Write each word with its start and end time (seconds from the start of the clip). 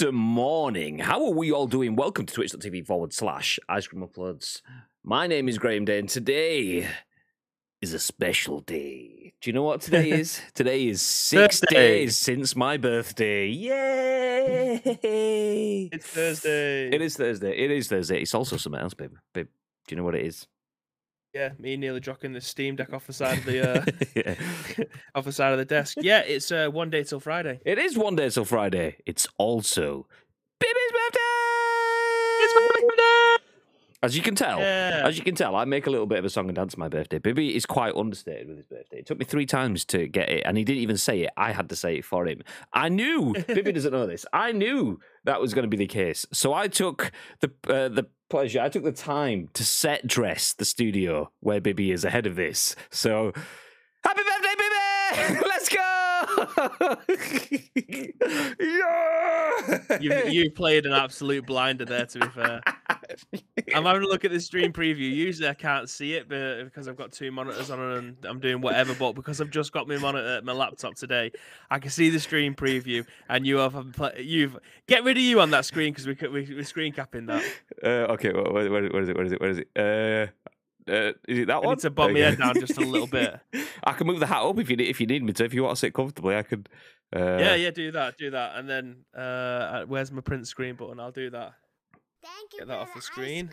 after 0.00 0.12
morning. 0.12 1.00
How 1.00 1.24
are 1.26 1.32
we 1.32 1.50
all 1.50 1.66
doing? 1.66 1.96
Welcome 1.96 2.24
to 2.26 2.32
twitch.tv 2.32 2.86
forward 2.86 3.12
slash 3.12 3.58
ice 3.68 3.88
cream 3.88 4.06
uploads. 4.06 4.62
My 5.02 5.26
name 5.26 5.48
is 5.48 5.58
Graham 5.58 5.84
Day, 5.86 5.98
and 5.98 6.08
today 6.08 6.86
is 7.82 7.92
a 7.94 7.98
special 7.98 8.60
day. 8.60 9.32
Do 9.40 9.50
you 9.50 9.54
know 9.54 9.64
what 9.64 9.80
today 9.80 10.10
is? 10.20 10.40
today 10.54 10.86
is 10.86 11.02
six 11.02 11.58
Thursday. 11.58 11.74
days 11.74 12.16
since 12.16 12.54
my 12.54 12.76
birthday. 12.76 13.48
Yay! 13.48 14.80
It's 15.92 16.06
Thursday. 16.06 16.90
It 16.94 17.02
is 17.02 17.16
Thursday. 17.16 17.58
It 17.58 17.72
is 17.72 17.88
Thursday. 17.88 18.20
It's 18.22 18.34
also 18.34 18.56
something 18.56 18.80
else, 18.80 18.94
babe. 18.94 19.14
Babe, 19.34 19.48
do 19.88 19.94
you 19.94 19.96
know 19.96 20.04
what 20.04 20.14
it 20.14 20.24
is? 20.24 20.46
Yeah, 21.34 21.50
me 21.58 21.76
nearly 21.76 22.00
dropping 22.00 22.32
the 22.32 22.40
Steam 22.40 22.74
Deck 22.76 22.92
off 22.92 23.06
the 23.06 23.12
side 23.12 23.38
of 23.38 23.44
the 23.44 23.60
uh, 23.80 23.84
Yeah. 24.16 24.34
off 25.14 25.24
the 25.26 25.32
side 25.32 25.52
of 25.52 25.58
the 25.58 25.64
desk. 25.64 25.98
Yeah, 26.00 26.20
it's 26.20 26.50
uh, 26.50 26.68
one 26.70 26.90
day 26.90 27.04
till 27.04 27.20
Friday. 27.20 27.60
It 27.64 27.78
is 27.78 27.98
one 27.98 28.16
day 28.16 28.30
till 28.30 28.44
Friday. 28.46 28.96
It's 29.04 29.26
also 29.36 30.06
Baby's 30.58 30.92
birthday. 30.92 31.20
It's 32.40 32.54
my 32.54 32.80
birthday. 32.80 33.44
As 34.00 34.16
you 34.16 34.22
can 34.22 34.36
tell, 34.36 34.60
Yeah. 34.60 35.02
as 35.04 35.18
you 35.18 35.24
can 35.24 35.34
tell, 35.34 35.56
I 35.56 35.64
make 35.64 35.88
a 35.88 35.90
little 35.90 36.06
bit 36.06 36.20
of 36.20 36.24
a 36.24 36.30
song 36.30 36.46
and 36.48 36.54
dance 36.54 36.74
on 36.74 36.78
my 36.80 36.88
birthday. 36.88 37.18
Bibby 37.18 37.56
is 37.56 37.66
quite 37.66 37.96
understated 37.96 38.46
with 38.46 38.56
his 38.58 38.66
birthday. 38.66 38.98
It 39.00 39.06
took 39.06 39.18
me 39.18 39.24
three 39.24 39.44
times 39.44 39.84
to 39.86 40.06
get 40.06 40.28
it, 40.30 40.42
and 40.46 40.56
he 40.56 40.62
didn't 40.62 40.82
even 40.82 40.96
say 40.96 41.22
it. 41.22 41.30
I 41.36 41.50
had 41.50 41.68
to 41.70 41.76
say 41.76 41.96
it 41.96 42.04
for 42.04 42.24
him. 42.26 42.42
I 42.72 42.88
knew 42.90 43.34
Bibby 43.48 43.72
doesn't 43.72 43.92
know 43.92 44.06
this. 44.06 44.24
I 44.32 44.52
knew 44.52 45.00
that 45.28 45.42
was 45.42 45.52
going 45.52 45.64
to 45.64 45.68
be 45.68 45.76
the 45.76 45.86
case, 45.86 46.24
so 46.32 46.54
I 46.54 46.68
took 46.68 47.12
the 47.40 47.50
uh, 47.68 47.88
the 47.88 48.06
pleasure. 48.30 48.60
I 48.60 48.70
took 48.70 48.82
the 48.82 48.92
time 48.92 49.50
to 49.52 49.62
set 49.62 50.06
dress 50.06 50.54
the 50.54 50.64
studio 50.64 51.30
where 51.40 51.60
Bibby 51.60 51.90
is 51.90 52.02
ahead 52.02 52.26
of 52.26 52.34
this. 52.34 52.74
So, 52.90 53.32
happy 54.04 54.22
birthday, 54.22 54.54
Bibby! 54.56 55.40
Yeah! 58.60 59.98
You 60.00 60.14
you 60.28 60.50
played 60.50 60.86
an 60.86 60.92
absolute 60.92 61.46
blinder 61.46 61.84
there. 61.84 62.06
To 62.06 62.18
be 62.18 62.28
fair, 62.28 62.60
I'm 63.74 63.84
having 63.84 64.02
a 64.02 64.06
look 64.06 64.24
at 64.24 64.30
the 64.30 64.40
stream 64.40 64.72
preview. 64.72 65.10
Usually 65.10 65.48
I 65.48 65.54
can't 65.54 65.88
see 65.88 66.14
it, 66.14 66.28
but 66.28 66.64
because 66.64 66.88
I've 66.88 66.96
got 66.96 67.12
two 67.12 67.30
monitors 67.30 67.70
on 67.70 67.80
and 67.80 68.16
I'm 68.24 68.40
doing 68.40 68.60
whatever. 68.60 68.94
But 68.94 69.14
because 69.14 69.40
I've 69.40 69.50
just 69.50 69.72
got 69.72 69.88
my 69.88 69.98
monitor, 69.98 70.40
my 70.44 70.52
laptop 70.52 70.94
today, 70.94 71.32
I 71.70 71.78
can 71.78 71.90
see 71.90 72.10
the 72.10 72.20
stream 72.20 72.54
preview. 72.54 73.04
And 73.28 73.46
you 73.46 73.58
have 73.58 73.76
you've 74.18 74.58
get 74.86 75.04
rid 75.04 75.16
of 75.16 75.22
you 75.22 75.40
on 75.40 75.50
that 75.50 75.64
screen 75.64 75.92
because 75.92 76.06
we, 76.06 76.16
we, 76.28 76.54
we're 76.54 76.64
screen 76.64 76.92
capping 76.92 77.26
that. 77.26 77.44
Uh, 77.82 78.12
okay, 78.12 78.32
what, 78.32 78.52
what, 78.52 78.70
what 78.70 79.02
is 79.02 79.08
it? 79.08 79.16
What 79.16 79.26
is 79.26 79.32
it? 79.32 79.40
What 79.40 79.50
is 79.50 79.58
it? 79.58 79.68
Uh, 79.76 80.32
uh, 80.88 81.12
is 81.28 81.38
it 81.40 81.46
that 81.46 81.56
I 81.56 81.58
one? 81.58 81.68
need 81.70 81.78
to 81.80 81.90
bump 81.90 82.12
my 82.12 82.20
head 82.20 82.38
down 82.38 82.54
just 82.54 82.78
a 82.78 82.80
little 82.80 83.06
bit. 83.06 83.38
I 83.84 83.92
can 83.92 84.06
move 84.06 84.20
the 84.20 84.26
hat 84.26 84.42
up 84.42 84.58
if 84.58 84.70
you 84.70 84.76
need, 84.76 84.88
if 84.88 85.00
you 85.00 85.06
need 85.06 85.22
me 85.22 85.32
to. 85.34 85.44
If 85.44 85.54
you 85.54 85.62
want 85.62 85.76
to 85.76 85.80
sit 85.80 85.94
comfortably, 85.94 86.36
I 86.36 86.42
could. 86.42 86.68
Uh, 87.14 87.38
yeah, 87.38 87.54
yeah, 87.54 87.70
do 87.70 87.90
that, 87.92 88.16
do 88.18 88.30
that, 88.30 88.56
and 88.56 88.68
then 88.68 89.04
uh, 89.16 89.84
where's 89.86 90.12
my 90.12 90.20
print 90.20 90.46
screen 90.46 90.74
button? 90.74 91.00
I'll 91.00 91.10
do 91.10 91.30
that. 91.30 91.54
Thank 92.22 92.52
you 92.52 92.58
Get 92.60 92.68
that 92.68 92.74
for 92.74 92.80
off 92.80 92.92
the 92.92 92.98
ice 92.98 93.04
screen. 93.04 93.50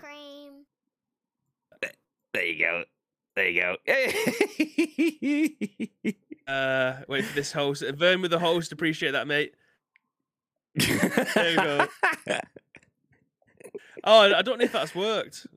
There 2.34 2.46
you 2.46 2.60
go. 2.60 2.84
There 3.36 3.50
you 3.50 3.62
go. 3.62 3.76
Uh, 6.48 6.98
wait 7.08 7.26
for 7.26 7.34
this 7.34 7.52
host. 7.52 7.84
Vern 7.96 8.22
with 8.22 8.30
the 8.30 8.38
host. 8.38 8.72
Appreciate 8.72 9.14
that, 9.14 9.26
mate. 9.26 9.56
There 10.76 11.50
you 11.50 11.56
go. 11.56 11.88
Oh, 14.08 14.20
I 14.32 14.38
I 14.38 14.42
don't 14.44 14.60
know 14.60 14.66
if 14.66 14.72
that's 14.72 14.94
worked. 14.94 15.48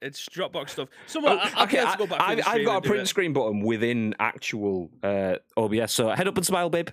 It's 0.00 0.28
Dropbox 0.28 0.70
stuff. 0.70 0.88
Someone, 1.06 1.38
I, 1.38 1.50
Oh, 1.56 1.62
okay, 1.64 1.80
okay, 1.80 1.82
I, 1.82 1.92
to 1.92 1.98
go 1.98 2.06
back. 2.06 2.18
through 2.20 2.42
I've, 2.42 2.48
I've 2.48 2.64
got 2.66 2.84
a 2.84 2.88
print 2.88 3.08
screen 3.08 3.32
button 3.32 3.60
within 3.62 4.14
actual 4.20 4.90
uh, 5.02 5.36
OBS. 5.56 5.92
So 5.92 6.08
head 6.10 6.28
up 6.28 6.36
and 6.36 6.46
smile, 6.46 6.70
babe. 6.70 6.90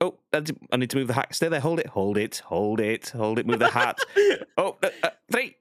Oh, 0.00 0.18
I 0.32 0.76
need 0.76 0.90
to 0.90 0.96
move 0.96 1.08
the 1.08 1.14
hat. 1.14 1.34
Stay 1.34 1.48
there. 1.48 1.60
Hold 1.60 1.80
it. 1.80 1.86
Hold 1.88 2.18
it. 2.18 2.38
Hold 2.46 2.80
it. 2.80 3.08
Hold 3.08 3.38
it. 3.38 3.46
Move 3.46 3.58
the 3.58 3.70
hat. 3.70 3.98
oh, 4.58 4.76
uh, 4.82 4.90
uh, 5.02 5.10
three, 5.32 5.56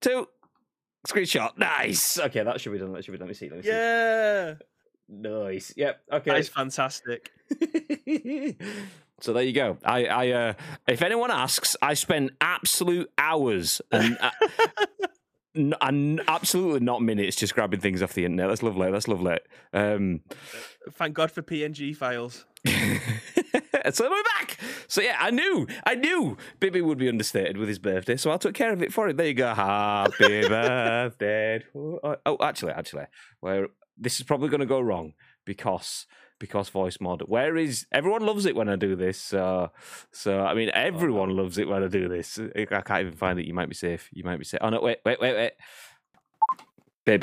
two, 0.00 0.28
screenshot. 1.06 1.56
Nice. 1.56 2.18
Okay, 2.18 2.42
that 2.42 2.60
should 2.60 2.72
be 2.72 2.78
done. 2.78 2.92
That 2.92 3.04
should 3.04 3.12
be 3.12 3.18
done. 3.18 3.28
Let 3.28 3.30
me 3.30 3.34
see. 3.34 3.48
Let 3.48 3.58
me 3.58 3.62
see. 3.62 3.68
Yeah, 3.68 4.54
Nice. 5.08 5.72
Yep. 5.76 6.00
Okay. 6.12 6.30
that 6.32 6.38
is 6.40 6.48
fantastic. 6.48 7.30
so 9.20 9.32
there 9.32 9.42
you 9.42 9.52
go. 9.52 9.78
I, 9.84 10.06
I, 10.06 10.30
uh, 10.30 10.52
if 10.86 11.02
anyone 11.02 11.30
asks, 11.30 11.76
I 11.82 11.94
spent 11.94 12.32
absolute 12.40 13.10
hours 13.18 13.80
and, 13.90 14.16
uh, 14.20 14.30
n- 15.56 15.74
and 15.80 16.20
absolutely 16.28 16.80
not 16.80 17.02
minutes 17.02 17.36
just 17.36 17.54
grabbing 17.54 17.80
things 17.80 18.02
off 18.02 18.14
the 18.14 18.24
internet. 18.24 18.48
That's 18.48 18.62
lovely. 18.62 18.90
That's 18.90 19.08
lovely. 19.08 19.38
Um, 19.72 20.20
Thank 20.92 21.14
God 21.14 21.30
for 21.30 21.42
PNG 21.42 21.94
files. 21.96 22.46
so 22.66 24.10
we're 24.10 24.22
back. 24.38 24.58
So 24.88 25.00
yeah, 25.00 25.16
I 25.18 25.30
knew, 25.30 25.66
I 25.84 25.94
knew 25.94 26.36
Bibby 26.60 26.80
would 26.80 26.98
be 26.98 27.08
understated 27.08 27.56
with 27.56 27.68
his 27.68 27.78
birthday, 27.78 28.16
so 28.16 28.30
I 28.30 28.36
took 28.36 28.54
care 28.54 28.72
of 28.72 28.82
it 28.82 28.92
for 28.92 29.08
him. 29.08 29.16
There 29.16 29.26
you 29.26 29.34
go. 29.34 29.52
Happy 29.54 30.40
birthday. 30.48 31.64
Oh, 31.74 32.16
oh, 32.24 32.36
actually, 32.40 32.72
actually, 32.72 33.04
where 33.40 33.68
this 33.96 34.18
is 34.18 34.26
probably 34.26 34.48
going 34.48 34.60
to 34.60 34.66
go 34.66 34.80
wrong 34.80 35.14
because 35.44 36.06
because 36.38 36.68
voice 36.68 36.98
mod. 37.00 37.22
Where 37.26 37.56
is 37.56 37.86
everyone 37.92 38.24
loves 38.24 38.46
it 38.46 38.56
when 38.56 38.68
I 38.68 38.76
do 38.76 38.96
this? 38.96 39.20
So 39.20 39.70
so 40.12 40.40
I 40.40 40.54
mean, 40.54 40.70
everyone 40.74 41.36
loves 41.36 41.58
it 41.58 41.68
when 41.68 41.82
I 41.82 41.88
do 41.88 42.08
this. 42.08 42.38
I 42.38 42.64
can't 42.64 43.00
even 43.00 43.12
find 43.12 43.38
it. 43.38 43.46
You 43.46 43.54
might 43.54 43.68
be 43.68 43.74
safe. 43.74 44.08
You 44.12 44.24
might 44.24 44.38
be 44.38 44.44
safe. 44.44 44.60
Oh 44.62 44.70
no! 44.70 44.80
Wait, 44.80 44.98
wait, 45.04 45.20
wait, 45.20 45.34
wait. 45.34 45.52
Bib. 47.04 47.22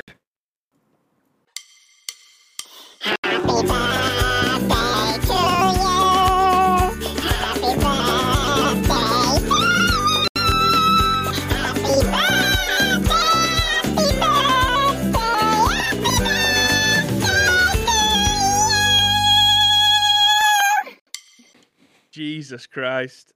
Jesus 22.16 22.66
Christ. 22.66 23.34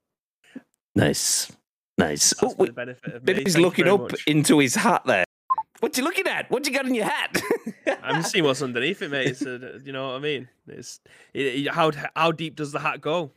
Nice, 0.95 1.53
nice. 1.99 2.31
That's 2.31 2.43
Oh, 2.43 2.49
for 2.51 2.57
wait, 2.63 2.67
the 2.69 2.73
benefit 2.73 3.15
of 3.15 3.23
me. 3.27 3.35
Bibby's 3.35 3.59
looking 3.59 3.87
up 3.89 4.01
much. 4.11 4.25
into 4.27 4.59
his 4.59 4.75
hat 4.75 5.03
there. 5.05 5.25
What 5.81 5.97
you 5.99 6.03
looking 6.05 6.27
at? 6.27 6.51
What 6.51 6.67
you 6.67 6.73
got 6.73 6.87
in 6.87 6.95
your 6.95 7.05
hat? 7.05 7.43
I'm 8.03 8.23
seeing 8.23 8.45
what's 8.45 8.63
underneath 8.63 9.03
it, 9.03 9.11
mate. 9.11 9.29
It's, 9.29 9.43
uh, 9.45 9.79
you 9.85 9.93
know 9.93 10.09
what 10.09 10.17
I 10.17 10.19
mean? 10.21 10.49
It's 10.67 11.01
it, 11.35 11.43
it- 11.67 11.75
how 11.75 11.91
how 12.17 12.33
deep 12.33 12.57
does 12.57 12.73
the 12.73 12.81
hat 12.81 13.01
go? 13.03 13.33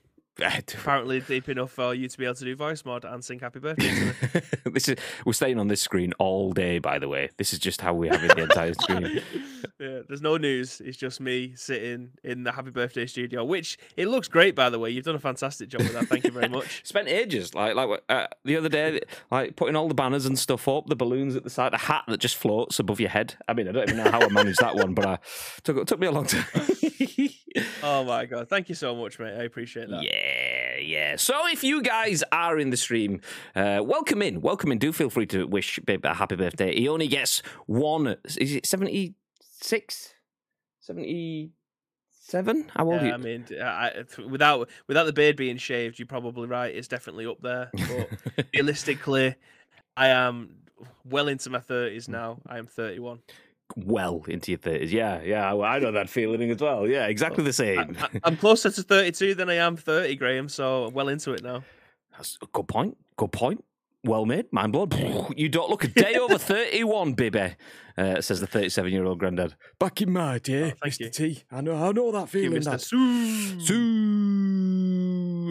Apparently 0.79 1.19
deep 1.21 1.47
enough 1.49 1.71
for 1.71 1.93
you 1.93 2.07
to 2.07 2.17
be 2.17 2.25
able 2.25 2.35
to 2.35 2.45
do 2.45 2.55
voice 2.55 2.83
mod 2.85 3.05
and 3.05 3.23
sing 3.23 3.39
happy 3.39 3.59
birthday 3.59 4.11
this 4.65 4.89
is 4.89 4.97
we're 5.25 5.33
staying 5.33 5.59
on 5.59 5.67
this 5.67 5.81
screen 5.81 6.13
all 6.19 6.51
day. 6.51 6.79
By 6.79 6.99
the 6.99 7.07
way, 7.07 7.29
this 7.37 7.53
is 7.53 7.59
just 7.59 7.81
how 7.81 7.93
we 7.93 8.07
have 8.07 8.23
it 8.23 8.35
the 8.35 8.43
entire 8.43 8.73
screen. 8.73 9.21
yeah, 9.79 9.99
there's 10.07 10.21
no 10.21 10.37
news. 10.37 10.81
It's 10.83 10.97
just 10.97 11.21
me 11.21 11.53
sitting 11.55 12.11
in 12.23 12.43
the 12.43 12.51
happy 12.51 12.71
birthday 12.71 13.05
studio, 13.05 13.43
which 13.43 13.77
it 13.95 14.07
looks 14.07 14.27
great, 14.27 14.55
by 14.55 14.69
the 14.69 14.79
way. 14.79 14.89
You've 14.89 15.05
done 15.05 15.15
a 15.15 15.19
fantastic 15.19 15.69
job 15.69 15.81
with 15.81 15.93
that. 15.93 16.07
Thank 16.07 16.23
you 16.23 16.31
very 16.31 16.49
much. 16.49 16.81
Spent 16.83 17.07
ages, 17.07 17.53
like 17.53 17.75
like 17.75 18.01
uh, 18.09 18.27
the 18.43 18.57
other 18.57 18.69
day, 18.69 19.01
like 19.31 19.55
putting 19.55 19.75
all 19.75 19.87
the 19.87 19.93
banners 19.93 20.25
and 20.25 20.37
stuff 20.37 20.67
up, 20.67 20.87
the 20.87 20.95
balloons 20.95 21.35
at 21.35 21.43
the 21.43 21.49
side, 21.49 21.73
the 21.73 21.77
hat 21.77 22.03
that 22.07 22.19
just 22.19 22.35
floats 22.35 22.79
above 22.79 22.99
your 22.99 23.09
head. 23.09 23.35
I 23.47 23.53
mean, 23.53 23.67
I 23.67 23.71
don't 23.71 23.89
even 23.89 24.03
know 24.03 24.11
how 24.11 24.21
I 24.21 24.29
managed 24.29 24.59
that 24.59 24.75
one, 24.75 24.93
but 24.93 25.05
I 25.05 25.19
took 25.63 25.77
it 25.77 25.87
took 25.87 25.99
me 25.99 26.07
a 26.07 26.11
long 26.11 26.25
time. 26.25 26.45
Oh 27.83 28.03
my 28.03 28.25
god, 28.25 28.49
thank 28.49 28.69
you 28.69 28.75
so 28.75 28.95
much, 28.95 29.19
mate. 29.19 29.33
I 29.37 29.43
appreciate 29.43 29.89
that. 29.89 30.03
Yeah, 30.03 30.77
yeah. 30.79 31.15
So 31.17 31.47
if 31.47 31.63
you 31.63 31.81
guys 31.81 32.23
are 32.31 32.57
in 32.57 32.69
the 32.69 32.77
stream, 32.77 33.21
uh, 33.55 33.81
welcome 33.83 34.21
in, 34.21 34.41
welcome 34.41 34.71
in. 34.71 34.77
Do 34.79 34.91
feel 34.91 35.09
free 35.09 35.25
to 35.27 35.45
wish 35.45 35.79
Bib 35.85 36.03
a 36.05 36.13
happy 36.13 36.35
birthday. 36.35 36.75
He 36.75 36.87
only 36.87 37.07
gets 37.07 37.41
one. 37.65 38.15
Is 38.25 38.55
it 38.55 38.65
76? 38.65 40.13
77? 40.81 41.51
How 42.75 42.85
old 42.85 42.93
are 42.93 42.97
Yeah, 42.97 43.07
you? 43.07 43.13
I 43.13 43.17
mean, 43.17 43.45
I, 43.61 44.03
without 44.27 44.69
without 44.87 45.05
the 45.05 45.13
beard 45.13 45.35
being 45.35 45.57
shaved, 45.57 45.99
you're 45.99 46.05
probably 46.07 46.47
right. 46.47 46.73
It's 46.75 46.87
definitely 46.87 47.25
up 47.25 47.41
there. 47.41 47.69
But 47.73 48.47
realistically, 48.53 49.35
I 49.95 50.07
am 50.09 50.55
well 51.05 51.27
into 51.27 51.49
my 51.49 51.59
thirties 51.59 52.07
now. 52.09 52.39
I 52.47 52.57
am 52.57 52.65
31. 52.67 53.19
Well 53.75 54.23
into 54.27 54.51
your 54.51 54.59
30s. 54.59 54.91
Yeah, 54.91 55.21
yeah. 55.23 55.53
I 55.53 55.75
I 55.75 55.79
know 55.79 55.91
that 55.91 56.09
feeling 56.09 56.51
as 56.51 56.57
well. 56.61 56.87
Yeah, 56.87 57.07
exactly 57.07 57.43
the 57.43 57.53
same. 57.53 57.95
I, 57.99 58.09
I'm 58.23 58.37
closer 58.37 58.69
to 58.69 58.83
32 58.83 59.35
than 59.35 59.49
I 59.49 59.55
am 59.55 59.75
30, 59.77 60.15
Graham. 60.15 60.49
So 60.49 60.85
I'm 60.85 60.93
well 60.93 61.07
into 61.09 61.31
it 61.33 61.43
now. 61.43 61.63
That's 62.11 62.37
a 62.41 62.45
good 62.53 62.67
point. 62.67 62.97
Good 63.17 63.31
point. 63.31 63.63
Well 64.05 64.25
made. 64.25 64.51
Mind 64.51 64.73
blown. 64.73 64.89
You 65.37 65.47
don't 65.49 65.69
look 65.69 65.83
a 65.85 65.87
day 65.87 66.15
over 66.15 66.37
31, 66.37 67.13
baby, 67.13 67.55
uh, 67.97 68.19
says 68.21 68.41
the 68.41 68.47
37 68.47 68.91
year 68.91 69.05
old 69.05 69.17
granddad. 69.19 69.55
Back 69.79 70.01
in 70.01 70.11
my 70.11 70.39
day, 70.39 70.73
Oh, 70.83 70.87
Mr. 70.87 70.99
you. 70.99 71.09
T. 71.09 71.43
I 71.51 71.61
know, 71.61 71.75
I 71.75 71.91
know 71.93 72.11
that 72.11 72.29
Thank 72.29 72.33
you, 72.43 72.49
feeling. 72.49 72.61
Mr. 72.61 72.71
That. 72.71 72.81
Sue. 72.81 73.59
Sue. 73.61 74.82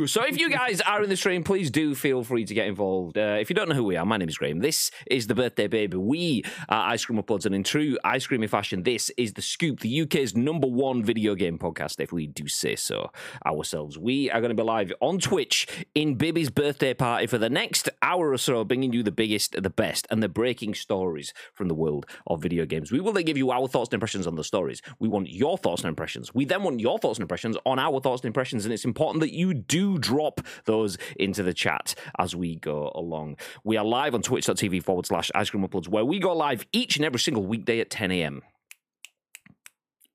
So 0.07 0.25
if 0.25 0.39
you 0.39 0.51
guys 0.51 0.81
are 0.81 1.03
in 1.03 1.09
the 1.09 1.17
stream, 1.17 1.45
please 1.45 1.71
do 1.71 1.95
feel 1.95 2.25
free 2.25 2.45
to 2.45 2.55
get 2.55 2.67
involved. 2.67 3.17
Uh, 3.17 3.37
if 3.39 3.49
you 3.49 3.55
don't 3.55 3.69
know 3.69 3.75
who 3.75 3.85
we 3.85 3.97
are, 3.97 4.05
my 4.05 4.17
name 4.17 4.29
is 4.29 4.37
Graham. 4.37 4.59
This 4.59 4.91
is 5.07 5.29
the 5.29 5.35
birthday 5.35 5.69
baby. 5.69 5.97
We 5.97 6.43
are 6.69 6.91
Ice 6.91 7.05
Cream 7.05 7.23
Uploads, 7.23 7.47
and 7.47 7.55
in 7.55 7.63
true 7.63 7.97
ice 8.03 8.27
creamy 8.27 8.49
fashion, 8.49 8.83
this 8.83 9.11
is 9.17 9.35
the 9.35 9.43
Scoop, 9.43 9.81
the 9.81 10.03
UK's 10.03 10.35
number 10.35 10.67
one 10.67 11.05
video 11.05 11.35
game 11.37 11.57
podcast. 11.57 12.01
If 12.01 12.13
we 12.13 12.27
do 12.27 12.49
say 12.49 12.75
so 12.75 13.13
ourselves, 13.47 13.97
we 13.97 14.31
are 14.31 14.41
going 14.41 14.51
to 14.51 14.61
be 14.61 14.63
live 14.63 14.93
on 15.01 15.19
Twitch 15.21 15.69
in 15.95 16.17
Bibby's 16.17 16.51
birthday 16.51 16.95
party 16.95 17.27
for 17.27 17.39
the 17.39 17.51
next 17.51 17.89
hour 18.03 18.33
or 18.33 18.39
so, 18.39 18.65
bringing 18.65 18.93
you 18.93 19.03
the 19.03 19.13
biggest, 19.13 19.63
the 19.63 19.71
best, 19.71 20.07
and 20.11 20.23
the 20.23 20.29
breaking 20.29 20.75
stories 20.75 21.33
from 21.53 21.69
the 21.69 21.75
world 21.75 22.07
of 22.27 22.43
video 22.43 22.67
games. 22.67 22.91
We 22.91 23.01
will 23.01 23.13
then 23.13 23.25
give 23.25 23.37
you 23.37 23.53
our 23.53 23.69
thoughts 23.69 23.91
and 23.91 23.95
impressions 23.95 24.27
on 24.27 24.35
the 24.35 24.45
stories. 24.45 24.83
We 24.99 25.09
want 25.09 25.31
your 25.31 25.59
thoughts 25.59 25.83
and 25.83 25.89
impressions. 25.89 26.35
We 26.35 26.45
then 26.45 26.65
want 26.65 26.81
your 26.81 26.99
thoughts 26.99 27.19
and 27.19 27.23
impressions 27.23 27.57
on 27.65 27.79
our 27.79 28.01
thoughts 28.01 28.23
and 28.23 28.27
impressions, 28.27 28.65
and 28.65 28.75
it's 28.75 28.85
important 28.85 29.21
that 29.21 29.33
you 29.33 29.55
do 29.55 29.92
drop 29.99 30.41
those 30.65 30.99
into 31.17 31.43
the 31.43 31.55
chat 31.55 31.95
as 32.19 32.35
we 32.35 32.57
go 32.57 32.93
along. 32.95 33.37
We 33.65 33.77
are 33.77 33.85
live 33.85 34.15
on 34.15 34.23
twitch.tv 34.23 34.83
forward 34.83 35.07
slash 35.07 35.31
ice 35.35 35.51
cream 35.51 35.67
uploads, 35.67 35.89
where 35.89 36.05
we 36.05 36.19
go 36.19 36.35
live 36.35 36.67
each 36.73 36.97
and 36.97 37.05
every 37.05 37.21
single 37.21 37.45
weekday 37.45 37.81
at 37.81 37.91
10 37.91 38.11
a.m. 38.11 38.43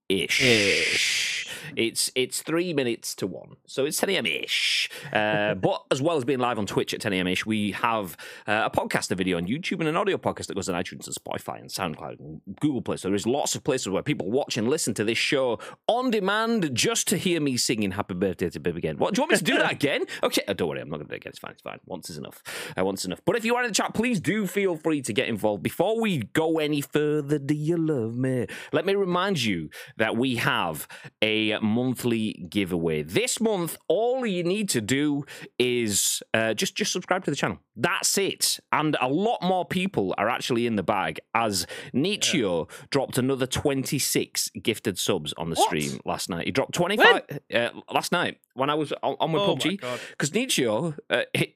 Ish. 0.10 1.27
It's 1.76 2.12
it's 2.16 2.42
three 2.42 2.74
minutes 2.74 3.16
to 3.16 3.28
one, 3.28 3.58
so 3.66 3.86
it's 3.86 3.98
10 3.98 4.10
a.m. 4.12 4.26
ish. 4.26 4.90
Uh, 5.12 5.54
but 5.68 5.84
as 5.92 6.02
well 6.02 6.18
as 6.18 6.26
being 6.26 6.40
live 6.40 6.60
on 6.60 6.66
Twitch 6.66 6.94
at 6.94 7.02
10 7.02 7.14
a.m. 7.14 7.28
ish, 7.28 7.46
we 7.46 7.72
have 7.72 8.18
uh, 8.48 8.64
a 8.66 8.70
podcast, 8.70 9.12
a 9.12 9.16
video 9.16 9.38
on 9.38 9.48
YouTube, 9.48 9.80
and 9.80 9.88
an 9.88 9.98
audio 9.98 10.18
podcast 10.18 10.48
that 10.48 10.56
goes 10.56 10.70
on 10.70 10.76
iTunes 10.76 11.08
and 11.08 11.16
Spotify 11.16 11.60
and 11.60 11.70
SoundCloud 11.70 12.20
and 12.20 12.42
Google 12.60 12.82
Play. 12.82 12.98
So 12.98 13.10
there's 13.10 13.28
lots 13.28 13.56
of 13.56 13.64
places 13.64 13.90
where 13.90 14.04
people 14.04 14.30
watch 14.30 14.58
and 14.58 14.68
listen 14.68 14.94
to 14.96 15.04
this 15.04 15.18
show 15.18 15.60
on 15.88 16.12
demand 16.12 16.74
just 16.74 17.08
to 17.10 17.18
hear 17.18 17.42
me 17.42 17.58
singing 17.58 17.92
"Happy 17.92 18.14
Birthday" 18.14 18.50
to 18.50 18.60
Bib 18.60 18.78
again. 18.78 18.98
What 18.98 19.14
do 19.14 19.20
you 19.20 19.24
want 19.24 19.32
me 19.32 19.38
to 19.38 19.44
do 19.44 19.58
that 19.58 19.72
again? 19.78 20.06
Okay, 20.24 20.44
oh, 20.48 20.54
don't 20.54 20.70
worry, 20.70 20.82
I'm 20.82 20.90
not 20.90 20.98
going 20.98 21.08
to 21.08 21.12
do 21.12 21.16
it 21.16 21.18
again. 21.18 21.32
It's 21.32 21.40
fine, 21.40 21.52
it's 21.52 21.62
fine. 21.62 21.80
Once 21.86 22.10
is 22.10 22.18
enough. 22.18 22.44
Uh, 22.78 22.86
once 22.86 23.02
is 23.02 23.06
enough. 23.06 23.22
But 23.26 23.36
if 23.36 23.46
you 23.46 23.56
are 23.56 23.64
in 23.64 23.70
the 23.70 23.74
chat, 23.74 23.94
please 23.94 24.20
do 24.20 24.48
feel 24.48 24.76
free 24.76 25.02
to 25.02 25.14
get 25.14 25.28
involved. 25.28 25.64
Before 25.64 26.00
we 26.00 26.20
go 26.34 26.60
any 26.60 26.82
further, 26.82 27.40
do 27.40 27.54
you 27.54 27.78
love 27.78 28.16
me? 28.18 28.48
Let 28.72 28.86
me 28.86 28.96
remind 28.96 29.44
you 29.44 29.70
that 29.98 30.18
we 30.18 30.36
have 30.36 30.88
a 31.22 31.47
monthly 31.62 32.34
giveaway. 32.50 33.02
This 33.04 33.40
month, 33.40 33.78
all 33.88 34.26
you 34.26 34.44
need 34.44 34.70
to 34.70 34.82
do 34.82 35.26
is 35.60 36.22
uh, 36.34 36.54
just 36.54 36.76
just 36.76 36.92
subscribe 36.92 37.24
to 37.26 37.32
the 37.32 37.38
channel. 37.38 37.60
That's 37.76 38.18
it. 38.18 38.60
And 38.72 38.98
a 39.02 39.08
lot 39.08 39.42
more 39.42 39.66
people 39.66 40.14
are 40.18 40.30
actually 40.30 40.66
in 40.68 40.76
the 40.76 40.84
bag 40.84 41.20
as 41.34 41.66
Nietzsche 41.94 42.42
dropped 42.90 43.18
another 43.18 43.46
26 43.48 44.50
gifted 44.62 44.98
subs 44.98 45.34
on 45.38 45.50
the 45.50 45.56
What? 45.56 45.68
stream 45.68 46.00
last 46.06 46.30
night. 46.30 46.46
He 46.46 46.52
dropped 46.52 46.74
25 46.74 47.22
uh, 47.54 47.70
last 47.94 48.12
night 48.12 48.38
when 48.54 48.70
I 48.70 48.76
was 48.76 48.92
on, 49.04 49.16
on 49.20 49.32
with 49.32 49.42
Oh 49.42 49.56
PUBG 49.56 50.00
because 50.12 50.34
Nietzsche, 50.34 50.66
uh, 50.68 50.92
he, 51.34 51.54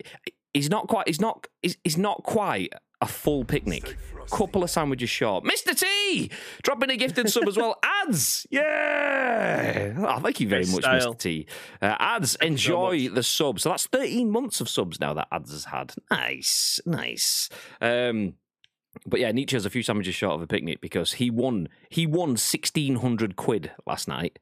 he's 0.53 0.69
not 0.69 0.88
quite, 0.88 1.07
he's 1.07 1.21
not, 1.21 1.47
he's, 1.61 1.77
he's 1.83 1.97
not 1.97 2.23
quite 2.23 2.71
a 3.01 3.07
full 3.07 3.44
picnic. 3.44 3.98
Couple 4.31 4.63
of 4.63 4.69
sandwiches 4.69 5.09
short. 5.09 5.44
Mr. 5.44 5.77
T 5.77 6.31
dropping 6.63 6.89
a 6.89 6.95
gifted 6.95 7.30
sub 7.30 7.48
as 7.48 7.57
well. 7.57 7.77
Ads, 8.07 8.48
yeah. 8.50 9.94
Oh, 9.98 10.19
thank 10.19 10.39
you 10.39 10.48
very 10.48 10.65
much. 10.68 10.83
Mr. 10.83 11.18
T. 11.18 11.48
Uh, 11.81 11.95
ads, 12.00 12.31
so 12.31 12.45
enjoy 12.45 13.00
much. 13.03 13.13
the 13.15 13.24
sub. 13.24 13.59
So 13.59 13.69
that's 13.69 13.88
13 13.88 14.30
months 14.30 14.62
of 14.62 14.69
subs 14.69 15.00
now 15.00 15.13
that 15.15 15.27
ads 15.31 15.51
has 15.51 15.65
had. 15.65 15.94
Nice, 16.09 16.80
nice. 16.86 17.50
Um, 17.81 18.36
but 19.06 19.19
yeah, 19.19 19.31
Nietzsche 19.31 19.56
has 19.56 19.65
a 19.65 19.69
few 19.69 19.83
sandwiches 19.83 20.15
short 20.15 20.36
of 20.36 20.42
a 20.42 20.48
picnic 20.48 20.81
because 20.81 21.13
he 21.13 21.30
won. 21.30 21.69
He 21.89 22.06
won 22.06 22.38
sixteen 22.38 22.98
hundred 22.98 23.36
quid 23.36 23.71
last 23.88 24.07
night. 24.07 24.38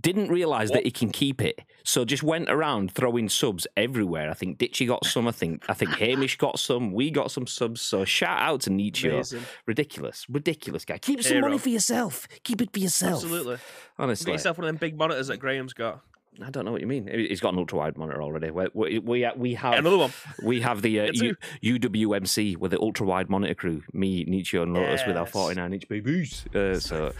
Didn't 0.00 0.28
realize 0.28 0.70
that 0.72 0.84
he 0.84 0.90
can 0.90 1.10
keep 1.10 1.40
it, 1.40 1.60
so 1.82 2.04
just 2.04 2.22
went 2.22 2.50
around 2.50 2.92
throwing 2.92 3.28
subs 3.30 3.66
everywhere. 3.76 4.30
I 4.30 4.34
think 4.34 4.58
Ditchy 4.58 4.86
got 4.86 5.04
some. 5.06 5.26
I 5.26 5.32
think 5.32 5.64
I 5.68 5.74
think 5.74 5.90
Hamish 5.92 6.36
got 6.46 6.58
some. 6.58 6.92
We 6.92 7.10
got 7.10 7.30
some 7.30 7.46
subs. 7.46 7.80
So 7.80 8.04
shout 8.04 8.38
out 8.40 8.60
to 8.62 8.70
Nietzsche. 8.70 9.08
Amazing. 9.08 9.42
Ridiculous, 9.64 10.26
ridiculous 10.28 10.84
guy. 10.84 10.98
Keep 10.98 11.22
some 11.22 11.40
money 11.40 11.58
for 11.58 11.70
yourself. 11.70 12.28
Keep 12.44 12.60
it 12.62 12.72
for 12.72 12.78
yourself. 12.78 13.14
Absolutely. 13.24 13.56
Honestly, 13.98 14.26
Get 14.26 14.32
yourself 14.34 14.58
one 14.58 14.66
of 14.66 14.68
them 14.68 14.76
big 14.76 14.98
monitors 14.98 15.28
that 15.28 15.38
Graham's 15.38 15.72
got. 15.72 16.02
I 16.44 16.50
don't 16.50 16.66
know 16.66 16.72
what 16.72 16.82
you 16.82 16.86
mean. 16.86 17.06
He- 17.08 17.28
He's 17.28 17.40
got 17.40 17.54
an 17.54 17.58
ultra 17.58 17.78
wide 17.78 17.96
monitor 17.96 18.22
already. 18.22 18.50
We 18.50 18.66
we 18.74 18.98
we, 18.98 19.26
we 19.34 19.54
have 19.54 19.74
another 19.78 19.96
one. 19.96 20.12
we 20.44 20.60
have 20.60 20.82
the 20.82 21.00
uh, 21.00 21.10
U- 21.14 21.78
UWMC 21.78 22.58
with 22.58 22.72
the 22.72 22.80
ultra 22.80 23.06
wide 23.06 23.30
monitor 23.30 23.54
crew. 23.54 23.82
Me, 23.94 24.24
Nietzsche, 24.24 24.58
and 24.58 24.74
Lotus 24.74 25.00
with 25.06 25.16
our 25.16 25.24
49 25.26 25.72
inch 25.72 25.88
babies. 25.88 26.44
Uh, 26.54 26.78
so. 26.78 27.12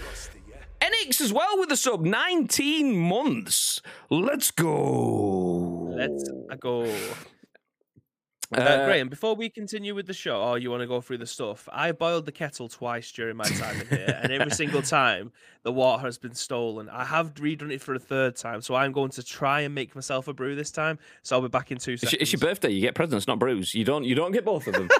NX 0.81 1.20
as 1.20 1.32
well 1.32 1.58
with 1.58 1.69
the 1.69 1.76
sub 1.76 2.05
19 2.05 2.96
months. 2.96 3.81
Let's 4.11 4.50
go. 4.50 5.94
Let's 5.96 6.28
go. 6.61 6.87
Uh, 8.54 8.87
Graham, 8.87 9.08
before 9.08 9.34
we 9.34 9.48
continue 9.48 9.94
with 9.94 10.06
the 10.06 10.12
show, 10.12 10.40
or 10.40 10.58
you 10.58 10.70
want 10.70 10.81
to 10.82 10.87
go 10.87 11.00
through 11.00 11.19
the 11.19 11.26
stuff, 11.26 11.69
I 11.72 11.93
boiled 11.93 12.26
the 12.26 12.32
kettle 12.32 12.69
twice 12.69 13.10
during 13.12 13.37
my 13.37 13.44
time 13.44 13.81
in 13.81 13.87
here, 13.88 14.20
and 14.22 14.32
every 14.32 14.50
single 14.52 14.82
time 14.98 15.32
the 15.64 15.72
water 15.72 16.02
has 16.02 16.16
been 16.19 16.34
stolen. 16.34 16.88
I 16.88 17.04
have 17.04 17.34
redone 17.34 17.72
it 17.72 17.81
for 17.82 17.94
a 17.94 17.98
third 17.98 18.37
time, 18.37 18.62
so 18.62 18.75
I'm 18.76 18.93
going 18.93 19.10
to 19.10 19.22
try 19.25 19.62
and 19.62 19.75
make 19.75 19.94
myself 19.94 20.28
a 20.28 20.32
brew 20.32 20.54
this 20.54 20.70
time. 20.70 20.98
So 21.22 21.37
I'll 21.37 21.43
be 21.43 21.48
back 21.48 21.72
in 21.72 21.78
two 21.78 21.96
seconds. 21.96 22.12
your- 22.12 22.22
it's 22.22 22.32
your 22.32 22.40
birthday. 22.40 22.70
You 22.70 22.81
get 22.81 22.94
presents, 22.94 23.26
not 23.26 23.38
brews. 23.38 23.75
You 23.75 23.84
don't. 23.84 24.04
You 24.04 24.14
don't 24.14 24.32
get 24.32 24.44
both 24.44 24.66
of 24.69 24.75
them. 24.75 24.88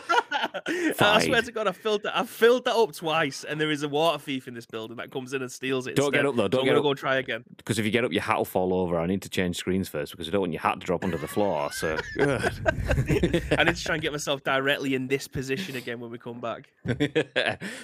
I 0.99 1.25
swear 1.25 1.42
to 1.42 1.52
God, 1.52 1.69
I 1.69 1.72
filled 1.72 2.02
that. 2.04 2.19
I 2.19 2.25
filled 2.25 2.64
that 2.64 2.75
up 2.75 2.92
twice, 2.92 3.44
and 3.44 3.60
there 3.60 3.70
is 3.70 3.82
a 3.82 3.88
water 3.88 4.19
thief 4.19 4.49
in 4.49 4.54
this 4.54 4.66
building 4.66 4.96
that 4.96 5.10
comes 5.10 5.32
in 5.32 5.42
and 5.42 5.52
steals 5.52 5.87
it. 5.87 5.94
Don't 5.96 6.12
get 6.12 6.25
up, 6.26 6.34
though, 6.34 6.49
don't 6.49 6.60
I'm 6.60 6.64
get 6.64 6.70
gonna 6.70 6.81
up. 6.81 6.84
go 6.84 6.94
try 6.94 7.16
again. 7.16 7.44
Because 7.56 7.78
if 7.78 7.84
you 7.84 7.90
get 7.90 8.04
up, 8.04 8.12
your 8.12 8.22
hat 8.22 8.38
will 8.38 8.44
fall 8.44 8.72
over. 8.75 8.99
I 8.99 9.06
need 9.06 9.22
to 9.22 9.28
change 9.28 9.56
screens 9.56 9.88
first 9.88 10.12
because 10.12 10.26
I 10.28 10.31
don't 10.32 10.40
want 10.40 10.52
your 10.52 10.62
hat 10.62 10.81
to 10.81 10.87
drop 10.87 11.04
onto 11.04 11.19
the 11.19 11.28
floor. 11.28 11.70
So. 11.72 11.96
I 13.50 13.64
need 13.64 13.76
to 13.76 13.84
try 13.84 13.94
and 13.94 14.02
get 14.02 14.12
myself 14.12 14.43
directly 14.43 14.94
in 14.94 15.08
this 15.08 15.28
position 15.28 15.76
again 15.76 16.00
when 16.00 16.10
we 16.10 16.19
come 16.19 16.40
back. 16.40 16.69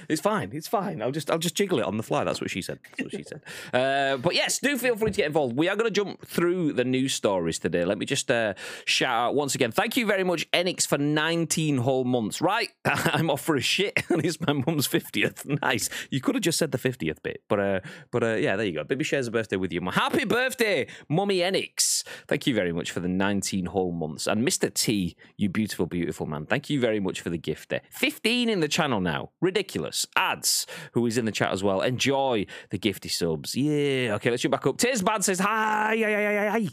it's 0.09 0.20
fine. 0.20 0.50
It's 0.53 0.69
fine. 0.69 1.03
I'll 1.03 1.12
just 1.12 1.31
I'll 1.31 1.38
just 1.38 1.55
jiggle 1.55 1.79
it 1.79 1.85
on 1.85 1.97
the 1.97 2.03
fly. 2.03 2.25
That's 2.25 2.41
what 2.41 2.50
she 2.50 2.62
said. 2.62 2.79
That's 2.97 3.12
what 3.12 3.12
she 3.12 3.25
said. 3.25 3.43
Uh, 3.73 4.17
but 4.17 4.35
yes, 4.35 4.59
do 4.59 4.76
feel 4.79 4.97
free 4.97 5.11
to 5.11 5.17
get 5.17 5.26
involved. 5.26 5.56
We 5.56 5.69
are 5.69 5.76
going 5.76 5.93
to 5.93 6.05
jump 6.05 6.26
through 6.26 6.75
the 6.75 6.85
news 6.85 7.14
stories 7.14 7.59
today. 7.59 7.85
Let 7.85 7.99
me 7.99 8.06
just 8.06 8.31
uh, 8.31 8.55
shout 8.85 9.29
out 9.29 9.35
once 9.35 9.55
again. 9.55 9.73
Thank 9.73 9.97
you 9.97 10.06
very 10.06 10.25
much, 10.25 10.50
Enix, 10.53 10.87
for 10.87 10.99
19 10.99 11.79
whole 11.79 12.05
months. 12.05 12.41
Right, 12.41 12.70
I'm 12.85 13.31
off 13.31 13.41
for 13.41 13.56
a 13.56 13.61
shit, 13.61 14.05
and 14.08 14.25
it's 14.25 14.41
my 14.41 14.53
mum's 14.53 14.88
50th. 14.88 15.61
Nice. 15.62 15.88
You 16.11 16.20
could 16.20 16.35
have 16.35 16.43
just 16.43 16.58
said 16.58 16.73
the 16.73 16.79
50th 16.79 17.23
bit, 17.23 17.43
but 17.49 17.61
uh, 17.61 17.81
but 18.11 18.23
uh, 18.23 18.35
yeah, 18.35 18.56
there 18.56 18.67
you 18.67 18.73
go. 18.73 18.85
Baby 18.85 19.05
shares 19.05 19.26
a 19.26 19.31
birthday 19.31 19.56
with 19.56 19.73
you. 19.73 19.81
Happy 19.91 20.25
birthday, 20.25 20.87
Mummy 21.08 21.38
Enix. 21.38 22.05
Thank 22.29 22.47
you 22.47 22.55
very 22.55 22.73
much 22.73 22.91
for 22.91 23.00
the 23.00 23.08
19 23.08 23.67
whole 23.67 23.93
months, 23.93 24.26
and 24.26 24.46
Mr. 24.46 24.72
T, 24.72 25.17
you 25.43 25.49
beautiful, 25.49 25.87
beautiful 25.87 26.27
man. 26.27 26.46
Thank 26.46 26.70
you 26.70 26.81
very 26.81 27.01
much 27.01 27.20
for 27.20 27.31
the 27.31 27.39
gift 27.39 27.69
there. 27.69 27.82
15 27.91 28.49
in 28.49 28.61
the 28.61 28.69
channel 28.69 29.01
now. 29.01 29.31
Ridiculous. 29.41 30.06
Ads, 30.17 30.67
who 30.93 31.05
is 31.06 31.19
in 31.19 31.25
the 31.25 31.32
chat 31.32 31.53
as 31.53 31.63
well. 31.63 31.81
Enjoy 31.82 32.46
the 32.70 32.79
gifty 32.79 33.11
subs. 33.11 33.55
Yeah. 33.55 34.15
Okay, 34.15 34.31
let's 34.31 34.43
jump 34.43 34.53
back 34.53 34.67
up. 34.67 34.79
Bad 35.05 35.25
says, 35.25 35.41
hi, 35.41 35.96
hi, 35.99 36.51
hi, 36.51 36.61
hi. 36.61 36.69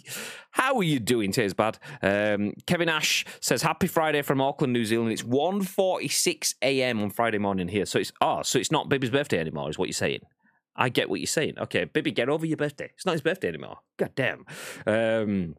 How 0.51 0.77
are 0.77 0.83
you 0.83 0.99
doing, 0.99 1.33
Bad? 1.57 1.77
Um, 2.01 2.53
Kevin 2.65 2.89
Ash 2.89 3.25
says, 3.41 3.61
happy 3.61 3.87
Friday 3.87 4.21
from 4.21 4.41
Auckland, 4.41 4.73
New 4.73 4.85
Zealand. 4.85 5.11
It's 5.11 5.23
1.46 5.23 6.55
a.m. 6.61 7.01
on 7.01 7.09
Friday 7.09 7.37
morning 7.37 7.67
here. 7.67 7.85
So 7.85 7.99
it's, 7.99 8.11
oh, 8.21 8.43
so 8.43 8.59
it's 8.59 8.71
not 8.71 8.89
Bibby's 8.89 9.09
birthday 9.09 9.39
anymore, 9.39 9.69
is 9.69 9.77
what 9.77 9.87
you're 9.87 9.93
saying. 9.93 10.21
I 10.75 10.89
get 10.89 11.09
what 11.09 11.19
you're 11.19 11.27
saying. 11.27 11.59
Okay, 11.59 11.83
Bibby, 11.85 12.11
get 12.11 12.29
over 12.29 12.45
your 12.45 12.57
birthday. 12.57 12.89
It's 12.95 13.05
not 13.05 13.11
his 13.11 13.21
birthday 13.21 13.49
anymore. 13.49 13.79
God 13.97 14.11
damn. 14.15 14.45
Um, 14.87 15.55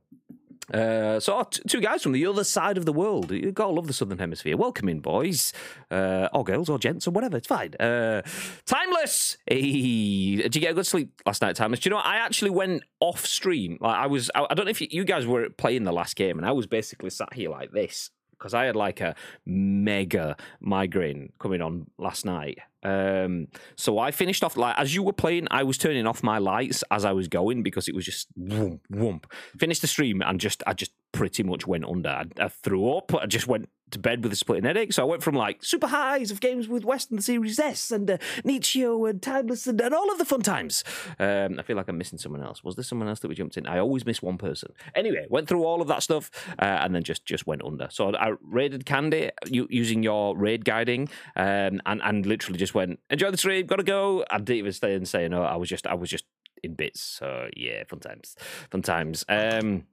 uh, 0.72 1.18
so 1.18 1.42
two 1.66 1.80
guys 1.80 2.02
from 2.02 2.12
the 2.12 2.24
other 2.26 2.44
side 2.44 2.78
of 2.78 2.84
the 2.84 2.92
world. 2.92 3.30
You 3.30 3.50
gotta 3.52 3.72
love 3.72 3.86
the 3.86 3.92
southern 3.92 4.18
hemisphere. 4.18 4.56
Welcome 4.56 4.88
in, 4.88 5.00
boys, 5.00 5.52
uh, 5.90 6.28
or 6.32 6.44
girls, 6.44 6.68
or 6.68 6.78
gents, 6.78 7.08
or 7.08 7.10
whatever. 7.10 7.36
It's 7.36 7.48
fine. 7.48 7.74
Uh, 7.74 8.22
timeless. 8.66 9.36
Did 9.48 10.54
you 10.54 10.60
get 10.60 10.72
a 10.72 10.74
good 10.74 10.86
sleep 10.86 11.20
last 11.26 11.42
night, 11.42 11.56
timeless? 11.56 11.80
Do 11.80 11.88
you 11.88 11.90
know 11.90 11.96
what? 11.96 12.06
I 12.06 12.16
actually 12.16 12.50
went 12.50 12.82
off 13.00 13.26
stream. 13.26 13.78
Like 13.80 13.96
I 13.96 14.06
was. 14.06 14.30
I, 14.34 14.46
I 14.50 14.54
don't 14.54 14.66
know 14.66 14.70
if 14.70 14.80
you, 14.80 14.88
you 14.90 15.04
guys 15.04 15.26
were 15.26 15.50
playing 15.50 15.84
the 15.84 15.92
last 15.92 16.14
game, 16.16 16.38
and 16.38 16.46
I 16.46 16.52
was 16.52 16.66
basically 16.66 17.10
sat 17.10 17.34
here 17.34 17.50
like 17.50 17.72
this 17.72 18.10
because 18.32 18.54
I 18.54 18.64
had 18.64 18.76
like 18.76 19.00
a 19.00 19.14
mega 19.44 20.36
migraine 20.60 21.32
coming 21.38 21.60
on 21.60 21.86
last 21.98 22.24
night. 22.24 22.58
Um, 22.82 23.48
so 23.76 23.98
I 23.98 24.10
finished 24.10 24.42
off 24.42 24.56
like 24.56 24.74
as 24.78 24.94
you 24.94 25.02
were 25.02 25.12
playing, 25.12 25.48
I 25.50 25.62
was 25.62 25.76
turning 25.78 26.06
off 26.06 26.22
my 26.22 26.38
lights 26.38 26.82
as 26.90 27.04
I 27.04 27.12
was 27.12 27.28
going 27.28 27.62
because 27.62 27.88
it 27.88 27.94
was 27.94 28.04
just 28.04 28.28
whoomp 28.38 28.80
whoomp. 28.92 29.24
Finished 29.58 29.82
the 29.82 29.86
stream 29.86 30.22
and 30.22 30.40
just 30.40 30.62
I 30.66 30.72
just 30.72 30.92
pretty 31.12 31.42
much 31.42 31.66
went 31.66 31.84
under. 31.84 32.08
I, 32.08 32.24
I 32.38 32.48
threw 32.48 32.96
up. 32.96 33.14
I 33.14 33.26
just 33.26 33.46
went 33.46 33.68
to 33.90 33.98
bed 33.98 34.22
with 34.22 34.32
a 34.32 34.36
splitting 34.36 34.64
headache. 34.64 34.92
So 34.92 35.02
I 35.02 35.06
went 35.06 35.22
from 35.22 35.34
like 35.34 35.62
super 35.62 35.86
highs 35.86 36.30
of 36.30 36.40
games 36.40 36.68
with 36.68 36.84
Western 36.84 37.20
Series 37.20 37.58
S 37.58 37.90
and 37.90 38.10
uh, 38.10 38.18
Nietzsche 38.44 38.82
and 38.82 39.22
Timeless 39.22 39.66
and, 39.66 39.80
and 39.80 39.94
all 39.94 40.10
of 40.10 40.18
the 40.18 40.24
fun 40.24 40.42
times. 40.42 40.84
Um, 41.18 41.58
I 41.58 41.62
feel 41.62 41.76
like 41.76 41.88
I'm 41.88 41.98
missing 41.98 42.18
someone 42.18 42.42
else. 42.42 42.64
Was 42.64 42.76
there 42.76 42.84
someone 42.84 43.08
else 43.08 43.20
that 43.20 43.28
we 43.28 43.34
jumped 43.34 43.56
in? 43.56 43.66
I 43.66 43.78
always 43.78 44.06
miss 44.06 44.22
one 44.22 44.38
person. 44.38 44.72
Anyway, 44.94 45.26
went 45.28 45.48
through 45.48 45.64
all 45.64 45.82
of 45.82 45.88
that 45.88 46.02
stuff 46.02 46.30
uh, 46.58 46.64
and 46.64 46.94
then 46.94 47.02
just 47.02 47.24
just 47.24 47.46
went 47.46 47.64
under. 47.64 47.88
So 47.90 48.14
I 48.14 48.34
raided 48.42 48.86
Candy 48.86 49.30
using 49.46 50.02
your 50.02 50.36
raid 50.36 50.64
guiding 50.64 51.08
um, 51.36 51.80
and 51.86 52.00
and 52.02 52.26
literally 52.26 52.58
just 52.58 52.74
went 52.74 53.00
enjoy 53.10 53.30
the 53.30 53.36
stream, 53.36 53.66
gotta 53.66 53.82
go. 53.82 54.24
I 54.30 54.38
didn't 54.38 54.56
even 54.56 54.72
stay 54.72 54.94
and 54.94 55.08
say 55.08 55.28
no. 55.28 55.42
I 55.42 55.56
was 55.56 55.68
just 55.68 55.86
I 55.86 55.94
was 55.94 56.10
just 56.10 56.24
in 56.62 56.74
bits. 56.74 57.00
So 57.00 57.48
yeah, 57.56 57.84
fun 57.88 58.00
times, 58.00 58.36
fun 58.70 58.82
times. 58.82 59.24
Um, 59.28 59.84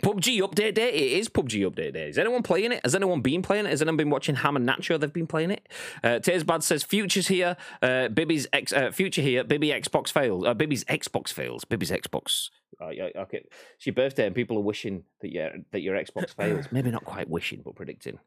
PUBG 0.00 0.40
update 0.40 0.74
day. 0.74 0.90
It 0.90 1.18
is 1.18 1.28
PUBG 1.28 1.68
update 1.70 1.92
day. 1.92 2.08
Is 2.08 2.18
anyone 2.18 2.42
playing 2.42 2.72
it? 2.72 2.80
Has 2.84 2.94
anyone 2.94 3.20
been 3.20 3.42
playing 3.42 3.66
it? 3.66 3.70
Has 3.70 3.82
anyone 3.82 3.98
been 3.98 4.10
watching 4.10 4.36
Ham 4.36 4.56
and 4.56 4.66
Nacho? 4.66 4.98
They've 4.98 5.12
been 5.12 5.26
playing 5.26 5.50
it. 5.50 5.68
Uh, 6.02 6.18
Tears 6.18 6.44
Bad 6.44 6.64
says 6.64 6.82
Future's 6.82 7.28
here. 7.28 7.56
Uh, 7.82 8.08
Bibby's 8.08 8.46
X, 8.52 8.72
uh, 8.72 8.90
Future 8.90 9.22
here. 9.22 9.44
Bibby 9.44 9.68
Xbox 9.68 10.10
fails. 10.10 10.46
Uh, 10.46 10.54
Bibby's 10.54 10.84
Xbox 10.84 11.32
fails. 11.32 11.64
Bibby's 11.64 11.90
Xbox. 11.90 12.48
Uh, 12.80 12.86
okay, 12.86 13.44
it's 13.76 13.86
your 13.86 13.94
birthday, 13.94 14.26
and 14.26 14.34
people 14.34 14.56
are 14.56 14.62
wishing 14.62 15.04
that 15.20 15.30
your 15.30 15.50
that 15.72 15.80
your 15.80 15.94
Xbox 15.96 16.30
fails. 16.36 16.66
Maybe 16.72 16.90
not 16.90 17.04
quite 17.04 17.28
wishing, 17.28 17.60
but 17.64 17.74
predicting. 17.74 18.18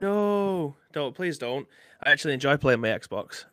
No, 0.00 0.76
don't 0.92 1.14
please 1.14 1.36
don't. 1.36 1.68
I 2.02 2.10
actually 2.10 2.34
enjoy 2.34 2.56
playing 2.56 2.80
my 2.80 2.88
Xbox. 2.88 3.44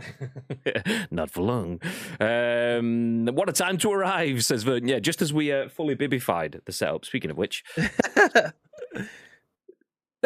Not 1.10 1.30
for 1.30 1.42
long. 1.42 1.80
Um, 2.20 3.26
what 3.34 3.48
a 3.48 3.52
time 3.52 3.78
to 3.78 3.90
arrive, 3.92 4.44
says 4.44 4.62
Vern. 4.62 4.86
Yeah, 4.86 4.98
just 4.98 5.22
as 5.22 5.32
we 5.32 5.52
uh, 5.52 5.68
fully 5.68 5.96
bibified 5.96 6.64
the 6.64 6.72
setup. 6.72 7.04
Speaking 7.04 7.30
of 7.30 7.36
which, 7.36 7.64
there 7.76 8.52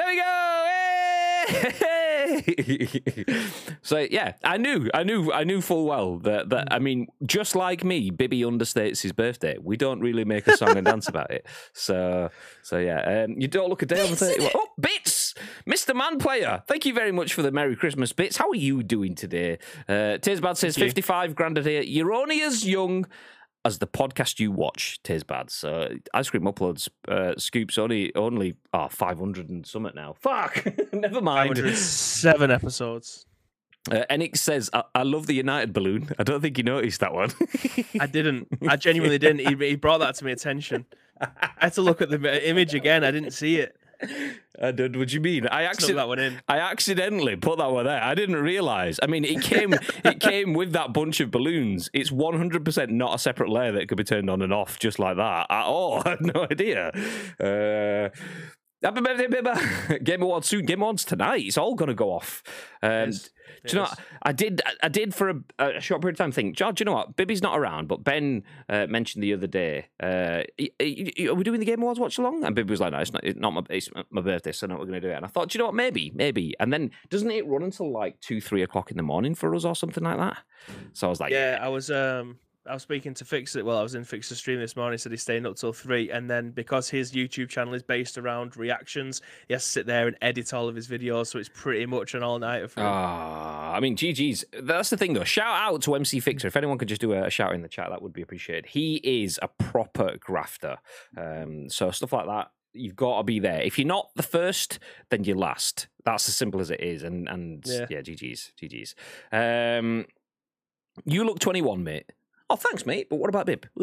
we 0.06 0.16
go. 0.16 0.66
Hey! 1.48 1.96
so 3.82 3.98
yeah, 4.10 4.32
I 4.42 4.56
knew, 4.56 4.90
I 4.92 5.04
knew, 5.04 5.32
I 5.32 5.44
knew 5.44 5.60
full 5.60 5.86
well 5.86 6.18
that 6.18 6.48
that 6.50 6.68
I 6.70 6.78
mean, 6.78 7.06
just 7.24 7.54
like 7.54 7.84
me, 7.84 8.10
Bibby 8.10 8.40
understates 8.40 9.02
his 9.02 9.12
birthday. 9.12 9.56
We 9.60 9.76
don't 9.76 10.00
really 10.00 10.24
make 10.24 10.46
a 10.46 10.56
song 10.56 10.76
and 10.76 10.84
dance 10.84 11.08
about 11.08 11.30
it. 11.30 11.46
So, 11.72 12.30
so 12.62 12.78
yeah, 12.78 13.24
um, 13.24 13.38
you 13.38 13.48
don't 13.48 13.68
look 13.68 13.82
a 13.82 13.86
day 13.86 14.00
over 14.00 14.14
thirty. 14.14 14.48
Oh, 14.54 14.68
bits, 14.80 15.25
Mister 15.64 15.94
Man 15.94 16.18
Player. 16.18 16.62
Thank 16.66 16.86
you 16.86 16.94
very 16.94 17.12
much 17.12 17.34
for 17.34 17.42
the 17.42 17.50
Merry 17.50 17.76
Christmas 17.76 18.12
bits. 18.12 18.36
How 18.36 18.48
are 18.50 18.54
you 18.54 18.82
doing 18.82 19.14
today? 19.14 19.58
Uh, 19.88 20.18
Tears 20.18 20.40
Bad 20.40 20.56
says 20.56 20.74
Thank 20.74 20.84
you. 20.84 20.88
fifty-five 20.88 21.34
grand 21.34 21.58
a 21.58 21.62
day. 21.62 21.84
You're 21.84 22.12
only 22.12 22.42
as 22.42 22.66
young 22.66 23.06
as 23.66 23.78
the 23.78 23.86
podcast 23.86 24.38
you 24.38 24.52
watch, 24.52 25.02
Tears 25.02 25.24
Bad. 25.24 25.50
So 25.50 25.88
Ice 26.14 26.30
Cream 26.30 26.44
Uploads 26.44 26.88
uh, 27.08 27.34
scoops 27.36 27.78
only 27.78 28.14
only 28.14 28.54
oh, 28.72 28.88
500 28.88 29.48
and 29.48 29.66
summit 29.66 29.94
now. 29.94 30.14
Fuck, 30.20 30.64
never 30.92 31.20
mind. 31.20 31.58
Seven 31.76 32.50
episodes. 32.50 33.26
Uh, 33.90 34.04
Enix 34.10 34.38
says, 34.38 34.70
I-, 34.72 34.84
"I 34.94 35.02
love 35.02 35.26
the 35.26 35.34
United 35.34 35.72
balloon." 35.72 36.10
I 36.18 36.22
don't 36.22 36.40
think 36.40 36.58
you 36.58 36.64
noticed 36.64 37.00
that 37.00 37.12
one. 37.12 37.30
I 38.00 38.06
didn't. 38.06 38.48
I 38.68 38.76
genuinely 38.76 39.18
didn't. 39.18 39.40
He, 39.40 39.68
he 39.68 39.76
brought 39.76 39.98
that 39.98 40.14
to 40.16 40.24
my 40.24 40.30
attention. 40.30 40.86
I 41.20 41.50
had 41.58 41.72
to 41.74 41.82
look 41.82 42.00
at 42.00 42.10
the 42.10 42.48
image 42.48 42.74
again. 42.74 43.02
I 43.04 43.10
didn't 43.10 43.32
see 43.32 43.56
it. 43.56 43.76
I 44.60 44.70
don't. 44.72 44.96
What 44.96 45.08
do 45.08 45.14
you 45.14 45.20
mean? 45.20 45.46
I 45.46 45.62
Snuck 45.62 45.70
actually. 45.72 45.94
that 45.94 46.08
one 46.08 46.18
in. 46.18 46.40
I 46.48 46.58
accidentally 46.58 47.36
put 47.36 47.58
that 47.58 47.70
one 47.70 47.84
there. 47.84 48.02
I 48.02 48.14
didn't 48.14 48.36
realize. 48.36 48.98
I 49.02 49.06
mean, 49.06 49.24
it 49.24 49.42
came 49.42 49.74
it 50.04 50.20
came 50.20 50.54
with 50.54 50.72
that 50.72 50.92
bunch 50.92 51.20
of 51.20 51.30
balloons. 51.30 51.90
It's 51.92 52.10
one 52.10 52.36
hundred 52.36 52.64
percent 52.64 52.90
not 52.90 53.14
a 53.14 53.18
separate 53.18 53.50
layer 53.50 53.72
that 53.72 53.88
could 53.88 53.98
be 53.98 54.04
turned 54.04 54.30
on 54.30 54.42
and 54.42 54.52
off 54.52 54.78
just 54.78 54.98
like 54.98 55.16
that 55.16 55.46
at 55.50 55.64
all. 55.64 56.02
I 56.06 56.10
had 56.10 56.20
no 56.20 56.46
idea. 56.50 56.88
Uh, 57.38 58.08
Happy 58.08 58.10
birthday, 58.10 58.14
Bibba! 58.18 58.55
Game 60.04 60.22
Awards 60.22 60.48
soon. 60.48 60.64
Game 60.64 60.82
Awards 60.82 61.04
tonight. 61.04 61.42
It's 61.44 61.58
all 61.58 61.74
going 61.74 61.88
to 61.88 61.94
go 61.94 62.10
off. 62.12 62.42
Um, 62.82 62.90
Yes, 63.06 63.30
do 63.64 63.76
you 63.76 63.82
know? 63.82 63.88
What? 63.88 63.98
I 64.22 64.32
did. 64.32 64.62
I 64.82 64.88
did 64.88 65.14
for 65.14 65.30
a, 65.30 65.36
a 65.58 65.80
short 65.80 66.00
period 66.00 66.14
of 66.14 66.18
time. 66.18 66.32
Think, 66.32 66.56
George. 66.56 66.80
You 66.80 66.84
know 66.84 66.92
what? 66.92 67.16
Bibby's 67.16 67.42
not 67.42 67.58
around, 67.58 67.88
but 67.88 68.04
Ben 68.04 68.44
uh, 68.68 68.86
mentioned 68.86 69.22
the 69.22 69.32
other 69.32 69.46
day. 69.46 69.86
Uh, 70.00 70.42
are 70.60 71.34
we 71.34 71.44
doing 71.44 71.60
the 71.60 71.66
Game 71.66 71.80
Awards 71.80 71.98
watch 71.98 72.18
along? 72.18 72.44
And 72.44 72.54
Bibby 72.54 72.70
was 72.70 72.80
like, 72.80 72.92
"No, 72.92 72.98
it's 72.98 73.12
not. 73.12 73.24
It's 73.24 73.38
not 73.38 73.52
my. 73.52 73.62
It's 73.70 73.88
my 74.10 74.20
birthday, 74.20 74.52
so 74.52 74.66
no, 74.66 74.74
we're 74.74 74.86
going 74.86 75.00
to 75.00 75.00
do 75.00 75.08
it." 75.08 75.14
And 75.14 75.24
I 75.24 75.28
thought, 75.28 75.50
"Do 75.50 75.56
you 75.56 75.60
know 75.60 75.66
what? 75.66 75.74
Maybe, 75.74 76.12
maybe." 76.14 76.54
And 76.60 76.72
then 76.72 76.90
doesn't 77.08 77.30
it 77.30 77.46
run 77.46 77.62
until 77.62 77.90
like 77.90 78.20
two, 78.20 78.40
three 78.40 78.62
o'clock 78.62 78.90
in 78.90 78.96
the 78.96 79.02
morning 79.02 79.34
for 79.34 79.54
us 79.54 79.64
or 79.64 79.74
something 79.74 80.04
like 80.04 80.18
that? 80.18 80.38
So 80.92 81.06
I 81.06 81.10
was 81.10 81.20
like, 81.20 81.32
Yeah, 81.32 81.58
I 81.60 81.68
was 81.68 81.90
um 81.90 82.38
I 82.68 82.74
was 82.74 82.82
speaking 82.82 83.14
to 83.14 83.24
Fix 83.24 83.54
It. 83.56 83.64
Well, 83.64 83.78
I 83.78 83.82
was 83.82 83.94
in 83.94 84.04
Fix's 84.04 84.38
stream 84.38 84.58
this 84.58 84.76
morning. 84.76 84.94
He 84.94 84.98
said 84.98 85.12
he's 85.12 85.22
staying 85.22 85.46
up 85.46 85.56
till 85.56 85.72
three, 85.72 86.10
and 86.10 86.28
then 86.28 86.50
because 86.50 86.88
his 86.88 87.12
YouTube 87.12 87.48
channel 87.48 87.74
is 87.74 87.82
based 87.82 88.18
around 88.18 88.56
reactions, 88.56 89.22
he 89.48 89.54
has 89.54 89.64
to 89.64 89.70
sit 89.70 89.86
there 89.86 90.06
and 90.06 90.16
edit 90.20 90.52
all 90.52 90.68
of 90.68 90.74
his 90.74 90.88
videos. 90.88 91.28
So 91.28 91.38
it's 91.38 91.50
pretty 91.52 91.86
much 91.86 92.14
an 92.14 92.22
all 92.22 92.38
nighter 92.38 92.68
for 92.68 92.80
him. 92.80 92.86
Ah, 92.88 93.72
I 93.74 93.80
mean, 93.80 93.96
GG's. 93.96 94.44
That's 94.62 94.90
the 94.90 94.96
thing, 94.96 95.12
though. 95.12 95.24
Shout 95.24 95.46
out 95.46 95.82
to 95.82 95.94
MC 95.94 96.20
Fixer. 96.20 96.48
If 96.48 96.56
anyone 96.56 96.78
could 96.78 96.88
just 96.88 97.00
do 97.00 97.12
a, 97.12 97.24
a 97.26 97.30
shout 97.30 97.54
in 97.54 97.62
the 97.62 97.68
chat, 97.68 97.88
that 97.90 98.02
would 98.02 98.12
be 98.12 98.22
appreciated. 98.22 98.66
He 98.66 98.96
is 99.04 99.38
a 99.42 99.48
proper 99.48 100.16
grafter. 100.18 100.78
Um, 101.16 101.68
so 101.70 101.90
stuff 101.90 102.12
like 102.12 102.26
that, 102.26 102.50
you've 102.72 102.96
got 102.96 103.18
to 103.18 103.22
be 103.24 103.38
there. 103.38 103.60
If 103.62 103.78
you're 103.78 103.86
not 103.86 104.10
the 104.16 104.22
first, 104.22 104.78
then 105.10 105.24
you're 105.24 105.36
last. 105.36 105.88
That's 106.04 106.28
as 106.28 106.36
simple 106.36 106.60
as 106.60 106.70
it 106.70 106.80
is. 106.80 107.02
And 107.02 107.28
and 107.28 107.62
yeah, 107.66 107.86
Yeah. 107.90 108.00
GG's, 108.00 108.52
GG's. 108.60 108.94
Um, 109.32 110.06
you 111.04 111.24
look 111.24 111.38
21, 111.38 111.84
mate. 111.84 112.10
Oh, 112.48 112.56
thanks, 112.56 112.86
mate. 112.86 113.08
But 113.10 113.16
what 113.16 113.28
about 113.28 113.46
Bib? 113.46 113.66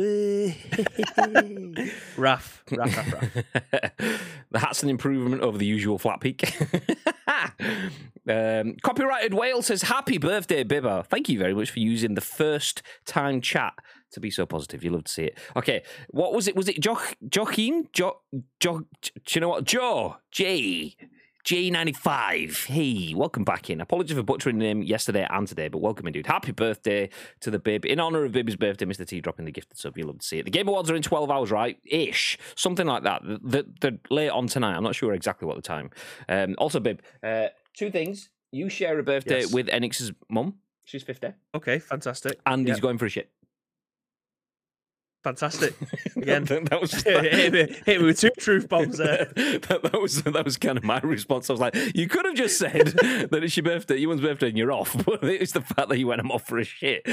Raff, 2.17 2.63
raff, 2.71 2.95
raff, 2.97 3.13
raff. 3.13 3.33
the 4.51 4.59
hat's 4.59 4.83
an 4.83 4.89
improvement 4.89 5.41
over 5.41 5.57
the 5.57 5.65
usual 5.65 5.97
flat 5.97 6.21
peak. 6.21 6.43
um, 8.29 8.75
copyrighted 8.81 9.33
whale 9.33 9.61
says, 9.61 9.81
"Happy 9.83 10.17
birthday, 10.17 10.63
Bibber! 10.63 11.03
Thank 11.03 11.27
you 11.27 11.37
very 11.39 11.53
much 11.53 11.71
for 11.71 11.79
using 11.79 12.13
the 12.15 12.21
first 12.21 12.81
time 13.05 13.41
chat 13.41 13.73
to 14.11 14.21
be 14.21 14.31
so 14.31 14.45
positive. 14.45 14.81
You 14.83 14.91
love 14.91 15.03
to 15.05 15.11
see 15.11 15.23
it. 15.25 15.37
Okay, 15.57 15.83
what 16.09 16.33
was 16.33 16.47
it? 16.47 16.55
Was 16.55 16.69
it 16.69 16.79
jo- 16.79 16.99
Joaquin? 17.35 17.89
Jo- 17.91 18.21
jo- 18.61 18.85
do 19.01 19.11
you 19.33 19.41
know 19.41 19.49
what? 19.49 19.65
Joe 19.65 20.17
J." 20.31 20.95
J95. 21.43 22.67
Hey, 22.67 23.13
welcome 23.13 23.43
back 23.43 23.69
in. 23.69 23.81
Apologies 23.81 24.15
for 24.15 24.23
butchering 24.23 24.59
the 24.59 24.65
name 24.65 24.81
yesterday 24.81 25.27
and 25.29 25.45
today, 25.45 25.67
but 25.67 25.79
welcome 25.79 26.07
in, 26.07 26.13
dude. 26.13 26.25
Happy 26.25 26.53
birthday 26.53 27.09
to 27.41 27.51
the 27.51 27.59
bib. 27.59 27.83
In 27.85 27.99
honor 27.99 28.23
of 28.23 28.31
Bibby's 28.31 28.55
birthday, 28.55 28.85
Mr. 28.85 29.05
T 29.05 29.19
dropping 29.19 29.43
the 29.43 29.51
gifted 29.51 29.77
sub. 29.77 29.97
You 29.97 30.05
love 30.05 30.19
to 30.19 30.25
see 30.25 30.39
it. 30.39 30.45
The 30.45 30.51
Game 30.51 30.69
Awards 30.69 30.89
are 30.89 30.95
in 30.95 31.01
12 31.01 31.29
hours, 31.29 31.51
right? 31.51 31.77
Ish. 31.83 32.37
Something 32.55 32.87
like 32.87 33.03
that. 33.03 33.21
They're, 33.43 33.63
they're 33.81 33.97
late 34.09 34.29
on 34.29 34.47
tonight. 34.47 34.75
I'm 34.77 34.83
not 34.83 34.95
sure 34.95 35.13
exactly 35.13 35.45
what 35.45 35.57
the 35.57 35.61
time. 35.61 35.89
Um, 36.29 36.55
also, 36.59 36.79
Bib, 36.79 37.01
uh, 37.21 37.47
two 37.75 37.91
things. 37.91 38.29
You 38.51 38.69
share 38.69 38.97
a 38.97 39.03
birthday 39.03 39.41
Yes. 39.41 39.51
with 39.51 39.67
Enix's 39.67 40.13
mum. 40.29 40.55
She's 40.85 41.03
50. 41.03 41.33
Okay, 41.55 41.79
fantastic. 41.79 42.39
And 42.45 42.65
he's 42.67 42.79
going 42.79 42.97
for 42.97 43.05
a 43.05 43.09
shit. 43.09 43.29
Fantastic. 45.23 45.73
Again. 46.17 46.43
that, 46.43 46.81
was 46.81 46.91
hit, 46.91 47.53
me, 47.53 47.75
hit 47.85 48.01
me 48.01 48.05
with 48.07 48.19
two 48.19 48.29
truth 48.37 48.67
bombs 48.67 48.97
there. 48.97 49.25
that, 49.35 49.79
that 49.83 50.01
was 50.01 50.21
that 50.23 50.43
was 50.43 50.57
kind 50.57 50.77
of 50.77 50.83
my 50.83 50.99
response. 50.99 51.49
I 51.49 51.53
was 51.53 51.61
like, 51.61 51.75
you 51.95 52.09
could 52.09 52.25
have 52.25 52.35
just 52.35 52.57
said 52.57 52.87
that 53.31 53.39
it's 53.41 53.55
your 53.55 53.63
birthday, 53.63 53.97
your 53.97 54.09
one's 54.09 54.21
birthday, 54.21 54.49
and 54.49 54.57
you're 54.57 54.71
off. 54.71 54.93
But 55.05 55.23
it's 55.23 55.53
the 55.53 55.61
fact 55.61 55.89
that 55.89 55.97
you 55.97 56.07
went 56.07 56.19
I'm 56.19 56.31
off 56.31 56.45
for 56.45 56.59
a 56.59 56.65
shit. 56.65 57.03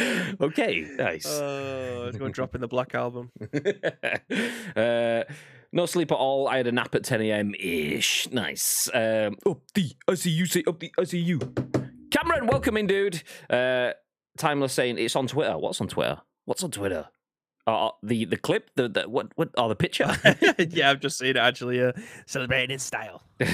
Okay, 0.40 0.87
nice. 0.97 1.26
Oh, 1.26 2.11
going 2.12 2.33
to 2.33 2.35
drop 2.35 2.55
in 2.55 2.61
the 2.61 2.69
Black 2.69 2.95
Album. 2.95 3.31
uh, 4.76 5.23
no 5.73 5.87
sleep 5.87 6.11
at 6.11 6.17
all. 6.17 6.49
I 6.49 6.57
had 6.57 6.67
a 6.67 6.73
nap 6.73 6.95
at 6.97 7.05
10 7.05 7.23
a.m. 7.23 7.55
ish. 7.59 8.29
Nice. 8.33 8.88
Um, 8.93 9.37
up 9.47 9.61
the 9.75 9.93
I 10.09 10.14
see 10.14 10.31
you 10.31 10.47
say 10.47 10.64
up 10.67 10.81
the 10.81 10.93
I 10.99 11.05
see 11.05 11.19
you. 11.19 11.38
Cameron, 12.11 12.49
welcome 12.49 12.76
in, 12.76 12.88
dude. 12.88 13.23
Uh, 13.49 13.93
Timeless 14.37 14.73
saying 14.73 14.99
it's 14.99 15.14
on 15.14 15.26
Twitter. 15.26 15.57
What's 15.59 15.81
on 15.81 15.88
Twitter? 15.88 16.21
What's 16.45 16.64
on 16.64 16.71
Twitter? 16.71 17.09
Uh, 17.67 17.90
the 18.02 18.25
the 18.25 18.37
clip, 18.37 18.71
the, 18.75 18.88
the 18.88 19.02
what 19.09 19.29
what? 19.37 19.50
Oh, 19.57 19.69
the 19.69 19.76
picture. 19.76 20.07
yeah, 20.71 20.90
I've 20.90 21.00
just 21.00 21.19
seen 21.19 21.31
it 21.31 21.37
actually. 21.37 21.81
Uh, 21.81 21.93
celebrating 22.26 22.71
in 22.73 22.79
style. 22.79 23.23
um, 23.40 23.49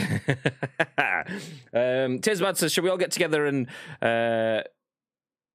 Tisbad 2.21 2.57
says, 2.57 2.73
"Should 2.73 2.85
we 2.85 2.91
all 2.91 2.97
get 2.97 3.11
together 3.11 3.47
and 3.47 3.67
uh, 4.03 4.63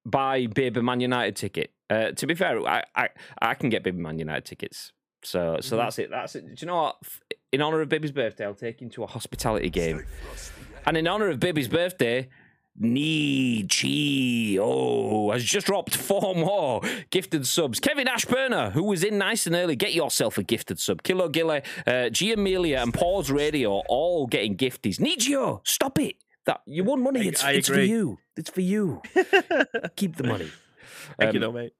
buy 0.04 0.46
Bib 0.46 0.76
Man 0.76 1.00
United 1.00 1.36
ticket?" 1.36 1.72
Uh, 1.90 2.12
to 2.12 2.26
be 2.26 2.34
fair, 2.34 2.60
I, 2.66 2.84
I 2.94 3.08
I 3.40 3.54
can 3.54 3.70
get 3.70 3.82
Bib 3.82 3.96
Man 3.96 4.18
United 4.18 4.44
tickets. 4.44 4.92
So 5.24 5.58
so 5.60 5.76
Mhm. 5.76 5.80
that's 5.80 5.98
it. 5.98 6.10
That's 6.10 6.34
it. 6.34 6.46
Do 6.46 6.54
you 6.58 6.66
know 6.66 6.76
what? 6.82 6.96
In 7.52 7.62
honor 7.62 7.80
of 7.80 7.88
Bibby's 7.88 8.12
birthday, 8.12 8.44
I'll 8.44 8.54
take 8.54 8.80
him 8.80 8.90
to 8.90 9.04
a 9.04 9.06
hospitality 9.06 9.70
game. 9.70 10.04
And 10.86 10.96
in 10.96 11.06
honor 11.06 11.28
of 11.28 11.38
Bibby's 11.38 11.68
birthday, 11.68 12.28
Nietzsche 12.78 14.58
oh 14.60 15.30
has 15.30 15.44
just 15.44 15.66
dropped 15.66 15.96
four 15.96 16.34
more 16.34 16.80
gifted 17.10 17.46
subs. 17.46 17.80
Kevin 17.80 18.06
Ashburner, 18.06 18.72
who 18.72 18.84
was 18.84 19.04
in 19.04 19.18
nice 19.18 19.46
and 19.46 19.54
early, 19.54 19.76
get 19.76 19.92
yourself 19.92 20.38
a 20.38 20.42
gifted 20.42 20.78
sub. 20.78 21.02
Kilo 21.02 21.28
Gille, 21.28 21.62
uh, 21.86 22.08
G 22.08 22.32
Amelia, 22.32 22.78
and 22.78 22.92
Pause 22.94 23.30
Radio 23.30 23.82
all 23.88 24.26
getting 24.26 24.56
gifties. 24.56 24.98
Nietzsche, 25.00 25.36
stop 25.64 25.98
it! 25.98 26.16
That 26.46 26.60
you 26.66 26.82
won 26.84 27.02
money. 27.02 27.28
It's, 27.28 27.44
I 27.44 27.52
it's 27.52 27.68
for 27.68 27.80
you. 27.80 28.18
It's 28.36 28.50
for 28.50 28.62
you. 28.62 29.00
Keep 29.96 30.16
the 30.16 30.24
money. 30.24 30.50
Thank 31.18 31.34
you, 31.34 31.38
Um, 31.38 31.40
though, 31.42 31.52
mate. 31.52 31.72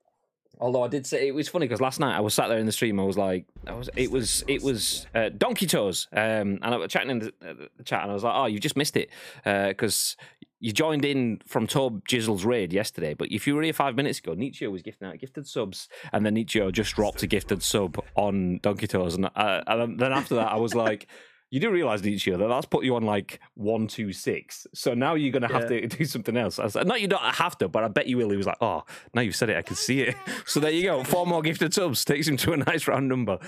Although 0.62 0.84
I 0.84 0.88
did 0.88 1.04
say 1.08 1.26
it 1.26 1.34
was 1.34 1.48
funny 1.48 1.66
because 1.66 1.80
last 1.80 1.98
night 1.98 2.16
I 2.16 2.20
was 2.20 2.34
sat 2.34 2.46
there 2.46 2.58
in 2.58 2.66
the 2.66 2.72
stream. 2.72 3.00
I 3.00 3.02
was 3.02 3.18
like, 3.18 3.46
I 3.66 3.72
was, 3.72 3.90
it 3.96 4.12
was, 4.12 4.44
it 4.46 4.62
was 4.62 5.08
uh, 5.12 5.28
Donkey 5.36 5.66
Toes, 5.66 6.06
um, 6.12 6.60
and 6.62 6.66
I 6.66 6.76
was 6.76 6.92
chatting 6.92 7.10
in 7.10 7.18
the, 7.18 7.32
uh, 7.44 7.54
the 7.76 7.82
chat, 7.82 8.02
and 8.02 8.12
I 8.12 8.14
was 8.14 8.22
like, 8.22 8.34
oh, 8.36 8.46
you 8.46 8.60
just 8.60 8.76
missed 8.76 8.96
it 8.96 9.10
because 9.44 10.16
you 10.60 10.70
joined 10.70 11.04
in 11.04 11.40
from 11.44 11.66
Tob 11.66 12.06
Jizzle's 12.06 12.44
raid 12.44 12.72
yesterday. 12.72 13.12
But 13.12 13.32
if 13.32 13.44
you 13.48 13.56
were 13.56 13.62
here 13.62 13.72
five 13.72 13.96
minutes 13.96 14.20
ago, 14.20 14.34
Nietzsche 14.34 14.64
was 14.68 14.82
gifting 14.82 15.08
out 15.08 15.18
gifted 15.18 15.48
subs, 15.48 15.88
and 16.12 16.24
then 16.24 16.34
Nietzsche 16.34 16.70
just 16.70 16.94
dropped 16.94 17.24
a 17.24 17.26
gifted 17.26 17.60
sub 17.64 17.98
on 18.14 18.60
Donkey 18.62 18.86
Toes, 18.86 19.16
and, 19.16 19.26
uh, 19.34 19.62
and 19.66 19.98
then 19.98 20.12
after 20.12 20.36
that, 20.36 20.52
I 20.52 20.56
was 20.56 20.76
like. 20.76 21.08
You 21.52 21.60
do 21.60 21.70
realize, 21.70 22.04
each 22.06 22.26
year 22.26 22.38
that 22.38 22.48
that's 22.48 22.64
put 22.64 22.82
you 22.82 22.96
on 22.96 23.02
like 23.02 23.38
one, 23.52 23.86
two, 23.86 24.14
six. 24.14 24.66
So 24.72 24.94
now 24.94 25.14
you're 25.14 25.32
going 25.32 25.46
to 25.46 25.52
have 25.52 25.68
to 25.68 25.86
do 25.86 26.06
something 26.06 26.34
else. 26.34 26.58
I 26.58 26.64
like, 26.74 26.86
not 26.86 27.02
you 27.02 27.08
don't 27.08 27.22
have 27.22 27.58
to, 27.58 27.68
but 27.68 27.84
I 27.84 27.88
bet 27.88 28.06
you 28.06 28.16
will. 28.16 28.30
He 28.30 28.38
was 28.38 28.46
like, 28.46 28.56
oh, 28.62 28.84
now 29.12 29.20
you've 29.20 29.36
said 29.36 29.50
it, 29.50 29.58
I 29.58 29.62
can 29.62 29.76
see 29.76 30.00
it. 30.00 30.14
So 30.46 30.60
there 30.60 30.70
you 30.70 30.84
go. 30.84 31.04
Four 31.04 31.26
more 31.26 31.42
gifted 31.42 31.74
subs 31.74 32.06
takes 32.06 32.26
him 32.26 32.38
to 32.38 32.54
a 32.54 32.56
nice 32.56 32.88
round 32.88 33.06
number. 33.06 33.38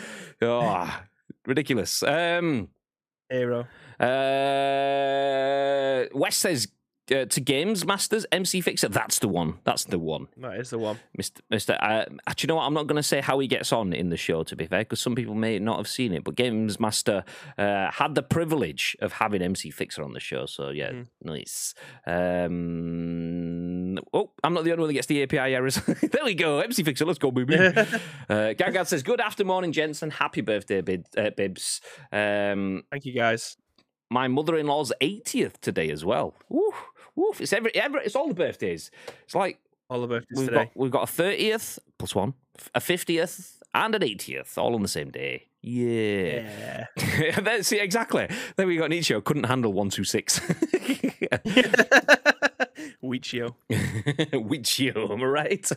Oh, 0.42 1.00
Ridiculous. 1.46 2.02
Um, 2.02 2.68
Hero. 3.30 3.66
uh, 3.98 6.04
West 6.14 6.40
says 6.40 6.68
uh, 7.12 7.24
to 7.26 7.40
Games 7.40 7.84
Masters 7.84 8.24
MC 8.32 8.60
Fixer. 8.60 8.88
That's 8.88 9.18
the 9.18 9.28
one. 9.28 9.58
That's 9.64 9.84
the 9.84 9.98
one. 9.98 10.28
That 10.36 10.56
is 10.58 10.70
the 10.70 10.78
one. 10.78 10.98
Mr. 11.20 11.40
Mr. 11.52 11.76
Uh, 11.80 12.04
do 12.06 12.34
you 12.40 12.46
know 12.48 12.56
what? 12.56 12.64
I'm 12.66 12.74
not 12.74 12.86
going 12.86 12.96
to 12.96 13.02
say 13.02 13.20
how 13.20 13.38
he 13.38 13.46
gets 13.46 13.72
on 13.72 13.92
in 13.92 14.08
the 14.10 14.16
show, 14.16 14.42
to 14.44 14.56
be 14.56 14.66
fair, 14.66 14.80
because 14.80 15.00
some 15.00 15.14
people 15.14 15.34
may 15.34 15.58
not 15.58 15.76
have 15.76 15.88
seen 15.88 16.12
it. 16.12 16.24
But 16.24 16.34
Games 16.36 16.78
Master 16.80 17.24
uh, 17.58 17.90
had 17.90 18.14
the 18.14 18.22
privilege 18.22 18.96
of 19.00 19.12
having 19.14 19.42
MC 19.42 19.70
Fixer 19.70 20.02
on 20.02 20.12
the 20.12 20.20
show, 20.20 20.46
so 20.46 20.70
yeah, 20.70 20.90
Mhm. 20.92 21.06
nice. 21.22 21.74
Um, 22.74 23.98
oh, 24.12 24.30
I'm 24.42 24.54
not 24.54 24.64
the 24.64 24.72
only 24.72 24.82
one 24.82 24.88
that 24.88 24.94
gets 24.94 25.06
the 25.06 25.22
API 25.22 25.54
errors. 25.54 25.76
there 26.02 26.24
we 26.24 26.34
go, 26.34 26.58
MC 26.60 26.82
Fixer. 26.82 27.04
Let's 27.04 27.18
go, 27.18 27.30
baby. 27.30 27.56
uh, 27.56 28.54
Gagad 28.54 28.86
says, 28.86 29.02
"Good 29.02 29.20
afternoon, 29.20 29.72
gents, 29.72 30.02
and 30.02 30.12
happy 30.12 30.40
birthday, 30.40 30.80
bid, 30.80 31.06
uh, 31.16 31.30
Bibs." 31.36 31.80
Um, 32.12 32.84
Thank 32.90 33.04
you 33.04 33.14
guys. 33.14 33.56
my 34.10 34.28
mother-in-law's 34.28 34.92
80th 35.00 35.58
today 35.60 35.90
as 35.90 36.04
well. 36.04 36.34
Woof. 37.16 37.40
It's 37.40 37.52
every, 37.52 37.74
every, 37.74 38.02
it's 38.04 38.16
all 38.16 38.28
the 38.28 38.34
birthdays. 38.34 38.90
It's 39.24 39.34
like 39.34 39.58
All 39.88 40.00
the 40.00 40.06
birthdays 40.08 40.38
We've 40.38 40.48
today. 40.48 40.64
got 40.64 40.76
we've 40.76 40.90
got 40.90 41.02
a 41.04 41.06
thirtieth 41.12 41.78
plus 41.98 42.14
one, 42.14 42.34
a 42.74 42.80
fiftieth, 42.80 43.62
and 43.74 43.94
an 43.94 44.02
eightieth, 44.02 44.56
all 44.58 44.74
on 44.74 44.82
the 44.82 44.88
same 44.88 45.10
day. 45.10 45.48
Yeah. 45.62 46.86
Yeah. 46.98 47.60
See 47.62 47.78
exactly. 47.80 48.28
Then 48.56 48.66
we 48.66 48.76
got 48.76 48.90
Nietzsche. 48.90 49.18
Couldn't 49.22 49.44
handle 49.44 49.72
one 49.72 49.88
two 49.90 50.04
six. 50.04 50.40
Wheatio. 53.02 53.54
Wichio, 53.70 55.10
am 55.12 55.22
I 55.22 55.26
right? 55.26 55.70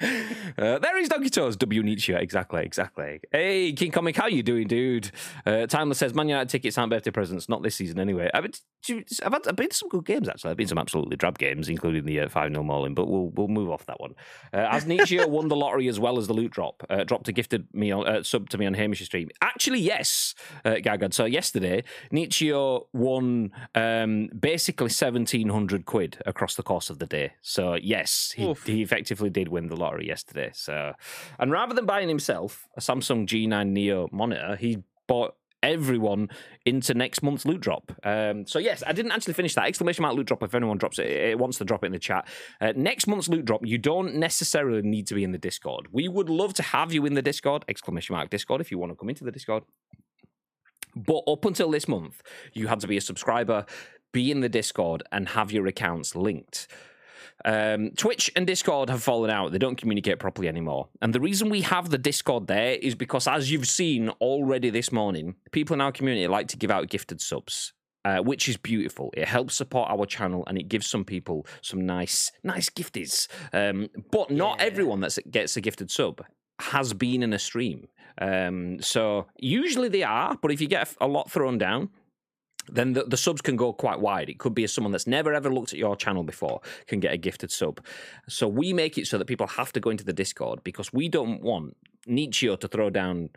uh, 0.58 0.78
there 0.78 0.96
is 0.96 1.10
Donkey 1.10 1.28
Toes. 1.28 1.56
W 1.56 1.82
Nietzsche. 1.82 2.14
Exactly, 2.14 2.62
exactly. 2.62 3.20
Hey, 3.30 3.72
King 3.74 3.90
Comic, 3.90 4.16
how 4.16 4.28
you 4.28 4.42
doing, 4.42 4.66
dude? 4.66 5.10
Uh, 5.44 5.66
Timeless 5.66 5.98
says, 5.98 6.14
Man 6.14 6.28
United 6.28 6.48
tickets 6.48 6.78
aren't 6.78 6.90
birthday 6.90 7.10
presents. 7.10 7.50
Not 7.50 7.62
this 7.62 7.76
season, 7.76 8.00
anyway. 8.00 8.30
I've 8.32 8.44
been, 8.44 9.04
I've, 9.22 9.32
had, 9.32 9.46
I've 9.46 9.56
been 9.56 9.68
to 9.68 9.76
some 9.76 9.90
good 9.90 10.06
games, 10.06 10.26
actually. 10.26 10.52
I've 10.52 10.56
been 10.56 10.66
to 10.66 10.70
some 10.70 10.78
absolutely 10.78 11.18
drab 11.18 11.38
games, 11.38 11.68
including 11.68 12.06
the 12.06 12.20
uh, 12.20 12.28
5 12.30 12.50
0 12.50 12.62
mauling, 12.62 12.94
but 12.94 13.08
we'll 13.08 13.28
we'll 13.34 13.48
move 13.48 13.70
off 13.70 13.84
that 13.86 14.00
one. 14.00 14.14
Uh, 14.54 14.68
as 14.70 14.86
Nietzsche 14.86 15.22
won 15.24 15.48
the 15.48 15.56
lottery 15.56 15.86
as 15.86 16.00
well 16.00 16.16
as 16.16 16.26
the 16.26 16.32
loot 16.32 16.52
drop, 16.52 16.82
uh, 16.88 17.04
dropped 17.04 17.28
a 17.28 17.32
gifted 17.32 17.66
me 17.74 17.90
on, 17.92 18.06
uh, 18.06 18.22
sub 18.22 18.48
to 18.50 18.58
me 18.58 18.64
on 18.64 18.72
Hamish's 18.72 19.06
stream. 19.06 19.28
Actually, 19.42 19.80
yes, 19.80 20.34
uh, 20.64 20.76
Gagad. 20.76 21.12
So 21.12 21.26
yesterday, 21.26 21.84
Nietzsche 22.10 22.50
won 22.52 23.50
um, 23.74 24.28
basically 24.28 24.84
1,700 24.84 25.84
quid 25.84 26.22
across 26.24 26.54
the 26.54 26.62
course 26.62 26.88
of 26.88 26.98
the 27.00 27.06
day. 27.06 27.32
So 27.42 27.74
yes, 27.74 28.32
he, 28.34 28.46
Oof. 28.46 28.64
he 28.64 28.80
effectively 28.80 29.28
did 29.28 29.48
win 29.48 29.68
the 29.68 29.76
lottery 29.76 29.89
yesterday. 29.98 30.50
So, 30.52 30.92
and 31.38 31.50
rather 31.50 31.74
than 31.74 31.86
buying 31.86 32.08
himself 32.08 32.68
a 32.76 32.80
Samsung 32.80 33.26
G9 33.26 33.68
Neo 33.68 34.08
monitor, 34.12 34.56
he 34.56 34.82
bought 35.06 35.34
everyone 35.62 36.28
into 36.64 36.94
next 36.94 37.22
month's 37.22 37.44
loot 37.44 37.60
drop. 37.60 37.92
Um, 38.04 38.46
so 38.46 38.58
yes, 38.58 38.82
I 38.86 38.92
didn't 38.92 39.12
actually 39.12 39.34
finish 39.34 39.54
that 39.54 39.66
exclamation 39.66 40.02
mark 40.02 40.14
loot 40.14 40.26
drop. 40.26 40.42
If 40.42 40.54
anyone 40.54 40.78
drops 40.78 40.98
it, 40.98 41.06
it 41.06 41.38
wants 41.38 41.58
to 41.58 41.64
drop 41.64 41.82
it 41.82 41.86
in 41.86 41.92
the 41.92 41.98
chat. 41.98 42.28
Uh, 42.60 42.72
next 42.76 43.06
month's 43.06 43.28
loot 43.28 43.44
drop, 43.44 43.66
you 43.66 43.78
don't 43.78 44.14
necessarily 44.14 44.82
need 44.82 45.06
to 45.08 45.14
be 45.14 45.24
in 45.24 45.32
the 45.32 45.38
Discord. 45.38 45.88
We 45.92 46.08
would 46.08 46.28
love 46.28 46.54
to 46.54 46.62
have 46.62 46.92
you 46.92 47.04
in 47.06 47.14
the 47.14 47.22
Discord. 47.22 47.64
Exclamation 47.68 48.14
mark 48.14 48.30
Discord 48.30 48.60
if 48.60 48.70
you 48.70 48.78
want 48.78 48.92
to 48.92 48.96
come 48.96 49.08
into 49.08 49.24
the 49.24 49.32
Discord. 49.32 49.64
But 50.96 51.22
up 51.28 51.44
until 51.44 51.70
this 51.70 51.86
month, 51.86 52.22
you 52.52 52.66
had 52.66 52.80
to 52.80 52.88
be 52.88 52.96
a 52.96 53.00
subscriber, 53.00 53.64
be 54.12 54.30
in 54.30 54.40
the 54.40 54.48
Discord, 54.48 55.02
and 55.12 55.28
have 55.30 55.52
your 55.52 55.66
accounts 55.66 56.16
linked. 56.16 56.66
Um, 57.44 57.90
Twitch 57.96 58.30
and 58.36 58.46
Discord 58.46 58.90
have 58.90 59.02
fallen 59.02 59.30
out. 59.30 59.52
They 59.52 59.58
don't 59.58 59.76
communicate 59.76 60.18
properly 60.18 60.48
anymore. 60.48 60.88
And 61.00 61.14
the 61.14 61.20
reason 61.20 61.48
we 61.48 61.62
have 61.62 61.90
the 61.90 61.98
Discord 61.98 62.46
there 62.46 62.72
is 62.74 62.94
because, 62.94 63.26
as 63.26 63.50
you've 63.50 63.68
seen 63.68 64.10
already 64.20 64.70
this 64.70 64.92
morning, 64.92 65.36
people 65.52 65.74
in 65.74 65.80
our 65.80 65.92
community 65.92 66.26
like 66.28 66.48
to 66.48 66.56
give 66.56 66.70
out 66.70 66.88
gifted 66.88 67.20
subs. 67.20 67.72
Uh, 68.02 68.16
which 68.16 68.48
is 68.48 68.56
beautiful. 68.56 69.10
It 69.14 69.28
helps 69.28 69.54
support 69.54 69.90
our 69.90 70.06
channel 70.06 70.42
and 70.46 70.56
it 70.56 70.68
gives 70.70 70.86
some 70.86 71.04
people 71.04 71.46
some 71.60 71.84
nice, 71.84 72.32
nice 72.42 72.70
gifties. 72.70 73.28
Um, 73.52 73.90
but 74.10 74.30
not 74.30 74.58
Yeah. 74.58 74.64
everyone 74.68 75.00
that 75.00 75.18
gets 75.30 75.54
a 75.58 75.60
gifted 75.60 75.90
sub 75.90 76.24
has 76.60 76.94
been 76.94 77.22
in 77.22 77.34
a 77.34 77.38
stream. 77.38 77.88
Um, 78.18 78.80
so 78.80 79.26
usually 79.38 79.90
they 79.90 80.02
are, 80.02 80.34
but 80.40 80.50
if 80.50 80.62
you 80.62 80.66
get 80.66 80.94
a 80.98 81.06
lot 81.06 81.30
thrown 81.30 81.58
down, 81.58 81.90
then 82.72 82.92
the, 82.92 83.04
the 83.04 83.16
subs 83.16 83.40
can 83.40 83.56
go 83.56 83.72
quite 83.72 84.00
wide. 84.00 84.28
It 84.28 84.38
could 84.38 84.54
be 84.54 84.66
someone 84.66 84.92
that's 84.92 85.06
never 85.06 85.34
ever 85.34 85.52
looked 85.52 85.72
at 85.72 85.78
your 85.78 85.96
channel 85.96 86.22
before 86.22 86.60
can 86.86 87.00
get 87.00 87.12
a 87.12 87.16
gifted 87.16 87.50
sub. 87.50 87.84
So 88.28 88.48
we 88.48 88.72
make 88.72 88.98
it 88.98 89.06
so 89.06 89.18
that 89.18 89.26
people 89.26 89.46
have 89.46 89.72
to 89.72 89.80
go 89.80 89.90
into 89.90 90.04
the 90.04 90.12
Discord 90.12 90.62
because 90.64 90.92
we 90.92 91.08
don't 91.08 91.42
want 91.42 91.76
Nietzsche 92.06 92.54
to 92.54 92.68
throw 92.68 92.90
down 92.90 93.30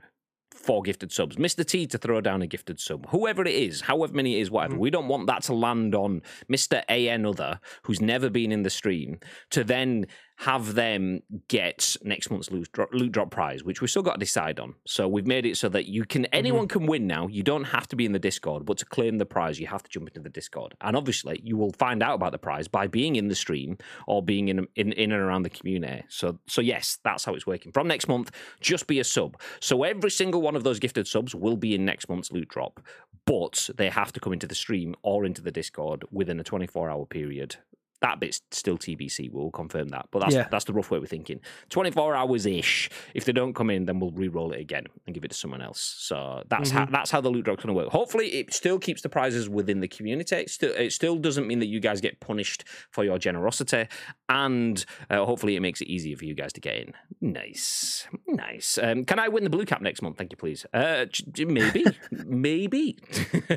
four 0.53 0.81
gifted 0.81 1.11
subs, 1.11 1.35
Mr. 1.35 1.65
T 1.65 1.85
to 1.87 1.97
throw 1.97 2.21
down 2.21 2.41
a 2.41 2.47
gifted 2.47 2.79
sub, 2.79 3.07
whoever 3.09 3.41
it 3.41 3.53
is, 3.53 3.81
however 3.81 4.13
many 4.13 4.37
it 4.37 4.41
is, 4.41 4.51
whatever. 4.51 4.75
Mm. 4.75 4.79
We 4.79 4.89
don't 4.89 5.07
want 5.07 5.27
that 5.27 5.43
to 5.43 5.53
land 5.53 5.95
on 5.95 6.21
Mr. 6.49 6.83
AN 6.89 7.25
other 7.25 7.59
who's 7.83 8.01
never 8.01 8.29
been 8.29 8.51
in 8.51 8.63
the 8.63 8.69
stream 8.69 9.19
to 9.51 9.63
then 9.63 10.05
have 10.37 10.73
them 10.73 11.21
get 11.47 11.95
next 12.03 12.29
month's 12.29 12.51
loot 12.51 12.71
drop, 12.71 12.89
loot 12.91 13.11
drop 13.11 13.31
prize, 13.31 13.63
which 13.63 13.81
we've 13.81 13.89
still 13.89 14.01
got 14.01 14.13
to 14.13 14.19
decide 14.19 14.59
on. 14.59 14.75
So 14.85 15.07
we've 15.07 15.27
made 15.27 15.45
it 15.45 15.57
so 15.57 15.69
that 15.69 15.87
you 15.87 16.05
can 16.05 16.23
mm-hmm. 16.23 16.35
anyone 16.35 16.67
can 16.67 16.85
win 16.85 17.07
now. 17.07 17.27
You 17.27 17.43
don't 17.43 17.65
have 17.65 17.87
to 17.89 17.95
be 17.95 18.05
in 18.05 18.11
the 18.11 18.19
Discord, 18.19 18.65
but 18.65 18.77
to 18.79 18.85
claim 18.85 19.17
the 19.17 19.25
prize, 19.25 19.59
you 19.59 19.67
have 19.67 19.83
to 19.83 19.89
jump 19.89 20.07
into 20.07 20.19
the 20.19 20.29
Discord. 20.29 20.73
And 20.81 20.97
obviously, 20.97 21.39
you 21.43 21.57
will 21.57 21.73
find 21.73 22.01
out 22.01 22.15
about 22.15 22.31
the 22.31 22.37
prize 22.39 22.67
by 22.67 22.87
being 22.87 23.15
in 23.15 23.27
the 23.27 23.35
stream 23.35 23.77
or 24.07 24.23
being 24.23 24.47
in 24.47 24.67
in, 24.75 24.91
in 24.93 25.11
and 25.11 25.21
around 25.21 25.43
the 25.43 25.49
community. 25.49 26.03
So 26.09 26.39
so 26.47 26.61
yes, 26.61 26.97
that's 27.03 27.25
how 27.25 27.33
it's 27.35 27.47
working. 27.47 27.71
From 27.71 27.87
next 27.87 28.07
month, 28.07 28.31
just 28.59 28.87
be 28.87 28.99
a 28.99 29.03
sub. 29.03 29.39
So 29.59 29.83
every 29.83 30.11
single 30.11 30.41
one 30.41 30.55
of 30.55 30.63
those 30.63 30.79
gifted 30.79 31.07
subs 31.07 31.35
will 31.35 31.57
be 31.57 31.75
in 31.75 31.85
next 31.85 32.09
month's 32.09 32.31
loot 32.31 32.49
drop, 32.49 32.81
but 33.25 33.69
they 33.77 33.89
have 33.89 34.11
to 34.13 34.19
come 34.19 34.33
into 34.33 34.47
the 34.47 34.55
stream 34.55 34.95
or 35.03 35.25
into 35.25 35.41
the 35.41 35.51
Discord 35.51 36.03
within 36.11 36.39
a 36.39 36.43
24 36.43 36.89
hour 36.89 37.05
period. 37.05 37.57
That 38.03 38.19
bit's 38.19 38.41
still 38.51 38.77
TBC. 38.77 39.31
We'll 39.31 39.49
confirm 39.49 39.87
that, 39.89 40.09
but 40.11 40.19
that's 40.19 40.35
Yeah. 40.35 40.47
that's 40.51 40.65
the 40.65 40.73
rough 40.73 40.91
way 40.91 40.99
we're 40.99 41.07
thinking. 41.07 41.39
24 41.69 42.15
hours 42.15 42.45
ish. 42.45 42.89
If 43.15 43.25
they 43.25 43.31
don't 43.31 43.53
come 43.55 43.71
in, 43.71 43.85
then 43.85 43.99
we'll 43.99 44.11
re-roll 44.11 44.51
it 44.51 44.59
again 44.59 44.85
and 45.07 45.15
give 45.15 45.23
it 45.23 45.31
to 45.31 45.37
someone 45.37 45.61
else. 45.61 45.79
So 45.99 46.43
that's 46.49 46.69
how 46.69 46.85
that's 46.85 47.09
how 47.09 47.21
the 47.21 47.29
loot 47.29 47.45
drop's 47.45 47.63
to 47.63 47.73
work. 47.73 47.87
Hopefully, 47.89 48.27
it 48.33 48.53
still 48.53 48.77
keeps 48.77 49.01
the 49.01 49.09
prizes 49.09 49.49
within 49.49 49.79
the 49.79 49.87
community. 49.87 50.35
It 50.35 50.49
still 50.51 50.73
it 50.73 50.91
still 50.91 51.15
doesn't 51.17 51.47
mean 51.47 51.59
that 51.59 51.67
you 51.67 51.79
guys 51.79 51.99
get 52.01 52.19
punished 52.19 52.65
for 52.91 53.03
your 53.05 53.17
generosity, 53.17 53.87
and 54.29 54.85
uh, 55.09 55.23
hopefully, 55.25 55.55
it 55.55 55.61
makes 55.61 55.81
it 55.81 55.87
easier 55.87 56.17
for 56.17 56.25
you 56.25 56.35
guys 56.35 56.53
to 56.53 56.59
get 56.61 56.75
in. 56.75 56.93
Nice, 57.21 58.05
nice. 58.27 58.77
Um, 58.77 59.05
can 59.05 59.17
I 59.17 59.29
win 59.29 59.45
the 59.45 59.49
blue 59.49 59.65
cap 59.65 59.81
next 59.81 60.01
month? 60.01 60.17
Thank 60.17 60.33
you, 60.33 60.37
please. 60.37 60.65
Uh, 60.73 61.05
maybe, 61.37 61.85
maybe. 62.11 62.97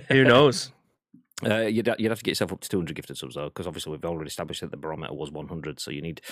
Who 0.09 0.23
knows? 0.25 0.71
Uh, 1.45 1.61
you'd, 1.67 1.87
you'd 1.99 2.11
have 2.11 2.19
to 2.19 2.25
get 2.25 2.31
yourself 2.31 2.51
up 2.53 2.61
to 2.61 2.69
200 2.69 2.97
gifted 2.97 3.19
subs, 3.19 3.35
though, 3.35 3.45
because 3.51 3.67
obviously 3.67 3.93
we've 3.93 4.05
already 4.07 4.29
established 4.29 4.63
that 4.63 4.71
the 4.71 4.77
barometer 4.77 5.13
was 5.13 5.31
100. 5.31 5.79
So 5.79 5.91
you 5.91 6.01
need, 6.01 6.23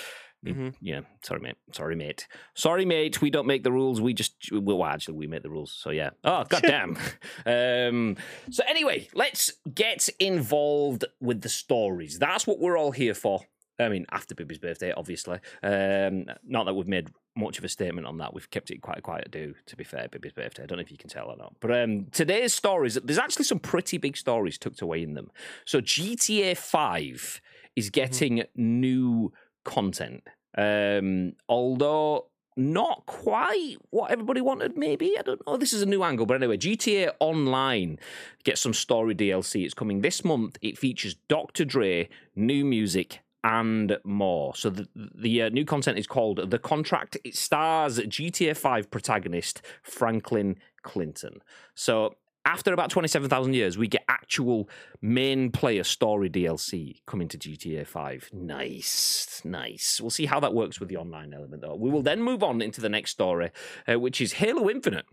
need- 0.41 0.55
Mhm. 0.55 0.73
yeah, 0.81 1.01
sorry, 1.23 1.41
mate. 1.41 1.57
Sorry, 1.73 1.95
mate. 1.95 2.27
Sorry, 2.55 2.85
mate. 2.85 3.21
We 3.21 3.29
don't 3.29 3.45
make 3.45 3.63
the 3.63 3.71
rules. 3.71 4.01
We 4.01 4.13
just, 4.15 4.35
well, 4.51 4.83
actually, 4.83 5.17
we 5.17 5.27
make 5.27 5.43
the 5.43 5.49
rules. 5.51 5.71
So 5.79 5.91
yeah. 5.91 6.09
Oh, 6.23 6.43
goddamn. 6.49 6.97
um, 7.45 8.17
so 8.49 8.63
anyway, 8.67 9.07
let's 9.13 9.51
get 9.73 10.09
involved 10.19 11.05
with 11.19 11.41
the 11.41 11.49
stories. 11.49 12.17
That's 12.17 12.47
what 12.47 12.59
we're 12.59 12.77
all 12.77 12.91
here 12.91 13.13
for. 13.13 13.41
I 13.79 13.89
mean, 13.89 14.05
after 14.11 14.35
Bibby's 14.35 14.59
birthday, 14.59 14.93
obviously. 14.95 15.39
Um, 15.61 16.25
not 16.43 16.65
that 16.65 16.73
we've 16.73 16.87
made 16.87 17.09
much 17.35 17.57
of 17.57 17.63
a 17.63 17.69
statement 17.69 18.07
on 18.07 18.17
that. 18.17 18.33
We've 18.33 18.49
kept 18.49 18.71
it 18.71 18.81
quite 18.81 19.03
quiet 19.03 19.31
do, 19.31 19.55
to 19.65 19.75
be 19.75 19.83
fair, 19.83 20.07
Bibby's 20.09 20.33
birthday. 20.33 20.63
I 20.63 20.65
don't 20.65 20.77
know 20.77 20.83
if 20.83 20.91
you 20.91 20.97
can 20.97 21.09
tell 21.09 21.27
or 21.27 21.37
not. 21.37 21.55
But 21.59 21.71
um, 21.83 22.05
today's 22.11 22.53
stories, 22.53 22.97
there's 23.03 23.19
actually 23.19 23.45
some 23.45 23.59
pretty 23.59 23.97
big 23.97 24.15
stories 24.15 24.57
tucked 24.57 24.81
away 24.81 25.03
in 25.03 25.13
them. 25.13 25.31
So 25.65 25.81
GTA 25.81 26.57
5 26.57 27.41
is 27.75 27.89
getting 27.89 28.43
new 28.55 29.33
content. 29.65 30.23
Um, 30.57 31.33
although 31.49 32.27
not 32.57 33.05
quite 33.05 33.75
what 33.89 34.11
everybody 34.11 34.39
wanted, 34.39 34.77
maybe. 34.77 35.17
I 35.19 35.21
don't 35.21 35.45
know. 35.45 35.57
This 35.57 35.73
is 35.73 35.81
a 35.81 35.85
new 35.85 36.03
angle. 36.03 36.25
But 36.25 36.35
anyway, 36.35 36.57
GTA 36.57 37.11
Online 37.19 37.99
gets 38.43 38.61
some 38.61 38.73
story 38.73 39.13
DLC. 39.13 39.65
It's 39.65 39.73
coming 39.73 40.01
this 40.01 40.23
month. 40.23 40.57
It 40.61 40.77
features 40.77 41.15
Dr. 41.27 41.65
Dre, 41.65 42.07
new 42.35 42.63
music, 42.63 43.19
and 43.45 43.99
more. 44.03 44.55
So 44.55 44.69
the 44.71 44.87
the 44.95 45.43
uh, 45.43 45.49
new 45.49 45.63
content 45.63 45.99
is 45.99 46.07
called 46.07 46.49
The 46.49 46.59
Contract. 46.59 47.15
It 47.23 47.35
stars 47.35 47.99
GTA 47.99 48.57
5 48.57 48.89
protagonist 48.89 49.61
Franklin 49.83 50.57
Clinton. 50.81 51.41
So 51.75 52.15
after 52.43 52.73
about 52.73 52.89
27,000 52.89 53.53
years, 53.53 53.77
we 53.77 53.87
get 53.87 54.03
actual 54.07 54.67
main 55.01 55.51
player 55.51 55.83
story 55.83 56.29
DLC 56.29 57.01
coming 57.05 57.27
to 57.27 57.37
GTA 57.37 57.85
5. 57.85 58.31
Nice, 58.33 59.41
nice. 59.43 60.01
We'll 60.01 60.09
see 60.09 60.25
how 60.25 60.39
that 60.39 60.53
works 60.53 60.79
with 60.79 60.89
the 60.89 60.97
online 60.97 61.33
element, 61.33 61.61
though. 61.61 61.75
We 61.75 61.89
will 61.89 62.03
then 62.03 62.21
move 62.21 62.43
on 62.43 62.61
into 62.61 62.81
the 62.81 62.89
next 62.89 63.11
story, 63.11 63.51
uh, 63.87 63.99
which 63.99 64.21
is 64.21 64.33
Halo 64.33 64.69
Infinite. 64.69 65.05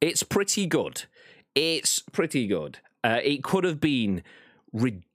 It's 0.00 0.22
pretty 0.22 0.66
good. 0.66 1.04
It's 1.54 2.00
pretty 2.00 2.46
good. 2.46 2.78
Uh, 3.02 3.20
it 3.22 3.42
could 3.42 3.64
have 3.64 3.80
been 3.80 4.22
ridiculous 4.72 5.08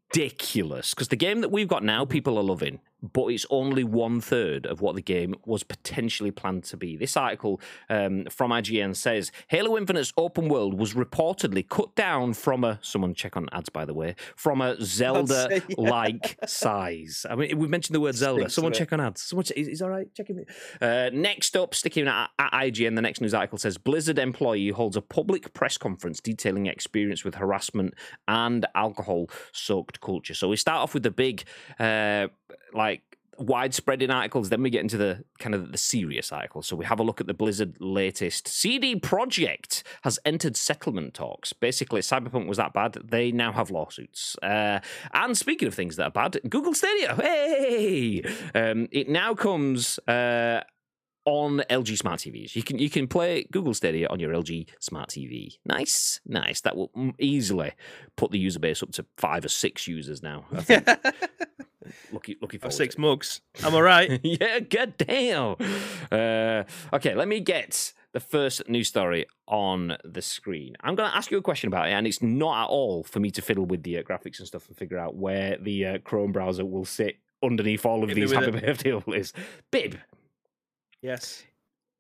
because 0.94 1.10
the 1.10 1.16
game 1.16 1.42
that 1.42 1.50
we've 1.50 1.68
got 1.68 1.84
now, 1.84 2.06
people 2.06 2.38
are 2.38 2.44
loving. 2.44 2.80
But 3.02 3.28
it's 3.28 3.46
only 3.50 3.84
one 3.84 4.22
third 4.22 4.66
of 4.66 4.82
what 4.82 4.96
the 4.96 5.02
game 5.02 5.36
was 5.46 5.64
potentially 5.64 6.32
planned 6.32 6.64
to 6.66 6.78
be. 6.78 6.98
This 6.98 7.16
article 7.16 7.62
um, 7.90 8.26
from 8.30 8.52
IGN 8.52 8.96
says 8.96 9.32
Halo 9.48 9.78
Infinite's 9.78 10.14
open 10.18 10.50
world 10.50 10.78
was 10.78 10.94
reportedly 10.94 11.68
cut 11.68 11.96
down 11.96 12.34
from 12.34 12.64
a 12.64 12.80
someone 12.82 13.14
check 13.14 13.38
on 13.38 13.48
ads 13.52 13.70
by 13.70 13.86
the 13.86 13.94
way 13.94 14.16
from 14.36 14.62
a 14.62 14.76
Zelda 14.84 15.62
yeah. 15.68 15.76
like 15.78 16.38
size. 16.46 17.26
I 17.30 17.36
mean, 17.36 17.58
we've 17.58 17.70
mentioned 17.70 17.96
the 17.96 18.02
word 18.02 18.16
Zelda. 18.16 18.50
Someone 18.50 18.74
check 18.74 18.92
on 18.94 19.02
ads. 19.02 19.22
Someone 19.22 19.46
check, 19.46 19.58
is, 19.58 19.68
is 19.68 19.82
all 19.82 19.90
right. 19.90 20.14
Checking 20.14 20.38
me. 20.38 20.46
Uh, 20.82 21.10
next 21.14 21.56
up, 21.56 21.74
sticking 21.76 22.08
at, 22.08 22.30
at 22.38 22.52
IGN, 22.52 22.96
the 22.96 23.02
next 23.02 23.22
news 23.22 23.34
article 23.34 23.58
says 23.58 23.78
Blizzard 23.78 24.20
employee 24.20 24.70
holds 24.70 24.98
a 24.98 25.02
public 25.02 25.54
press 25.54 25.78
conference 25.78 26.20
detailing 26.20 26.66
experience 26.66 27.24
with 27.24 27.36
harassment 27.36 27.94
and 28.28 28.66
alcohol-soaked 28.76 30.02
culture. 30.02 30.34
So 30.34 30.50
we 30.50 30.56
start 30.56 30.80
off 30.80 30.94
with 30.94 31.04
the 31.04 31.12
big, 31.12 31.44
uh, 31.80 32.28
like 32.74 33.04
widespread 33.40 34.02
in 34.02 34.12
articles 34.12 34.50
then 34.50 34.62
we 34.62 34.70
get 34.70 34.82
into 34.82 34.98
the 34.98 35.24
kind 35.40 35.56
of 35.56 35.72
the 35.72 35.78
serious 35.78 36.32
articles. 36.32 36.68
So 36.68 36.76
we 36.76 36.86
have 36.86 37.00
a 37.00 37.04
look 37.04 37.22
at 37.22 37.28
the 37.28 37.34
blizzard 37.34 37.78
latest 37.80 38.48
CD 38.48 39.00
Projekt 39.00 39.84
has 40.02 40.20
entered 40.26 40.58
settlement 40.58 41.14
talks. 41.14 41.54
Basically 41.54 42.02
cyberpunk 42.02 42.48
was 42.48 42.58
that 42.58 42.74
bad 42.74 42.98
they 43.04 43.32
now 43.32 43.52
have 43.54 43.72
lawsuits. 43.72 44.36
Uh, 44.44 44.80
and 45.14 45.38
speaking 45.38 45.68
of 45.68 45.74
things 45.74 45.96
that 45.96 46.04
are 46.04 46.12
bad 46.12 46.40
google 46.50 46.74
stadia 46.74 47.16
hey! 47.16 48.24
Um, 48.54 48.88
it 48.92 49.08
now 49.10 49.34
comes 49.34 50.00
uh, 50.08 50.62
on 51.30 51.62
LG 51.70 51.98
smart 51.98 52.20
TVs. 52.20 52.56
You 52.56 52.64
can 52.64 52.80
you 52.80 52.90
can 52.90 53.08
play 53.08 53.46
Google 53.52 53.74
Stadia 53.74 54.08
on 54.10 54.20
your 54.20 54.34
LG 54.34 54.68
smart 54.80 55.10
TV. 55.10 55.58
Nice, 55.64 56.20
nice. 56.26 56.62
That 56.62 56.76
will 56.76 56.92
easily 57.20 57.74
put 58.16 58.32
the 58.32 58.40
user 58.40 58.60
base 58.60 58.82
up 58.82 58.92
to 58.94 59.06
five 59.18 59.46
or 59.46 59.50
six 59.50 59.88
users 59.88 60.24
now. 60.24 60.46
I 60.52 60.62
think. 60.62 60.88
lucky, 62.12 62.38
lucky 62.42 62.58
Or 62.58 62.62
forward 62.62 62.74
six 62.74 62.98
mugs. 62.98 63.42
Am 63.64 63.76
I 63.76 63.80
right? 63.80 64.20
yeah, 64.24 64.60
good 64.60 64.98
damn. 64.98 65.56
Uh, 66.12 66.64
okay, 66.94 67.14
let 67.14 67.28
me 67.28 67.40
get 67.40 67.94
the 68.12 68.20
first 68.20 68.68
news 68.68 68.88
story 68.88 69.28
on 69.48 69.98
the 70.04 70.22
screen. 70.22 70.76
I'm 70.82 70.96
going 70.96 71.10
to 71.10 71.16
ask 71.16 71.30
you 71.30 71.38
a 71.38 71.44
question 71.44 71.68
about 71.68 71.88
it, 71.88 71.92
and 71.92 72.08
it's 72.08 72.24
not 72.24 72.64
at 72.64 72.70
all 72.70 73.04
for 73.04 73.20
me 73.20 73.30
to 73.32 73.42
fiddle 73.42 73.66
with 73.66 73.84
the 73.84 74.00
uh, 74.00 74.04
graphics 74.04 74.40
and 74.40 74.48
stuff 74.48 74.68
and 74.68 74.76
figure 74.76 74.98
out 74.98 75.16
where 75.16 75.58
the 75.62 75.86
uh, 75.86 75.98
Chrome 76.00 76.32
browser 76.32 76.66
will 76.66 76.86
sit 76.86 77.18
underneath 77.44 77.86
all 77.86 78.04
of 78.04 78.10
Hit 78.10 78.16
these 78.16 78.32
happy 78.32 78.52
birthday 78.52 78.92
overlays. 78.94 79.32
Bib, 79.72 80.00
yes. 81.02 81.44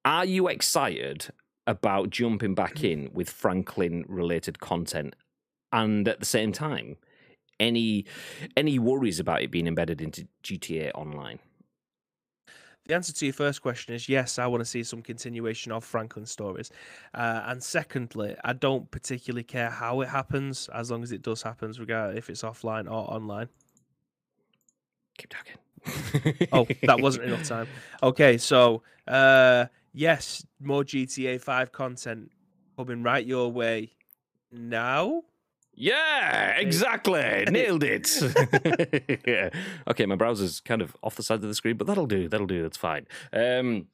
are 0.05 0.25
you 0.25 0.47
excited 0.47 1.27
about 1.67 2.09
jumping 2.09 2.55
back 2.55 2.83
in 2.83 3.09
with 3.13 3.29
Franklin 3.29 4.05
related 4.07 4.59
content? 4.59 5.15
And 5.71 6.07
at 6.07 6.19
the 6.19 6.25
same 6.25 6.51
time, 6.51 6.97
any 7.59 8.05
any 8.57 8.79
worries 8.79 9.19
about 9.19 9.41
it 9.41 9.51
being 9.51 9.67
embedded 9.67 10.01
into 10.01 10.27
GTA 10.43 10.91
Online? 10.95 11.39
The 12.89 12.95
answer 12.95 13.13
to 13.13 13.25
your 13.25 13.33
first 13.33 13.61
question 13.61 13.93
is 13.93 14.09
yes, 14.09 14.39
I 14.39 14.47
want 14.47 14.61
to 14.61 14.65
see 14.65 14.83
some 14.83 15.03
continuation 15.03 15.71
of 15.71 15.83
Franklin 15.83 16.25
stories. 16.25 16.71
Uh, 17.13 17.43
and 17.45 17.61
secondly, 17.61 18.35
I 18.43 18.53
don't 18.53 18.89
particularly 18.89 19.43
care 19.43 19.69
how 19.69 20.01
it 20.01 20.09
happens, 20.09 20.69
as 20.73 20.89
long 20.89 21.03
as 21.03 21.11
it 21.11 21.21
does 21.21 21.43
happen, 21.43 21.71
regardless 21.77 22.17
if 22.17 22.29
it's 22.31 22.41
offline 22.41 22.85
or 22.85 23.13
online. 23.13 23.49
Keep 25.19 25.29
talking. 25.29 25.57
Oh, 26.51 26.67
that 26.83 26.99
wasn't 26.99 27.25
enough 27.25 27.43
time. 27.43 27.67
Okay, 28.03 28.37
so 28.37 28.83
uh, 29.07 29.65
yes, 29.93 30.45
more 30.59 30.83
GTA 30.83 31.41
5 31.41 31.71
content 31.71 32.31
coming 32.77 33.03
right 33.03 33.25
your 33.25 33.51
way 33.51 33.91
now. 34.51 35.23
Yeah, 35.73 36.51
exactly. 36.57 37.45
Nailed 37.49 37.83
it. 37.83 38.09
yeah. 39.25 39.49
Okay, 39.87 40.05
my 40.05 40.15
browser's 40.15 40.59
kind 40.59 40.81
of 40.81 40.95
off 41.01 41.15
the 41.15 41.23
side 41.23 41.35
of 41.35 41.41
the 41.41 41.55
screen, 41.55 41.77
but 41.77 41.87
that'll 41.87 42.05
do. 42.05 42.27
That'll 42.27 42.47
do. 42.47 42.61
That's 42.61 42.77
fine. 42.77 43.07
Um, 43.31 43.87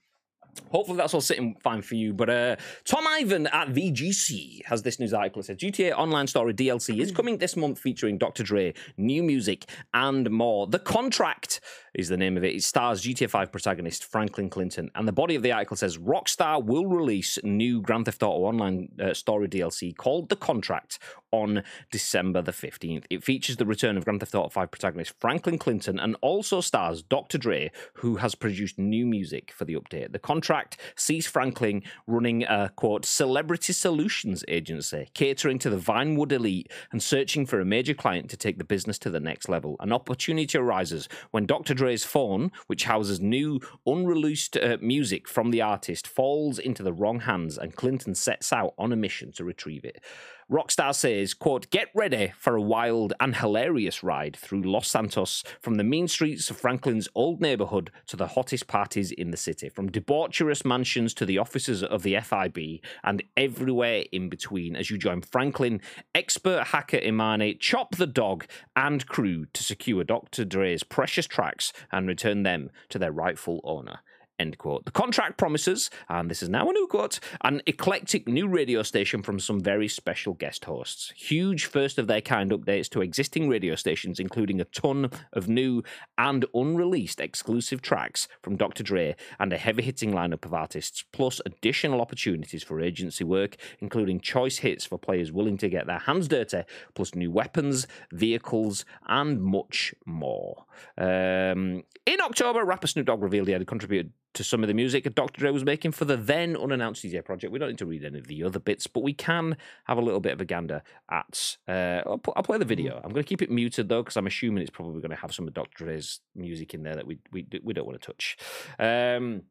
hopefully 0.69 0.97
that's 0.97 1.13
all 1.13 1.21
sitting 1.21 1.55
fine 1.61 1.81
for 1.81 1.95
you. 1.95 2.13
But 2.13 2.29
uh, 2.29 2.55
Tom 2.83 3.05
Ivan 3.07 3.47
at 3.47 3.69
VGC 3.69 4.65
has 4.65 4.81
this 4.81 4.99
news 4.99 5.13
article. 5.13 5.41
It 5.41 5.45
says 5.45 5.57
GTA 5.57 5.93
Online 5.93 6.27
Story 6.27 6.53
DLC 6.53 6.99
is 6.99 7.11
coming 7.11 7.37
this 7.37 7.55
month 7.55 7.79
featuring 7.79 8.17
Dr. 8.17 8.43
Dre, 8.43 8.73
new 8.97 9.23
music, 9.23 9.65
and 9.93 10.29
more. 10.29 10.67
The 10.67 10.79
Contract 10.79 11.59
is 11.95 12.09
the 12.09 12.17
name 12.17 12.37
of 12.37 12.43
it. 12.43 12.55
It 12.55 12.63
stars 12.63 13.01
GTA 13.03 13.29
5 13.29 13.51
protagonist 13.51 14.05
Franklin 14.05 14.49
Clinton. 14.49 14.91
And 14.95 15.07
the 15.07 15.13
body 15.13 15.35
of 15.35 15.41
the 15.41 15.51
article 15.51 15.77
says 15.77 15.97
Rockstar 15.97 16.63
will 16.63 16.85
release 16.85 17.39
new 17.43 17.81
Grand 17.81 18.05
Theft 18.05 18.21
Auto 18.21 18.45
Online 18.45 18.89
uh, 19.01 19.13
Story 19.13 19.47
DLC 19.47 19.95
called 19.95 20.29
The 20.29 20.35
Contract 20.35 20.99
on 21.31 21.63
December 21.91 22.41
the 22.41 22.51
15th. 22.51 23.05
It 23.09 23.23
features 23.23 23.57
the 23.57 23.65
return 23.65 23.97
of 23.97 24.05
Grand 24.05 24.19
Theft 24.19 24.35
Auto 24.35 24.49
5 24.49 24.71
protagonist 24.71 25.13
Franklin 25.19 25.57
Clinton 25.57 25.99
and 25.99 26.15
also 26.21 26.61
stars 26.61 27.01
Dr. 27.01 27.37
Dre, 27.37 27.71
who 27.95 28.17
has 28.17 28.35
produced 28.35 28.77
new 28.77 29.05
music 29.05 29.51
for 29.51 29.65
the 29.65 29.75
update. 29.75 30.11
The 30.11 30.19
contract 30.19 30.77
sees 30.95 31.27
Franklin 31.27 31.83
running 32.07 32.43
a 32.43 32.71
quote 32.75 33.05
celebrity 33.05 33.73
solutions 33.73 34.43
agency, 34.47 35.09
catering 35.13 35.59
to 35.59 35.69
the 35.69 35.77
Vinewood 35.77 36.31
elite 36.31 36.71
and 36.91 37.01
searching 37.01 37.45
for 37.45 37.59
a 37.59 37.65
major 37.65 37.93
client 37.93 38.29
to 38.29 38.37
take 38.37 38.57
the 38.57 38.63
business 38.63 38.97
to 38.99 39.09
the 39.09 39.19
next 39.19 39.49
level. 39.49 39.75
An 39.79 39.91
opportunity 39.91 40.57
arises 40.57 41.09
when 41.31 41.45
Dr. 41.45 41.73
Dre's 41.85 42.03
phone, 42.03 42.51
which 42.65 42.85
houses 42.85 43.19
new 43.21 43.59
unreleased 43.85 44.57
uh, 44.57 44.77
music 44.81 45.27
from 45.27 45.51
the 45.51 45.61
artist, 45.61 46.07
falls 46.07 46.57
into 46.57 46.81
the 46.81 46.91
wrong 46.91 47.19
hands 47.19 47.59
and 47.59 47.75
Clinton 47.75 48.15
sets 48.15 48.51
out 48.51 48.73
on 48.75 48.91
a 48.91 48.95
mission 48.95 49.31
to 49.33 49.43
retrieve 49.43 49.85
it. 49.85 50.03
Rockstar 50.51 50.93
says, 50.93 51.33
quote, 51.33 51.71
get 51.71 51.87
ready 51.95 52.31
for 52.37 52.55
a 52.55 52.61
wild 52.61 53.13
and 53.19 53.35
hilarious 53.35 54.03
ride 54.03 54.37
through 54.37 54.61
Los 54.61 54.87
Santos 54.87 55.43
from 55.59 55.75
the 55.75 55.83
mean 55.83 56.07
streets 56.07 56.51
of 56.51 56.57
Franklin's 56.57 57.09
old 57.15 57.41
neighborhood 57.41 57.89
to 58.05 58.15
the 58.15 58.27
hottest 58.27 58.67
parties 58.67 59.11
in 59.11 59.31
the 59.31 59.37
city, 59.37 59.69
from 59.69 59.89
debaucherous 59.89 60.63
mansions 60.63 61.15
to 61.15 61.25
the 61.25 61.39
offices 61.39 61.81
of 61.81 62.03
the 62.03 62.19
FIB 62.19 62.79
and 63.03 63.23
everywhere 63.35 64.03
in 64.11 64.29
between 64.29 64.75
as 64.75 64.91
you 64.91 64.99
join 64.99 65.21
Franklin, 65.21 65.81
expert 66.13 66.67
hacker 66.67 66.99
Imani, 66.99 67.55
Chop 67.55 67.95
the 67.95 68.05
Dog, 68.05 68.45
and 68.75 69.07
crew 69.07 69.47
to 69.51 69.63
secure 69.63 70.03
Dr. 70.03 70.45
Dre's 70.45 70.83
precious 70.83 71.25
tracks 71.25 71.73
and 71.91 72.07
return 72.07 72.43
them 72.43 72.69
to 72.89 72.99
their 72.99 73.11
rightful 73.11 73.61
owner. 73.63 74.01
End 74.37 74.57
quote. 74.57 74.83
The 74.83 74.91
contract 74.91 75.37
promises, 75.37 75.89
and 76.09 76.29
this 76.29 76.43
is 76.43 76.49
now 76.49 76.69
a 76.69 76.73
new 76.73 76.87
quote, 76.87 77.21
an 77.45 77.61
eclectic 77.67 78.27
new 78.27 78.49
radio 78.49 78.83
station 78.83 79.21
from 79.21 79.39
some 79.39 79.61
very 79.61 79.87
special 79.87 80.33
guest 80.33 80.65
hosts. 80.65 81.13
Huge 81.15 81.65
first 81.65 81.97
of 81.97 82.07
their 82.07 82.19
kind 82.19 82.51
updates 82.51 82.89
to 82.89 83.01
existing 83.01 83.47
radio 83.47 83.75
stations, 83.75 84.19
including 84.19 84.59
a 84.59 84.65
ton 84.65 85.09
of 85.31 85.47
new 85.47 85.83
and 86.17 86.43
unreleased 86.53 87.21
exclusive 87.21 87.81
tracks 87.81 88.27
from 88.41 88.57
Dr. 88.57 88.83
Dre 88.83 89.15
and 89.39 89.53
a 89.53 89.57
heavy 89.57 89.83
hitting 89.83 90.11
lineup 90.11 90.43
of 90.43 90.53
artists, 90.53 91.05
plus 91.13 91.39
additional 91.45 92.01
opportunities 92.01 92.61
for 92.61 92.81
agency 92.81 93.23
work, 93.23 93.55
including 93.79 94.19
choice 94.19 94.57
hits 94.57 94.83
for 94.83 94.97
players 94.97 95.31
willing 95.31 95.57
to 95.59 95.69
get 95.69 95.87
their 95.87 95.99
hands 95.99 96.27
dirty, 96.27 96.63
plus 96.93 97.15
new 97.15 97.31
weapons, 97.31 97.87
vehicles, 98.11 98.83
and 99.07 99.41
much 99.41 99.95
more. 100.05 100.65
Um, 100.97 101.83
in 102.05 102.19
October, 102.19 102.65
rapper 102.65 102.87
Snoop 102.87 103.05
Dogg 103.05 103.23
revealed 103.23 103.47
he 103.47 103.53
had 103.53 103.65
contributed 103.65 104.11
to 104.35 104.43
some 104.43 104.63
of 104.63 104.67
the 104.67 104.73
music 104.73 105.03
Dr. 105.15 105.39
Dre 105.39 105.51
was 105.51 105.63
making 105.65 105.91
for 105.91 106.05
the 106.05 106.15
then 106.17 106.55
unannounced 106.55 107.03
GTA 107.03 107.25
project. 107.25 107.51
We 107.51 107.59
don't 107.59 107.69
need 107.69 107.77
to 107.79 107.85
read 107.85 108.03
any 108.05 108.19
of 108.19 108.27
the 108.27 108.43
other 108.43 108.59
bits, 108.59 108.87
but 108.87 109.01
we 109.03 109.13
can 109.13 109.57
have 109.85 109.97
a 109.97 110.01
little 110.01 110.19
bit 110.19 110.33
of 110.33 110.39
a 110.41 110.45
gander 110.45 110.83
at. 111.09 111.57
Uh, 111.67 112.01
I'll, 112.05 112.17
pu- 112.19 112.33
I'll 112.35 112.43
play 112.43 112.57
the 112.57 112.65
video. 112.65 112.95
I'm 113.03 113.11
going 113.11 113.23
to 113.23 113.27
keep 113.27 113.41
it 113.41 113.49
muted 113.51 113.89
though, 113.89 114.03
because 114.03 114.17
I'm 114.17 114.27
assuming 114.27 114.61
it's 114.61 114.69
probably 114.69 115.01
going 115.01 115.11
to 115.11 115.17
have 115.17 115.33
some 115.33 115.47
of 115.47 115.53
Dr. 115.53 115.85
Dre's 115.85 116.19
music 116.35 116.73
in 116.73 116.83
there 116.83 116.95
that 116.95 117.07
we 117.07 117.19
we, 117.31 117.45
we 117.63 117.73
don't 117.73 117.85
want 117.87 117.99
to 118.01 118.05
touch. 118.05 118.37
Um, 118.79 119.43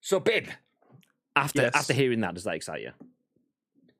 so, 0.00 0.20
Bib, 0.20 0.48
after 1.36 1.62
Yes. 1.62 1.72
after 1.74 1.92
hearing 1.92 2.20
that, 2.20 2.34
does 2.34 2.44
that 2.44 2.54
excite 2.54 2.82
you? 2.82 2.92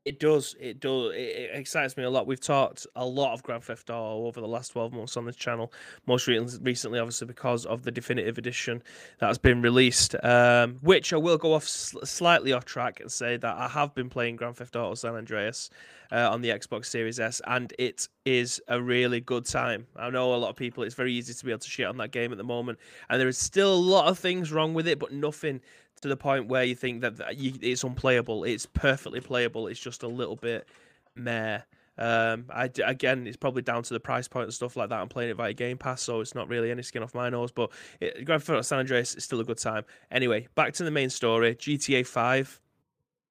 It 0.04 0.18
does. 0.18 0.56
It 0.58 0.80
does. 0.80 1.12
It, 1.14 1.18
it 1.18 1.50
excites 1.54 1.96
me 1.96 2.02
a 2.02 2.10
lot. 2.10 2.26
We've 2.26 2.40
talked 2.40 2.86
a 2.96 3.06
lot 3.06 3.34
of 3.34 3.42
Grand 3.42 3.62
Theft 3.62 3.88
Auto 3.88 4.26
over 4.26 4.40
the 4.40 4.48
last 4.48 4.72
12 4.72 4.92
months 4.92 5.16
on 5.16 5.24
this 5.26 5.36
channel. 5.36 5.72
Most 6.06 6.26
recently, 6.26 6.98
obviously, 6.98 7.28
because 7.28 7.66
of 7.66 7.84
the 7.84 7.92
definitive 7.92 8.36
edition 8.36 8.82
that 9.20 9.28
has 9.28 9.38
been 9.38 9.62
released, 9.62 10.16
um, 10.24 10.78
which 10.82 11.12
I 11.12 11.16
will 11.16 11.38
go 11.38 11.54
off 11.54 11.68
slightly 11.68 12.52
off 12.52 12.64
track 12.64 12.98
and 13.00 13.12
say 13.12 13.36
that 13.36 13.56
I 13.56 13.68
have 13.68 13.94
been 13.94 14.10
playing 14.10 14.36
Grand 14.36 14.56
Theft 14.56 14.74
Auto 14.74 14.94
San 14.94 15.14
Andreas 15.14 15.70
uh, 16.10 16.28
on 16.30 16.42
the 16.42 16.50
Xbox 16.50 16.86
Series 16.86 17.18
S, 17.18 17.40
and 17.46 17.72
it 17.78 18.08
is 18.24 18.60
a 18.68 18.80
really 18.80 19.20
good 19.20 19.46
time. 19.46 19.86
I 19.96 20.10
know 20.10 20.34
a 20.34 20.36
lot 20.36 20.50
of 20.50 20.56
people, 20.56 20.82
it's 20.82 20.94
very 20.94 21.12
easy 21.12 21.32
to 21.32 21.44
be 21.44 21.52
able 21.52 21.60
to 21.60 21.70
shit 21.70 21.86
on 21.86 21.96
that 21.98 22.10
game 22.10 22.32
at 22.32 22.38
the 22.38 22.44
moment, 22.44 22.78
and 23.08 23.20
there 23.20 23.28
is 23.28 23.38
still 23.38 23.72
a 23.72 23.74
lot 23.74 24.08
of 24.08 24.18
things 24.18 24.52
wrong 24.52 24.74
with 24.74 24.86
it, 24.86 24.98
but 24.98 25.12
nothing 25.12 25.60
to 26.02 26.08
the 26.08 26.16
point 26.16 26.48
where 26.48 26.64
you 26.64 26.74
think 26.74 27.00
that, 27.00 27.36
you, 27.36 27.54
it's 27.62 27.84
unplayable. 27.84 28.44
It's 28.44 28.66
perfectly 28.66 29.20
playable. 29.20 29.66
It's 29.66 29.80
just 29.80 30.02
a 30.02 30.08
little 30.08 30.36
bit 30.36 30.68
meh. 31.16 31.60
Um, 31.98 32.46
I 32.50 32.70
again, 32.84 33.26
it's 33.26 33.36
probably 33.36 33.62
down 33.62 33.82
to 33.82 33.94
the 33.94 34.00
price 34.00 34.26
point 34.26 34.44
and 34.44 34.54
stuff 34.54 34.76
like 34.76 34.88
that. 34.88 35.00
I'm 35.00 35.08
playing 35.08 35.30
it 35.30 35.36
via 35.36 35.52
Game 35.52 35.76
Pass, 35.76 36.00
so 36.00 36.20
it's 36.20 36.34
not 36.34 36.48
really 36.48 36.70
any 36.70 36.82
skin 36.82 37.02
off 37.02 37.14
my 37.14 37.28
nose. 37.28 37.52
But 37.52 37.70
it, 38.00 38.24
Grand 38.24 38.42
Theft 38.42 38.50
Auto 38.50 38.62
San 38.62 38.78
Andreas 38.78 39.14
is 39.14 39.24
still 39.24 39.40
a 39.40 39.44
good 39.44 39.58
time. 39.58 39.84
Anyway, 40.10 40.48
back 40.54 40.72
to 40.74 40.84
the 40.84 40.90
main 40.90 41.10
story. 41.10 41.54
GTA 41.54 42.06
5. 42.06 42.60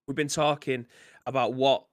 We've 0.08 0.16
been 0.16 0.28
talking 0.28 0.86
about 1.26 1.54
what 1.54 1.86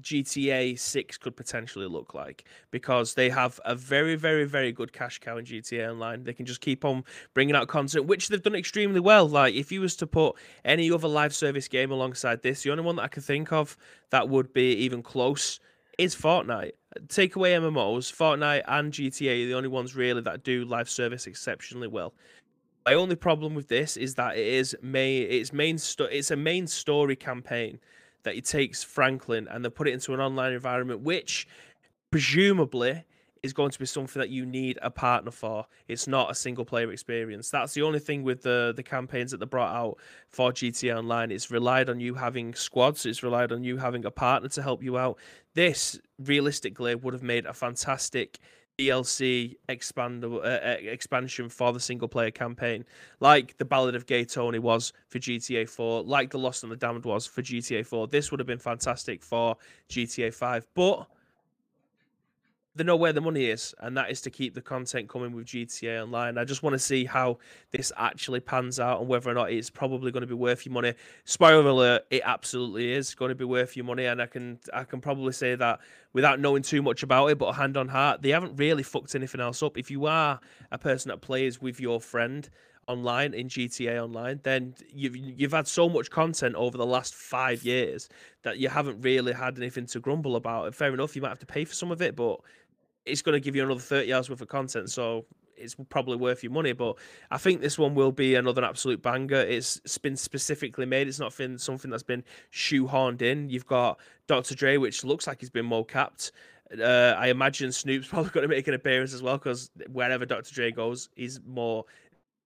GTA 0.00 0.78
6 0.78 1.18
could 1.18 1.36
potentially 1.36 1.86
look 1.86 2.14
like 2.14 2.44
because 2.70 3.14
they 3.14 3.28
have 3.30 3.60
a 3.64 3.74
very, 3.74 4.14
very, 4.14 4.44
very 4.44 4.72
good 4.72 4.92
cash 4.92 5.18
cow 5.18 5.36
in 5.36 5.44
GTA 5.44 5.90
Online. 5.90 6.24
They 6.24 6.32
can 6.32 6.46
just 6.46 6.60
keep 6.60 6.84
on 6.84 7.04
bringing 7.34 7.54
out 7.54 7.68
content, 7.68 8.06
which 8.06 8.28
they've 8.28 8.42
done 8.42 8.54
extremely 8.54 9.00
well. 9.00 9.28
Like, 9.28 9.54
if 9.54 9.70
you 9.70 9.80
was 9.80 9.96
to 9.96 10.06
put 10.06 10.36
any 10.64 10.90
other 10.90 11.08
live 11.08 11.34
service 11.34 11.68
game 11.68 11.90
alongside 11.90 12.42
this, 12.42 12.62
the 12.62 12.70
only 12.70 12.84
one 12.84 12.96
that 12.96 13.02
I 13.02 13.08
can 13.08 13.22
think 13.22 13.52
of 13.52 13.76
that 14.10 14.28
would 14.28 14.52
be 14.52 14.72
even 14.74 15.02
close 15.02 15.60
is 15.98 16.16
Fortnite. 16.16 16.72
Take 17.08 17.36
away 17.36 17.52
MMOs, 17.52 18.12
Fortnite 18.12 18.62
and 18.66 18.92
GTA 18.92 19.44
are 19.44 19.46
the 19.46 19.54
only 19.54 19.68
ones 19.68 19.94
really 19.94 20.22
that 20.22 20.42
do 20.42 20.64
live 20.64 20.88
service 20.88 21.26
exceptionally 21.26 21.88
well. 21.88 22.14
My 22.84 22.94
only 22.94 23.14
problem 23.14 23.54
with 23.54 23.68
this 23.68 23.96
is 23.96 24.14
that 24.16 24.36
it 24.36 24.46
is 24.46 24.76
main 24.82 25.26
it's 25.30 25.52
main 25.52 25.78
sto- 25.78 26.06
it's 26.06 26.32
a 26.32 26.36
main 26.36 26.66
story 26.66 27.14
campaign 27.14 27.78
that 28.24 28.36
it 28.36 28.44
takes 28.44 28.82
Franklin 28.82 29.48
and 29.48 29.64
they 29.64 29.70
put 29.70 29.88
it 29.88 29.92
into 29.92 30.14
an 30.14 30.20
online 30.20 30.52
environment, 30.52 31.00
which 31.00 31.46
presumably 32.10 33.04
is 33.42 33.52
going 33.52 33.70
to 33.70 33.78
be 33.78 33.86
something 33.86 34.20
that 34.20 34.30
you 34.30 34.46
need 34.46 34.78
a 34.82 34.90
partner 34.90 35.30
for. 35.30 35.66
It's 35.88 36.06
not 36.06 36.30
a 36.30 36.34
single 36.34 36.64
player 36.64 36.92
experience. 36.92 37.50
That's 37.50 37.74
the 37.74 37.82
only 37.82 37.98
thing 37.98 38.22
with 38.22 38.42
the 38.42 38.72
the 38.74 38.82
campaigns 38.82 39.32
that 39.32 39.38
they 39.38 39.46
brought 39.46 39.74
out 39.74 39.98
for 40.28 40.52
GTA 40.52 40.96
Online. 40.96 41.32
It's 41.32 41.50
relied 41.50 41.88
on 41.88 41.98
you 41.98 42.14
having 42.14 42.54
squads. 42.54 43.04
It's 43.04 43.22
relied 43.22 43.50
on 43.50 43.64
you 43.64 43.78
having 43.78 44.04
a 44.04 44.10
partner 44.10 44.48
to 44.50 44.62
help 44.62 44.82
you 44.82 44.96
out. 44.96 45.18
This 45.54 46.00
realistically 46.18 46.94
would 46.94 47.14
have 47.14 47.22
made 47.22 47.46
a 47.46 47.52
fantastic 47.52 48.38
DLC 48.78 49.56
expandable 49.68 50.38
uh, 50.38 50.66
uh, 50.66 50.76
expansion 50.80 51.48
for 51.48 51.72
the 51.72 51.80
single 51.80 52.08
player 52.08 52.30
campaign, 52.30 52.84
like 53.20 53.56
the 53.58 53.64
Ballad 53.64 53.94
of 53.94 54.06
Gay 54.06 54.24
Tony 54.24 54.58
was 54.58 54.92
for 55.08 55.18
GTA 55.18 55.68
4, 55.68 56.02
like 56.02 56.30
the 56.30 56.38
Lost 56.38 56.62
and 56.62 56.72
the 56.72 56.76
Damned 56.76 57.04
was 57.04 57.26
for 57.26 57.42
GTA 57.42 57.86
4. 57.86 58.08
This 58.08 58.30
would 58.30 58.40
have 58.40 58.46
been 58.46 58.58
fantastic 58.58 59.22
for 59.22 59.56
GTA 59.88 60.32
5, 60.32 60.66
but 60.74 61.06
they 62.74 62.84
know 62.84 62.96
where 62.96 63.12
the 63.12 63.20
money 63.20 63.46
is, 63.46 63.74
and 63.80 63.96
that 63.96 64.10
is 64.10 64.20
to 64.22 64.30
keep 64.30 64.54
the 64.54 64.62
content 64.62 65.08
coming 65.08 65.32
with 65.32 65.46
GTA 65.46 66.02
Online. 66.02 66.38
I 66.38 66.44
just 66.44 66.62
want 66.62 66.74
to 66.74 66.78
see 66.78 67.04
how 67.04 67.38
this 67.70 67.92
actually 67.96 68.40
pans 68.40 68.80
out 68.80 69.00
and 69.00 69.08
whether 69.08 69.30
or 69.30 69.34
not 69.34 69.52
it's 69.52 69.68
probably 69.68 70.10
going 70.10 70.22
to 70.22 70.26
be 70.26 70.34
worth 70.34 70.64
your 70.64 70.72
money. 70.72 70.94
Spoiler 71.24 71.68
alert: 71.68 72.06
it 72.10 72.22
absolutely 72.24 72.92
is 72.92 73.14
going 73.14 73.28
to 73.28 73.34
be 73.34 73.44
worth 73.44 73.76
your 73.76 73.84
money, 73.84 74.06
and 74.06 74.22
I 74.22 74.26
can 74.26 74.58
I 74.72 74.84
can 74.84 75.00
probably 75.00 75.32
say 75.32 75.54
that 75.54 75.80
without 76.14 76.40
knowing 76.40 76.62
too 76.62 76.80
much 76.80 77.02
about 77.02 77.26
it. 77.26 77.38
But 77.38 77.52
hand 77.52 77.76
on 77.76 77.88
heart, 77.88 78.22
they 78.22 78.30
haven't 78.30 78.56
really 78.56 78.82
fucked 78.82 79.14
anything 79.14 79.40
else 79.40 79.62
up. 79.62 79.76
If 79.76 79.90
you 79.90 80.06
are 80.06 80.40
a 80.70 80.78
person 80.78 81.10
that 81.10 81.20
plays 81.20 81.60
with 81.60 81.78
your 81.78 82.00
friend 82.00 82.48
online 82.88 83.32
in 83.34 83.48
GTA 83.48 84.02
Online, 84.02 84.40
then 84.42 84.74
you've 84.92 85.16
you've 85.16 85.52
had 85.52 85.68
so 85.68 85.88
much 85.88 86.10
content 86.10 86.54
over 86.54 86.76
the 86.76 86.86
last 86.86 87.14
five 87.14 87.62
years 87.62 88.08
that 88.42 88.58
you 88.58 88.68
haven't 88.68 89.00
really 89.00 89.32
had 89.32 89.56
anything 89.58 89.86
to 89.86 90.00
grumble 90.00 90.36
about. 90.36 90.74
Fair 90.74 90.92
enough, 90.92 91.14
you 91.14 91.22
might 91.22 91.28
have 91.28 91.38
to 91.38 91.46
pay 91.46 91.64
for 91.64 91.74
some 91.74 91.90
of 91.90 92.02
it, 92.02 92.16
but 92.16 92.40
it's 93.04 93.22
going 93.22 93.34
to 93.34 93.40
give 93.40 93.56
you 93.56 93.64
another 93.64 93.80
30 93.80 94.12
hours 94.12 94.30
worth 94.30 94.40
of 94.40 94.48
content 94.48 94.90
so 94.90 95.24
it's 95.56 95.76
probably 95.90 96.16
worth 96.16 96.42
your 96.42 96.52
money 96.52 96.72
but 96.72 96.96
i 97.30 97.38
think 97.38 97.60
this 97.60 97.78
one 97.78 97.94
will 97.94 98.12
be 98.12 98.34
another 98.34 98.64
absolute 98.64 99.02
banger. 99.02 99.40
It's 99.40 99.98
been 99.98 100.16
specifically 100.16 100.86
made 100.86 101.08
it's 101.08 101.20
not 101.20 101.36
been 101.36 101.58
something 101.58 101.90
that's 101.90 102.02
been 102.02 102.24
shoehorned 102.52 103.22
in. 103.22 103.48
You've 103.48 103.66
got 103.66 104.00
dr 104.26 104.54
dre 104.54 104.76
which 104.76 105.04
looks 105.04 105.26
like 105.26 105.40
he's 105.40 105.50
been 105.50 105.66
mo-capped 105.66 106.32
uh, 106.80 107.14
i 107.18 107.28
imagine 107.28 107.70
snoop's 107.70 108.08
probably 108.08 108.30
going 108.30 108.48
to 108.48 108.54
make 108.54 108.66
an 108.66 108.74
appearance 108.74 109.12
as 109.12 109.22
well 109.22 109.36
because 109.36 109.70
wherever 109.90 110.24
dr 110.24 110.52
dre 110.54 110.70
goes 110.70 111.08
he's 111.14 111.40
more 111.46 111.84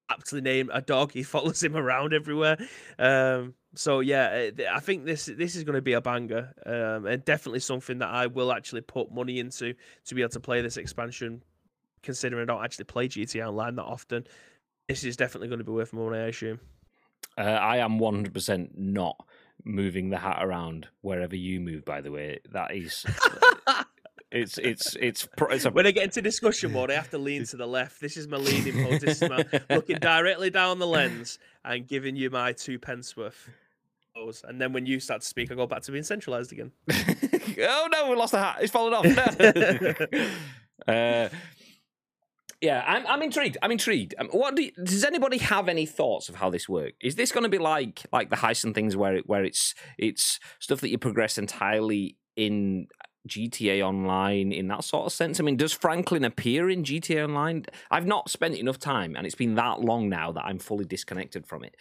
aptly 0.09 0.41
named 0.41 0.71
a 0.73 0.81
dog. 0.81 1.13
He 1.13 1.23
follows 1.35 1.63
him 1.63 1.77
around 1.77 2.13
everywhere. 2.13 2.57
Um, 2.99 3.55
so 3.77 4.01
yeah, 4.01 4.51
uh, 4.59 4.63
I 4.73 4.81
think 4.81 5.05
this 5.05 5.27
this 5.27 5.55
is 5.55 5.65
going 5.65 5.75
to 5.75 5.83
be 5.83 5.93
a 5.93 6.01
banger, 6.01 6.55
um, 6.65 7.07
and 7.07 7.25
definitely 7.25 7.61
something 7.61 7.99
that 7.99 8.09
I 8.09 8.27
will 8.27 8.53
actually 8.53 8.81
put 8.81 9.13
money 9.13 9.39
into 9.39 9.75
to 10.07 10.15
be 10.15 10.23
able 10.23 10.31
to 10.31 10.41
play 10.41 10.63
this 10.63 10.77
expansion. 10.77 11.43
Considering 12.03 12.43
I 12.43 12.53
don't 12.53 12.65
actually 12.65 12.85
play 12.85 13.09
GTA 13.09 13.49
Online 13.49 13.75
that 13.77 13.85
often, 13.85 14.27
this 14.89 15.03
is 15.03 15.17
definitely 15.17 15.49
going 15.49 15.59
to 15.59 15.65
be 15.65 15.73
worth 15.73 15.93
more 15.93 16.11
money, 16.11 16.23
I 16.23 16.29
assume. 16.29 16.61
Uh, 17.37 17.43
I 17.43 17.79
am 17.79 17.99
100% 17.99 18.71
not 18.77 19.27
moving 19.65 20.11
the 20.11 20.19
hat 20.19 20.39
around 20.41 20.89
wherever 21.01 21.35
you 21.35 21.61
move. 21.61 21.85
By 21.85 22.01
the 22.01 22.13
way, 22.13 22.39
that 22.53 22.75
is. 22.75 23.05
It's 24.33 24.59
it's 24.59 24.97
it's 24.97 25.29
it's 25.39 25.65
a 25.65 25.71
When 25.71 25.87
I 25.87 25.93
get 25.93 26.03
into 26.03 26.21
discussion 26.21 26.73
mode, 26.73 26.91
I 26.91 26.95
have 26.95 27.11
to 27.11 27.19
lean 27.19 27.45
to 27.47 27.57
the 27.57 27.67
left. 27.67 28.01
This 28.01 28.17
is 28.17 28.27
my 28.27 28.37
leaning 28.37 28.85
pose. 28.85 29.01
This 29.01 29.23
is 29.23 29.31
my 29.31 29.45
looking 29.71 29.99
directly 29.99 30.51
down 30.51 30.81
the 30.81 30.87
lens 30.87 31.39
and 31.65 31.87
giving 31.87 32.17
you 32.17 32.29
my 32.31 32.53
two 32.53 32.79
pence 32.79 33.17
worth. 33.17 33.49
And 34.45 34.61
then 34.61 34.73
when 34.73 34.87
you 34.87 35.01
start 35.01 35.21
to 35.23 35.27
speak, 35.27 35.53
I 35.53 35.55
go 35.55 35.67
back 35.67 35.83
to 35.83 35.93
being 35.93 36.05
centralized 36.05 36.53
again. 36.53 36.73
oh 36.91 37.89
no, 37.93 38.11
we 38.11 38.17
lost 38.17 38.33
the 38.33 38.39
hat. 38.39 38.59
It's 38.61 38.73
fallen 38.73 38.95
off. 38.95 39.07
No. 40.87 40.93
uh, 40.95 41.29
yeah, 42.61 42.83
I'm 42.87 43.07
I'm 43.07 43.23
intrigued. 43.23 43.59
I'm 43.63 43.71
intrigued. 43.71 44.15
Um, 44.19 44.29
what 44.29 44.57
do 44.57 44.65
you, 44.65 44.73
does 44.83 45.05
anybody 45.05 45.39
have 45.39 45.69
any 45.69 45.85
thoughts 45.85 46.29
of 46.29 46.37
how 46.37 46.51
this 46.51 46.69
works? 46.69 46.97
Is 47.03 47.17
this 47.17 47.33
going 47.33 47.45
to 47.45 47.51
be 47.51 47.59
like 47.59 48.03
like 48.13 48.31
the 48.31 48.37
heist 48.37 48.65
and 48.65 48.75
things 48.75 48.97
where 48.97 49.17
it 49.17 49.29
where 49.29 49.45
it's 49.45 49.75
it's 49.99 50.41
stuff 50.59 50.81
that 50.81 50.91
you 50.91 50.99
progress 50.99 51.39
entirely 51.39 52.17
in 52.35 52.89
GTA 53.29 53.83
Online 53.83 54.53
in 54.53 54.69
that 54.69 54.85
sort 54.85 55.07
of 55.07 55.13
sense? 55.13 55.39
I 55.39 55.43
mean, 55.43 55.57
does 55.57 55.73
Franklin 55.73 56.25
appear 56.25 56.71
in 56.71 56.83
GTA 56.83 57.25
Online? 57.25 57.67
I've 57.91 58.07
not 58.07 58.31
spent 58.31 58.55
enough 58.55 58.79
time, 58.79 59.17
and 59.17 59.27
it's 59.27 59.35
been 59.35 59.57
that 59.57 59.81
long 59.81 60.09
now 60.09 60.33
that 60.33 60.45
I'm 60.45 60.59
fully 60.59 60.85
disconnected 60.87 61.47
from 61.47 61.63
it. 61.63 61.77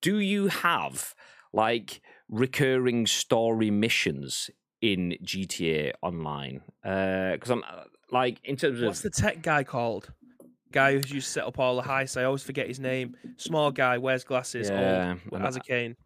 Do 0.00 0.18
you 0.18 0.46
have 0.48 1.14
like 1.52 2.00
recurring 2.28 3.06
story 3.06 3.70
missions 3.70 4.50
in 4.80 5.16
GTA 5.22 5.92
Online? 6.02 6.62
Because 6.82 7.50
I'm 7.50 7.62
uh, 7.64 7.84
like 8.10 8.38
in 8.44 8.56
terms 8.56 8.80
of 8.80 8.86
What's 8.86 9.02
the 9.02 9.10
tech 9.10 9.42
guy 9.42 9.64
called? 9.64 10.12
Guy 10.72 10.92
who's 10.92 11.10
used 11.10 11.26
to 11.26 11.32
set 11.32 11.44
up 11.44 11.58
all 11.58 11.76
the 11.76 11.82
heists. 11.82 12.20
I 12.20 12.24
always 12.24 12.44
forget 12.44 12.68
his 12.68 12.78
name. 12.78 13.16
Small 13.36 13.72
guy, 13.72 13.98
wears 13.98 14.22
glasses, 14.22 14.70
Yeah, 14.70 15.16
old, 15.32 15.42
has 15.42 15.56
a 15.56 15.60
cane. 15.60 15.96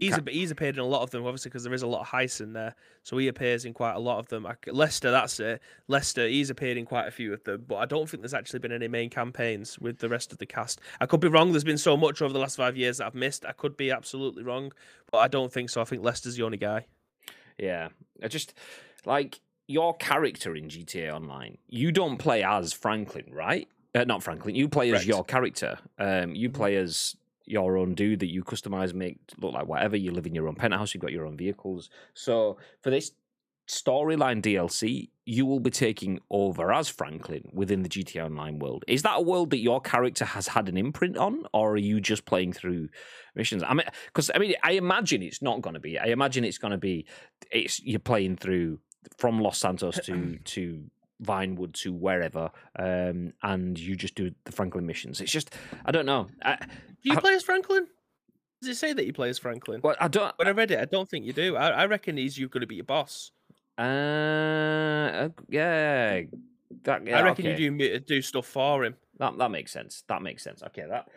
He's 0.00 0.16
a, 0.16 0.24
he's 0.28 0.50
appeared 0.50 0.76
in 0.76 0.80
a 0.80 0.86
lot 0.86 1.02
of 1.02 1.10
them, 1.10 1.24
obviously, 1.26 1.50
because 1.50 1.62
there 1.62 1.74
is 1.74 1.82
a 1.82 1.86
lot 1.86 2.00
of 2.00 2.08
heists 2.08 2.40
in 2.40 2.54
there. 2.54 2.74
So 3.02 3.18
he 3.18 3.28
appears 3.28 3.64
in 3.64 3.74
quite 3.74 3.92
a 3.92 3.98
lot 3.98 4.18
of 4.18 4.28
them. 4.28 4.46
Lester, 4.66 5.10
that's 5.10 5.38
it. 5.38 5.60
Lester, 5.88 6.26
he's 6.26 6.50
appeared 6.50 6.78
in 6.78 6.86
quite 6.86 7.06
a 7.06 7.10
few 7.10 7.32
of 7.32 7.44
them, 7.44 7.64
but 7.68 7.76
I 7.76 7.84
don't 7.84 8.08
think 8.08 8.22
there's 8.22 8.34
actually 8.34 8.60
been 8.60 8.72
any 8.72 8.88
main 8.88 9.10
campaigns 9.10 9.78
with 9.78 9.98
the 9.98 10.08
rest 10.08 10.32
of 10.32 10.38
the 10.38 10.46
cast. 10.46 10.80
I 11.00 11.06
could 11.06 11.20
be 11.20 11.28
wrong. 11.28 11.52
There's 11.52 11.64
been 11.64 11.78
so 11.78 11.96
much 11.96 12.22
over 12.22 12.32
the 12.32 12.38
last 12.38 12.56
five 12.56 12.76
years 12.76 12.98
that 12.98 13.06
I've 13.06 13.14
missed. 13.14 13.44
I 13.44 13.52
could 13.52 13.76
be 13.76 13.90
absolutely 13.90 14.42
wrong, 14.42 14.72
but 15.12 15.18
I 15.18 15.28
don't 15.28 15.52
think 15.52 15.70
so. 15.70 15.80
I 15.80 15.84
think 15.84 16.02
Lester's 16.02 16.36
the 16.36 16.44
only 16.44 16.58
guy. 16.58 16.86
Yeah, 17.58 17.88
I 18.22 18.28
just 18.28 18.54
like 19.04 19.40
your 19.66 19.96
character 19.96 20.56
in 20.56 20.68
GTA 20.68 21.14
Online. 21.14 21.58
You 21.68 21.92
don't 21.92 22.16
play 22.16 22.42
as 22.42 22.72
Franklin, 22.72 23.26
right? 23.30 23.68
Uh, 23.94 24.04
not 24.04 24.22
Franklin. 24.22 24.54
You 24.54 24.68
play 24.68 24.92
as 24.92 25.06
your 25.06 25.24
character. 25.24 25.78
Um, 25.98 26.34
you 26.34 26.50
play 26.50 26.76
as 26.76 27.16
your 27.50 27.76
own 27.76 27.94
dude 27.94 28.20
that 28.20 28.30
you 28.30 28.44
customize, 28.44 28.94
make 28.94 29.18
look 29.38 29.52
like 29.52 29.66
whatever. 29.66 29.96
You 29.96 30.12
live 30.12 30.26
in 30.26 30.34
your 30.34 30.48
own 30.48 30.54
penthouse. 30.54 30.94
You've 30.94 31.02
got 31.02 31.12
your 31.12 31.26
own 31.26 31.36
vehicles. 31.36 31.90
So 32.14 32.58
for 32.82 32.90
this 32.90 33.12
storyline 33.68 34.42
DLC, 34.42 35.10
you 35.24 35.46
will 35.46 35.60
be 35.60 35.70
taking 35.70 36.18
over 36.30 36.72
as 36.72 36.88
Franklin 36.88 37.48
within 37.52 37.82
the 37.82 37.88
GTA 37.88 38.24
Online 38.26 38.58
world. 38.58 38.84
Is 38.88 39.02
that 39.02 39.16
a 39.16 39.20
world 39.20 39.50
that 39.50 39.58
your 39.58 39.80
character 39.80 40.24
has 40.24 40.48
had 40.48 40.68
an 40.68 40.76
imprint 40.76 41.16
on, 41.16 41.44
or 41.54 41.72
are 41.72 41.76
you 41.76 42.00
just 42.00 42.24
playing 42.24 42.52
through 42.52 42.88
missions? 43.34 43.62
I 43.62 43.74
mean, 43.74 43.86
because 44.06 44.30
I 44.34 44.38
mean, 44.38 44.54
I 44.62 44.72
imagine 44.72 45.22
it's 45.22 45.40
not 45.40 45.60
going 45.60 45.74
to 45.74 45.80
be. 45.80 45.98
I 45.98 46.06
imagine 46.06 46.44
it's 46.44 46.58
going 46.58 46.72
to 46.72 46.78
be. 46.78 47.06
It's 47.50 47.80
you're 47.82 48.00
playing 48.00 48.36
through 48.36 48.80
from 49.18 49.40
Los 49.40 49.58
Santos 49.58 49.98
uh, 49.98 50.02
to 50.02 50.12
um 50.12 50.38
to 50.44 50.84
Vinewood 51.22 51.74
to 51.82 51.92
wherever, 51.92 52.50
um, 52.78 53.32
and 53.42 53.78
you 53.78 53.96
just 53.96 54.14
do 54.14 54.32
the 54.44 54.52
Franklin 54.52 54.86
missions. 54.86 55.20
It's 55.20 55.32
just 55.32 55.54
I 55.84 55.90
don't 55.92 56.06
know. 56.06 56.28
I, 56.42 56.56
Do 56.56 56.66
you 57.10 57.16
I- 57.16 57.20
play 57.20 57.34
as 57.34 57.42
Franklin? 57.42 57.86
Does 58.62 58.68
it 58.70 58.76
say 58.76 58.92
that 58.92 59.06
you 59.06 59.12
play 59.14 59.30
as 59.30 59.38
Franklin? 59.38 59.80
well, 59.82 59.96
I 59.98 60.08
don't. 60.08 60.36
When 60.36 60.46
I 60.46 60.50
read 60.50 60.70
it, 60.70 60.78
I 60.78 60.84
don't 60.84 61.08
think 61.08 61.24
you 61.24 61.32
do. 61.32 61.56
I, 61.56 61.68
I 61.70 61.86
reckon 61.86 62.18
he's 62.18 62.38
you're 62.38 62.50
going 62.50 62.60
to 62.60 62.66
be 62.66 62.74
your 62.74 62.84
boss. 62.84 63.30
Uh, 63.78 65.30
yeah, 65.48 66.22
that, 66.82 67.06
yeah, 67.06 67.18
I 67.18 67.22
reckon 67.22 67.46
okay. 67.46 67.58
you 67.60 67.78
do 67.78 67.98
do 68.00 68.22
stuff 68.22 68.46
for 68.46 68.84
him. 68.84 68.96
That 69.18 69.38
that 69.38 69.50
makes 69.50 69.72
sense. 69.72 70.04
That 70.08 70.20
makes 70.22 70.42
sense. 70.44 70.62
Okay, 70.62 70.84
that 70.88 71.08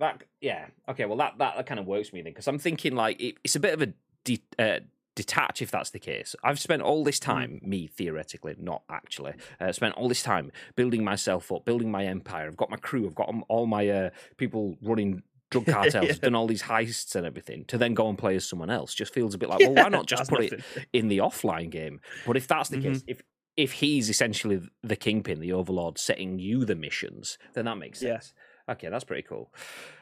that 0.00 0.22
yeah. 0.40 0.66
Okay, 0.88 1.04
well 1.04 1.16
that 1.18 1.38
that, 1.38 1.56
that 1.56 1.66
kind 1.66 1.78
of 1.78 1.86
works 1.86 2.08
for 2.08 2.16
me 2.16 2.22
then 2.22 2.32
because 2.32 2.48
I'm 2.48 2.58
thinking 2.58 2.96
like 2.96 3.20
it, 3.20 3.36
it's 3.44 3.54
a 3.54 3.60
bit 3.60 3.74
of 3.74 3.82
a 3.82 3.92
de- 4.24 4.42
uh, 4.58 4.80
detach 5.14 5.62
if 5.62 5.70
that's 5.70 5.90
the 5.90 5.98
case. 5.98 6.34
I've 6.42 6.58
spent 6.58 6.82
all 6.82 7.04
this 7.04 7.18
time, 7.20 7.60
me 7.62 7.86
theoretically, 7.86 8.56
not 8.58 8.82
actually, 8.90 9.34
uh, 9.60 9.72
spent 9.72 9.94
all 9.94 10.08
this 10.08 10.22
time 10.22 10.50
building 10.76 11.04
myself 11.04 11.50
up, 11.52 11.64
building 11.64 11.90
my 11.90 12.04
empire. 12.04 12.46
I've 12.48 12.56
got 12.56 12.70
my 12.70 12.76
crew. 12.76 13.06
I've 13.06 13.14
got 13.14 13.32
all 13.48 13.66
my 13.66 13.88
uh, 13.88 14.10
people 14.36 14.76
running. 14.82 15.22
Drug 15.50 15.66
cartels, 15.68 16.08
Yeah. 16.08 16.16
done 16.16 16.34
all 16.34 16.48
these 16.48 16.62
heists 16.62 17.14
and 17.14 17.24
everything. 17.24 17.64
To 17.66 17.78
then 17.78 17.94
go 17.94 18.08
and 18.08 18.18
play 18.18 18.34
as 18.34 18.44
someone 18.44 18.70
else 18.70 18.92
just 18.92 19.14
feels 19.14 19.34
a 19.34 19.38
bit 19.38 19.48
like, 19.48 19.60
well, 19.60 19.74
why 19.74 19.88
not 19.88 20.06
just 20.06 20.28
put 20.28 20.40
it 20.40 20.64
in 20.92 21.06
the 21.06 21.18
offline 21.18 21.70
game? 21.70 22.00
But 22.26 22.36
if 22.36 22.48
that's 22.48 22.70
the 22.70 22.78
Mm-hmm. 22.78 22.88
case, 22.92 23.04
if 23.06 23.22
if 23.56 23.72
he's 23.74 24.10
essentially 24.10 24.60
the 24.82 24.96
kingpin, 24.96 25.38
the 25.38 25.52
overlord, 25.52 25.96
setting 25.96 26.40
you 26.40 26.64
the 26.64 26.74
missions, 26.74 27.38
then 27.52 27.66
that 27.66 27.76
makes 27.78 28.00
Yeah. 28.00 28.14
sense. 28.14 28.34
Okay, 28.68 28.88
that's 28.88 29.04
pretty 29.04 29.22
cool. 29.22 29.52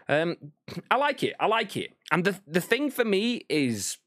Um, 0.09 0.37
I 0.91 0.97
like 0.97 1.23
it. 1.23 1.35
I 1.39 1.47
like 1.47 1.77
it. 1.77 1.91
And 2.11 2.25
the 2.25 2.41
the 2.47 2.61
thing 2.63 2.91
for 2.91 3.05
me 3.05 3.45
is, 3.51 3.99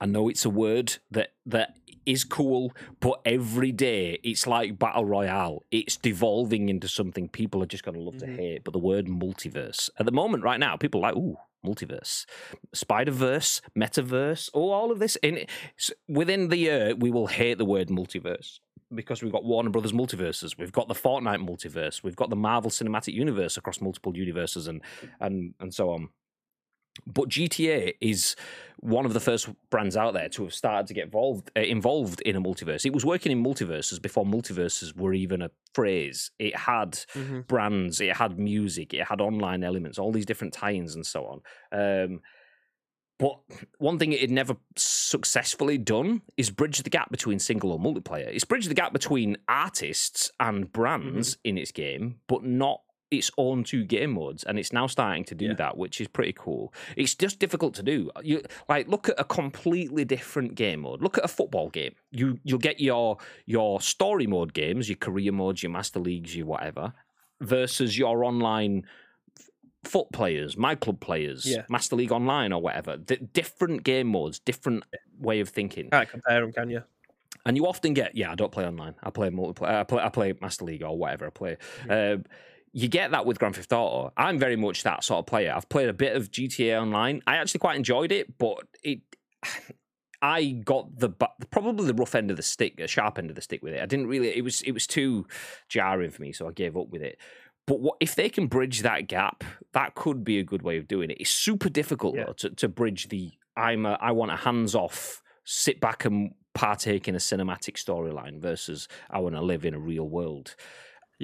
I 0.00 0.06
know 0.06 0.28
it's 0.28 0.44
a 0.44 0.50
word 0.50 0.96
that 1.10 1.32
that 1.46 1.76
is 2.06 2.22
cool, 2.24 2.72
but 3.00 3.20
every 3.24 3.72
day 3.72 4.18
it's 4.22 4.46
like 4.46 4.78
battle 4.78 5.04
royale. 5.06 5.62
It's 5.70 5.96
devolving 5.96 6.68
into 6.68 6.86
something 6.88 7.28
people 7.28 7.62
are 7.62 7.66
just 7.66 7.82
going 7.84 7.94
to 7.94 8.00
love 8.00 8.14
Mhm. 8.16 8.18
to 8.20 8.26
hate. 8.26 8.64
But 8.64 8.72
the 8.72 8.78
word 8.78 9.06
multiverse 9.06 9.88
at 9.98 10.04
the 10.06 10.12
moment, 10.12 10.42
right 10.42 10.60
now, 10.60 10.76
people 10.76 11.00
are 11.04 11.12
like 11.12 11.16
ooh. 11.16 11.36
Multiverse, 11.66 12.26
Spider 12.74 13.10
Verse, 13.10 13.62
Metaverse, 13.74 14.50
oh, 14.52 14.68
all 14.68 14.92
of 14.92 14.98
this. 14.98 15.16
In 15.22 15.46
within 16.06 16.48
the 16.48 16.58
year, 16.58 16.94
we 16.94 17.10
will 17.10 17.28
hate 17.28 17.56
the 17.56 17.64
word 17.64 17.88
multiverse 17.88 18.60
because 18.94 19.22
we've 19.22 19.32
got 19.32 19.46
Warner 19.46 19.70
Brothers 19.70 19.92
multiverses, 19.92 20.58
we've 20.58 20.72
got 20.72 20.88
the 20.88 20.94
Fortnite 20.94 21.40
multiverse, 21.42 22.02
we've 22.02 22.16
got 22.16 22.28
the 22.28 22.36
Marvel 22.36 22.70
Cinematic 22.70 23.14
Universe 23.14 23.56
across 23.56 23.80
multiple 23.80 24.14
universes, 24.14 24.66
and 24.68 24.82
and 25.20 25.54
and 25.58 25.72
so 25.72 25.88
on. 25.88 26.10
But 27.06 27.28
GTA 27.28 27.94
is 28.00 28.36
one 28.80 29.06
of 29.06 29.14
the 29.14 29.20
first 29.20 29.48
brands 29.70 29.96
out 29.96 30.14
there 30.14 30.28
to 30.28 30.44
have 30.44 30.54
started 30.54 30.86
to 30.86 30.94
get 30.94 31.04
involved 31.04 31.50
uh, 31.56 31.60
involved 31.60 32.20
in 32.20 32.36
a 32.36 32.40
multiverse. 32.40 32.84
It 32.84 32.92
was 32.92 33.04
working 33.04 33.32
in 33.32 33.42
multiverses 33.42 34.00
before 34.00 34.24
multiverses 34.24 34.94
were 34.96 35.14
even 35.14 35.42
a 35.42 35.50
phrase. 35.74 36.30
It 36.38 36.56
had 36.56 36.92
Mhm. 37.14 37.46
brands, 37.46 38.00
it 38.00 38.16
had 38.16 38.38
music, 38.38 38.94
it 38.94 39.06
had 39.08 39.20
online 39.20 39.64
elements, 39.64 39.98
all 39.98 40.12
these 40.12 40.26
different 40.26 40.52
tie-ins 40.54 40.94
and 40.94 41.04
so 41.06 41.24
on. 41.26 41.40
Um, 41.72 42.20
but 43.18 43.38
one 43.78 43.98
thing 43.98 44.12
it 44.12 44.20
had 44.20 44.30
never 44.30 44.56
successfully 44.76 45.78
done 45.78 46.22
is 46.36 46.50
bridge 46.50 46.82
the 46.82 46.90
gap 46.90 47.10
between 47.10 47.38
single 47.38 47.72
or 47.72 47.78
multiplayer. 47.78 48.26
It's 48.28 48.44
bridged 48.44 48.68
the 48.68 48.74
gap 48.74 48.92
between 48.92 49.36
artists 49.48 50.30
and 50.40 50.72
brands 50.72 51.38
in 51.44 51.56
its 51.56 51.70
game, 51.70 52.20
but 52.26 52.42
not 52.44 52.80
its 53.10 53.30
own 53.38 53.64
two 53.64 53.84
game 53.84 54.12
modes. 54.12 54.44
And 54.44 54.58
it's 54.58 54.72
now 54.72 54.86
starting 54.86 55.24
to 55.24 55.34
do 55.34 55.46
Yeah. 55.46 55.54
that, 55.54 55.76
which 55.76 56.00
is 56.00 56.08
pretty 56.08 56.32
cool. 56.36 56.72
It's 56.96 57.14
just 57.14 57.38
difficult 57.38 57.74
to 57.74 57.82
do. 57.82 58.10
You 58.22 58.42
like 58.68 58.88
look 58.88 59.08
at 59.08 59.14
a 59.18 59.24
completely 59.24 60.04
different 60.04 60.54
game 60.54 60.80
mode. 60.80 61.02
Look 61.02 61.18
at 61.18 61.24
a 61.24 61.28
football 61.28 61.68
game. 61.70 61.94
You 62.10 62.38
you'll 62.44 62.58
get 62.58 62.80
your 62.80 63.18
your 63.46 63.80
story 63.80 64.26
mode 64.26 64.52
games, 64.54 64.88
your 64.88 64.96
career 64.96 65.32
modes, 65.32 65.62
your 65.62 65.70
master 65.70 66.00
leagues, 66.00 66.34
your 66.36 66.46
whatever, 66.46 66.92
versus 67.40 67.96
your 67.98 68.24
online 68.24 68.84
foot 69.84 70.10
players, 70.12 70.56
my 70.56 70.74
club 70.74 70.98
players, 71.00 71.44
Yeah. 71.46 71.64
Master 71.68 71.94
League 71.94 72.10
Online 72.12 72.52
or 72.54 72.62
whatever. 72.62 72.96
D- 72.96 73.18
different 73.34 73.84
game 73.84 74.06
modes, 74.08 74.38
different 74.38 74.82
way 75.18 75.40
of 75.40 75.50
thinking. 75.50 75.90
Can't 75.90 76.08
compare 76.08 76.40
them, 76.40 76.52
can 76.52 76.70
you? 76.70 76.82
And 77.44 77.54
you 77.58 77.66
often 77.66 77.92
get, 77.92 78.16
yeah, 78.16 78.32
I 78.32 78.34
don't 78.34 78.50
play 78.50 78.64
online. 78.66 78.94
I 79.02 79.10
play 79.10 79.28
multiplayer. 79.28 79.80
I 79.80 79.84
play, 79.84 80.02
I 80.02 80.08
play 80.08 80.32
Master 80.40 80.64
League 80.64 80.82
or 80.82 80.96
whatever 80.96 81.26
I 81.26 81.30
play. 81.30 81.58
Um, 81.90 82.24
you 82.74 82.88
get 82.88 83.12
that 83.12 83.24
with 83.24 83.38
Grand 83.38 83.54
Theft 83.54 83.72
Auto. 83.72 84.12
I'm 84.16 84.36
very 84.38 84.56
much 84.56 84.82
that 84.82 85.04
sort 85.04 85.20
of 85.20 85.26
player. 85.26 85.54
I've 85.54 85.68
played 85.68 85.88
a 85.88 85.92
bit 85.92 86.16
of 86.16 86.32
GTA 86.32 86.82
Online. 86.82 87.22
I 87.24 87.36
actually 87.36 87.60
quite 87.60 87.76
enjoyed 87.76 88.12
it, 88.12 88.36
but 88.36 88.58
it. 88.82 89.00
I 90.22 90.52
got 90.64 90.98
the 90.98 91.10
probably 91.50 91.86
the 91.86 91.92
rough 91.94 92.14
end 92.14 92.30
of 92.30 92.38
the 92.38 92.42
stick, 92.42 92.78
the 92.78 92.88
sharp 92.88 93.18
end 93.18 93.28
of 93.28 93.36
the 93.36 93.42
stick 93.42 93.62
with 93.62 93.74
it. 93.74 93.82
I 93.82 93.86
didn't 93.86 94.06
really. 94.06 94.34
It 94.34 94.42
was 94.42 94.62
it 94.62 94.72
was 94.72 94.86
too 94.86 95.26
jarring 95.68 96.10
for 96.10 96.22
me, 96.22 96.32
so 96.32 96.48
I 96.48 96.52
gave 96.52 96.76
up 96.78 96.88
with 96.88 97.02
it. 97.02 97.18
But 97.66 97.80
what 97.80 97.96
if 98.00 98.14
they 98.14 98.28
can 98.30 98.46
bridge 98.46 98.80
that 98.82 99.06
gap? 99.06 99.44
That 99.72 99.94
could 99.94 100.24
be 100.24 100.38
a 100.38 100.42
good 100.42 100.62
way 100.62 100.78
of 100.78 100.88
doing 100.88 101.10
it. 101.10 101.18
It's 101.20 101.30
super 101.30 101.68
difficult 101.68 102.16
Yeah. 102.16 102.24
though 102.26 102.32
to, 102.34 102.50
to 102.50 102.68
bridge 102.68 103.08
the. 103.08 103.32
I'm 103.56 103.84
a, 103.86 103.98
I 104.00 104.12
want 104.12 104.32
a 104.32 104.36
hands 104.36 104.74
off, 104.74 105.22
sit 105.44 105.78
back 105.80 106.04
and 106.06 106.32
partake 106.54 107.06
in 107.06 107.14
a 107.14 107.18
cinematic 107.18 107.74
storyline 107.76 108.40
versus 108.40 108.88
I 109.10 109.18
want 109.20 109.34
to 109.34 109.42
live 109.42 109.64
in 109.66 109.74
a 109.74 109.78
real 109.78 110.08
world. 110.08 110.56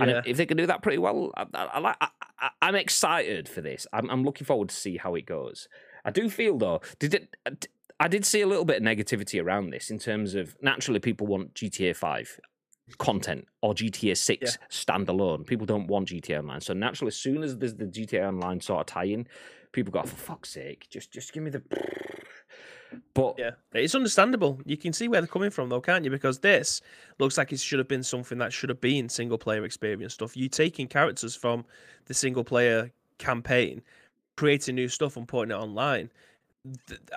Yeah. 0.09 0.23
if, 0.27 0.37
they 0.37 0.47
can 0.47 0.57
do 0.57 0.67
that 0.67 0.83
pretty 0.83 0.99
well, 0.99 1.31
I, 1.37 1.47
I, 1.55 1.65
I, 1.65 1.79
like- 1.79 1.97
I, 2.01 2.09
I, 2.41 2.51
I'm 2.63 2.75
excited 2.75 3.49
for 3.49 3.61
this. 3.61 3.87
I'm, 3.93 4.09
I'm 4.11 4.25
looking 4.25 4.47
forward 4.47 4.69
to 4.71 4.75
see 4.75 4.97
how 4.97 5.15
it 5.15 5.27
goes. 5.27 5.69
I 6.05 6.11
do 6.11 6.31
feel 6.31 6.57
though, 6.59 6.81
did 6.99 7.15
it? 7.15 7.37
Uh, 7.47 7.51
I 7.99 8.09
did 8.09 8.25
see 8.25 8.41
a 8.41 8.47
little 8.47 8.65
bit 8.65 8.79
of 8.79 8.83
negativity 8.83 9.43
around 9.43 9.71
this 9.71 9.91
in 9.91 9.99
terms 9.99 10.35
of 10.35 10.57
naturally 10.63 11.01
people 11.01 11.27
want 11.27 11.53
GTA 11.55 11.95
Five 11.95 12.41
content 12.99 13.47
or 13.61 13.75
GTA 13.75 14.17
Six 14.17 14.57
standalone. 14.71 15.47
People 15.47 15.67
don't 15.67 15.87
want 15.87 16.09
GTA 16.09 16.39
Online, 16.39 16.61
so 16.63 16.73
naturally, 16.73 17.09
as 17.09 17.17
soon 17.17 17.43
as 17.43 17.59
there's 17.59 17.75
the 17.75 17.85
GTA 17.85 18.27
Online 18.27 18.61
sort 18.61 18.81
of 18.81 18.87
tie-in, 18.87 19.27
people 19.73 19.93
go 19.93 20.03
for 20.03 20.17
fuck's 20.17 20.49
sake, 20.51 20.87
just 20.89 21.13
just 21.13 21.33
give 21.35 21.43
me 21.43 21.51
the. 21.51 21.63
But 23.15 23.35
Yeah, 23.39 23.53
it's 23.73 23.95
understandable. 23.95 24.61
You 24.65 24.77
can 24.77 24.93
see 24.93 25.09
where 25.09 25.21
they're 25.21 25.29
coming 25.29 25.51
from, 25.51 25.69
though, 25.69 25.81
can't 25.81 26.05
you? 26.05 26.11
Because 26.11 26.39
this 26.39 26.81
looks 27.19 27.39
like 27.39 27.53
it 27.53 27.61
should 27.61 27.79
have 27.79 27.89
been 27.89 28.03
something 28.03 28.39
that 28.39 28.53
should 28.53 28.69
have 28.69 28.81
been 28.81 29.09
single 29.09 29.39
player 29.39 29.65
experience 29.65 30.15
stuff. 30.15 30.37
You 30.37 30.49
taking 30.49 30.89
characters 30.89 31.35
from 31.37 31.65
the 32.07 32.15
single 32.15 32.45
player 32.45 32.91
campaign, 33.19 33.83
creating 34.37 34.75
new 34.75 34.89
stuff, 34.89 35.17
and 35.17 35.29
putting 35.29 35.53
it 35.53 35.59
online. 35.59 36.11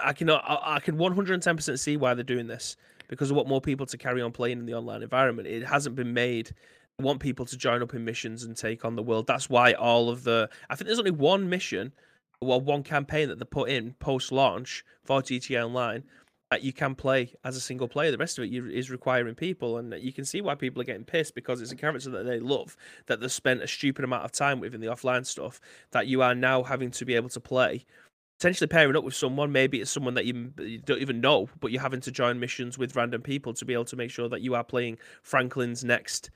I 0.02 0.14
can 0.14 0.30
I, 0.30 0.80
can 0.82 0.98
110% 0.98 1.80
see 1.80 1.98
why 1.98 2.14
they're 2.14 2.24
doing 2.24 2.48
this 2.48 2.78
because 3.08 3.32
I 3.32 3.36
want 3.36 3.48
more 3.48 3.62
people 3.62 3.86
to 3.86 3.98
carry 3.98 4.22
on 4.22 4.32
playing 4.32 4.60
in 4.60 4.66
the 4.66 4.74
online 4.74 5.04
environment. 5.04 5.48
It 5.48 5.64
hasn't 5.64 5.96
been 5.96 6.14
made. 6.14 6.52
Want 7.00 7.20
people 7.20 7.46
to 7.46 7.58
join 7.58 7.82
up 7.82 7.94
in 7.94 8.06
missions 8.06 8.44
and 8.44 8.56
take 8.56 8.86
on 8.86 8.96
the 8.96 9.04
world. 9.04 9.28
That's 9.28 9.50
why 9.50 9.74
all 9.74 10.10
of 10.10 10.24
the 10.24 10.50
I 10.70 10.76
think 10.76 10.88
there's 10.88 11.00
only 11.00 11.12
one 11.12 11.50
mission, 11.50 11.92
well, 12.44 12.62
one 12.62 12.84
campaign 12.84 13.30
that 13.30 13.40
they 13.40 13.46
put 13.46 13.70
in 13.70 13.94
post 14.00 14.32
launch 14.32 14.84
for 15.04 15.22
GTA 15.22 15.66
Online 15.66 16.04
that 16.52 16.64
you 16.64 16.72
can 16.72 16.94
play 16.94 17.34
as 17.44 17.56
a 17.58 17.62
single 17.62 17.88
player. 17.88 18.12
The 18.12 18.18
rest 18.18 18.38
of 18.38 18.44
it 18.44 18.54
is 18.54 18.92
requiring 18.92 19.34
people, 19.34 19.78
and 19.78 19.92
you 20.00 20.14
can 20.14 20.24
see 20.24 20.40
why 20.40 20.54
people 20.54 20.82
are 20.82 20.86
getting 20.86 21.04
pissed 21.04 21.34
because 21.34 21.62
it's 21.62 21.72
a 21.72 21.76
character 21.76 22.12
that 22.12 22.26
they 22.26 22.40
love 22.40 22.78
that 23.08 23.20
they've 23.20 23.32
spent 23.32 23.64
a 23.64 23.68
stupid 23.68 24.06
amount 24.06 24.24
of 24.24 24.32
time 24.32 24.60
with 24.60 24.76
in 24.76 24.82
the 24.82 24.88
offline 24.88 25.26
stuff 25.26 25.60
that 25.92 26.06
you 26.06 26.22
are 26.22 26.36
now 26.36 26.62
having 26.62 26.92
to 26.92 27.06
be 27.06 27.16
able 27.16 27.30
to 27.30 27.40
play 27.40 27.86
potentially 28.40 28.68
pairing 28.68 28.96
up 28.96 29.04
with 29.04 29.16
someone. 29.16 29.52
Maybe 29.52 29.80
it's 29.80 29.90
someone 29.90 30.16
that 30.16 30.26
you, 30.26 30.52
you 30.60 30.80
don't 30.80 31.00
even 31.00 31.22
know, 31.22 31.48
but 31.62 31.72
you're 31.72 31.82
having 31.82 32.02
to 32.02 32.12
join 32.12 32.40
missions 32.40 32.78
with 32.78 32.96
random 32.96 33.22
people 33.22 33.54
to 33.54 33.64
be 33.64 33.74
able 33.74 33.86
to 33.86 33.96
make 33.96 34.12
sure 34.12 34.28
that 34.28 34.42
you 34.42 34.54
are 34.54 34.64
playing 34.64 34.98
Franklin's 35.24 35.84
next 35.84 36.30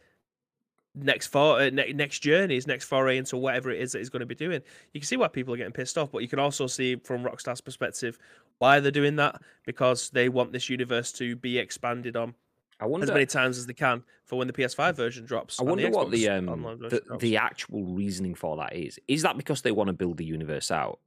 next 1.04 1.28
for 1.28 1.60
uh, 1.60 1.70
ne- 1.70 1.94
next 1.94 2.20
journey, 2.20 2.56
his 2.56 2.68
next 2.68 2.86
foray 2.86 3.18
into 3.18 3.38
whatever 3.38 3.72
it 3.72 3.82
is 3.82 3.92
that 3.92 4.00
he's 4.00 4.10
going 4.10 4.22
to 4.22 4.26
be 4.26 4.36
doing. 4.36 4.62
You 4.94 5.02
can 5.02 5.08
see 5.08 5.18
why 5.18 5.28
people 5.28 5.54
are 5.54 5.58
getting 5.58 5.74
pissed 5.74 5.98
off, 5.98 6.12
but 6.12 6.20
you 6.20 6.28
can 6.28 6.40
also 6.40 6.68
see 6.68 6.96
from 6.98 7.24
Rockstar's 7.24 7.62
perspective 7.62 8.18
why 8.60 8.80
they're 8.80 8.92
doing 8.92 9.16
that 9.18 9.42
because 9.66 10.10
they 10.10 10.30
want 10.30 10.52
this 10.52 10.70
universe 10.70 11.12
to 11.14 11.36
be 11.36 11.58
expanded 11.58 12.16
on 12.16 12.34
I 12.80 12.86
as 12.86 13.12
many 13.12 13.26
times 13.26 13.58
as 13.58 13.66
they 13.66 13.74
can 13.74 14.04
for 14.26 14.38
when 14.38 14.48
the 14.48 14.54
PS5 14.54 14.96
version 14.96 15.26
drops. 15.26 15.60
I 15.60 15.64
wonder 15.64 15.90
what 15.90 16.12
the 16.12 16.30
um 16.30 16.78
the, 16.80 17.18
the 17.20 17.38
actual 17.38 17.84
reasoning 17.86 18.36
for 18.36 18.58
that 18.58 18.76
is. 18.76 19.00
Is 19.08 19.24
that 19.24 19.38
because 19.38 19.62
they 19.62 19.72
want 19.72 19.88
to 19.88 19.94
build 19.94 20.18
the 20.18 20.26
universe 20.26 20.70
out 20.70 21.00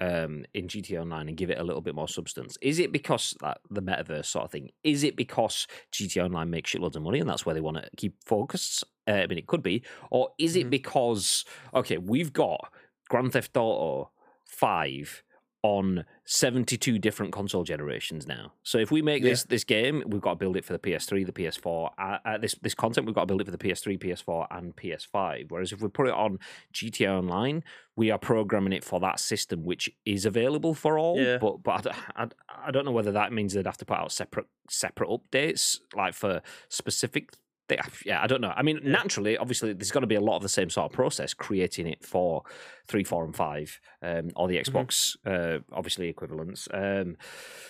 um, 0.00 0.44
in 0.54 0.68
GTA 0.68 1.02
Online 1.02 1.28
and 1.28 1.36
give 1.36 1.50
it 1.50 1.58
a 1.58 1.64
little 1.64 1.82
bit 1.82 1.94
more 1.94 2.08
substance? 2.08 2.56
Is 2.60 2.78
it 2.78 2.92
because 2.92 3.36
that 3.40 3.58
the 3.70 3.82
metaverse 3.82 4.26
sort 4.26 4.46
of 4.46 4.50
thing? 4.50 4.70
Is 4.84 5.04
it 5.04 5.16
because 5.16 5.66
GTA 5.92 6.24
Online 6.24 6.50
makes 6.50 6.72
shitloads 6.72 6.96
of 6.96 7.02
money 7.02 7.20
and 7.20 7.28
that's 7.28 7.44
where 7.44 7.54
they 7.54 7.60
want 7.60 7.78
to 7.78 7.88
keep 7.96 8.14
focus? 8.24 8.84
Uh, 9.08 9.12
I 9.22 9.26
mean, 9.26 9.38
it 9.38 9.46
could 9.46 9.62
be, 9.62 9.82
or 10.10 10.30
is 10.38 10.54
it 10.56 10.66
Mhm. 10.66 10.70
because 10.70 11.44
okay, 11.74 11.98
we've 11.98 12.32
got 12.32 12.72
Grand 13.08 13.32
Theft 13.32 13.56
Auto 13.56 14.10
Five 14.44 15.22
on 15.62 16.04
72 16.24 17.00
different 17.00 17.32
console 17.32 17.64
generations 17.64 18.28
now. 18.28 18.52
So 18.62 18.78
if 18.78 18.92
we 18.92 19.02
make 19.02 19.24
Yeah. 19.24 19.30
this 19.30 19.42
this 19.44 19.64
game, 19.64 20.04
we've 20.06 20.20
got 20.20 20.30
to 20.34 20.36
build 20.36 20.56
it 20.56 20.64
for 20.64 20.72
the 20.72 20.78
PS3, 20.78 21.24
the 21.24 21.32
PS4. 21.32 21.90
Uh, 21.98 22.18
uh, 22.24 22.38
this 22.38 22.54
this 22.62 22.74
content 22.76 23.06
we've 23.06 23.14
got 23.14 23.22
to 23.22 23.26
build 23.26 23.40
it 23.40 23.44
for 23.44 23.50
the 23.50 23.58
PS3, 23.58 23.98
PS4, 23.98 24.46
and 24.52 24.76
PS5. 24.76 25.46
Whereas 25.50 25.72
if 25.72 25.82
we 25.82 25.88
put 25.88 26.06
it 26.06 26.14
on 26.14 26.38
GTA 26.72 27.10
Online, 27.18 27.64
we 27.96 28.10
are 28.12 28.18
programming 28.18 28.72
it 28.72 28.84
for 28.84 29.00
that 29.00 29.18
system, 29.18 29.64
which 29.64 29.90
is 30.06 30.24
available 30.24 30.74
for 30.74 30.96
all. 30.96 31.18
Yeah. 31.20 31.38
But 31.38 31.62
but 31.64 31.86
I, 31.88 32.22
I 32.24 32.28
I 32.66 32.70
don't 32.70 32.84
know 32.84 32.92
whether 32.92 33.12
that 33.12 33.32
means 33.32 33.54
they'd 33.54 33.66
have 33.66 33.78
to 33.78 33.84
put 33.84 33.98
out 33.98 34.12
separate 34.12 34.46
separate 34.70 35.10
updates 35.10 35.80
like 35.94 36.14
for 36.14 36.40
specific. 36.68 37.32
They, 37.68 37.78
yeah, 38.04 38.22
I 38.22 38.26
don't 38.26 38.40
know. 38.40 38.52
I 38.56 38.62
mean, 38.62 38.80
Yeah. 38.82 38.90
naturally, 38.92 39.36
obviously, 39.36 39.72
there's 39.74 39.90
got 39.90 40.00
to 40.00 40.06
be 40.06 40.14
a 40.14 40.20
lot 40.20 40.36
of 40.36 40.42
the 40.42 40.48
same 40.48 40.70
sort 40.70 40.90
of 40.90 40.92
process 40.92 41.34
creating 41.34 41.86
it 41.86 42.04
for 42.04 42.42
three, 42.86 43.04
four, 43.04 43.24
and 43.24 43.36
five, 43.36 43.78
um, 44.02 44.30
or 44.36 44.48
the 44.48 44.56
Mm-hmm. 44.56 44.76
Xbox, 44.76 45.16
uh, 45.26 45.60
obviously 45.72 46.08
equivalents. 46.08 46.66
Um, 46.72 47.16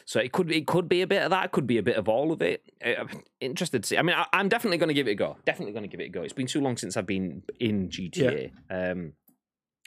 so 0.04 0.20
it 0.20 0.32
could 0.32 0.50
it 0.52 0.66
could 0.66 0.88
be 0.88 1.02
a 1.02 1.06
bit 1.06 1.22
of 1.22 1.30
that. 1.30 1.46
It 1.46 1.50
could 1.52 1.66
be 1.66 1.78
a 1.78 1.82
bit 1.82 1.96
of 1.96 2.08
all 2.08 2.32
of 2.32 2.40
it. 2.42 2.62
Uh, 2.84 2.94
I'm 3.00 3.22
interested 3.40 3.82
to 3.82 3.86
see. 3.88 3.98
I 3.98 4.02
mean, 4.02 4.16
I, 4.16 4.24
I'm 4.32 4.48
definitely 4.48 4.78
going 4.78 4.88
to 4.88 4.94
give 4.94 5.08
it 5.08 5.12
a 5.12 5.14
go. 5.16 5.36
Definitely 5.44 5.72
going 5.72 5.82
to 5.82 5.88
give 5.88 6.00
it 6.00 6.06
a 6.06 6.10
go. 6.10 6.22
It's 6.22 6.32
been 6.32 6.46
too 6.46 6.60
long 6.60 6.76
since 6.76 6.96
I've 6.96 7.06
been 7.06 7.42
in 7.58 7.88
GTA. 7.88 8.52
Um, 8.70 9.12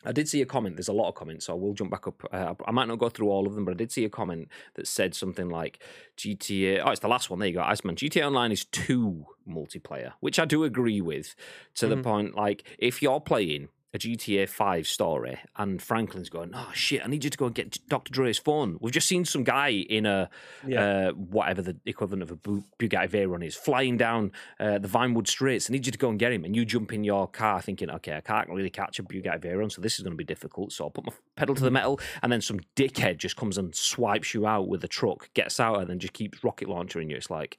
I 0.06 0.12
did 0.12 0.28
see 0.28 0.42
a 0.42 0.46
comment. 0.46 0.76
There's 0.76 0.88
a 0.88 0.94
lot 0.94 1.10
of 1.10 1.16
comments, 1.16 1.46
so 1.46 1.54
I 1.54 1.56
will 1.58 1.74
jump 1.74 1.92
back 1.92 2.08
up. 2.08 2.24
Uh, 2.32 2.54
I 2.66 2.72
might 2.72 2.88
not 2.88 3.00
go 3.00 3.10
through 3.10 3.30
all 3.30 3.46
of 3.48 3.56
them, 3.56 3.66
but 3.66 3.72
I 3.72 3.76
did 3.76 3.92
see 3.92 4.06
a 4.06 4.10
comment 4.10 4.48
that 4.76 4.88
said 4.88 5.14
something 5.16 5.50
like 5.50 5.82
GTA. 6.18 6.82
Oh, 6.86 6.92
it's 6.92 7.00
the 7.02 7.08
last 7.08 7.30
one. 7.30 7.40
There 7.40 7.48
you 7.48 7.56
go, 7.56 7.62
Iceman. 7.62 7.96
GTA 7.96 8.26
Online 8.28 8.52
is 8.52 8.66
too 8.66 9.26
multiplayer, 9.48 10.14
which 10.20 10.40
I 10.40 10.46
do 10.46 10.64
agree 10.64 11.02
with. 11.02 11.36
To 11.76 11.88
the 11.88 11.96
Mhm. 11.98 12.04
point, 12.04 12.36
like 12.36 12.64
if 12.80 13.02
you're 13.02 13.20
playing 13.22 13.70
a 13.94 13.98
GTA 13.98 14.48
5 14.48 14.88
story, 14.88 15.38
and 15.58 15.82
Franklin's 15.82 16.30
going, 16.30 16.52
"Oh 16.54 16.72
shit, 16.74 17.04
I 17.04 17.08
need 17.10 17.24
you 17.26 17.30
to 17.30 17.38
go 17.38 17.48
and 17.48 17.56
get 17.56 17.78
Dr. 17.90 18.12
Dre's 18.12 18.38
phone." 18.38 18.78
We've 18.80 18.94
just 18.94 19.08
seen 19.08 19.26
some 19.26 19.44
guy 19.44 19.68
in 19.70 20.06
a 20.06 20.30
Yeah. 20.66 21.10
uh, 21.10 21.12
whatever 21.12 21.62
the 21.62 21.76
equivalent 21.86 22.24
of 22.24 22.32
a 22.32 22.38
Bugatti 22.38 23.10
Veyron 23.10 23.46
is, 23.46 23.56
flying 23.56 23.98
down 23.98 24.32
uh, 24.62 24.78
the 24.80 24.88
Vinewood 24.88 25.28
Straits. 25.28 25.70
I 25.70 25.74
need 25.74 25.86
you 25.86 25.92
to 25.92 25.98
go 25.98 26.10
and 26.10 26.18
get 26.18 26.32
him, 26.32 26.46
and 26.46 26.56
you 26.56 26.64
jump 26.64 26.94
in 26.94 27.04
your 27.04 27.28
car 27.28 27.62
thinking, 27.62 27.90
"Okay, 27.90 28.16
I 28.16 28.22
can't 28.22 28.48
really 28.50 28.70
catch 28.70 28.98
a 29.00 29.04
Bugatti 29.04 29.42
Veyron, 29.42 29.70
so 29.72 29.82
this 29.82 29.96
is 30.00 30.04
going 30.04 30.14
to 30.14 30.18
be 30.18 30.24
difficult." 30.24 30.72
So 30.72 30.86
I'll 30.86 30.90
put 30.92 31.06
my 31.06 31.14
pedal 31.36 31.56
to 31.56 31.64
the 31.64 31.72
metal, 31.72 32.00
and 32.24 32.32
then 32.32 32.40
some 32.42 32.62
dickhead 32.78 33.18
just 33.18 33.36
comes 33.36 33.58
and 33.58 33.76
swipes 33.76 34.34
you 34.34 34.48
out 34.48 34.70
with 34.70 34.84
a 34.86 34.88
truck, 34.88 35.34
gets 35.34 35.60
out, 35.60 35.80
and 35.82 35.90
then 35.90 36.00
just 36.00 36.14
keeps 36.14 36.44
rocket 36.46 36.70
launchering 36.70 37.10
you. 37.10 37.18
It's 37.18 37.30
like, 37.30 37.58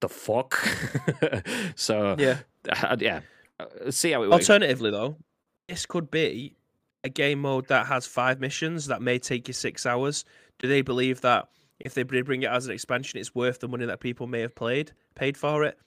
the 0.00 0.08
fuck. 0.08 0.54
so 1.74 2.14
yeah. 2.18 2.38
uh, 2.82 2.96
yeah, 3.00 3.20
Uh, 3.60 3.90
see 3.90 4.10
how 4.12 4.22
it 4.22 4.30
works. 4.30 4.48
Alternatively, 4.48 4.90
though, 4.90 5.16
this 5.68 5.86
could 5.86 6.10
be 6.10 6.56
a 7.04 7.08
game 7.08 7.40
mode 7.40 7.68
that 7.68 7.86
has 7.86 8.06
five 8.06 8.40
missions 8.40 8.86
that 8.86 9.02
may 9.02 9.18
take 9.18 9.46
you 9.48 9.54
six 9.54 9.86
hours. 9.86 10.24
Do 10.58 10.68
they 10.68 10.82
believe 10.82 11.20
that 11.20 11.48
if 11.80 11.94
they 11.94 12.02
did 12.04 12.24
bring 12.26 12.42
it 12.42 12.50
as 12.50 12.66
an 12.66 12.72
expansion, 12.72 13.18
it's 13.20 13.34
worth 13.34 13.60
the 13.60 13.68
money 13.68 13.84
that 13.86 14.00
people 14.00 14.26
may 14.26 14.40
have 14.40 14.54
played 14.54 14.92
paid 15.14 15.36
for 15.36 15.64
it? 15.64 15.78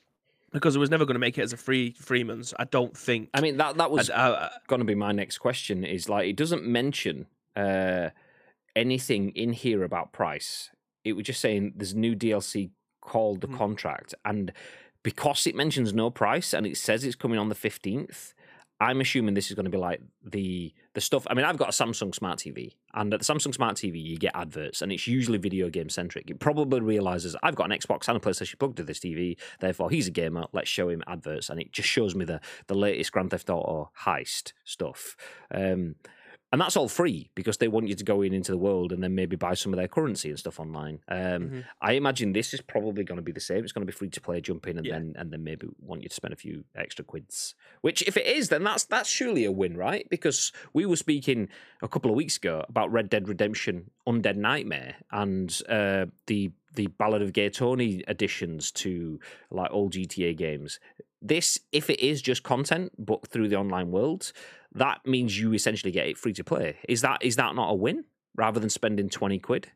Because 0.54 0.76
it 0.76 0.80
was 0.80 0.90
never 0.90 1.06
going 1.06 1.16
to 1.16 1.20
make 1.20 1.38
it 1.38 1.42
as 1.42 1.52
a 1.54 1.58
free 1.58 1.94
Freeman's. 2.00 2.54
I 2.58 2.64
don't 2.66 2.96
think. 2.96 3.30
I 3.34 3.42
mean 3.42 3.58
that 3.58 3.78
that 3.78 3.92
was 3.92 4.10
I- 4.10 4.46
I- 4.46 4.52
going 4.68 4.80
to 4.80 4.86
be 4.86 4.96
my 4.96 5.12
next 5.12 5.40
question. 5.40 5.84
Is 5.84 6.08
like 6.08 6.28
it 6.30 6.36
doesn't 6.38 6.66
mention 6.66 7.26
uh, 7.56 8.10
anything 8.76 9.32
in 9.32 9.54
here 9.54 9.84
about 9.84 10.14
price. 10.14 10.70
It 11.04 11.14
was 11.14 11.26
just 11.26 11.42
saying 11.42 11.74
there's 11.76 11.96
new 11.96 12.16
DLC 12.16 12.70
called 13.02 13.42
the 13.42 13.48
Mhm. 13.48 13.58
contract, 13.58 14.14
and 14.24 14.52
because 15.08 15.48
it 15.48 15.56
mentions 15.56 15.94
no 15.94 16.10
price 16.10 16.54
and 16.54 16.68
it 16.68 16.76
says 16.76 17.06
it's 17.06 17.16
coming 17.16 17.40
on 17.40 17.48
the 17.48 17.56
fifteenth. 17.56 18.34
I'm 18.82 19.00
assuming 19.00 19.36
this 19.36 19.50
is 19.50 19.56
going 19.56 19.64
to 19.64 19.72
be 19.72 19.78
like 19.78 20.02
the 20.22 20.74
the 20.96 21.00
stuff. 21.00 21.26
I 21.30 21.34
mean, 21.34 21.46
I've 21.46 21.56
got 21.56 21.70
a 21.70 21.72
Samsung 21.72 22.14
Smart 22.14 22.40
TV, 22.40 22.74
and 22.94 23.14
at 23.14 23.22
the 23.22 23.26
Samsung 23.26 23.54
Smart 23.54 23.78
TV, 23.78 24.04
you 24.04 24.18
get 24.18 24.36
adverts, 24.36 24.82
and 24.82 24.92
it's 24.92 25.08
usually 25.08 25.38
video 25.38 25.70
game 25.70 25.88
centric. 25.88 26.30
It 26.30 26.40
probably 26.42 26.82
realizes 26.82 27.38
I've 27.42 27.56
got 27.56 27.72
an 27.72 27.80
Xbox 27.80 28.10
and 28.10 28.18
a 28.18 28.20
PlayStation 28.20 28.60
plugged 28.60 28.76
to 28.78 28.84
this 28.84 29.00
TV, 29.00 29.38
therefore 29.62 29.90
he's 29.90 30.10
a 30.10 30.12
gamer. 30.12 30.44
Let's 30.52 30.68
show 30.68 30.90
him 30.90 31.02
adverts, 31.08 31.50
and 31.50 31.58
it 31.58 31.72
just 31.72 31.88
shows 31.88 32.14
me 32.14 32.26
the 32.26 32.42
the 32.68 32.76
latest 32.76 33.14
Grand 33.14 33.32
Theft 33.32 33.50
Auto 33.50 33.92
heist 34.02 34.52
stuff. 34.66 35.16
Um, 35.56 35.96
and 36.52 36.62
that's 36.62 36.78
all 36.78 36.88
free 36.88 37.30
because 37.36 37.58
they 37.58 37.68
want 37.68 37.88
you 37.88 37.96
to 37.96 38.04
go 38.04 38.22
in 38.22 38.34
into 38.34 38.52
the 38.52 38.58
world 38.58 38.92
and 38.94 39.04
then 39.04 39.14
maybe 39.16 39.36
buy 39.36 39.54
some 39.54 39.74
of 39.74 39.78
their 39.78 39.88
currency 39.88 40.30
and 40.30 40.40
stuff 40.40 40.60
online. 40.60 41.00
Um, 41.10 41.18
Mhm. 41.50 41.66
I 41.82 41.94
imagine 41.94 42.32
this 42.34 42.54
is 42.54 42.62
probably 42.62 43.04
going 43.04 43.18
to 43.18 43.22
be 43.22 43.34
the 43.34 43.42
same. 43.42 43.64
It's 43.64 43.74
going 43.74 43.86
to 43.86 43.92
be 43.92 43.98
free 43.98 44.10
to 44.10 44.22
play, 44.22 44.40
jump 44.40 44.66
in, 44.68 44.78
and 44.78 44.86
Yeah. 44.86 44.94
then 44.94 45.14
and 45.18 45.32
then 45.32 45.44
maybe 45.44 45.68
want 45.80 46.04
you 46.04 46.10
to 46.10 46.16
spend 46.16 46.34
a 46.34 46.38
few 46.38 46.64
extra 46.76 47.04
quids. 47.04 47.54
Which, 47.82 48.02
if 48.04 48.16
it 48.18 48.26
is, 48.26 48.50
then 48.50 48.64
that's 48.64 48.86
that's 48.86 49.10
surely 49.10 49.44
a 49.46 49.52
win, 49.52 49.76
right? 49.76 50.08
Because 50.10 50.52
we 50.74 50.86
were 50.86 50.96
speaking 50.96 51.50
a 51.82 51.88
couple 51.88 52.10
of 52.12 52.16
weeks 52.18 52.38
ago 52.38 52.64
about 52.70 52.92
Red 52.92 53.10
Dead 53.10 53.28
Redemption: 53.28 53.92
Undead 54.08 54.38
Nightmare 54.38 54.96
and 55.12 55.62
uh, 55.68 56.06
the 56.28 56.52
the 56.76 56.88
Ballad 56.88 57.22
of 57.24 57.34
Gay 57.34 57.50
Tony 57.50 58.04
additions 58.08 58.72
to 58.72 59.20
like 59.50 59.72
all 59.72 59.90
GTA 59.90 60.34
games. 60.38 60.80
This, 61.20 61.60
if 61.72 61.90
it 61.90 62.00
is 62.00 62.22
just 62.22 62.44
content 62.44 62.92
but 63.00 63.28
through 63.28 63.48
the 63.50 63.56
online 63.56 63.90
world, 63.90 64.32
that 64.74 65.06
means 65.06 65.40
you 65.40 65.54
essentially 65.54 65.92
get 65.92 66.08
it 66.08 66.18
free 66.18 66.34
to 66.34 66.44
play. 66.44 66.78
Is 66.88 67.02
that 67.02 67.24
is 67.24 67.36
that 67.38 67.56
not 67.56 67.70
a 67.72 67.76
win 67.76 68.06
rather 68.36 68.60
than 68.60 68.70
spending 68.70 69.10
twenty 69.10 69.40
quid? 69.40 69.68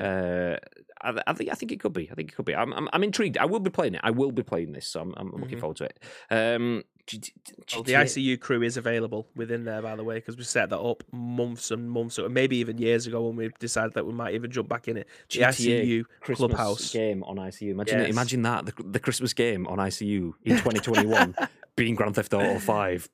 Uh, 0.00 0.56
I, 1.00 1.20
I 1.26 1.32
think 1.34 1.50
I 1.50 1.54
think 1.54 1.72
it 1.72 1.80
could 1.80 1.92
be. 1.92 2.10
I 2.10 2.14
think 2.14 2.32
it 2.32 2.34
could 2.34 2.44
be. 2.44 2.54
I'm, 2.54 2.72
I'm 2.72 2.88
I'm 2.92 3.04
intrigued. 3.04 3.38
I 3.38 3.44
will 3.44 3.60
be 3.60 3.70
playing 3.70 3.94
it. 3.94 4.00
I 4.02 4.10
will 4.10 4.32
be 4.32 4.42
playing 4.42 4.72
this, 4.72 4.86
so 4.88 5.00
I'm, 5.00 5.14
I'm 5.16 5.30
looking 5.40 5.58
Mhm. 5.58 5.60
forward 5.60 5.76
to 5.78 5.84
it. 5.84 5.98
Um, 6.30 6.82
G- 7.06 7.18
G- 7.18 7.32
Well, 7.72 7.84
the 7.84 7.92
ICU 7.92 8.40
crew 8.40 8.62
is 8.64 8.76
available 8.76 9.28
within 9.36 9.64
there, 9.64 9.80
by 9.80 9.94
the 9.94 10.02
way, 10.02 10.16
because 10.16 10.36
we 10.36 10.42
set 10.42 10.70
that 10.70 10.80
up 10.80 11.04
months 11.12 11.70
and 11.70 11.88
months, 11.88 12.18
or 12.18 12.28
maybe 12.28 12.56
even 12.56 12.78
years 12.78 13.06
ago 13.06 13.24
when 13.28 13.36
we 13.36 13.50
decided 13.60 13.94
that 13.94 14.04
we 14.04 14.12
might 14.12 14.34
even 14.34 14.50
jump 14.50 14.68
back 14.68 14.88
in 14.88 14.96
it. 14.96 15.06
The 15.30 15.38
GTA 15.38 15.48
ICU 15.84 16.04
Christmas 16.18 16.36
clubhouse. 16.56 16.90
game 16.92 17.22
on 17.22 17.36
ICU. 17.36 17.70
Imagine 17.70 18.00
Yes. 18.00 18.08
imagine 18.10 18.42
that 18.42 18.66
the, 18.66 18.72
the 18.82 18.98
Christmas 18.98 19.32
game 19.34 19.68
on 19.68 19.78
ICU 19.78 20.32
in 20.44 20.56
2021 20.56 21.36
being 21.76 21.94
Grand 21.94 22.16
Theft 22.16 22.34
Auto 22.34 22.58
5. 22.58 23.08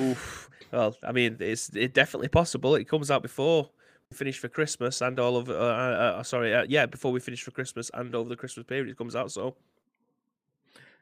Oof. 0.00 0.50
Well, 0.72 0.96
I 1.02 1.12
mean, 1.12 1.36
it's 1.40 1.70
it 1.70 1.94
definitely 1.94 2.28
possible. 2.28 2.74
It 2.74 2.88
comes 2.88 3.10
out 3.10 3.22
before 3.22 3.70
we 4.10 4.16
finish 4.16 4.38
for 4.38 4.48
Christmas 4.48 5.00
and 5.00 5.18
all 5.18 5.36
of 5.36 5.48
uh, 5.48 5.52
uh, 5.52 6.16
uh, 6.18 6.22
sorry, 6.22 6.54
uh, 6.54 6.64
yeah, 6.68 6.86
before 6.86 7.12
we 7.12 7.20
finish 7.20 7.42
for 7.42 7.50
Christmas 7.50 7.90
and 7.94 8.14
over 8.14 8.28
the 8.28 8.36
Christmas 8.36 8.66
period, 8.66 8.88
it 8.88 8.98
comes 8.98 9.14
out. 9.14 9.30
So 9.32 9.54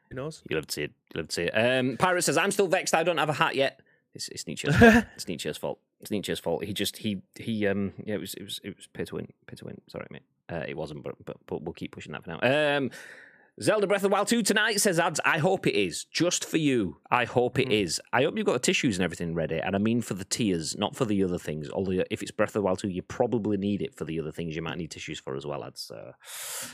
who 0.09 0.17
knows? 0.17 0.43
You'll 0.49 0.59
have 0.59 0.67
to 0.67 0.73
see 0.73 0.83
it. 0.83 0.93
You'll 1.13 1.23
have 1.23 1.29
to 1.29 1.35
see 1.35 1.43
it. 1.45 1.53
Um, 1.53 1.97
Pirate 1.97 2.23
says, 2.23 2.37
"I'm 2.37 2.51
still 2.51 2.69
vexed. 2.69 2.95
I 2.95 3.03
don't 3.03 3.19
have 3.19 3.31
a 3.31 3.35
hat 3.35 3.55
yet." 3.55 3.81
It's, 4.15 4.29
it's 4.29 4.47
Nietzsche's 4.47 4.77
fault. 4.79 5.05
It's 5.17 5.29
Nietzsche's 5.29 5.57
fault. 5.57 5.79
It's 6.01 6.11
Nietzsche's 6.11 6.39
fault. 6.39 6.65
He 6.65 6.73
just 6.73 6.99
he 6.99 7.23
he 7.37 7.67
um 7.67 7.93
yeah 8.05 8.15
it 8.15 8.21
was 8.21 8.35
it 8.35 8.43
was 8.45 8.61
it 8.63 8.77
was 8.77 8.87
pay 8.87 9.05
to 9.05 9.15
win 9.17 9.29
pay 9.47 9.57
to 9.57 9.65
win. 9.65 9.81
Sorry 9.89 10.07
mate. 10.11 10.23
Uh, 10.53 10.65
it 10.69 10.77
wasn't, 10.77 11.03
but, 11.03 11.15
but 11.25 11.37
but 11.47 11.63
we'll 11.63 11.73
keep 11.73 11.93
pushing 11.93 12.13
that 12.13 12.23
for 12.23 12.37
now. 12.39 12.77
Um, 12.77 12.91
Zelda 13.63 13.87
Breath 13.87 13.99
of 13.99 14.11
the 14.11 14.15
Wild 14.15 14.27
2 14.27 14.43
tonight 14.43 14.81
says 14.81 14.99
ads. 14.99 15.21
I 15.25 15.39
hope 15.39 15.65
it 15.69 15.77
is 15.77 16.05
just 16.07 16.45
for 16.45 16.57
you. 16.57 16.97
I 17.09 17.25
hope 17.25 17.57
it 17.61 17.71
is. 17.71 18.01
I 18.13 18.25
hope 18.25 18.37
you've 18.37 18.47
got 18.47 18.55
the 18.55 18.59
tissues 18.59 18.97
and 18.97 19.05
everything 19.05 19.33
ready. 19.33 19.59
And 19.59 19.77
I 19.77 19.79
mean 19.79 20.03
for 20.03 20.15
the 20.15 20.25
tears, 20.25 20.77
not 20.77 20.97
for 20.97 21.05
the 21.05 21.23
other 21.23 21.39
things. 21.39 21.71
Although 21.71 22.03
if 22.11 22.21
it's 22.21 22.33
Breath 22.33 22.49
of 22.49 22.55
the 22.55 22.63
Wild 22.63 22.81
2, 22.81 22.89
you 22.89 23.03
probably 23.03 23.57
need 23.57 23.81
it 23.81 23.95
for 23.95 24.05
the 24.05 24.19
other 24.19 24.33
things 24.33 24.57
you 24.57 24.63
might 24.63 24.77
need 24.77 24.91
tissues 24.91 25.21
for 25.21 25.37
as 25.37 25.47
well, 25.47 25.63
Ads. 25.63 25.83
So 25.83 26.15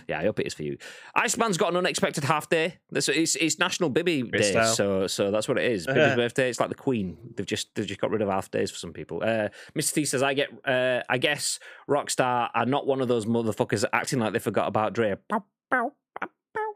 yeah, 0.08 0.20
I 0.20 0.22
hope 0.22 0.40
it 0.40 0.46
is 0.46 0.54
for 0.54 0.62
you. 0.62 0.78
Iceman's 1.14 1.58
got 1.58 1.68
an 1.70 1.76
unexpected 1.76 2.24
half 2.24 2.48
day. 2.48 2.78
This 2.90 3.10
it's, 3.10 3.36
it's 3.36 3.58
National 3.58 3.90
Bibby 3.90 4.22
Day, 4.22 4.52
style. 4.52 4.74
so 4.74 5.06
so 5.06 5.30
that's 5.30 5.48
what 5.48 5.58
it 5.58 5.70
is. 5.70 5.86
Bibby's 5.86 6.02
Uh-huh. 6.02 6.16
birthday. 6.16 6.48
It's 6.48 6.60
like 6.60 6.70
the 6.70 6.74
Queen. 6.74 7.18
They've 7.36 7.44
just 7.44 7.74
they've 7.74 7.86
just 7.86 8.00
got 8.00 8.10
rid 8.10 8.22
of 8.22 8.30
half 8.30 8.50
days 8.50 8.70
for 8.70 8.78
some 8.78 8.94
people. 8.94 9.22
Uh, 9.22 9.50
Mr. 9.78 9.92
T 9.92 10.04
says, 10.06 10.22
I 10.22 10.32
get 10.32 10.48
uh, 10.66 11.02
I 11.10 11.18
guess 11.18 11.58
Rockstar 11.90 12.48
are 12.54 12.64
not 12.66 12.86
one 12.86 13.02
of 13.02 13.08
those 13.08 13.26
motherfuckers 13.26 13.84
acting 13.92 14.18
like 14.20 14.32
they 14.32 14.38
forgot 14.38 14.66
about 14.66 14.94
Dre. 14.94 15.16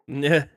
Yeah. 0.06 0.44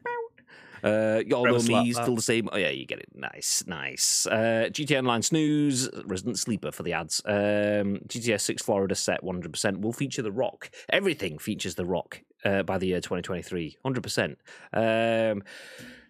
Uh, 0.83 1.23
although 1.33 1.57
slap 1.57 1.85
me 1.85 1.91
still 1.91 2.15
the 2.15 2.21
same. 2.21 2.47
Oh 2.51 2.57
yeah, 2.57 2.69
you 2.69 2.85
get 2.85 2.99
it. 2.99 3.09
Nice, 3.15 3.63
nice. 3.65 4.27
Uh, 4.27 4.69
GTA 4.69 4.99
Online 4.99 5.23
snooze, 5.23 5.89
resident 6.05 6.37
sleeper 6.37 6.71
for 6.71 6.83
the 6.83 6.93
ads. 6.93 7.19
Um, 7.25 7.99
GTA 8.07 8.39
Six 8.39 8.61
Florida 8.61 8.93
set 8.95 9.23
one 9.23 9.35
hundred 9.35 9.51
percent 9.51 9.81
will 9.81 9.91
feature 9.91 10.21
the 10.21 10.31
Rock. 10.31 10.69
Everything 10.89 11.39
features 11.39 11.75
the 11.75 11.85
Rock 11.85 12.21
uh, 12.45 12.63
by 12.63 12.77
the 12.77 12.87
year 12.87 13.01
twenty 13.01 13.23
twenty 13.23 13.41
three. 13.41 13.77
Hundred 13.83 14.03
percent. 14.03 14.37
Um. 14.71 15.43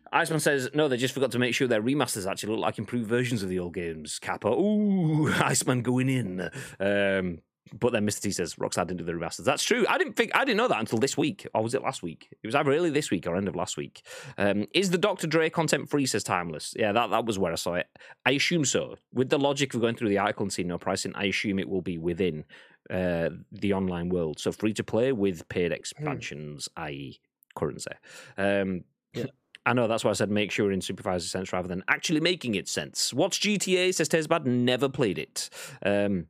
Iceman 0.10 0.40
says, 0.40 0.70
no, 0.74 0.88
they 0.88 0.96
just 0.96 1.14
forgot 1.14 1.32
to 1.32 1.40
make 1.40 1.54
sure 1.54 1.68
their 1.68 1.82
remasters 1.82 2.30
actually 2.30 2.54
look 2.54 2.62
like 2.62 2.78
improved 2.78 3.10
versions 3.10 3.44
of 3.44 3.50
the 3.50 3.60
old 3.60 3.74
games. 3.74 4.20
Kappa, 4.20 4.48
ooh, 4.48 5.30
Iceman 5.34 5.82
going 5.82 6.08
in. 6.08 6.50
Um, 6.80 7.40
but 7.80 7.91
then 7.93 8.05
Mr. 8.05 8.22
T 8.22 8.32
says, 8.32 8.55
Rockstar 8.55 8.86
didn't 8.88 8.97
do 8.97 9.03
the 9.03 9.13
remasters. 9.13 9.43
That's 9.45 9.63
true. 9.63 9.86
I 9.89 9.97
didn't 9.97 10.15
think 10.15 10.32
I 10.36 10.45
didn't 10.45 10.57
know 10.57 10.68
that 10.68 10.80
until 10.80 10.99
this 10.99 11.18
week. 11.18 11.47
Or 11.53 11.63
was 11.63 11.74
it 11.74 11.82
last 11.82 12.03
week? 12.03 12.28
It 12.32 12.47
was 12.47 12.55
either 12.55 12.72
early 12.72 12.89
this 12.89 13.11
week 13.11 13.28
or 13.28 13.36
end 13.36 13.47
of 13.47 13.55
last 13.55 13.78
week. 13.78 14.03
Um, 14.38 14.65
is 14.74 14.89
the 14.91 14.97
Dr. 14.97 15.28
Dre 15.28 15.49
content 15.49 15.89
free, 15.89 16.05
says 16.05 16.24
Timeless? 16.24 16.74
Yeah, 16.78 16.91
that, 16.91 17.09
that 17.09 17.26
was 17.26 17.39
where 17.39 17.51
I 17.51 17.55
saw 17.55 17.76
it. 17.76 17.88
I 18.26 18.32
assume 18.32 18.65
so. 18.65 18.95
With 19.13 19.30
the 19.30 19.39
logic 19.39 19.74
of 19.74 19.82
going 19.82 19.95
through 19.95 20.09
the 20.09 20.18
article 20.20 20.43
and 20.43 20.53
seeing 20.53 20.68
no 20.68 20.78
pricing, 20.78 21.13
I 21.15 21.26
assume 21.26 21.59
it 21.59 21.70
will 21.70 21.82
be 21.82 21.97
within 21.97 22.45
uh, 22.89 23.30
the 23.51 23.74
online 23.74 24.09
world. 24.09 24.39
So 24.39 24.51
free 24.51 24.74
to 24.74 24.84
play 24.84 25.11
with 25.11 25.47
paid 25.49 25.72
expansions, 25.72 26.70
i.e., 26.78 27.20
currency. 27.55 27.91
Um, 28.38 28.84
Yeah. 29.13 29.26
I 29.65 29.74
know 29.74 29.88
that's 29.89 30.05
why 30.05 30.11
I 30.11 30.13
said 30.13 30.32
make 30.32 30.49
sure 30.51 30.72
in 30.72 30.80
supervisor 30.80 31.28
sense 31.28 31.51
rather 31.51 31.68
than 31.68 31.84
actually 31.89 32.22
making 32.22 32.55
it 32.55 32.70
sense. 32.70 33.13
What's 33.13 33.38
GTA? 33.38 33.93
Says 33.93 34.07
Tezbad. 34.07 34.45
Never 34.45 34.88
played 34.88 35.20
it. 35.20 35.49
Um, 35.86 36.28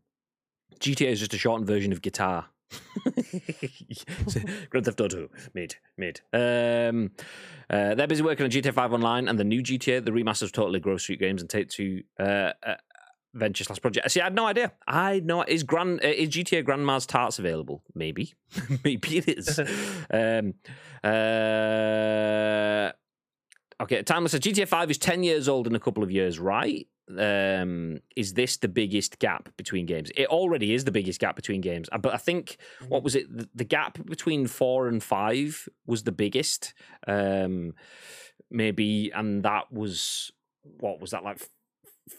GTA 0.80 1.07
is 1.07 1.19
just 1.19 1.34
a 1.34 1.38
shortened 1.38 1.67
version 1.67 1.91
of 1.91 2.01
guitar. 2.01 2.47
Grand 4.69 4.86
Theft 4.86 4.99
Auto, 4.99 5.30
made, 5.53 5.75
made. 5.97 6.21
Um, 6.34 7.11
uh, 7.69 7.95
they're 7.95 8.07
busy 8.07 8.23
working 8.23 8.43
on 8.43 8.49
GTA 8.51 8.73
5 8.73 8.93
Online 8.93 9.28
and 9.28 9.39
the 9.39 9.43
new 9.43 9.61
GTA, 9.61 10.03
the 10.03 10.11
remasters 10.11 10.43
of 10.43 10.51
totally 10.51 10.80
Grove 10.80 11.01
Street 11.01 11.19
Games 11.19 11.41
and 11.41 11.49
Take 11.49 11.69
Two 11.69 12.03
uh, 12.19 12.51
uh, 12.65 12.75
Ventures 13.34 13.69
last 13.69 13.82
project. 13.82 14.09
See, 14.11 14.21
I 14.21 14.25
had 14.25 14.36
no 14.36 14.47
idea. 14.47 14.71
I 14.88 15.19
know 15.19 15.43
is 15.43 15.63
Grand 15.63 16.01
uh, 16.03 16.07
is 16.07 16.30
GTA 16.30 16.65
Grandma's 16.65 17.05
Tarts 17.05 17.39
available? 17.39 17.84
Maybe, 17.93 18.34
maybe 18.84 19.17
it 19.17 19.28
is. 19.30 19.59
um, 20.11 20.53
uh, 21.03 22.91
okay, 23.82 24.01
Timeless 24.03 24.32
says 24.32 24.41
GTA 24.41 24.67
5 24.67 24.91
is 24.91 24.97
10 24.97 25.23
years 25.23 25.47
old 25.47 25.67
in 25.67 25.75
a 25.75 25.80
couple 25.80 26.03
of 26.03 26.11
years, 26.11 26.39
right? 26.39 26.88
Um, 27.10 27.99
is 28.16 28.34
this 28.34 28.58
the 28.58 28.68
biggest 28.68 29.20
gap 29.20 29.55
between 29.55 29.86
games? 29.86 30.12
It 30.18 30.28
already 30.28 30.74
is 30.74 30.84
the 30.84 30.91
biggest 30.91 31.20
gap 31.20 31.36
between 31.36 31.62
games, 31.62 31.88
Uh, 31.91 31.97
but 31.97 32.14
I 32.14 32.18
think 32.18 32.58
what 32.89 33.01
was 33.03 33.16
it? 33.16 33.26
The, 33.36 33.47
the 33.55 33.64
gap 33.64 34.05
between 34.05 34.47
four 34.47 34.88
and 34.89 35.01
five 35.01 35.70
was 35.86 36.03
the 36.03 36.12
biggest, 36.12 36.74
um, 37.08 37.74
maybe, 38.51 39.10
and 39.12 39.43
that 39.43 39.72
was 39.72 40.32
what 40.80 40.99
was 40.99 41.12
that 41.12 41.24
like? 41.24 41.39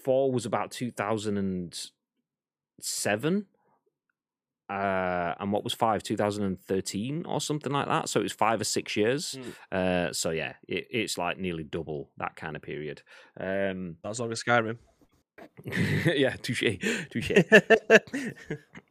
Four 0.04 0.32
was 0.32 0.46
about 0.46 0.70
two 0.70 0.90
thousand 0.90 1.36
and 1.36 1.78
seven, 2.80 3.46
uh, 4.68 5.34
and 5.40 5.52
what 5.52 5.64
was 5.64 5.72
five? 5.72 6.02
Two 6.02 6.16
thousand 6.16 6.44
and 6.44 6.60
thirteen 6.60 7.24
or 7.26 7.40
something 7.40 7.72
like 7.72 7.88
that. 7.88 8.08
So 8.08 8.20
it 8.20 8.24
was 8.24 8.32
five 8.32 8.60
or 8.60 8.64
six 8.64 8.96
years. 8.96 9.38
Uh, 9.72 10.12
so 10.12 10.30
yeah, 10.30 10.54
it, 10.66 10.86
it's 10.90 11.18
like 11.18 11.38
nearly 11.38 11.64
double 11.64 12.10
that 12.18 12.36
kind 12.36 12.56
of 12.56 12.62
period. 12.62 13.02
Um, 13.38 13.96
as 14.04 14.20
long 14.20 14.32
as 14.32 14.42
Skyrim. 14.42 14.78
yeah, 16.06 16.36
touche, 16.36 16.78
touche. 17.10 17.32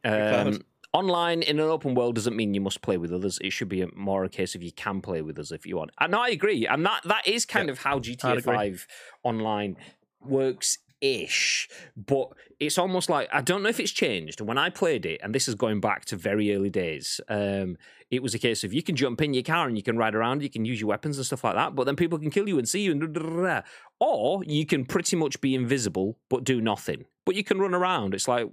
Um, 0.04 0.62
online 0.92 1.42
in 1.42 1.58
an 1.58 1.66
open 1.66 1.94
world 1.94 2.14
doesn't 2.14 2.36
mean 2.36 2.54
you 2.54 2.60
must 2.60 2.82
play 2.82 2.96
with 2.96 3.12
others. 3.12 3.38
It 3.42 3.52
should 3.52 3.68
be 3.68 3.82
a, 3.82 3.88
more 3.94 4.24
a 4.24 4.28
case 4.28 4.54
of 4.54 4.62
you 4.62 4.72
can 4.72 5.00
play 5.00 5.22
with 5.22 5.38
us 5.38 5.52
if 5.52 5.66
you 5.66 5.76
want. 5.76 5.90
And 6.00 6.14
I 6.14 6.30
agree, 6.30 6.66
and 6.66 6.84
that 6.86 7.02
that 7.04 7.26
is 7.26 7.44
kind 7.44 7.68
of 7.68 7.78
how 7.78 7.98
GTA. 7.98 8.42
Five 8.42 8.86
online 9.22 9.76
works. 10.24 10.78
Ish, 11.00 11.68
but 11.96 12.30
it's 12.58 12.76
almost 12.76 13.08
like 13.08 13.28
I 13.32 13.40
don't 13.40 13.62
know 13.62 13.68
if 13.68 13.78
it's 13.78 13.92
changed. 13.92 14.40
When 14.40 14.58
I 14.58 14.68
played 14.68 15.06
it, 15.06 15.20
and 15.22 15.32
this 15.32 15.46
is 15.46 15.54
going 15.54 15.80
back 15.80 16.04
to 16.06 16.16
very 16.16 16.54
early 16.54 16.70
days, 16.70 17.20
um, 17.28 17.76
it 18.10 18.20
was 18.20 18.34
a 18.34 18.38
case 18.38 18.64
of 18.64 18.72
you 18.74 18.82
can 18.82 18.96
jump 18.96 19.20
in 19.22 19.32
your 19.32 19.44
car 19.44 19.68
and 19.68 19.76
you 19.76 19.82
can 19.82 19.96
ride 19.96 20.16
around, 20.16 20.42
you 20.42 20.50
can 20.50 20.64
use 20.64 20.80
your 20.80 20.88
weapons 20.88 21.16
and 21.16 21.26
stuff 21.26 21.44
like 21.44 21.54
that, 21.54 21.76
but 21.76 21.84
then 21.84 21.94
people 21.94 22.18
can 22.18 22.30
kill 22.30 22.48
you 22.48 22.58
and 22.58 22.68
see 22.68 22.80
you, 22.80 22.90
and 22.90 23.62
or 24.00 24.42
you 24.44 24.66
can 24.66 24.84
pretty 24.84 25.14
much 25.14 25.40
be 25.40 25.54
invisible 25.54 26.18
but 26.28 26.42
do 26.44 26.60
nothing. 26.60 27.04
But 27.24 27.36
you 27.36 27.44
can 27.44 27.58
run 27.58 27.74
around. 27.74 28.14
It's 28.14 28.26
like, 28.26 28.48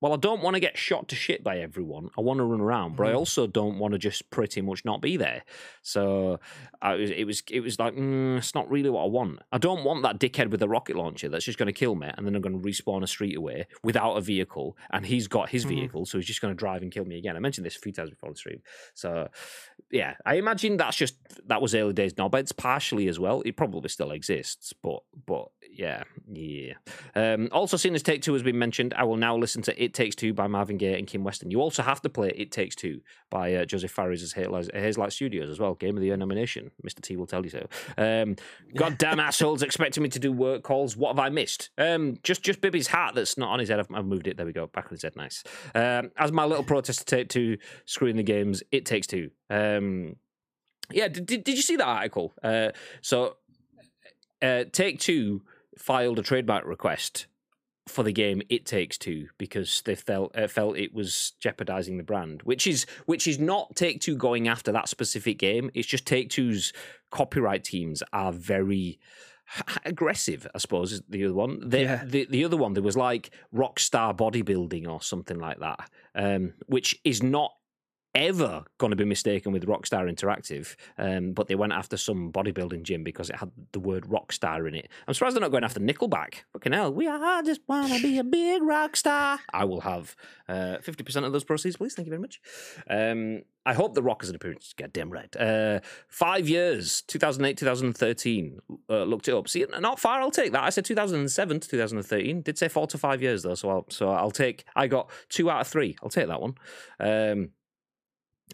well, 0.00 0.12
I 0.12 0.16
don't 0.16 0.42
want 0.42 0.54
to 0.54 0.60
get 0.60 0.78
shot 0.78 1.08
to 1.08 1.16
shit 1.16 1.42
by 1.42 1.58
everyone. 1.58 2.10
I 2.16 2.20
want 2.20 2.38
to 2.38 2.44
run 2.44 2.60
around, 2.60 2.96
but 2.96 3.06
I 3.06 3.12
Mhm. 3.12 3.16
also 3.16 3.46
don't 3.46 3.78
want 3.78 3.92
to 3.92 3.98
just 3.98 4.30
pretty 4.30 4.60
much 4.60 4.84
not 4.84 5.00
be 5.02 5.16
there. 5.16 5.42
So 5.82 6.38
I 6.80 6.94
was, 6.94 7.10
it 7.10 7.24
was 7.24 7.42
it 7.50 7.60
was 7.60 7.78
like 7.78 7.94
mm, 7.94 8.38
it's 8.38 8.54
not 8.54 8.70
really 8.70 8.90
what 8.90 9.02
I 9.04 9.08
want. 9.08 9.40
I 9.50 9.58
don't 9.58 9.84
want 9.84 10.02
that 10.02 10.18
dickhead 10.20 10.50
with 10.50 10.62
a 10.62 10.68
rocket 10.68 10.96
launcher 10.96 11.28
that's 11.28 11.44
just 11.44 11.58
going 11.58 11.66
to 11.66 11.72
kill 11.72 11.94
me, 11.94 12.08
and 12.16 12.26
then 12.26 12.34
I'm 12.36 12.42
going 12.42 12.60
to 12.60 12.68
respawn 12.68 13.02
a 13.02 13.06
street 13.06 13.36
away 13.36 13.66
without 13.82 14.14
a 14.14 14.20
vehicle, 14.20 14.76
and 14.90 15.06
he's 15.06 15.26
got 15.28 15.48
his 15.48 15.64
Mhm. 15.64 15.68
vehicle, 15.68 16.06
so 16.06 16.18
he's 16.18 16.26
just 16.26 16.40
going 16.40 16.54
to 16.54 16.58
drive 16.58 16.82
and 16.82 16.92
kill 16.92 17.04
me 17.04 17.18
again. 17.18 17.36
I 17.36 17.40
mentioned 17.40 17.64
this 17.66 17.76
a 17.76 17.80
few 17.80 17.92
times 17.92 18.10
before 18.10 18.28
on 18.28 18.34
the 18.34 18.38
stream. 18.38 18.62
So 18.94 19.28
yeah, 19.90 20.14
I 20.26 20.34
imagine 20.34 20.76
that's 20.76 20.96
just 20.96 21.16
that 21.48 21.62
was 21.62 21.74
early 21.74 21.92
days 21.94 22.14
knobheads 22.14 22.54
partially 22.56 23.08
as 23.08 23.18
well. 23.18 23.40
It 23.46 23.56
probably 23.56 23.88
still 23.88 24.10
exists, 24.10 24.72
but 24.82 25.00
but 25.26 25.48
yeah, 25.72 26.02
yeah. 26.32 26.74
Um, 27.14 27.48
also, 27.52 27.76
seen 27.76 27.94
as 27.94 28.02
Take 28.02 28.22
Two 28.22 28.32
has 28.32 28.42
been 28.42 28.58
mentioned, 28.58 28.94
I 28.94 29.04
will 29.04 29.16
now 29.16 29.36
listen 29.36 29.62
to 29.62 29.82
It 29.82 29.94
Takes 29.94 30.16
Two 30.16 30.32
by 30.34 30.46
Marvin 30.48 30.76
Gaye 30.76 30.98
and 30.98 31.06
Kim 31.06 31.22
Weston. 31.22 31.50
You 31.50 31.60
also 31.60 31.82
have 31.82 32.02
to 32.02 32.08
play 32.08 32.32
It 32.36 32.50
Takes 32.50 32.74
Two 32.74 33.00
by 33.30 33.54
uh, 33.54 33.64
Josef 33.64 33.90
Fares' 33.90 34.34
Hazelight 34.34 34.74
Hazelight 34.74 35.12
Studios 35.12 35.48
as 35.48 35.60
well. 35.60 35.74
Game 35.74 35.96
of 35.96 36.00
the 36.00 36.08
Year 36.08 36.16
nomination. 36.16 36.72
Mr. 36.84 37.00
T 37.00 37.16
will 37.16 37.26
tell 37.26 37.44
you 37.44 37.50
so. 37.50 37.66
Um, 37.96 38.36
goddamn 38.74 39.20
assholes 39.20 39.62
expecting 39.62 40.02
me 40.02 40.08
to 40.08 40.18
do 40.18 40.32
work 40.32 40.62
calls. 40.64 40.96
What 40.96 41.10
have 41.10 41.18
I 41.20 41.28
missed? 41.28 41.70
Um, 41.78 42.18
just 42.22 42.42
just 42.42 42.60
Bibby's 42.60 42.88
hat 42.88 43.14
that's 43.14 43.38
not 43.38 43.50
on 43.50 43.60
his 43.60 43.68
head. 43.68 43.78
I've, 43.78 43.88
I've 43.94 44.06
moved 44.06 44.26
it. 44.26 44.36
There 44.36 44.46
we 44.46 44.52
go. 44.52 44.66
Back 44.66 44.86
on 44.86 44.92
his 44.92 45.02
head. 45.02 45.16
Nice. 45.16 45.44
Um, 45.74 46.10
as 46.16 46.32
my 46.32 46.44
little 46.44 46.64
protest 46.64 47.00
to 47.00 47.04
Take 47.04 47.28
Two 47.28 47.58
screwing 47.84 48.16
the 48.16 48.22
games, 48.22 48.62
It 48.72 48.84
Takes 48.84 49.06
Two. 49.06 49.30
Um, 49.48 50.16
yeah, 50.90 51.08
did, 51.08 51.26
did, 51.26 51.44
did 51.44 51.56
you 51.56 51.62
see 51.62 51.76
that 51.76 51.86
article? 51.86 52.34
Uh, 52.42 52.70
so, 53.00 53.36
uh, 54.42 54.64
Take 54.72 54.98
Two 54.98 55.42
filed 55.78 56.18
a 56.18 56.22
trademark 56.22 56.64
request 56.66 57.26
for 57.88 58.02
the 58.02 58.12
game 58.12 58.42
It 58.50 58.66
Takes 58.66 58.98
Two 58.98 59.28
because 59.38 59.80
they 59.86 59.94
felt 59.94 60.36
uh, 60.36 60.46
felt 60.46 60.76
it 60.76 60.92
was 60.92 61.32
jeopardizing 61.40 61.96
the 61.96 62.02
brand, 62.04 62.42
which 62.42 62.66
is 62.66 62.84
which 63.06 63.26
is 63.26 63.38
not 63.38 63.74
Take 63.76 64.00
Two 64.00 64.16
going 64.16 64.46
after 64.48 64.72
that 64.72 64.88
specific 64.88 65.38
game. 65.38 65.70
It's 65.74 65.88
just 65.88 66.06
Take 66.06 66.28
Two's 66.30 66.72
copyright 67.10 67.64
teams 67.64 68.02
are 68.12 68.32
very 68.32 68.98
aggressive. 69.84 70.46
I 70.54 70.58
suppose 70.58 70.92
is 70.92 71.02
the 71.08 71.24
other 71.24 71.34
one. 71.34 71.68
The, 71.68 71.80
Yeah. 71.80 72.04
the 72.04 72.26
the 72.28 72.44
other 72.44 72.56
one 72.56 72.74
there 72.74 72.82
was 72.82 72.96
like 72.96 73.30
Rockstar 73.54 74.16
Bodybuilding 74.16 74.86
or 74.86 75.00
something 75.00 75.38
like 75.38 75.58
that, 75.60 75.88
um, 76.14 76.52
which 76.66 76.98
is 77.04 77.22
not 77.22 77.52
ever 78.18 78.64
going 78.78 78.90
to 78.90 78.96
be 78.96 79.04
mistaken 79.04 79.52
with 79.52 79.66
Rockstar 79.66 80.12
Interactive, 80.12 80.74
um, 80.98 81.32
but 81.32 81.46
they 81.46 81.54
went 81.54 81.72
after 81.72 81.96
some 81.96 82.32
bodybuilding 82.32 82.82
gym 82.82 83.04
because 83.04 83.30
it 83.30 83.36
had 83.36 83.50
the 83.72 83.80
word 83.80 84.04
Rockstar 84.04 84.66
in 84.66 84.74
it. 84.74 84.88
I'm 85.06 85.14
surprised 85.14 85.36
they're 85.36 85.40
not 85.40 85.52
going 85.52 85.64
after 85.64 85.80
Nickelback. 85.80 86.42
Fucking 86.52 86.72
hell, 86.72 86.92
we 86.92 87.06
are 87.06 87.42
just 87.42 87.60
want 87.68 87.92
to 87.92 88.02
be 88.02 88.18
a 88.18 88.24
big 88.24 88.62
rock 88.62 88.96
star. 88.96 89.38
I 89.52 89.64
will 89.64 89.82
have 89.82 90.16
uh, 90.48 90.78
50% 90.82 91.24
of 91.24 91.32
those 91.32 91.44
proceeds, 91.44 91.76
please. 91.76 91.94
Thank 91.94 92.06
you 92.06 92.10
very 92.10 92.20
much. 92.20 92.40
Um, 92.90 93.42
I 93.68 93.74
hope 93.74 93.94
The 93.94 94.02
Rock 94.02 94.22
has 94.22 94.30
an 94.30 94.36
appearance. 94.36 94.72
Goddamn 94.72 95.10
right. 95.10 95.36
Uh, 95.36 95.80
five 96.08 96.48
years, 96.48 97.02
2008, 97.02 97.58
2013. 97.58 98.58
Uh, 98.88 99.02
looked 99.02 99.28
it 99.28 99.34
up. 99.34 99.46
See, 99.46 99.66
not 99.78 100.00
far. 100.00 100.20
I'll 100.20 100.30
take 100.30 100.52
that. 100.52 100.64
I 100.64 100.70
said 100.70 100.86
2007 100.86 101.60
to 101.60 101.68
2013. 101.68 102.40
Did 102.40 102.56
say 102.56 102.68
four 102.68 102.86
to 102.86 102.96
five 102.96 103.20
years 103.20 103.42
though, 103.42 103.54
so 103.54 103.68
I'll 103.68 103.86
so 103.90 104.08
I'll 104.08 104.30
take. 104.30 104.64
I 104.74 104.86
got 104.86 105.10
two 105.28 105.50
out 105.50 105.60
of 105.60 105.68
three. 105.68 105.98
I'll 106.02 106.08
take 106.08 106.28
that 106.28 106.40
one. 106.40 106.54
Um, 106.98 107.50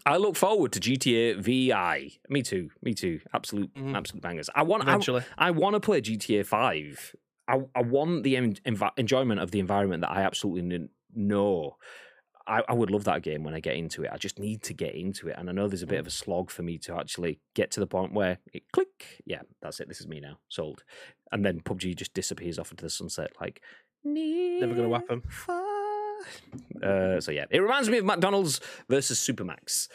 I 0.07 0.17
look 0.17 0.37
forward 0.37 0.73
to 0.73 0.81
GTA 0.81 1.37
VI. 1.41 2.13
Me 2.29 2.43
too. 2.43 2.71
Me 2.83 2.95
too. 2.95 3.21
Absolute, 3.33 3.73
Mhm. 3.75 3.95
absolute 3.97 4.23
bangers. 4.23 4.51
I 4.55 4.63
want. 4.63 4.85
I, 4.85 4.91
Eventually. 4.91 5.23
I 5.39 5.51
want 5.51 5.75
to 5.75 5.81
play 5.81 6.01
GTA 6.01 6.45
Five. 6.47 7.15
I, 7.49 7.61
I 7.75 7.83
want 7.83 8.23
the 8.23 8.37
en- 8.37 8.55
envi- 8.67 8.99
enjoyment 8.99 9.41
of 9.41 9.51
the 9.51 9.61
environment 9.61 10.01
that 10.01 10.11
I 10.11 10.23
absolutely 10.23 10.63
kn- 10.69 10.89
know. 11.15 11.77
I, 12.47 12.63
I 12.69 12.73
would 12.75 12.91
love 12.91 13.05
that 13.05 13.23
game 13.23 13.43
when 13.43 13.55
I 13.55 13.61
get 13.61 13.77
into 13.77 14.03
it. 14.05 14.11
I 14.13 14.19
just 14.19 14.39
need 14.39 14.63
to 14.65 14.75
get 14.75 14.95
into 14.95 15.29
it, 15.29 15.37
and 15.39 15.49
I 15.49 15.53
know 15.53 15.67
there's 15.67 15.83
a 15.83 15.87
bit 15.87 15.99
of 16.01 16.07
a 16.07 16.11
slog 16.11 16.51
for 16.51 16.63
me 16.63 16.77
to 16.79 16.95
actually 16.95 17.41
get 17.55 17.71
to 17.73 17.81
the 17.81 17.87
point 17.87 18.13
where 18.13 18.39
it 18.53 18.65
click. 18.73 19.23
Yeah, 19.25 19.43
that's 19.63 19.81
it. 19.81 19.89
This 19.89 20.01
is 20.01 20.07
me 20.09 20.21
now. 20.21 20.39
Sold. 20.49 20.85
And 21.33 21.43
then 21.45 21.61
PUBG 21.61 21.97
just 21.97 22.13
disappears 22.13 22.59
off 22.59 22.71
into 22.71 22.85
the 22.85 22.91
sunset. 22.91 23.33
Like 23.41 23.63
Never 24.05 24.75
gonna 24.75 24.89
whap 24.91 25.11
'em. 25.11 25.23
Uh, 26.83 27.20
so 27.20 27.31
yeah, 27.31 27.45
it 27.51 27.61
reminds 27.61 27.89
me 27.89 27.99
of 27.99 28.05
McDonald's 28.05 28.61
versus 28.89 29.18
Supermac's. 29.18 29.89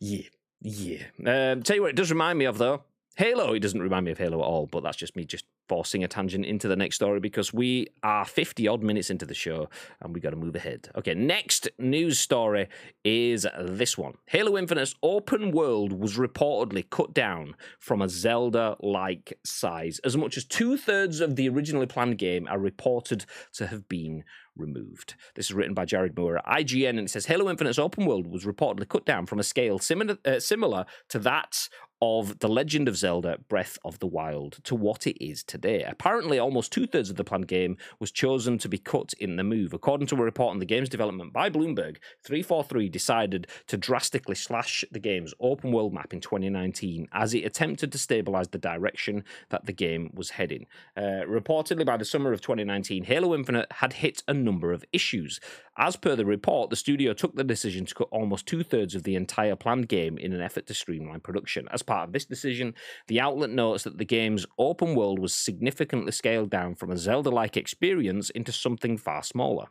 Yeah, 0.00 0.22
yeah. 0.62 1.02
Um, 1.24 1.62
tell 1.62 1.76
you 1.76 1.82
what, 1.82 1.90
it 1.90 1.96
does 1.96 2.10
remind 2.10 2.38
me 2.38 2.44
of 2.46 2.58
though. 2.58 2.82
Halo. 3.20 3.52
It 3.52 3.60
doesn't 3.60 3.82
remind 3.82 4.06
me 4.06 4.12
of 4.12 4.16
Halo 4.16 4.38
at 4.38 4.46
all, 4.46 4.66
but 4.66 4.82
that's 4.82 4.96
just 4.96 5.14
me 5.14 5.26
just 5.26 5.44
forcing 5.68 6.02
a 6.02 6.08
tangent 6.08 6.46
into 6.46 6.68
the 6.68 6.74
next 6.74 6.96
story 6.96 7.20
because 7.20 7.52
we 7.52 7.86
are 8.02 8.24
50 8.24 8.66
odd 8.66 8.82
minutes 8.82 9.10
into 9.10 9.26
the 9.26 9.34
show 9.34 9.68
and 10.00 10.14
we 10.14 10.20
got 10.20 10.30
to 10.30 10.36
move 10.36 10.56
ahead. 10.56 10.88
Okay, 10.96 11.12
next 11.12 11.68
news 11.78 12.18
story 12.18 12.68
is 13.04 13.46
this 13.60 13.98
one 13.98 14.14
Halo 14.28 14.56
Infinite's 14.56 14.94
open 15.02 15.50
world 15.50 15.92
was 15.92 16.16
reportedly 16.16 16.88
cut 16.88 17.12
down 17.12 17.56
from 17.78 18.00
a 18.00 18.08
Zelda 18.08 18.78
like 18.80 19.38
size. 19.44 20.00
As 20.02 20.16
much 20.16 20.38
as 20.38 20.46
two 20.46 20.78
thirds 20.78 21.20
of 21.20 21.36
the 21.36 21.46
originally 21.50 21.84
planned 21.86 22.16
game 22.16 22.48
are 22.48 22.58
reported 22.58 23.26
to 23.52 23.66
have 23.66 23.86
been 23.86 24.24
removed. 24.56 25.14
This 25.34 25.46
is 25.46 25.54
written 25.54 25.74
by 25.74 25.84
Jared 25.84 26.16
Moore 26.16 26.38
at 26.38 26.46
IGN 26.46 26.90
and 26.90 27.00
it 27.00 27.10
says 27.10 27.26
Halo 27.26 27.50
Infinite's 27.50 27.78
open 27.78 28.06
world 28.06 28.26
was 28.26 28.44
reportedly 28.44 28.88
cut 28.88 29.04
down 29.04 29.26
from 29.26 29.38
a 29.38 29.44
scale 29.44 29.78
similar, 29.78 30.16
uh, 30.24 30.40
similar 30.40 30.86
to 31.10 31.18
that 31.18 31.68
of 32.02 32.38
The 32.38 32.48
Legend 32.48 32.88
of 32.88 32.96
Zelda 32.96 33.38
Breath 33.48 33.78
of 33.84 33.98
the 33.98 34.06
Wild 34.06 34.58
to 34.64 34.74
what 34.74 35.06
it 35.06 35.22
is 35.22 35.42
today. 35.42 35.84
Apparently, 35.86 36.38
almost 36.38 36.72
two 36.72 36.86
thirds 36.86 37.10
of 37.10 37.16
the 37.16 37.24
planned 37.24 37.48
game 37.48 37.76
was 37.98 38.10
chosen 38.10 38.58
to 38.58 38.68
be 38.68 38.78
cut 38.78 39.12
in 39.18 39.36
the 39.36 39.44
move. 39.44 39.72
According 39.74 40.06
to 40.08 40.16
a 40.16 40.22
report 40.22 40.52
on 40.52 40.58
the 40.58 40.64
game's 40.64 40.88
development 40.88 41.32
by 41.32 41.50
Bloomberg, 41.50 41.98
343 42.24 42.88
decided 42.88 43.46
to 43.66 43.76
drastically 43.76 44.34
slash 44.34 44.84
the 44.90 44.98
game's 44.98 45.34
open 45.40 45.72
world 45.72 45.92
map 45.92 46.12
in 46.12 46.20
2019 46.20 47.08
as 47.12 47.34
it 47.34 47.44
attempted 47.44 47.92
to 47.92 47.98
stabilize 47.98 48.48
the 48.48 48.58
direction 48.58 49.24
that 49.50 49.66
the 49.66 49.72
game 49.72 50.10
was 50.14 50.30
heading. 50.30 50.66
Uh, 50.96 51.22
reportedly, 51.28 51.84
by 51.84 51.96
the 51.96 52.04
summer 52.04 52.32
of 52.32 52.40
2019, 52.40 53.04
Halo 53.04 53.34
Infinite 53.34 53.70
had 53.72 53.94
hit 53.94 54.22
a 54.26 54.34
number 54.34 54.72
of 54.72 54.84
issues. 54.92 55.40
As 55.82 55.96
per 55.96 56.14
the 56.14 56.26
report, 56.26 56.68
the 56.68 56.76
studio 56.76 57.14
took 57.14 57.34
the 57.34 57.42
decision 57.42 57.86
to 57.86 57.94
cut 57.94 58.08
almost 58.10 58.44
two 58.44 58.62
thirds 58.62 58.94
of 58.94 59.02
the 59.02 59.14
entire 59.14 59.56
planned 59.56 59.88
game 59.88 60.18
in 60.18 60.34
an 60.34 60.42
effort 60.42 60.66
to 60.66 60.74
streamline 60.74 61.20
production. 61.20 61.66
As 61.72 61.80
part 61.80 62.06
of 62.06 62.12
this 62.12 62.26
decision, 62.26 62.74
the 63.08 63.18
outlet 63.18 63.48
notes 63.48 63.84
that 63.84 63.96
the 63.96 64.04
game's 64.04 64.44
open 64.58 64.94
world 64.94 65.18
was 65.18 65.32
significantly 65.32 66.12
scaled 66.12 66.50
down 66.50 66.74
from 66.74 66.90
a 66.90 66.98
Zelda 66.98 67.30
like 67.30 67.56
experience 67.56 68.28
into 68.28 68.52
something 68.52 68.98
far 68.98 69.22
smaller. 69.22 69.68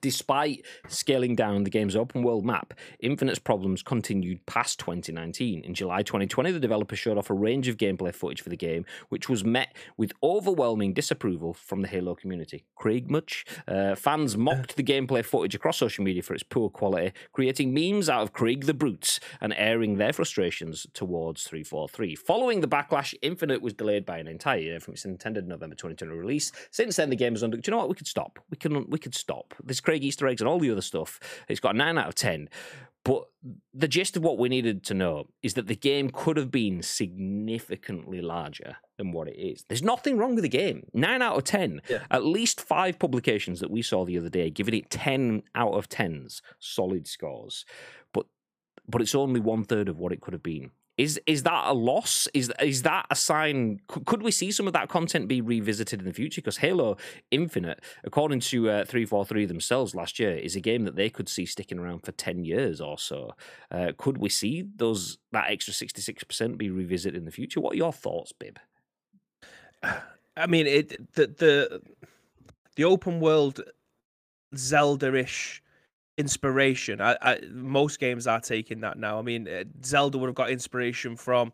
Despite 0.00 0.64
scaling 0.88 1.34
down 1.34 1.64
the 1.64 1.70
game's 1.70 1.96
open 1.96 2.22
world 2.22 2.44
map, 2.44 2.74
Infinite's 3.00 3.38
problems 3.38 3.82
continued 3.82 4.44
past 4.46 4.78
2019. 4.78 5.64
In 5.64 5.74
July 5.74 6.02
2020, 6.02 6.52
the 6.52 6.60
developer 6.60 6.96
showed 6.96 7.18
off 7.18 7.30
a 7.30 7.34
range 7.34 7.68
of 7.68 7.76
gameplay 7.76 8.14
footage 8.14 8.40
for 8.40 8.48
the 8.48 8.56
game, 8.56 8.84
which 9.08 9.28
was 9.28 9.44
met 9.44 9.74
with 9.96 10.12
overwhelming 10.22 10.92
disapproval 10.92 11.54
from 11.54 11.82
the 11.82 11.88
Halo 11.88 12.14
community. 12.14 12.64
Craig 12.74 13.10
much? 13.10 13.44
Uh, 13.66 13.94
fans 13.94 14.36
mocked 14.36 14.76
the 14.76 14.82
gameplay 14.82 15.24
footage 15.24 15.54
across 15.54 15.78
social 15.78 16.04
media 16.04 16.22
for 16.22 16.34
its 16.34 16.42
poor 16.42 16.68
quality, 16.68 17.12
creating 17.32 17.72
memes 17.72 18.08
out 18.08 18.22
of 18.22 18.32
Craig 18.32 18.66
the 18.66 18.74
Brutes 18.74 19.20
and 19.40 19.54
airing 19.56 19.96
their 19.96 20.12
frustrations 20.12 20.86
towards 20.92 21.44
343. 21.44 22.14
Following 22.14 22.60
the 22.60 22.68
backlash, 22.68 23.14
Infinite 23.22 23.62
was 23.62 23.74
delayed 23.74 24.04
by 24.04 24.18
an 24.18 24.28
entire 24.28 24.58
year 24.58 24.80
from 24.80 24.94
its 24.94 25.04
intended 25.04 25.46
November 25.46 25.74
2020 25.74 26.14
release. 26.18 26.52
Since 26.70 26.96
then, 26.96 27.10
the 27.10 27.16
game 27.16 27.34
is 27.34 27.42
under. 27.42 27.56
Do 27.56 27.62
you 27.66 27.70
know 27.70 27.78
what? 27.78 27.88
We 27.88 27.94
could 27.94 28.06
stop. 28.06 28.38
We 28.50 28.56
can. 28.56 28.88
We 28.88 28.98
could 28.98 29.14
stop. 29.14 29.54
There's 29.62 29.80
Craig 29.86 30.04
Easter 30.04 30.26
eggs 30.26 30.40
and 30.42 30.48
all 30.48 30.58
the 30.58 30.70
other 30.70 30.82
stuff. 30.82 31.20
It's 31.48 31.60
got 31.60 31.76
a 31.76 31.78
nine 31.78 31.96
out 31.96 32.08
of 32.08 32.14
ten. 32.16 32.50
But 33.04 33.22
the 33.72 33.86
gist 33.86 34.16
of 34.16 34.24
what 34.24 34.36
we 34.36 34.48
needed 34.48 34.82
to 34.86 34.94
know 34.94 35.28
is 35.40 35.54
that 35.54 35.68
the 35.68 35.76
game 35.76 36.10
could 36.10 36.36
have 36.36 36.50
been 36.50 36.82
significantly 36.82 38.20
larger 38.20 38.78
than 38.98 39.12
what 39.12 39.28
it 39.28 39.38
is. 39.38 39.64
There's 39.68 39.84
nothing 39.84 40.18
wrong 40.18 40.34
with 40.34 40.42
the 40.42 40.48
game. 40.48 40.88
Nine 40.92 41.22
out 41.22 41.36
of 41.36 41.44
ten. 41.44 41.82
Yeah. 41.88 42.02
At 42.10 42.24
least 42.24 42.60
five 42.60 42.98
publications 42.98 43.60
that 43.60 43.70
we 43.70 43.80
saw 43.80 44.04
the 44.04 44.18
other 44.18 44.28
day 44.28 44.50
giving 44.50 44.74
it 44.74 44.90
ten 44.90 45.44
out 45.54 45.74
of 45.74 45.88
tens, 45.88 46.42
solid 46.58 47.06
scores. 47.06 47.64
But 48.12 48.26
but 48.88 49.00
it's 49.00 49.14
only 49.14 49.38
one 49.38 49.62
third 49.62 49.88
of 49.88 50.00
what 50.00 50.10
it 50.10 50.20
could 50.20 50.34
have 50.34 50.42
been. 50.42 50.72
Is 50.98 51.20
is 51.26 51.42
that 51.42 51.64
a 51.66 51.74
loss? 51.74 52.26
Is 52.32 52.50
is 52.60 52.82
that 52.82 53.06
a 53.10 53.14
sign? 53.14 53.80
Could, 53.86 54.22
we 54.22 54.30
see 54.30 54.50
some 54.50 54.66
of 54.66 54.72
that 54.72 54.88
content 54.88 55.28
be 55.28 55.42
revisited 55.42 56.00
in 56.00 56.06
the 56.06 56.12
future? 56.12 56.40
Because 56.40 56.56
Halo 56.56 56.96
Infinite, 57.30 57.82
according 58.02 58.40
to 58.40 58.70
uh, 58.70 58.84
three 58.86 59.04
four 59.04 59.24
three 59.26 59.44
themselves 59.44 59.94
last 59.94 60.18
year, 60.18 60.34
is 60.34 60.56
a 60.56 60.60
game 60.60 60.84
that 60.84 60.96
they 60.96 61.10
could 61.10 61.28
see 61.28 61.44
sticking 61.44 61.78
around 61.78 62.00
for 62.00 62.12
ten 62.12 62.44
years 62.44 62.80
or 62.80 62.98
so. 62.98 63.34
Uh, 63.70 63.92
could 63.98 64.18
we 64.18 64.30
see 64.30 64.64
those 64.76 65.18
that 65.32 65.50
extra 65.50 65.74
sixty 65.74 66.00
six 66.00 66.24
percent 66.24 66.56
be 66.56 66.70
revisited 66.70 67.18
in 67.18 67.26
the 67.26 67.30
future? 67.30 67.60
What 67.60 67.74
are 67.74 67.78
your 67.78 67.92
thoughts, 67.92 68.32
Bib? 68.32 68.58
I 69.82 70.46
mean, 70.46 70.66
it 70.66 71.12
the 71.14 71.26
the 71.26 71.82
the 72.76 72.84
open 72.84 73.20
world 73.20 73.60
Zelda-ish 74.54 75.62
inspiration. 76.18 77.00
I, 77.00 77.16
I 77.20 77.40
most 77.50 77.98
games 78.00 78.26
are 78.26 78.40
taking 78.40 78.80
that 78.80 78.98
now. 78.98 79.18
I 79.18 79.22
mean, 79.22 79.48
uh, 79.48 79.64
Zelda 79.84 80.18
would 80.18 80.28
have 80.28 80.34
got 80.34 80.50
inspiration 80.50 81.16
from, 81.16 81.52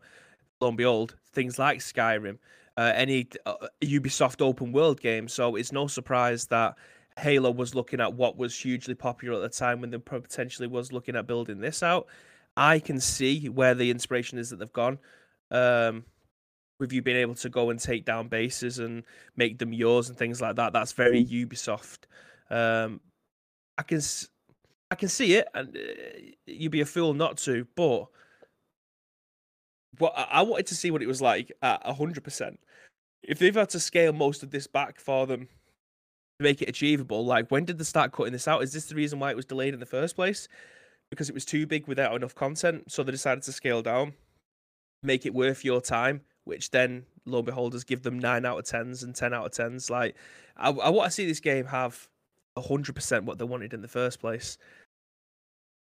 lo 0.60 0.68
and 0.68 0.76
behold, 0.76 1.16
things 1.32 1.58
like 1.58 1.80
Skyrim, 1.80 2.38
uh, 2.76 2.92
any 2.94 3.28
uh, 3.46 3.54
Ubisoft 3.82 4.40
open 4.40 4.72
world 4.72 5.00
game. 5.00 5.28
So 5.28 5.56
it's 5.56 5.72
no 5.72 5.86
surprise 5.86 6.46
that 6.46 6.76
Halo 7.18 7.50
was 7.50 7.74
looking 7.74 8.00
at 8.00 8.14
what 8.14 8.36
was 8.36 8.58
hugely 8.58 8.94
popular 8.94 9.36
at 9.36 9.42
the 9.42 9.56
time 9.56 9.80
when 9.80 9.90
they 9.90 9.98
potentially 9.98 10.68
was 10.68 10.92
looking 10.92 11.16
at 11.16 11.26
building 11.26 11.60
this 11.60 11.82
out. 11.82 12.06
I 12.56 12.78
can 12.78 13.00
see 13.00 13.48
where 13.48 13.74
the 13.74 13.90
inspiration 13.90 14.38
is 14.38 14.50
that 14.50 14.58
they've 14.58 14.72
gone. 14.72 14.98
Um, 15.50 16.04
with 16.78 16.92
you 16.92 17.00
being 17.00 17.16
able 17.16 17.34
to 17.36 17.48
go 17.48 17.70
and 17.70 17.78
take 17.78 18.04
down 18.04 18.26
bases 18.26 18.80
and 18.80 19.04
make 19.36 19.58
them 19.58 19.72
yours 19.72 20.08
and 20.08 20.18
things 20.18 20.40
like 20.40 20.56
that. 20.56 20.72
That's 20.72 20.92
very 20.92 21.24
Ubisoft. 21.24 21.98
Um, 22.50 23.00
I 23.78 23.84
can 23.84 24.00
I 24.92 24.94
can 24.94 25.08
see 25.08 25.36
it, 25.36 25.48
and 25.54 25.74
uh, 25.74 25.80
you'd 26.46 26.70
be 26.70 26.82
a 26.82 26.86
fool 26.86 27.14
not 27.14 27.38
to. 27.38 27.66
But 27.74 28.08
what 29.96 30.12
I 30.14 30.42
wanted 30.42 30.66
to 30.66 30.74
see 30.74 30.90
what 30.90 31.02
it 31.02 31.08
was 31.08 31.22
like 31.22 31.50
at 31.62 31.82
hundred 31.86 32.22
percent. 32.24 32.60
If 33.22 33.38
they've 33.38 33.54
had 33.54 33.70
to 33.70 33.80
scale 33.80 34.12
most 34.12 34.42
of 34.42 34.50
this 34.50 34.66
back 34.66 35.00
for 35.00 35.26
them 35.26 35.48
to 36.38 36.42
make 36.42 36.60
it 36.60 36.68
achievable, 36.68 37.24
like 37.24 37.50
when 37.50 37.64
did 37.64 37.78
they 37.78 37.84
start 37.84 38.12
cutting 38.12 38.34
this 38.34 38.46
out? 38.46 38.62
Is 38.62 38.74
this 38.74 38.84
the 38.84 38.94
reason 38.94 39.18
why 39.18 39.30
it 39.30 39.36
was 39.36 39.46
delayed 39.46 39.72
in 39.72 39.80
the 39.80 39.86
first 39.86 40.14
place? 40.14 40.46
Because 41.08 41.30
it 41.30 41.34
was 41.34 41.46
too 41.46 41.66
big 41.66 41.86
without 41.88 42.14
enough 42.14 42.34
content, 42.34 42.92
so 42.92 43.02
they 43.02 43.12
decided 43.12 43.44
to 43.44 43.52
scale 43.52 43.80
down, 43.80 44.12
make 45.02 45.24
it 45.24 45.32
worth 45.32 45.64
your 45.64 45.80
time, 45.80 46.20
which 46.44 46.70
then 46.70 47.06
lo 47.24 47.38
and 47.38 47.46
behold 47.46 47.72
does 47.72 47.84
give 47.84 48.02
them 48.02 48.18
nine 48.18 48.44
out 48.44 48.58
of 48.58 48.66
tens 48.66 49.02
and 49.02 49.14
ten 49.14 49.32
out 49.32 49.46
of 49.46 49.52
tens. 49.52 49.88
Like 49.88 50.16
I, 50.54 50.68
I 50.68 50.90
want 50.90 51.06
to 51.06 51.10
see 51.10 51.24
this 51.24 51.40
game 51.40 51.64
have 51.64 52.10
hundred 52.58 52.94
percent 52.94 53.24
what 53.24 53.38
they 53.38 53.46
wanted 53.46 53.72
in 53.72 53.80
the 53.80 53.88
first 53.88 54.20
place. 54.20 54.58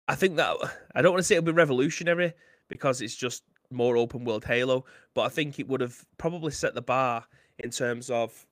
I 0.08 0.16
think 0.16 0.36
that 0.36 0.56
I 0.94 1.02
don't 1.02 1.14
want 1.14 1.20
to 1.20 1.24
say 1.24 1.36
it'll 1.36 1.46
be 1.46 1.52
revolutionary 1.52 2.34
because 2.68 3.02
it's 3.02 3.16
just 3.16 3.44
more 3.72 3.98
open 3.98 4.24
world 4.24 4.46
Halo, 4.46 4.86
but 5.14 5.22
I 5.24 5.30
think 5.30 5.60
it 5.60 5.68
would 5.68 5.82
have 5.82 6.06
probably 6.18 6.52
set 6.52 6.76
the 6.76 6.82
bar 6.82 7.26
in 7.60 7.72
terms 7.72 8.10
of 8.10 8.46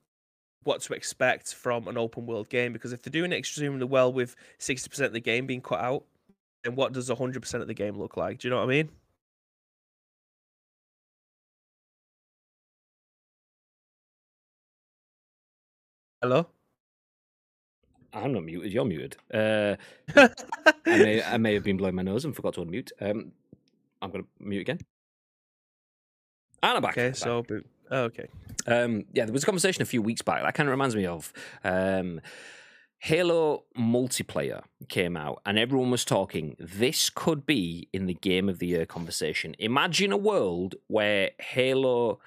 what 0.63 0.81
to 0.83 0.93
expect 0.93 1.53
from 1.55 1.87
an 1.87 1.97
open 1.97 2.25
world 2.27 2.49
game. 2.49 2.73
Because 2.73 2.93
if 2.93 3.01
they're 3.03 3.11
doing 3.11 3.33
it 3.33 3.37
extremely 3.37 3.85
well 3.85 4.13
with 4.13 4.35
sixty 4.59 4.89
percent 4.89 5.07
of 5.07 5.13
the 5.13 5.21
game 5.21 5.47
being 5.47 5.61
cut 5.61 5.81
out, 5.81 6.05
then 6.63 6.75
what 6.75 6.93
does 6.93 7.09
hundred 7.09 7.41
percent 7.41 7.61
of 7.61 7.67
the 7.67 7.75
game 7.75 7.97
look 7.99 8.17
like? 8.17 8.39
Do 8.39 8.47
you 8.47 8.51
know 8.51 8.59
what 8.59 8.65
I 8.65 8.69
mean? 8.69 8.89
Hello. 16.21 16.49
I'm 18.13 18.31
not 18.31 18.43
muted. 18.43 18.71
You're 18.71 18.85
muted. 18.85 19.17
Uh, 19.33 19.75
I 20.15 20.29
may 20.85 21.23
I 21.23 21.37
may 21.37 21.53
have 21.55 21.63
been 21.63 21.77
blowing 21.77 21.95
my 21.95 22.03
nose 22.03 22.25
and 22.25 22.35
forgot 22.35 22.53
to 22.55 22.61
unmute. 22.61 22.91
Um, 23.01 23.31
I'm 24.01 24.11
going 24.11 24.23
to 24.23 24.29
mute 24.39 24.61
again. 24.61 24.79
And 26.61 26.77
I'm 26.77 26.81
back. 26.81 26.91
Okay, 26.91 27.09
back. 27.09 27.15
so 27.15 27.43
oh, 27.91 28.03
okay. 28.03 28.27
Um, 28.67 29.05
yeah, 29.13 29.25
there 29.25 29.33
was 29.33 29.43
a 29.43 29.45
conversation 29.45 29.81
a 29.81 29.85
few 29.85 30.01
weeks 30.01 30.21
back 30.21 30.43
that 30.43 30.53
kind 30.53 30.69
of 30.69 30.71
reminds 30.71 30.95
me 30.95 31.05
of 31.05 31.33
um, 31.63 32.21
Halo 32.99 33.65
multiplayer 33.77 34.63
came 34.87 35.17
out, 35.17 35.41
and 35.45 35.59
everyone 35.59 35.91
was 35.91 36.05
talking. 36.05 36.55
This 36.59 37.09
could 37.09 37.45
be 37.45 37.89
in 37.91 38.05
the 38.05 38.13
game 38.13 38.47
of 38.47 38.59
the 38.59 38.67
year 38.67 38.85
conversation. 38.85 39.55
Imagine 39.59 40.11
a 40.11 40.17
world 40.17 40.75
where 40.87 41.31
Halo 41.39 42.19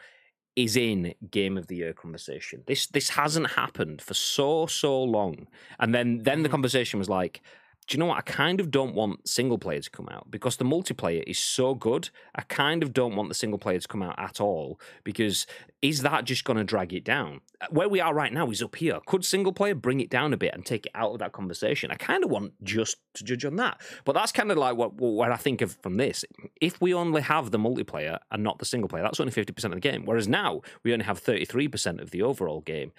is 0.57 0.77
in 0.77 1.15
game 1.31 1.57
of 1.59 1.67
the 1.69 1.77
year 1.77 1.93
conversation. 1.93 2.63
This 2.67 2.87
this 2.87 3.11
hasn't 3.11 3.51
happened 3.53 4.03
for 4.03 4.15
so 4.15 4.67
so 4.67 5.03
long, 5.03 5.47
and 5.79 5.95
then 5.95 6.19
then 6.25 6.43
the 6.43 6.49
Mhm. 6.49 6.53
conversation 6.57 6.99
was 6.99 7.09
like. 7.09 7.43
Do 7.87 7.95
you 7.97 8.01
know 8.01 8.07
what? 8.07 8.19
I 8.19 8.23
kind 8.23 8.59
of 8.59 8.71
don't 8.73 8.95
want 8.95 9.29
single 9.29 9.59
player 9.59 9.81
to 9.81 9.91
come 9.91 10.09
out 10.11 10.29
because 10.29 10.57
the 10.57 10.65
multiplayer 10.65 11.23
is 11.25 11.39
so 11.39 11.75
good. 11.75 12.11
I 12.35 12.43
kind 12.43 12.83
of 12.83 12.93
don't 12.93 13.15
want 13.15 13.29
the 13.29 13.35
single 13.35 13.59
player 13.61 13.79
to 13.79 13.87
come 13.87 14.03
out 14.03 14.19
at 14.19 14.41
all 14.41 14.81
because 15.05 15.47
is 15.83 16.03
that 16.03 16.25
just 16.25 16.45
going 16.45 16.57
to 16.57 16.65
drag 16.65 16.93
it 16.93 17.05
down? 17.05 17.43
Where 17.71 17.89
we 17.89 18.01
are 18.01 18.13
right 18.13 18.33
now 18.33 18.51
is 18.51 18.61
up 18.61 18.75
here. 18.75 18.99
Could 19.07 19.25
single 19.25 19.53
player 19.53 19.77
bring 19.77 20.01
it 20.01 20.11
down 20.11 20.33
a 20.33 20.37
bit 20.37 20.53
and 20.53 20.67
take 20.67 20.87
it 20.87 20.93
out 20.97 21.13
of 21.13 21.21
that 21.21 21.31
conversation? 21.31 21.93
I 21.93 21.95
kind 21.95 22.25
of 22.25 22.31
want 22.31 22.55
just 22.65 22.97
to 23.15 23.25
judge 23.25 23.45
on 23.45 23.55
that, 23.57 23.81
but 24.05 24.15
that's 24.15 24.33
kind 24.33 24.51
of 24.51 24.59
like 24.59 24.77
what 24.77 24.95
what 24.95 25.31
I 25.31 25.37
think 25.37 25.61
of 25.63 25.77
from 25.81 25.97
this. 25.97 26.25
If 26.61 26.81
we 26.81 26.93
only 26.93 27.23
have 27.23 27.53
the 27.53 27.59
multiplayer 27.59 28.19
and 28.33 28.43
not 28.43 28.59
the 28.59 28.65
single 28.65 28.89
player, 28.89 29.05
that's 29.05 29.21
only 29.21 29.33
fifty 29.33 29.53
percent 29.53 29.75
of 29.75 29.81
the 29.81 29.89
game. 29.89 30.05
Whereas 30.07 30.27
now 30.27 30.63
we 30.83 30.93
only 30.93 31.05
have 31.05 31.21
thirty 31.21 31.45
three 31.45 31.69
percent 31.69 32.01
of 32.01 32.11
the 32.11 32.23
overall 32.23 32.63
game. 32.63 32.91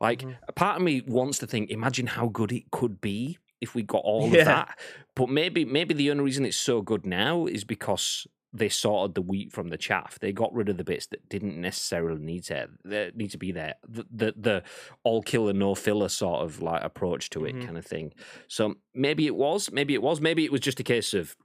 Like 0.00 0.20
Mhm. 0.20 0.36
a 0.46 0.52
part 0.52 0.76
of 0.76 0.82
me 0.82 1.02
wants 1.04 1.38
to 1.38 1.46
think, 1.48 1.70
imagine 1.70 2.06
how 2.06 2.28
good 2.28 2.52
it 2.52 2.70
could 2.70 3.00
be 3.00 3.38
if 3.60 3.74
we 3.74 3.82
got 3.82 4.02
all 4.04 4.28
Yeah. 4.28 4.40
of 4.40 4.44
that. 4.46 4.78
But 5.14 5.28
maybe 5.30 5.64
maybe 5.64 5.94
the 5.94 6.10
only 6.10 6.24
reason 6.24 6.44
it's 6.44 6.56
so 6.56 6.82
good 6.82 7.06
now 7.06 7.46
is 7.46 7.64
because 7.64 8.26
they 8.52 8.68
sorted 8.70 9.14
the 9.14 9.20
wheat 9.22 9.52
from 9.52 9.68
the 9.68 9.76
chaff. 9.76 10.18
They 10.18 10.32
got 10.32 10.52
rid 10.54 10.68
of 10.70 10.76
the 10.78 10.84
bits 10.84 11.06
that 11.08 11.28
didn't 11.28 11.60
necessarily 11.60 12.20
need 12.22 12.44
to 12.44 12.68
need 13.14 13.30
to 13.32 13.38
be 13.38 13.52
there. 13.52 13.74
The 13.86 14.04
the, 14.10 14.34
the 14.36 14.62
all 15.02 15.22
killer 15.22 15.52
no 15.52 15.74
filler 15.74 16.08
sort 16.08 16.42
of 16.42 16.62
like 16.62 16.82
approach 16.82 17.28
to 17.30 17.44
it 17.44 17.54
Mhm. 17.56 17.64
kind 17.64 17.76
of 17.78 17.84
thing. 17.86 18.12
So 18.48 18.76
maybe 18.94 19.26
it 19.26 19.36
was, 19.36 19.70
maybe 19.72 19.94
it 19.94 20.02
was, 20.02 20.20
maybe 20.20 20.44
it 20.44 20.52
was 20.52 20.60
just 20.60 20.80
a 20.80 20.84
case 20.84 21.12
of 21.12 21.36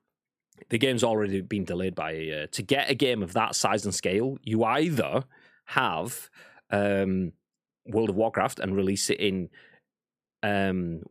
the 0.70 0.78
game's 0.78 1.03
already 1.03 1.41
been 1.41 1.66
delayed 1.66 1.95
by 1.95 2.12
a 2.12 2.22
year. 2.22 2.47
To 2.47 2.62
get 2.62 2.89
a 2.89 2.95
game 2.95 3.24
of 3.24 3.34
that 3.34 3.55
size 3.55 3.84
and 3.84 3.95
scale, 3.95 4.38
you 4.43 4.64
either 4.64 5.24
have 5.66 6.30
um, 6.70 7.34
World 7.88 8.09
of 8.12 8.16
Warcraft 8.16 8.59
and 8.59 8.76
release 8.76 9.09
it 9.09 9.20
in 9.20 9.49
um, 10.43 11.01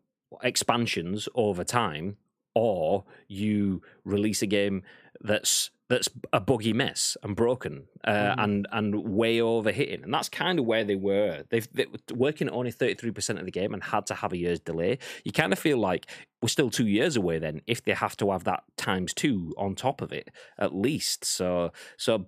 expansions 0.43 1.29
over 1.35 1.65
time, 1.65 2.17
or 2.55 3.05
you 3.29 3.83
release 4.05 4.43
a 4.43 4.47
game 4.47 4.83
that's 5.21 5.71
that's 5.89 6.09
a 6.33 6.39
buggy 6.41 6.73
mess 6.73 7.17
and 7.25 7.35
broken 7.35 7.89
uh, 8.05 8.13
Mhm. 8.13 8.45
and 8.45 8.69
and 8.71 8.95
way 9.13 9.39
overhitting, 9.39 10.05
and 10.05 10.15
that's 10.15 10.29
kind 10.29 10.59
of 10.61 10.65
where 10.65 10.85
they 10.85 10.95
were. 10.95 11.45
They've 11.51 11.69
they 11.73 11.87
were 11.87 11.99
working 12.15 12.47
at 12.47 12.53
only 12.55 12.71
thirty 12.71 12.95
three 12.95 13.11
percent 13.11 13.39
of 13.41 13.45
the 13.45 13.51
game 13.51 13.75
and 13.75 13.83
had 13.83 14.07
to 14.07 14.15
have 14.15 14.33
a 14.33 14.37
year's 14.37 14.61
delay. 14.61 14.99
You 15.25 15.33
kind 15.33 15.53
of 15.53 15.59
feel 15.59 15.79
like 15.79 16.07
we're 16.43 16.49
still 16.49 16.71
two 16.71 16.87
years 16.87 17.17
away 17.17 17.39
then 17.39 17.61
if 17.67 17.83
they 17.85 17.93
have 17.93 18.17
to 18.19 18.31
have 18.31 18.45
that 18.45 18.63
times 18.77 19.13
two 19.13 19.53
on 19.59 19.75
top 19.75 20.01
of 20.01 20.13
it 20.13 20.29
at 20.59 20.75
least. 20.75 21.25
So 21.25 21.73
so 21.97 22.27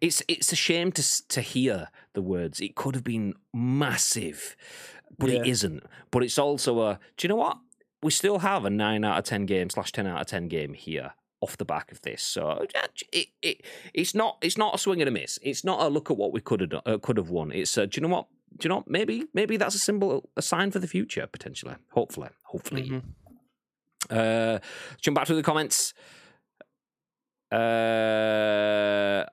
it's 0.00 0.22
it's 0.28 0.52
a 0.52 0.56
shame 0.56 0.92
to 0.92 1.28
to 1.28 1.40
hear 1.40 1.88
the 2.12 2.22
words. 2.22 2.60
It 2.60 2.76
could 2.76 2.94
have 2.94 3.02
been 3.04 3.34
massive, 3.52 4.54
but 5.18 5.30
it 5.30 5.46
Yeah. 5.46 5.52
isn't. 5.52 5.82
But 6.10 6.22
it's 6.22 6.38
also 6.38 6.80
a. 6.82 6.98
Do 7.16 7.26
you 7.26 7.28
know 7.28 7.36
what? 7.36 7.58
We 8.02 8.10
still 8.10 8.38
have 8.40 8.64
a 8.64 8.70
nine 8.70 9.04
out 9.04 9.18
of 9.18 9.24
ten 9.24 9.46
game 9.46 9.70
slash 9.70 9.92
ten 9.92 10.06
out 10.06 10.20
of 10.20 10.26
ten 10.26 10.48
game 10.48 10.74
here 10.74 11.14
off 11.40 11.56
the 11.56 11.64
back 11.64 11.92
of 11.92 12.00
this. 12.02 12.22
So 12.22 12.66
it, 13.12 13.28
it 13.42 13.64
it's 13.92 14.14
not 14.14 14.38
it's 14.42 14.56
not 14.58 14.74
a 14.74 14.78
swing 14.78 15.00
and 15.02 15.08
a 15.08 15.10
miss. 15.10 15.38
It's 15.42 15.64
not 15.64 15.80
a 15.80 15.88
look 15.88 16.10
at 16.10 16.16
what 16.16 16.32
we 16.32 16.40
could 16.40 16.60
have 16.60 16.70
done, 16.70 16.82
uh, 16.86 16.98
could 16.98 17.16
have 17.16 17.30
won. 17.30 17.50
It's 17.52 17.76
a, 17.76 17.86
do 17.86 18.00
you 18.00 18.06
know 18.06 18.14
what? 18.14 18.26
Do 18.56 18.66
you 18.66 18.68
know 18.74 18.84
maybe 18.86 19.24
maybe 19.34 19.56
that's 19.56 19.74
a 19.74 19.78
symbol 19.78 20.28
a 20.36 20.42
sign 20.42 20.70
for 20.70 20.78
the 20.78 20.86
future 20.86 21.26
potentially. 21.26 21.74
Hopefully, 21.92 22.28
hopefully. 22.44 22.90
Mhm. 22.90 23.02
Uh, 24.10 24.58
jump 25.00 25.14
back 25.16 25.26
to 25.26 25.34
the 25.34 25.42
comments. 25.42 25.94
Uh, 27.50 29.24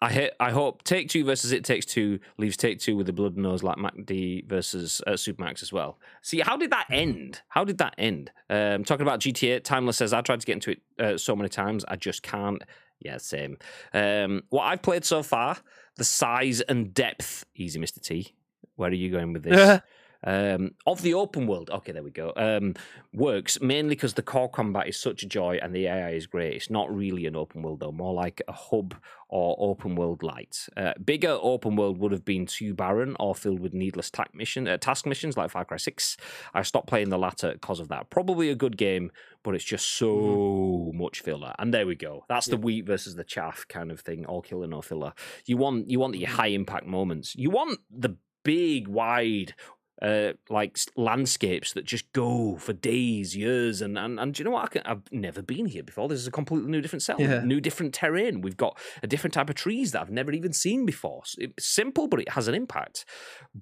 I 0.00 0.12
hit, 0.12 0.36
I 0.38 0.50
hope 0.50 0.84
Take 0.84 1.08
Two 1.08 1.24
versus 1.24 1.50
It 1.50 1.64
Takes 1.64 1.84
Two 1.84 2.20
leaves 2.36 2.56
Take 2.56 2.78
Two 2.78 2.96
with 2.96 3.08
a 3.08 3.12
blood 3.12 3.36
nose 3.36 3.62
like 3.62 3.76
MacD 3.76 4.46
versus 4.46 5.02
uh, 5.06 5.12
Supermac's 5.12 5.62
as 5.62 5.72
well. 5.72 5.98
See, 6.22 6.40
how 6.40 6.56
did 6.56 6.70
that 6.70 6.86
end? 6.90 7.40
How 7.48 7.64
did 7.64 7.78
that 7.78 7.94
end? 7.98 8.30
Um, 8.48 8.84
talking 8.84 9.02
about 9.02 9.20
GTA, 9.20 9.64
Timeless 9.64 9.96
says 9.96 10.12
I 10.12 10.20
tried 10.20 10.40
to 10.40 10.46
get 10.46 10.54
into 10.54 10.70
it 10.70 10.82
uh, 10.98 11.18
so 11.18 11.34
many 11.34 11.48
times, 11.48 11.84
I 11.88 11.96
just 11.96 12.22
can't. 12.22 12.62
Yeah, 13.00 13.18
same. 13.18 13.58
Um, 13.92 14.42
what 14.50 14.64
I've 14.64 14.82
played 14.82 15.04
so 15.04 15.22
far, 15.22 15.58
the 15.96 16.04
size 16.04 16.60
and 16.60 16.94
depth. 16.94 17.44
Easy, 17.56 17.78
Mister 17.78 18.00
T. 18.00 18.34
Where 18.76 18.90
are 18.90 18.94
you 18.94 19.10
going 19.10 19.32
with 19.32 19.42
this? 19.42 19.80
um, 20.24 20.72
of 20.86 21.02
the 21.02 21.14
open 21.14 21.46
world. 21.46 21.70
Okay, 21.70 21.92
there 21.92 22.02
we 22.02 22.10
go. 22.10 22.32
Um, 22.36 22.74
works 23.12 23.60
mainly 23.60 23.94
because 23.94 24.14
the 24.14 24.22
core 24.22 24.48
combat 24.48 24.88
is 24.88 24.96
such 24.96 25.22
a 25.22 25.26
joy 25.26 25.58
and 25.62 25.74
the 25.74 25.86
AI 25.86 26.10
is 26.10 26.26
great. 26.26 26.54
It's 26.54 26.70
not 26.70 26.94
really 26.94 27.26
an 27.26 27.36
open 27.36 27.62
world 27.62 27.80
though, 27.80 27.92
more 27.92 28.14
like 28.14 28.42
a 28.48 28.52
hub 28.52 28.94
or 29.28 29.56
open 29.58 29.94
world 29.94 30.22
light. 30.22 30.66
Uh, 30.76 30.94
bigger 31.04 31.38
open 31.40 31.76
world 31.76 31.98
would 31.98 32.12
have 32.12 32.24
been 32.24 32.46
too 32.46 32.74
barren 32.74 33.14
or 33.20 33.34
filled 33.34 33.60
with 33.60 33.74
needless 33.74 34.10
task, 34.10 34.34
mission, 34.34 34.66
uh, 34.66 34.76
task 34.78 35.06
missions 35.06 35.36
like 35.36 35.50
Far 35.50 35.64
Cry 35.64 35.76
6. 35.76 36.16
I 36.54 36.62
stopped 36.62 36.88
playing 36.88 37.10
the 37.10 37.18
latter 37.18 37.52
because 37.52 37.78
of 37.78 37.88
that. 37.88 38.10
Probably 38.10 38.50
a 38.50 38.54
good 38.54 38.76
game, 38.76 39.10
but 39.44 39.54
it's 39.54 39.64
just 39.64 39.96
so 39.96 40.90
much 40.94 41.20
filler. 41.20 41.54
And 41.58 41.72
there 41.72 41.86
we 41.86 41.94
go. 41.94 42.24
That's 42.28 42.46
the 42.46 42.56
wheat 42.56 42.86
versus 42.86 43.14
the 43.14 43.24
chaff 43.24 43.66
kind 43.68 43.90
of 43.90 44.00
thing. 44.00 44.24
All 44.26 44.42
killer, 44.42 44.66
no 44.66 44.82
filler. 44.82 45.12
You 45.46 45.56
want 45.56 45.88
you 45.88 46.00
want 46.00 46.14
the 46.14 46.24
high 46.24 46.48
impact 46.48 46.86
moments. 46.86 47.34
You 47.36 47.50
want 47.50 47.78
the 47.90 48.16
big, 48.44 48.88
wide, 48.88 49.54
uh, 50.00 50.32
like 50.48 50.78
landscapes 50.96 51.72
that 51.72 51.84
just 51.84 52.10
go 52.12 52.56
for 52.56 52.72
days, 52.72 53.34
years, 53.36 53.80
and 53.82 53.98
and, 53.98 54.20
and 54.20 54.34
do 54.34 54.40
you 54.40 54.44
know 54.44 54.52
what? 54.52 54.64
I 54.64 54.68
can, 54.68 54.82
I've 54.84 55.02
never 55.10 55.42
been 55.42 55.66
here 55.66 55.82
before. 55.82 56.08
This 56.08 56.20
is 56.20 56.26
a 56.26 56.30
completely 56.30 56.70
new, 56.70 56.80
different 56.80 57.02
settlement, 57.02 57.42
Yeah. 57.42 57.46
new, 57.46 57.60
different 57.60 57.94
terrain. 57.94 58.40
We've 58.40 58.56
got 58.56 58.78
a 59.02 59.06
different 59.06 59.34
type 59.34 59.48
of 59.50 59.56
trees 59.56 59.92
that 59.92 60.00
I've 60.02 60.10
never 60.10 60.30
even 60.32 60.52
seen 60.52 60.86
before. 60.86 61.22
It's 61.38 61.66
simple, 61.66 62.06
but 62.06 62.20
it 62.20 62.30
has 62.30 62.46
an 62.48 62.54
impact. 62.54 63.04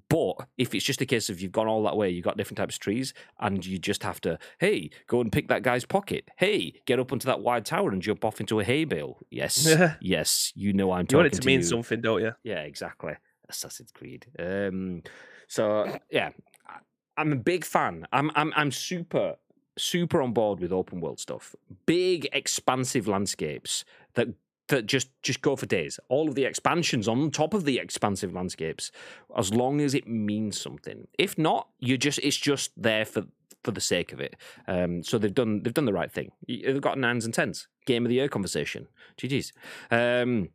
But 0.09 0.35
if 0.57 0.75
it's 0.75 0.85
just 0.85 1.01
a 1.01 1.05
case 1.05 1.29
of 1.29 1.41
you've 1.41 1.51
gone 1.51 1.67
all 1.67 1.83
that 1.83 1.97
way, 1.97 2.09
you've 2.09 2.23
got 2.25 2.37
different 2.37 2.57
types 2.57 2.75
of 2.75 2.79
trees, 2.81 3.13
and 3.39 3.65
you 3.65 3.77
just 3.79 4.03
have 4.03 4.21
to, 4.21 4.37
hey, 4.59 4.89
go 5.07 5.21
and 5.21 5.31
pick 5.31 5.47
that 5.47 5.63
guy's 5.63 5.85
pocket. 5.85 6.29
Hey, 6.37 6.81
get 6.85 6.99
up 6.99 7.11
onto 7.11 7.25
that 7.25 7.41
wide 7.41 7.65
tower 7.65 7.89
and 7.91 8.01
jump 8.01 8.23
off 8.23 8.39
into 8.39 8.59
a 8.59 8.63
hay 8.63 8.83
bale. 8.85 9.17
Yes, 9.31 9.75
yes, 10.01 10.51
you 10.55 10.73
know 10.73 10.91
I'm 10.91 11.01
You 11.01 11.05
talking 11.07 11.17
want 11.17 11.33
it 11.33 11.41
to 11.41 11.47
mean 11.47 11.59
you. 11.61 11.65
something, 11.65 11.99
don't 12.01 12.21
you? 12.21 12.33
Yeah, 12.43 12.61
exactly. 12.61 13.13
Assassin's 13.49 13.91
Creed. 13.91 14.27
Um, 14.37 15.01
so 15.47 15.97
yeah, 16.11 16.29
I- 16.67 16.79
I'm 17.17 17.31
a 17.33 17.37
big 17.37 17.65
fan. 17.65 18.07
I'm 18.11 18.31
I'm 18.35 18.53
I'm 18.55 18.71
super 18.71 19.35
super 19.77 20.21
on 20.21 20.33
board 20.33 20.59
with 20.59 20.71
open 20.71 21.01
world 21.01 21.19
stuff. 21.19 21.55
Big 21.85 22.27
expansive 22.33 23.07
landscapes 23.07 23.85
that 24.15 24.27
that 24.69 24.85
just 24.85 25.09
just 25.21 25.41
go 25.41 25.55
for 25.55 25.65
days. 25.65 25.99
All 26.09 26.27
of 26.27 26.35
the 26.35 26.45
expansions 26.45 27.07
on 27.07 27.31
top 27.31 27.53
of 27.53 27.65
the 27.65 27.79
expansive 27.79 28.33
landscapes, 28.33 28.91
as 29.37 29.53
long 29.53 29.81
as 29.81 29.93
it 29.93 30.07
means 30.07 30.59
something. 30.59 31.07
If 31.17 31.37
not, 31.37 31.69
you 31.79 31.97
just 31.97 32.19
it's 32.19 32.37
just 32.37 32.71
there 32.75 33.05
for 33.05 33.23
for 33.63 33.71
the 33.71 33.81
sake 33.81 34.13
of 34.13 34.19
it. 34.19 34.35
Um, 34.67 35.03
so 35.03 35.17
they've 35.17 35.33
done 35.33 35.63
they've 35.63 35.73
done 35.73 35.85
the 35.85 35.93
right 35.93 36.11
thing. 36.11 36.31
They've 36.47 36.81
got 36.81 36.97
nines 36.97 37.25
and 37.25 37.33
tens. 37.33 37.67
Game 37.85 38.05
of 38.05 38.09
the 38.09 38.15
year 38.15 38.27
conversation. 38.27 38.87
GG's. 39.17 39.53
Um, 39.89 40.49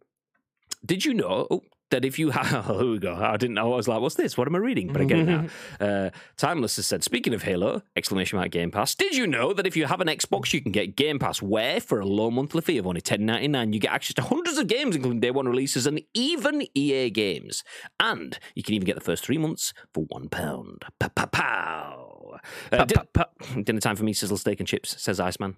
did 0.84 1.04
you 1.04 1.14
know 1.14 1.46
oh, 1.50 1.62
that 1.92 2.04
if 2.04 2.18
you 2.18 2.30
have, 2.30 2.68
oh, 2.68 2.78
here 2.80 2.90
we 2.90 2.98
go. 2.98 3.14
I 3.14 3.36
didn't 3.36 3.54
know. 3.54 3.72
I 3.72 3.76
was 3.76 3.86
like, 3.88 4.00
what's 4.00 4.16
this? 4.16 4.36
What 4.36 4.48
am 4.48 4.54
I 4.56 4.58
reading? 4.58 4.92
But 4.92 5.00
I 5.02 5.04
get 5.04 5.18
it 5.20 5.26
now. 5.26 5.44
Uh, 5.80 6.10
Timeless 6.36 6.76
has 6.76 6.86
said, 6.86 7.04
speaking 7.04 7.32
of 7.32 7.42
Halo, 7.44 7.82
exclamation 7.96 8.38
mark 8.38 8.50
Game 8.50 8.70
Pass, 8.70 8.94
did 8.94 9.14
you 9.14 9.26
know 9.26 9.52
that 9.52 9.66
if 9.66 9.76
you 9.76 9.86
have 9.86 10.00
an 10.00 10.08
Xbox, 10.08 10.52
you 10.52 10.60
can 10.60 10.72
get 10.72 10.96
Game 10.96 11.18
Pass 11.18 11.40
where 11.40 11.80
for 11.80 12.00
a 12.00 12.04
low 12.06 12.30
monthly 12.30 12.60
fee 12.60 12.78
of 12.78 12.86
only 12.86 13.00
$10.99, 13.00 13.72
you 13.72 13.80
get 13.80 13.92
access 13.92 14.14
to 14.14 14.22
hundreds 14.22 14.58
of 14.58 14.66
games, 14.66 14.96
including 14.96 15.20
day 15.20 15.30
one 15.30 15.48
releases 15.48 15.86
and 15.86 16.02
even 16.14 16.66
EA 16.74 17.10
games. 17.10 17.62
And 18.00 18.38
you 18.54 18.62
can 18.62 18.74
even 18.74 18.86
get 18.86 18.94
the 18.96 19.00
first 19.00 19.24
three 19.24 19.38
months 19.38 19.72
for 19.94 20.04
one 20.08 20.28
pound. 20.28 20.82
Pa 20.98 21.08
pa 21.08 21.26
pow. 21.26 22.38
Uh, 22.72 22.84
din- 22.84 22.98
pa- 23.12 23.26
pa- 23.38 23.60
dinner 23.62 23.80
time 23.80 23.96
for 23.96 24.04
me, 24.04 24.12
sizzle 24.12 24.36
steak 24.38 24.58
and 24.60 24.68
chips, 24.68 25.00
says 25.00 25.20
Iceman. 25.20 25.56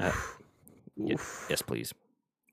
Uh, 0.00 0.10
Oof. 1.00 1.46
yes, 1.48 1.62
please. 1.62 1.92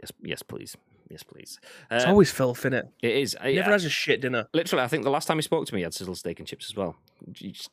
Yes, 0.02 0.12
yes, 0.24 0.44
please. 0.44 0.76
Yes, 1.10 1.24
please. 1.24 1.60
It's 1.90 2.06
Uh, 2.06 2.10
always 2.10 2.32
filth, 2.32 2.62
innit? 2.64 2.90
it 3.02 3.12
is. 3.16 3.36
I- 3.42 3.54
Never 3.54 3.72
has 3.72 3.86
a 3.86 3.90
shit 3.90 4.22
dinner. 4.22 4.48
literally, 4.54 4.84
I 4.84 4.88
think 4.88 5.04
the 5.04 5.10
last 5.10 5.26
time 5.28 5.38
he 5.38 5.42
spoke 5.42 5.66
to 5.68 5.74
me, 5.74 5.80
he 5.80 5.84
had 5.84 5.94
sizzle 5.94 6.16
steak 6.16 6.40
and 6.40 6.48
chips 6.48 6.70
as 6.70 6.76
well. 6.76 6.96
Just 7.32 7.70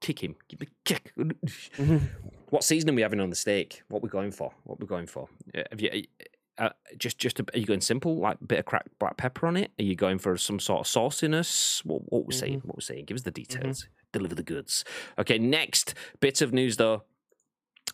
kick 0.00 0.22
him. 0.22 0.36
Kick. 0.84 1.12
What 2.50 2.64
season 2.64 2.90
are 2.90 2.94
we 2.94 3.02
having 3.02 3.20
on 3.20 3.30
the 3.30 3.36
steak? 3.36 3.82
What 3.88 4.02
we 4.02 4.08
going 4.08 4.32
for? 4.32 4.52
What 4.64 4.80
we 4.80 4.86
going 4.88 5.06
for? 5.06 5.28
Have 5.70 5.80
you? 5.80 6.02
Uh, 6.58 6.70
just, 6.98 7.16
just 7.16 7.38
a, 7.38 7.44
are 7.54 7.58
you 7.58 7.64
going 7.64 7.80
simple, 7.80 8.16
like 8.18 8.38
a 8.40 8.44
bit 8.44 8.58
of 8.58 8.64
cracked 8.64 8.98
black 8.98 9.16
pepper 9.16 9.46
on 9.46 9.56
it? 9.56 9.70
Are 9.78 9.84
you 9.84 9.94
going 9.94 10.18
for 10.18 10.36
some 10.36 10.58
sort 10.58 10.80
of 10.80 10.86
sauciness? 10.86 11.84
What, 11.84 12.02
what 12.12 12.26
we're 12.26 12.32
saying? 12.36 12.62
What 12.64 12.76
we're 12.76 12.80
saying? 12.82 13.04
Give 13.04 13.14
us 13.14 13.22
the 13.22 13.30
details. 13.30 13.86
Deliver 14.12 14.34
the 14.34 14.42
goods. 14.42 14.84
Okay. 15.16 15.38
Next 15.38 15.94
bit 16.18 16.42
of 16.42 16.52
news, 16.52 16.76
though. 16.76 17.04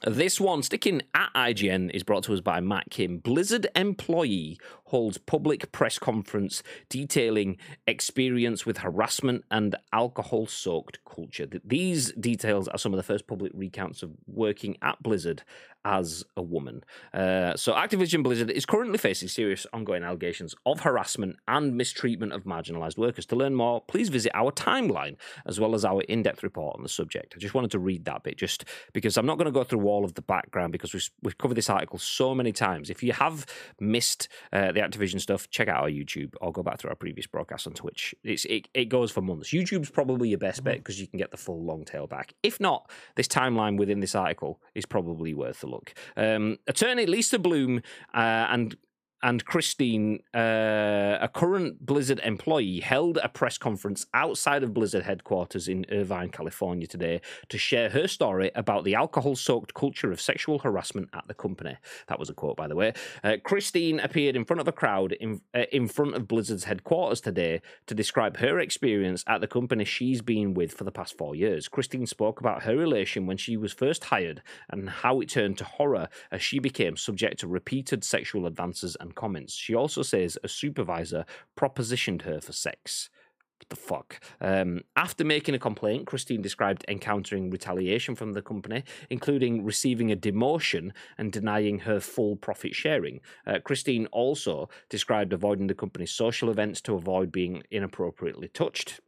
This 0.08 0.40
one, 0.40 0.62
sticking 0.62 1.02
at 1.14 1.30
IGN, 1.34 1.90
is 1.90 2.04
brought 2.04 2.22
to 2.24 2.32
us 2.32 2.40
by 2.40 2.60
Matt 2.60 2.90
Kim. 2.90 3.18
Blizzard 3.18 3.66
employee 3.74 4.56
holds 4.84 5.18
public 5.18 5.72
press 5.72 5.98
conference 5.98 6.62
detailing 6.88 7.56
experience 7.88 8.64
with 8.64 8.78
harassment 8.78 9.44
and 9.50 9.74
alcohol 9.92 10.46
soaked 10.46 11.00
culture. 11.04 11.48
These 11.64 12.12
details 12.12 12.68
are 12.68 12.78
some 12.78 12.92
of 12.92 12.98
the 12.98 13.02
first 13.02 13.26
public 13.26 13.50
recounts 13.52 14.04
of 14.04 14.12
working 14.28 14.76
at 14.80 15.02
Blizzard 15.02 15.42
as 15.86 16.24
a 16.36 16.42
woman. 16.42 16.82
Uh, 17.14 17.54
so, 17.54 17.72
Activision 17.72 18.24
Blizzard 18.24 18.50
is 18.50 18.66
currently 18.66 18.98
facing 18.98 19.28
serious 19.28 19.66
ongoing 19.72 20.02
allegations 20.02 20.52
of 20.66 20.80
harassment 20.80 21.36
and 21.46 21.76
mistreatment 21.76 22.32
of 22.32 22.42
marginalized 22.42 22.98
workers. 22.98 23.24
To 23.26 23.36
learn 23.36 23.54
more, 23.54 23.80
please 23.82 24.08
visit 24.08 24.32
our 24.34 24.50
timeline 24.50 25.16
as 25.46 25.60
well 25.60 25.76
as 25.76 25.84
our 25.84 26.02
in 26.02 26.24
depth 26.24 26.42
report 26.42 26.74
on 26.76 26.82
the 26.82 26.88
subject. 26.88 27.34
I 27.36 27.38
just 27.38 27.54
wanted 27.54 27.70
to 27.70 27.78
read 27.78 28.04
that 28.06 28.24
bit 28.24 28.36
just 28.36 28.64
because 28.92 29.16
I'm 29.16 29.26
not 29.26 29.38
going 29.38 29.46
to 29.46 29.52
go 29.52 29.62
through 29.62 29.86
all 29.86 30.04
of 30.04 30.14
the 30.14 30.22
background 30.22 30.72
because 30.72 30.92
we've, 30.92 31.08
we've 31.22 31.38
covered 31.38 31.54
this 31.54 31.70
article 31.70 32.00
so 32.00 32.34
many 32.34 32.50
times. 32.50 32.90
If 32.90 33.04
you 33.04 33.12
have 33.12 33.46
missed 33.78 34.28
uh, 34.52 34.72
the 34.72 34.80
Activision 34.80 35.20
stuff, 35.20 35.48
check 35.50 35.68
out 35.68 35.84
our 35.84 35.90
YouTube 35.90 36.34
or 36.40 36.50
go 36.50 36.64
back 36.64 36.80
through 36.80 36.90
our 36.90 36.96
previous 36.96 37.28
broadcast 37.28 37.68
on 37.68 37.74
Twitch. 37.74 38.12
It's, 38.24 38.44
it, 38.46 38.66
it 38.74 38.86
goes 38.86 39.12
for 39.12 39.20
months. 39.20 39.50
YouTube's 39.50 39.90
probably 39.90 40.30
your 40.30 40.38
best 40.38 40.64
bet 40.64 40.78
because 40.78 41.00
you 41.00 41.06
can 41.06 41.18
get 41.18 41.30
the 41.30 41.36
full 41.36 41.62
long 41.62 41.84
tail 41.84 42.08
back. 42.08 42.32
If 42.42 42.58
not, 42.58 42.90
this 43.14 43.28
timeline 43.28 43.78
within 43.78 44.00
this 44.00 44.16
article 44.16 44.60
is 44.74 44.84
probably 44.84 45.32
worth 45.32 45.62
a 45.62 45.68
look. 45.68 45.75
Um, 46.16 46.58
attorney 46.66 47.06
Lisa 47.06 47.38
Bloom 47.38 47.82
uh, 48.14 48.46
and 48.50 48.76
and 49.22 49.44
Christine, 49.44 50.20
uh, 50.34 51.18
a 51.20 51.28
current 51.32 51.84
Blizzard 51.84 52.20
employee, 52.22 52.80
held 52.80 53.18
a 53.22 53.28
press 53.28 53.56
conference 53.58 54.06
outside 54.12 54.62
of 54.62 54.74
Blizzard 54.74 55.04
headquarters 55.04 55.68
in 55.68 55.86
Irvine, 55.90 56.28
California 56.28 56.86
today 56.86 57.20
to 57.48 57.58
share 57.58 57.88
her 57.90 58.06
story 58.08 58.50
about 58.54 58.84
the 58.84 58.94
alcohol 58.94 59.34
soaked 59.34 59.74
culture 59.74 60.12
of 60.12 60.20
sexual 60.20 60.58
harassment 60.58 61.08
at 61.14 61.26
the 61.28 61.34
company. 61.34 61.76
That 62.08 62.18
was 62.18 62.28
a 62.28 62.34
quote, 62.34 62.56
by 62.56 62.68
the 62.68 62.76
way. 62.76 62.92
Uh, 63.24 63.36
Christine 63.42 64.00
appeared 64.00 64.36
in 64.36 64.44
front 64.44 64.60
of 64.60 64.68
a 64.68 64.72
crowd 64.72 65.12
in, 65.12 65.40
uh, 65.54 65.64
in 65.72 65.88
front 65.88 66.14
of 66.14 66.28
Blizzard's 66.28 66.64
headquarters 66.64 67.20
today 67.20 67.62
to 67.86 67.94
describe 67.94 68.36
her 68.38 68.58
experience 68.58 69.24
at 69.26 69.40
the 69.40 69.48
company 69.48 69.84
she's 69.84 70.20
been 70.20 70.54
with 70.54 70.72
for 70.72 70.84
the 70.84 70.92
past 70.92 71.16
four 71.16 71.34
years. 71.34 71.68
Christine 71.68 72.06
spoke 72.06 72.40
about 72.40 72.64
her 72.64 72.76
relation 72.76 73.26
when 73.26 73.36
she 73.38 73.56
was 73.56 73.72
first 73.72 74.04
hired 74.04 74.42
and 74.70 74.88
how 74.88 75.20
it 75.20 75.30
turned 75.30 75.56
to 75.58 75.64
horror 75.64 76.08
as 76.30 76.42
she 76.42 76.58
became 76.58 76.96
subject 76.96 77.40
to 77.40 77.46
repeated 77.46 78.04
sexual 78.04 78.46
advances 78.46 78.96
and 79.00 79.05
comments. 79.14 79.54
She 79.54 79.74
also 79.74 80.02
says 80.02 80.38
a 80.42 80.48
supervisor 80.48 81.24
propositioned 81.56 82.22
her 82.22 82.40
for 82.40 82.52
sex. 82.52 83.10
What 83.58 83.68
the 83.70 83.76
fuck? 83.76 84.20
Um, 84.42 84.82
after 84.96 85.24
making 85.24 85.54
a 85.54 85.58
complaint, 85.58 86.06
Christine 86.06 86.42
described 86.42 86.84
encountering 86.88 87.50
retaliation 87.50 88.14
from 88.14 88.34
the 88.34 88.42
company, 88.42 88.84
including 89.08 89.64
receiving 89.64 90.12
a 90.12 90.16
demotion 90.16 90.90
and 91.16 91.32
denying 91.32 91.78
her 91.80 91.98
full 91.98 92.36
profit 92.36 92.74
sharing. 92.74 93.20
Uh, 93.46 93.58
Christine 93.64 94.06
also 94.08 94.68
described 94.90 95.32
avoiding 95.32 95.68
the 95.68 95.74
company's 95.74 96.10
social 96.10 96.50
events 96.50 96.82
to 96.82 96.94
avoid 96.94 97.32
being 97.32 97.62
inappropriately 97.70 98.48
touched. 98.48 99.00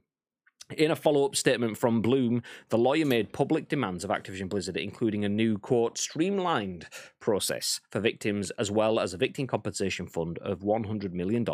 In 0.77 0.91
a 0.91 0.97
follow 0.97 1.25
up 1.25 1.35
statement 1.35 1.79
from 1.79 2.03
Bloom, 2.03 2.43
the 2.69 2.77
lawyer 2.77 3.07
made 3.07 3.33
public 3.33 3.71
demands 3.71 4.05
of 4.05 4.11
Activision 4.11 4.51
Blizzard, 4.51 4.77
including 4.77 5.25
a 5.25 5.29
new, 5.29 5.57
quote, 5.57 5.97
streamlined 5.97 6.89
process 7.21 7.81
for 7.91 8.01
victims, 8.01 8.51
as 8.59 8.71
well 8.71 9.01
as 9.01 9.15
a 9.15 9.17
victim 9.17 9.47
compensation 9.47 10.07
fund 10.07 10.37
of 10.41 10.59
$100 10.59 11.13
million 11.13 11.47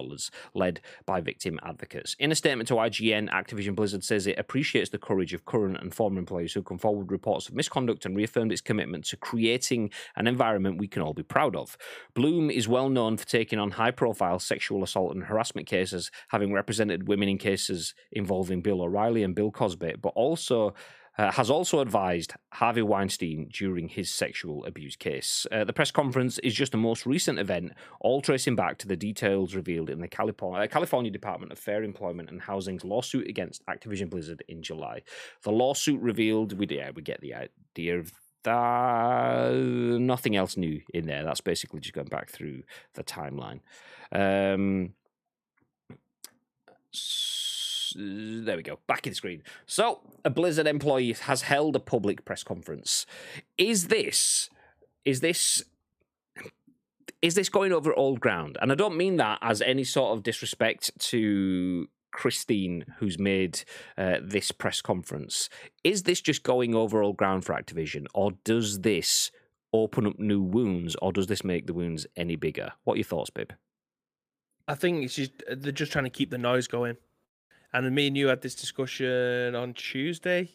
led 0.53 0.81
by 1.07 1.21
victim 1.21 1.61
advocates. 1.63 2.17
In 2.19 2.33
a 2.33 2.35
statement 2.35 2.67
to 2.69 2.75
IGN, 2.75 3.31
Activision 3.31 3.77
Blizzard 3.77 4.03
says 4.03 4.27
it 4.27 4.37
appreciates 4.37 4.91
the 4.91 4.99
courage 4.99 5.33
of 5.33 5.45
current 5.45 5.77
and 5.81 5.95
former 5.95 6.19
employees 6.19 6.53
who 6.53 6.65
come 6.65 6.79
forward 6.79 7.05
with 7.05 7.13
reports 7.13 7.49
of 7.49 7.55
misconduct 7.55 8.05
and 8.05 8.17
reaffirmed 8.17 8.51
its 8.51 8.61
commitment 8.61 9.05
to 9.05 9.17
creating 9.17 9.91
an 10.17 10.27
environment 10.27 10.79
we 10.79 10.89
can 10.89 11.03
all 11.03 11.15
be 11.15 11.23
proud 11.23 11.55
of. 11.55 11.77
Bloom 12.15 12.51
is 12.51 12.67
well 12.67 12.89
known 12.89 13.17
for 13.17 13.27
taking 13.27 13.61
on 13.61 13.71
high 13.71 13.93
profile 13.93 14.41
sexual 14.41 14.83
assault 14.83 15.15
and 15.15 15.23
harassment 15.23 15.69
cases, 15.69 16.11
having 16.31 16.53
represented 16.53 17.07
women 17.07 17.29
in 17.29 17.39
cases 17.39 17.95
involving 18.11 18.61
Bill 18.61 18.83
O'Reilly 18.83 19.04
and 19.07 19.35
Bill 19.35 19.51
Cosby, 19.51 19.95
but 20.01 20.13
also 20.15 20.75
uh, 21.17 21.31
has 21.33 21.51
also 21.51 21.81
advised 21.81 22.35
Harvey 22.53 22.83
Weinstein 22.83 23.49
during 23.53 23.89
his 23.89 24.13
sexual 24.13 24.65
abuse 24.65 24.97
case. 24.97 25.47
Uh, 25.53 25.65
the 25.65 25.73
press 25.73 25.91
conference 25.91 26.39
is 26.41 26.55
just 26.55 26.73
the 26.73 26.79
most 26.79 27.07
recent 27.07 27.39
event, 27.39 27.73
all 28.01 28.21
tracing 28.21 28.57
back 28.57 28.79
to 28.79 28.89
the 28.89 28.97
details 28.97 29.55
revealed 29.55 29.91
in 29.91 30.01
the 30.01 30.09
California, 30.09 30.65
uh, 30.65 30.67
California 30.67 31.11
Department 31.11 31.53
of 31.53 31.59
Fair 31.59 31.85
Employment 31.85 32.31
and 32.31 32.41
Housing's 32.41 32.85
lawsuit 32.85 33.29
against 33.29 33.65
Activision 33.67 34.11
Blizzard 34.11 34.43
in 34.49 34.63
July. 34.63 35.03
The 35.43 35.53
lawsuit 35.53 36.01
revealed, 36.01 36.59
we, 36.59 36.67
yeah, 36.69 36.91
we 36.95 37.03
get 37.03 37.21
the 37.21 37.35
idea 37.35 38.01
of 38.01 38.13
that. 38.43 39.53
Nothing 39.55 40.37
else 40.37 40.57
new 40.57 40.81
in 40.93 41.07
there. 41.07 41.25
That's 41.25 41.41
basically 41.41 41.81
just 41.81 41.95
going 41.95 42.09
back 42.09 42.31
through 42.31 42.63
the 42.95 43.05
timeline. 43.05 43.61
Um, 44.13 44.95
There 47.95 48.57
we 48.57 48.63
go. 48.63 48.79
Back 48.87 49.07
in 49.07 49.13
the 49.13 49.17
screen. 49.17 49.43
So, 49.67 50.01
a 50.25 50.31
Blizzard 50.31 50.67
employee 50.67 51.13
has 51.13 51.43
held 51.43 51.77
a 51.77 51.81
public 51.81 52.25
press 52.25 52.43
conference. 52.43 53.07
Is 53.59 53.89
this 53.89 54.51
is 55.05 55.21
this 55.21 55.63
is 57.23 57.35
this 57.35 57.49
going 57.49 57.73
over 57.73 57.95
old 57.95 58.21
ground? 58.21 58.59
And 58.61 58.71
I 58.71 58.75
don't 58.75 58.97
mean 58.97 59.17
that 59.17 59.39
as 59.41 59.63
any 59.63 59.85
sort 59.85 60.17
of 60.17 60.23
disrespect 60.23 60.91
to 61.11 61.89
Christine, 62.13 62.85
who's 62.99 63.19
made 63.19 63.65
uh, 63.99 64.19
this 64.23 64.53
press 64.53 64.81
conference. 64.81 65.49
Is 65.83 66.05
this 66.05 66.21
just 66.21 66.43
going 66.43 66.75
over 66.75 67.03
old 67.03 67.17
ground 67.17 67.45
for 67.45 67.55
Activision, 67.55 68.07
or 68.15 68.33
does 68.45 68.81
this 68.81 69.31
open 69.73 70.07
up 70.07 70.19
new 70.19 70.41
wounds, 70.41 70.97
or 71.03 71.13
does 71.13 71.27
this 71.27 71.43
make 71.45 71.67
the 71.67 71.75
wounds 71.75 72.07
any 72.17 72.37
bigger? 72.37 72.73
What 72.85 72.95
are 72.95 72.99
your 72.99 73.05
thoughts, 73.05 73.31
Bib? 73.31 73.53
I 74.69 74.75
think 74.75 75.05
it's 75.05 75.17
just 75.17 75.33
they're 75.51 75.73
just 75.73 75.93
trying 75.93 76.05
to 76.05 76.11
keep 76.11 76.31
the 76.31 76.39
noise 76.39 76.67
going. 76.67 76.97
And 77.75 77.93
me 77.93 78.07
and 78.07 78.17
you 78.17 78.29
had 78.29 78.41
this 78.41 78.55
discussion 78.55 79.55
on 79.57 79.75
Tuesday 79.75 80.49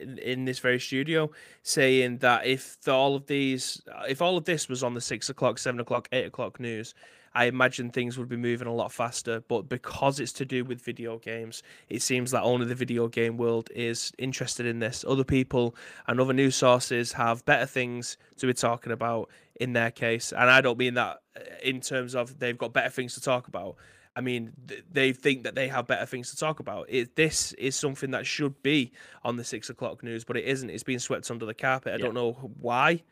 in, 0.00 0.16
in 0.18 0.46
this 0.46 0.58
very 0.58 0.80
studio, 0.80 1.30
saying 1.62 2.18
that 2.18 2.46
if 2.46 2.80
the, 2.80 2.92
all 2.92 3.14
of 3.14 3.26
these, 3.26 3.82
if 4.08 4.22
all 4.22 4.38
of 4.38 4.46
this 4.46 4.70
was 4.70 4.82
on 4.82 4.94
the 4.94 5.00
six 5.00 5.28
o'clock, 5.28 5.58
seven 5.58 5.80
o'clock, 5.80 6.08
eight 6.12 6.26
o'clock 6.26 6.58
news, 6.58 6.94
I 7.34 7.44
imagine 7.44 7.90
things 7.90 8.18
would 8.18 8.28
be 8.28 8.36
moving 8.36 8.68
a 8.68 8.74
lot 8.74 8.90
faster. 8.90 9.42
But 9.48 9.68
because 9.68 10.18
it's 10.18 10.32
to 10.34 10.46
do 10.46 10.64
with 10.64 10.80
video 10.80 11.18
games, 11.18 11.62
it 11.90 12.00
seems 12.00 12.30
that 12.30 12.42
only 12.42 12.66
the 12.66 12.74
video 12.74 13.06
game 13.06 13.36
world 13.36 13.68
is 13.74 14.12
interested 14.16 14.64
in 14.64 14.78
this. 14.78 15.04
Other 15.06 15.24
people 15.24 15.74
and 16.08 16.20
other 16.20 16.32
news 16.32 16.56
sources 16.56 17.12
have 17.12 17.44
better 17.44 17.66
things 17.66 18.16
to 18.38 18.46
be 18.46 18.54
talking 18.54 18.92
about 18.92 19.28
in 19.60 19.74
their 19.74 19.90
case. 19.90 20.32
And 20.32 20.50
I 20.50 20.62
don't 20.62 20.78
mean 20.78 20.94
that 20.94 21.20
uh, 21.36 21.40
in 21.62 21.80
terms 21.80 22.14
of 22.14 22.38
they've 22.38 22.56
got 22.56 22.72
better 22.72 22.90
things 22.90 23.14
to 23.14 23.20
talk 23.20 23.48
about. 23.48 23.76
I 24.14 24.20
mean, 24.20 24.52
th- 24.68 24.84
they 24.92 25.12
think 25.12 25.44
that 25.44 25.54
they 25.54 25.68
have 25.68 25.86
better 25.86 26.04
things 26.06 26.30
to 26.30 26.36
talk 26.36 26.60
about. 26.60 26.86
It, 26.88 27.16
this 27.16 27.52
is 27.54 27.74
something 27.76 28.10
that 28.10 28.26
should 28.26 28.62
be 28.62 28.92
on 29.24 29.36
the 29.36 29.44
six 29.44 29.70
o'clock 29.70 30.02
news, 30.02 30.24
but 30.24 30.36
it 30.36 30.44
isn't. 30.44 30.68
It's 30.68 30.82
being 30.82 30.98
swept 30.98 31.30
under 31.30 31.46
the 31.46 31.54
carpet. 31.54 31.92
I 31.94 31.96
Yeah. 31.96 32.04
don't 32.04 32.14
know 32.14 32.32
why, 32.60 33.02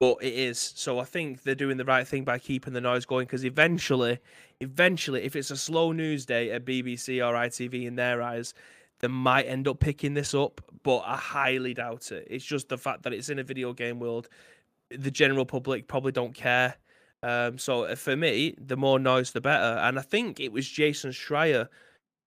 but 0.00 0.16
it 0.22 0.34
is. 0.34 0.58
So 0.58 0.98
I 0.98 1.04
think 1.04 1.42
they're 1.44 1.54
doing 1.54 1.76
the 1.76 1.84
right 1.84 2.06
thing 2.06 2.24
by 2.24 2.38
keeping 2.38 2.72
the 2.72 2.80
noise 2.80 3.04
going 3.04 3.26
because 3.26 3.44
eventually, 3.44 4.18
eventually, 4.60 5.22
if 5.22 5.36
it's 5.36 5.50
a 5.52 5.56
slow 5.56 5.92
news 5.92 6.26
day 6.26 6.50
at 6.50 6.64
BBC 6.64 7.20
or 7.20 7.34
ITV 7.34 7.86
in 7.86 7.94
their 7.94 8.20
eyes, 8.20 8.52
they 8.98 9.08
might 9.08 9.44
end 9.46 9.68
up 9.68 9.78
picking 9.78 10.14
this 10.14 10.34
up, 10.34 10.60
but 10.82 10.98
I 11.06 11.16
highly 11.16 11.74
doubt 11.74 12.10
it. 12.12 12.26
It's 12.28 12.44
just 12.44 12.68
the 12.68 12.76
fact 12.76 13.04
that 13.04 13.12
it's 13.12 13.28
in 13.30 13.38
a 13.38 13.42
video 13.44 13.72
game 13.72 13.98
world. 14.00 14.28
The 14.90 15.10
general 15.10 15.46
public 15.46 15.86
probably 15.86 16.12
don't 16.12 16.34
care. 16.34 16.74
Um, 17.22 17.58
so 17.58 17.84
uh, 17.84 17.94
for 17.96 18.16
me, 18.16 18.54
the 18.58 18.76
more 18.76 18.98
noise, 18.98 19.32
the 19.32 19.40
better. 19.40 19.78
And 19.78 19.98
I 19.98 20.02
think 20.02 20.40
it 20.40 20.52
was 20.52 20.68
Jason 20.68 21.10
Schreier 21.10 21.68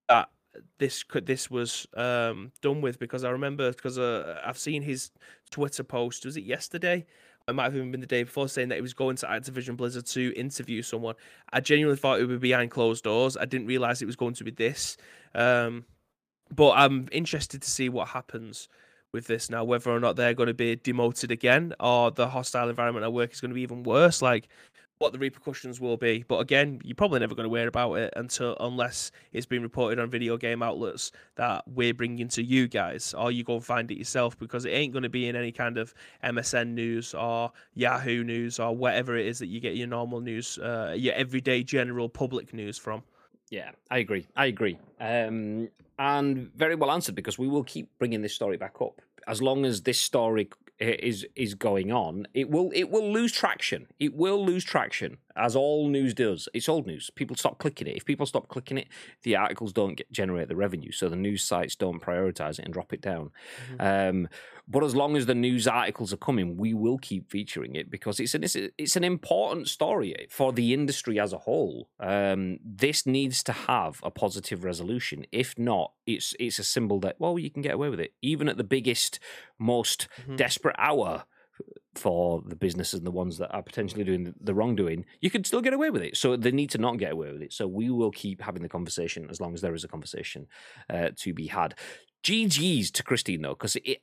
that 0.10 0.30
this 0.78 1.04
could 1.04 1.26
this 1.26 1.50
was 1.50 1.88
um, 1.96 2.52
done 2.62 2.82
with 2.82 3.00
because 3.00 3.24
I 3.24 3.30
remember 3.32 3.72
because 3.72 3.98
uh, 3.98 4.40
I've 4.46 4.58
seen 4.58 4.82
his 4.84 5.12
Twitter 5.50 5.84
post. 5.84 6.26
Was 6.26 6.38
it 6.38 6.44
yesterday? 6.44 7.06
It 7.48 7.56
might 7.56 7.66
have 7.66 7.76
even 7.76 7.92
been 7.92 8.00
the 8.00 8.08
day 8.08 8.24
before, 8.24 8.48
saying 8.48 8.70
that 8.70 8.76
he 8.76 8.82
was 8.82 8.94
going 8.94 9.18
to 9.18 9.26
Activision 9.26 9.76
Blizzard 9.76 10.06
to 10.08 10.34
interview 10.38 10.82
someone. 10.82 11.16
I 11.52 11.60
genuinely 11.60 11.98
thought 11.98 12.20
it 12.20 12.26
would 12.26 12.40
be 12.40 12.50
behind 12.50 12.72
closed 12.72 13.04
doors. 13.04 13.36
I 13.36 13.44
didn't 13.44 13.68
realize 13.68 14.02
it 14.02 14.06
was 14.06 14.16
going 14.16 14.36
to 14.36 14.46
be 14.46 14.52
this. 14.52 14.96
Um, 15.36 15.84
but 16.56 16.72
I'm 16.72 17.10
interested 17.12 17.62
to 17.62 17.70
see 17.70 17.90
what 17.90 18.08
happens 18.08 18.70
with 19.12 19.28
this 19.28 19.50
now, 19.50 19.64
whether 19.64 19.92
or 19.92 20.00
not 20.00 20.16
they're 20.16 20.34
going 20.34 20.48
to 20.48 20.54
be 20.54 20.78
demoted 20.78 21.32
again 21.32 21.74
or 21.80 22.12
the 22.12 22.28
hostile 22.28 22.70
environment 22.70 23.04
at 23.04 23.14
work 23.14 23.34
is 23.34 23.42
going 23.42 23.52
to 23.52 23.56
be 23.56 23.62
even 23.62 23.84
worse. 23.84 24.22
Like 24.22 24.48
what 25.04 25.12
the 25.12 25.20
repercussions 25.20 25.82
will 25.82 25.98
be. 25.98 26.24
But 26.26 26.38
again, 26.38 26.80
you're 26.82 26.96
probably 26.96 27.20
never 27.20 27.36
going 27.36 27.50
to 27.50 27.54
hear 27.54 27.68
about 27.68 27.96
it 27.96 28.14
until 28.16 28.56
unless 28.62 29.12
it's 29.34 29.46
been 29.46 29.62
reported 29.62 30.00
on 30.00 30.10
video 30.10 30.38
game 30.38 30.64
outlets 30.64 31.12
that 31.36 31.66
we're 31.68 31.94
bringing 31.94 32.30
to 32.30 32.42
you 32.42 32.70
guys, 32.70 33.14
or 33.14 33.30
you 33.30 33.44
go 33.44 33.60
find 33.60 33.92
it 33.92 33.98
yourself 33.98 34.40
because 34.40 34.64
it 34.64 34.70
ain't 34.70 34.94
going 34.94 35.04
to 35.04 35.10
be 35.10 35.28
in 35.28 35.36
any 35.36 35.52
kind 35.52 35.78
of 35.78 35.94
MSN 36.24 36.70
news 36.70 37.14
or 37.14 37.52
Yahoo 37.74 38.24
news 38.24 38.62
or 38.62 38.74
whatever 38.74 39.18
it 39.18 39.28
is 39.28 39.40
that 39.40 39.48
you 39.48 39.60
get 39.60 39.76
your 39.76 39.88
normal 39.88 40.22
news, 40.22 40.58
uh, 40.60 40.96
your 40.98 41.14
everyday 41.16 41.64
general 41.64 42.08
public 42.08 42.54
news 42.54 42.78
from. 42.78 43.04
Yeah, 43.50 43.72
I 43.92 43.98
agree. 43.98 44.26
I 44.38 44.46
agree. 44.46 44.80
Um, 45.02 45.68
and 46.00 46.50
very 46.56 46.76
well 46.76 46.92
answered 46.92 47.16
because 47.16 47.38
we 47.38 47.50
will 47.50 47.66
keep 47.66 47.90
bringing 48.00 48.22
this 48.22 48.34
story 48.34 48.56
back 48.56 48.76
up 48.80 49.02
as 49.28 49.42
long 49.42 49.66
as 49.66 49.82
this 49.82 50.00
story 50.00 50.50
is 50.84 51.26
is 51.36 51.56
going 51.56 51.92
on. 51.92 52.28
It 52.34 52.50
will 52.50 52.72
it 52.74 52.90
will 52.90 53.12
lose 53.12 53.32
traction. 53.32 53.88
It 54.00 54.16
will 54.16 54.44
lose 54.46 54.64
traction 54.64 55.18
as 55.36 55.56
all 55.56 55.90
news 55.90 56.14
does. 56.14 56.48
It's 56.54 56.70
old 56.70 56.88
news. 56.88 57.10
People 57.16 57.36
stop 57.36 57.58
clicking 57.58 57.88
it. 57.88 57.96
If 57.96 58.06
people 58.06 58.26
stop 58.26 58.48
clicking 58.48 58.78
it, 58.78 58.88
the 59.24 59.36
articles 59.36 59.74
don't 59.74 59.96
get, 59.96 60.12
generate 60.12 60.48
the 60.48 60.56
revenue. 60.56 60.92
So 60.92 61.10
the 61.10 61.16
news 61.16 61.44
sites 61.44 61.76
don't 61.76 62.02
prioritize 62.02 62.60
it 62.60 62.66
and 62.66 62.74
drop 62.74 62.94
it 62.94 63.02
down. 63.02 63.32
Um, 63.80 64.30
but 64.68 64.84
as 64.84 64.96
long 64.96 65.16
as 65.18 65.26
the 65.26 65.36
news 65.36 65.68
articles 65.68 66.14
are 66.14 66.18
coming, 66.18 66.58
we 66.58 66.74
will 66.74 66.98
keep 66.98 67.30
featuring 67.30 67.76
it 67.76 67.90
because 67.90 68.20
it's 68.20 68.34
an 68.34 68.44
it's, 68.44 68.56
it's 68.56 68.96
an 68.96 69.04
important 69.04 69.68
story 69.68 70.16
for 70.30 70.54
the 70.54 70.74
industry 70.74 71.20
as 71.20 71.34
a 71.34 71.38
whole. 71.40 71.90
Um, 72.00 72.60
this 72.64 73.06
needs 73.06 73.44
to 73.44 73.52
have 73.52 74.00
a 74.04 74.12
positive 74.12 74.64
resolution. 74.64 75.26
If 75.32 75.58
not, 75.60 75.94
it's 76.06 76.34
it's 76.40 76.60
a 76.60 76.64
symbol 76.64 77.00
that 77.02 77.18
well 77.20 77.38
you 77.38 77.50
can 77.52 77.62
get 77.62 77.74
away 77.74 77.90
with 77.90 78.00
it, 78.00 78.14
even 78.22 78.48
at 78.50 78.58
the 78.58 78.64
biggest, 78.64 79.20
most 79.60 80.08
Mhm. 80.28 80.38
desperate 80.38 80.76
hour 80.80 81.26
for 81.96 82.42
the 82.48 82.56
businesses 82.56 82.96
and 83.00 83.06
the 83.06 83.12
ones 83.12 83.38
that 83.38 83.52
are 83.54 83.62
potentially 83.62 84.04
doing 84.04 84.34
the- 84.42 84.54
wrongdoing, 84.56 85.06
you 85.22 85.30
could 85.30 85.46
still 85.46 85.62
get 85.62 85.74
away 85.74 85.92
with 85.92 86.02
it. 86.02 86.18
So 86.18 86.36
they 86.36 86.52
need 86.52 86.72
to 86.72 86.80
not 86.80 86.98
get 86.98 87.12
away 87.12 87.32
with 87.32 87.44
it. 87.44 87.54
So 87.54 87.68
we 87.68 87.92
will 87.92 88.10
keep 88.10 88.42
having 88.42 88.64
the 88.64 88.70
conversation 88.70 89.28
as 89.30 89.40
long 89.40 89.54
as 89.54 89.62
there 89.62 89.76
is 89.76 89.84
a 89.84 89.88
conversation 89.88 90.48
uh, 90.90 91.10
to 91.18 91.34
be 91.34 91.48
had. 91.48 91.76
GG's 92.24 92.90
to 92.92 93.04
Christine 93.04 93.42
though, 93.44 93.50
because 93.54 93.76
it, 93.76 94.00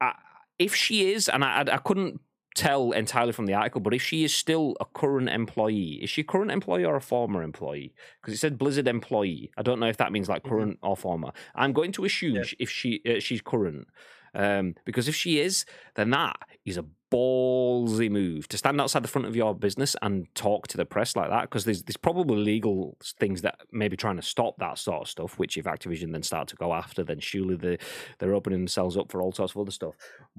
I, 0.00 0.14
if 0.58 0.74
she 0.74 1.10
is, 1.12 1.28
and 1.28 1.44
I, 1.44 1.60
I 1.72 1.78
couldn't 1.78 2.20
tell 2.56 2.90
entirely 2.92 3.32
from 3.32 3.46
the 3.46 3.54
article, 3.54 3.80
but 3.80 3.94
if 3.94 4.02
she 4.02 4.24
is 4.24 4.34
still 4.36 4.76
a 4.80 4.84
current 4.84 5.28
employee, 5.28 6.00
is 6.02 6.10
she 6.10 6.22
a 6.22 6.24
current 6.24 6.50
employee 6.50 6.84
or 6.84 6.96
a 6.96 7.00
former 7.00 7.42
employee? 7.42 7.94
Because 8.20 8.34
it 8.34 8.38
said 8.38 8.58
Blizzard 8.58 8.88
employee. 8.88 9.50
I 9.56 9.62
don't 9.62 9.78
know 9.80 9.86
if 9.86 9.96
that 9.98 10.12
means 10.12 10.28
like 10.28 10.42
Mhm. 10.42 10.48
current 10.50 10.78
or 10.82 10.96
former. 10.96 11.32
I'm 11.54 11.72
going 11.72 11.92
to 11.92 12.04
assume 12.04 12.36
Yeah. 12.36 12.44
if 12.58 12.68
she 12.70 13.00
uh, 13.06 13.20
she's 13.20 13.40
current, 13.40 13.86
um, 14.34 14.74
because 14.84 15.08
if 15.08 15.14
she 15.14 15.40
is, 15.40 15.64
then 15.94 16.10
that 16.10 16.36
is 16.64 16.76
a 16.76 16.84
ballsy 17.12 18.08
move 18.08 18.46
to 18.46 18.56
stand 18.56 18.80
outside 18.80 19.02
the 19.02 19.08
front 19.08 19.26
of 19.26 19.34
your 19.34 19.54
business 19.54 19.96
and 20.02 20.32
talk 20.34 20.68
to 20.68 20.76
the 20.76 20.84
press 20.84 21.16
like 21.16 21.28
that. 21.30 21.42
Because 21.42 21.64
there's 21.64 21.82
there's 21.82 21.96
probably 21.96 22.36
legal 22.36 22.96
things 23.18 23.42
that 23.42 23.60
may 23.72 23.88
be 23.88 23.96
trying 23.96 24.16
to 24.16 24.22
stop 24.22 24.56
that 24.58 24.78
sort 24.78 25.02
of 25.02 25.08
stuff. 25.08 25.38
Which 25.38 25.56
if 25.56 25.64
Activision 25.64 26.12
then 26.12 26.22
start 26.22 26.48
to 26.48 26.56
go 26.56 26.72
after, 26.72 27.02
then 27.02 27.20
surely 27.20 27.56
they 27.56 27.78
they're 28.18 28.34
opening 28.34 28.60
themselves 28.60 28.96
up 28.96 29.10
for 29.10 29.20
all 29.22 29.32
sorts 29.32 29.54
of 29.54 29.60
other 29.60 29.72
stuff. 29.72 29.94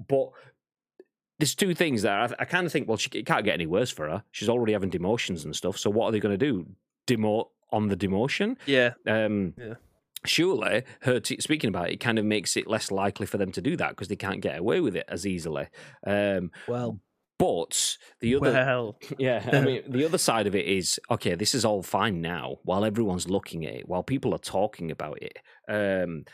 But 0.08 0.30
there's 1.38 1.54
two 1.54 1.74
things 1.74 2.02
there. 2.02 2.18
I, 2.18 2.30
I 2.38 2.44
kind 2.44 2.66
of 2.66 2.72
think, 2.72 2.88
well, 2.88 2.96
she, 2.96 3.10
it 3.14 3.26
can't 3.26 3.44
get 3.44 3.54
any 3.54 3.66
worse 3.66 3.90
for 3.90 4.08
her. 4.08 4.22
She's 4.30 4.48
already 4.48 4.72
having 4.74 4.90
demotions 4.90 5.44
and 5.44 5.54
stuff. 5.56 5.76
So 5.76 5.90
what 5.90 6.06
are 6.06 6.12
they 6.12 6.20
going 6.20 6.38
to 6.38 6.46
do? 6.46 6.66
Demote 7.08 7.48
on 7.72 7.88
the 7.88 7.96
demotion? 7.96 8.56
Yeah, 8.66 8.92
Um, 9.06 9.54
Yeah. 9.58 9.74
Surely, 10.24 10.84
her 11.02 11.20
t- 11.20 11.40
speaking 11.40 11.68
about 11.68 11.88
it, 11.88 11.94
it 11.94 12.00
kind 12.00 12.18
of 12.18 12.24
makes 12.24 12.56
it 12.56 12.68
less 12.68 12.90
likely 12.90 13.26
for 13.26 13.38
them 13.38 13.52
to 13.52 13.60
do 13.60 13.76
that 13.76 13.90
because 13.90 14.08
they 14.08 14.16
can't 14.16 14.40
get 14.40 14.58
away 14.58 14.80
with 14.80 14.96
it 14.96 15.06
as 15.08 15.26
easily. 15.26 15.68
Um, 16.06 16.50
well, 16.68 17.00
but 17.38 17.98
the 18.20 18.36
other, 18.36 18.52
well, 18.52 18.98
yeah, 19.18 19.48
I 19.52 19.60
mean, 19.62 19.82
the 19.88 20.04
other 20.04 20.18
side 20.18 20.46
of 20.46 20.54
it 20.54 20.64
is 20.64 21.00
okay. 21.10 21.34
This 21.34 21.56
is 21.56 21.64
all 21.64 21.82
fine 21.82 22.20
now, 22.20 22.58
while 22.62 22.84
everyone's 22.84 23.28
looking 23.28 23.66
at 23.66 23.74
it, 23.74 23.88
while 23.88 24.04
people 24.04 24.32
are 24.32 24.38
talking 24.38 24.92
about 24.92 25.18
it. 25.20 25.38
Um, 25.68 26.24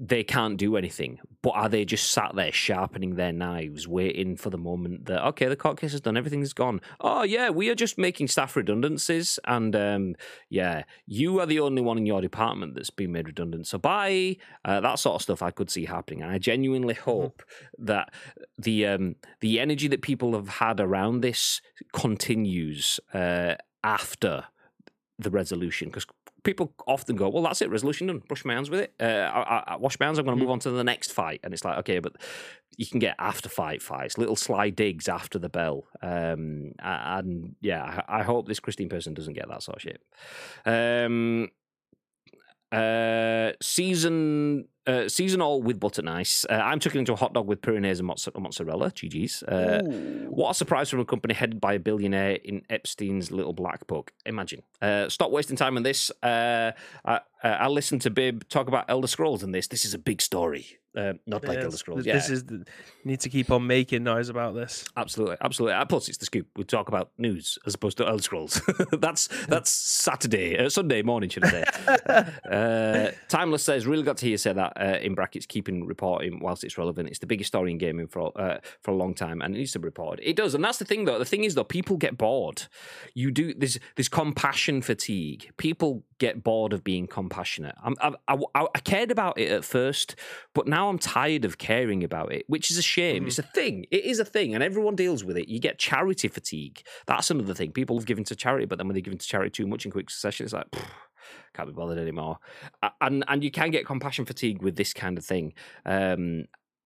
they 0.00 0.22
can't 0.22 0.56
do 0.56 0.76
anything, 0.76 1.18
but 1.42 1.50
are 1.50 1.68
they 1.68 1.84
just 1.84 2.12
sat 2.12 2.36
there 2.36 2.52
sharpening 2.52 3.16
their 3.16 3.32
knives, 3.32 3.88
waiting 3.88 4.36
for 4.36 4.48
the 4.48 4.56
moment 4.56 5.06
that 5.06 5.26
okay, 5.28 5.46
the 5.46 5.56
court 5.56 5.80
case 5.80 5.92
is 5.92 6.00
done, 6.00 6.16
everything's 6.16 6.52
gone. 6.52 6.80
Oh 7.00 7.24
yeah, 7.24 7.50
we 7.50 7.68
are 7.68 7.74
just 7.74 7.98
making 7.98 8.28
staff 8.28 8.54
redundancies, 8.54 9.40
and 9.44 9.74
um, 9.74 10.14
yeah, 10.48 10.84
you 11.06 11.40
are 11.40 11.46
the 11.46 11.58
only 11.58 11.82
one 11.82 11.98
in 11.98 12.06
your 12.06 12.20
department 12.20 12.76
that's 12.76 12.90
been 12.90 13.10
made 13.10 13.26
redundant. 13.26 13.66
So 13.66 13.76
bye, 13.76 14.36
uh, 14.64 14.80
that 14.80 15.00
sort 15.00 15.16
of 15.16 15.22
stuff 15.22 15.42
I 15.42 15.50
could 15.50 15.68
see 15.68 15.86
happening, 15.86 16.22
and 16.22 16.30
I 16.30 16.38
genuinely 16.38 16.94
hope 16.94 17.42
that 17.78 18.14
the 18.56 18.86
um, 18.86 19.16
the 19.40 19.58
energy 19.58 19.88
that 19.88 20.02
people 20.02 20.34
have 20.34 20.48
had 20.48 20.78
around 20.78 21.22
this 21.22 21.60
continues 21.92 23.00
uh, 23.12 23.56
after 23.82 24.44
the 25.18 25.30
resolution 25.30 25.88
because 25.88 26.06
people 26.48 26.72
often 26.86 27.14
go, 27.14 27.28
"Well, 27.28 27.42
that's 27.42 27.60
it, 27.60 27.68
resolution 27.70 28.06
done. 28.06 28.22
Brush 28.26 28.44
my 28.44 28.54
hands 28.54 28.70
with 28.70 28.80
it. 28.80 28.94
Uh, 28.98 29.04
I, 29.04 29.74
I, 29.74 29.76
wash 29.76 30.00
my 30.00 30.06
hands. 30.06 30.18
I'm 30.18 30.24
going 30.24 30.36
to 30.36 30.42
move 30.42 30.50
on 30.50 30.60
to 30.60 30.70
the 30.70 30.82
next 30.82 31.12
fight." 31.12 31.40
And 31.44 31.52
it's 31.52 31.62
like, 31.62 31.76
okay, 31.80 31.98
but 31.98 32.14
you 32.78 32.86
can 32.86 33.00
get 33.00 33.16
after 33.18 33.50
fight 33.50 33.82
fights, 33.82 34.16
little 34.16 34.36
sly 34.36 34.70
digs 34.70 35.08
after 35.08 35.38
the 35.38 35.50
bell. 35.50 35.84
Um, 36.00 36.72
and 36.78 37.54
yeah, 37.60 38.02
I, 38.08 38.20
I 38.20 38.22
hope 38.22 38.48
this 38.48 38.60
Christine 38.60 38.88
person 38.88 39.12
doesn't 39.12 39.34
get 39.34 39.48
that 39.48 39.62
sort 39.62 39.76
of 39.76 39.82
shit. 39.82 40.00
Um, 40.64 41.50
Uh, 42.70 43.52
season 43.62 44.66
uh, 44.88 45.06
seasonal 45.08 45.62
with 45.62 45.78
butter 45.78 46.02
nice. 46.02 46.46
Uh, 46.48 46.54
I'm 46.54 46.80
tucking 46.80 47.00
into 47.00 47.12
a 47.12 47.16
hot 47.16 47.34
dog 47.34 47.46
with 47.46 47.60
pyrenees 47.60 48.00
and 48.00 48.08
mozza- 48.08 48.38
mozzarella. 48.40 48.90
GG's. 48.90 49.42
Uh, 49.42 49.82
what 50.28 50.50
a 50.50 50.54
surprise 50.54 50.88
from 50.88 51.00
a 51.00 51.04
company 51.04 51.34
headed 51.34 51.60
by 51.60 51.74
a 51.74 51.78
billionaire 51.78 52.38
in 52.42 52.62
Epstein's 52.70 53.30
little 53.30 53.52
black 53.52 53.86
book. 53.86 54.12
Imagine. 54.24 54.62
Uh, 54.80 55.08
stop 55.10 55.30
wasting 55.30 55.56
time 55.56 55.76
on 55.76 55.82
this. 55.82 56.10
Uh, 56.22 56.72
I, 57.04 57.16
uh, 57.16 57.20
I'll 57.42 57.72
listen 57.72 57.98
to 58.00 58.10
Bib 58.10 58.48
talk 58.48 58.66
about 58.66 58.86
Elder 58.88 59.08
Scrolls 59.08 59.42
and 59.42 59.54
this. 59.54 59.68
This 59.68 59.84
is 59.84 59.92
a 59.92 59.98
big 59.98 60.22
story. 60.22 60.78
Uh, 60.96 61.12
not 61.26 61.44
like 61.44 61.58
Elder 61.58 61.76
Scrolls. 61.76 62.06
Yeah, 62.06 62.14
This 62.14 62.30
is 62.30 62.44
the, 62.44 62.64
need 63.04 63.20
to 63.20 63.28
keep 63.28 63.50
on 63.50 63.66
making 63.66 64.02
noise 64.04 64.28
about 64.28 64.54
this. 64.54 64.84
absolutely, 64.96 65.36
absolutely. 65.40 65.84
Plus, 65.86 66.08
it's 66.08 66.18
the 66.18 66.24
scoop. 66.26 66.46
We 66.56 66.64
talk 66.64 66.88
about 66.88 67.10
news 67.18 67.58
as 67.66 67.74
opposed 67.74 67.98
to 67.98 68.08
Elder 68.08 68.22
Scrolls. 68.22 68.60
that's 68.98 69.28
that's 69.46 69.70
Saturday, 69.70 70.58
uh, 70.58 70.68
Sunday 70.70 71.02
morning, 71.02 71.30
should 71.30 71.44
I 71.44 71.50
say? 71.50 71.64
uh, 72.50 73.10
Timeless 73.28 73.62
says, 73.62 73.86
"Really 73.86 74.02
got 74.02 74.16
to 74.18 74.26
hear 74.26 74.32
you 74.32 74.38
say 74.38 74.52
that." 74.52 74.72
Uh, 74.76 74.98
in 75.00 75.14
brackets, 75.14 75.46
keeping 75.46 75.86
reporting 75.86 76.40
whilst 76.40 76.64
it's 76.64 76.78
relevant. 76.78 77.08
It's 77.08 77.18
the 77.18 77.26
biggest 77.26 77.48
story 77.48 77.70
in 77.70 77.78
gaming 77.78 78.08
for 78.08 78.32
uh, 78.40 78.58
for 78.82 78.90
a 78.90 78.96
long 78.96 79.14
time, 79.14 79.42
and 79.42 79.54
it 79.54 79.58
needs 79.58 79.72
to 79.72 79.78
be 79.78 79.84
reported. 79.84 80.28
It 80.28 80.36
does, 80.36 80.54
and 80.54 80.64
that's 80.64 80.78
the 80.78 80.84
thing, 80.84 81.04
though. 81.04 81.18
The 81.18 81.24
thing 81.24 81.44
is, 81.44 81.54
though, 81.54 81.64
people 81.64 81.96
get 81.96 82.16
bored. 82.18 82.64
You 83.14 83.30
do 83.30 83.54
this 83.54 83.78
there's 83.96 84.08
compassion 84.08 84.82
fatigue. 84.82 85.50
People 85.58 86.04
get 86.18 86.42
bored 86.42 86.72
of 86.72 86.82
being 86.82 87.06
compassionate. 87.06 87.74
I'm, 87.82 87.94
I, 88.00 88.14
I, 88.26 88.66
I 88.74 88.80
cared 88.80 89.10
about 89.10 89.38
it 89.38 89.50
at 89.52 89.64
first, 89.64 90.16
but 90.52 90.66
now 90.66 90.87
I'm 90.88 90.98
tired 90.98 91.44
of 91.44 91.58
caring 91.58 92.02
about 92.04 92.32
it, 92.32 92.44
which 92.48 92.70
is 92.70 92.78
a 92.78 92.82
shame. 92.82 93.26
It's 93.26 93.38
a 93.38 93.42
thing. 93.42 93.86
It 93.90 94.04
is 94.04 94.18
a 94.18 94.24
thing, 94.24 94.54
and 94.54 94.62
everyone 94.62 94.96
deals 94.96 95.24
with 95.24 95.36
it. 95.36 95.48
You 95.48 95.58
get 95.58 95.78
charity 95.78 96.28
fatigue. 96.28 96.82
That's 97.06 97.30
another 97.30 97.54
thing. 97.54 97.72
People 97.72 97.96
have 97.98 98.06
given 98.06 98.24
to 98.24 98.36
charity, 98.36 98.66
but 98.66 98.78
then 98.78 98.88
when 98.88 98.94
they 98.94 99.00
give 99.00 99.16
to 99.16 99.26
charity 99.26 99.50
too 99.50 99.66
much 99.66 99.84
in 99.84 99.90
quick 99.90 100.10
succession, 100.10 100.44
it's 100.44 100.52
like. 100.52 100.70
"Pfft, 100.70 100.86
Can't 101.54 101.68
be 101.68 101.74
bothered 101.74 101.98
anymore, 101.98 102.38
and 103.00 103.24
and 103.28 103.44
you 103.44 103.50
can 103.50 103.70
get 103.70 103.84
compassion 103.84 104.24
fatigue 104.24 104.62
with 104.62 104.76
this 104.76 104.94
kind 104.94 105.18
of 105.18 105.24
thing, 105.24 105.52
um, 105.84 106.44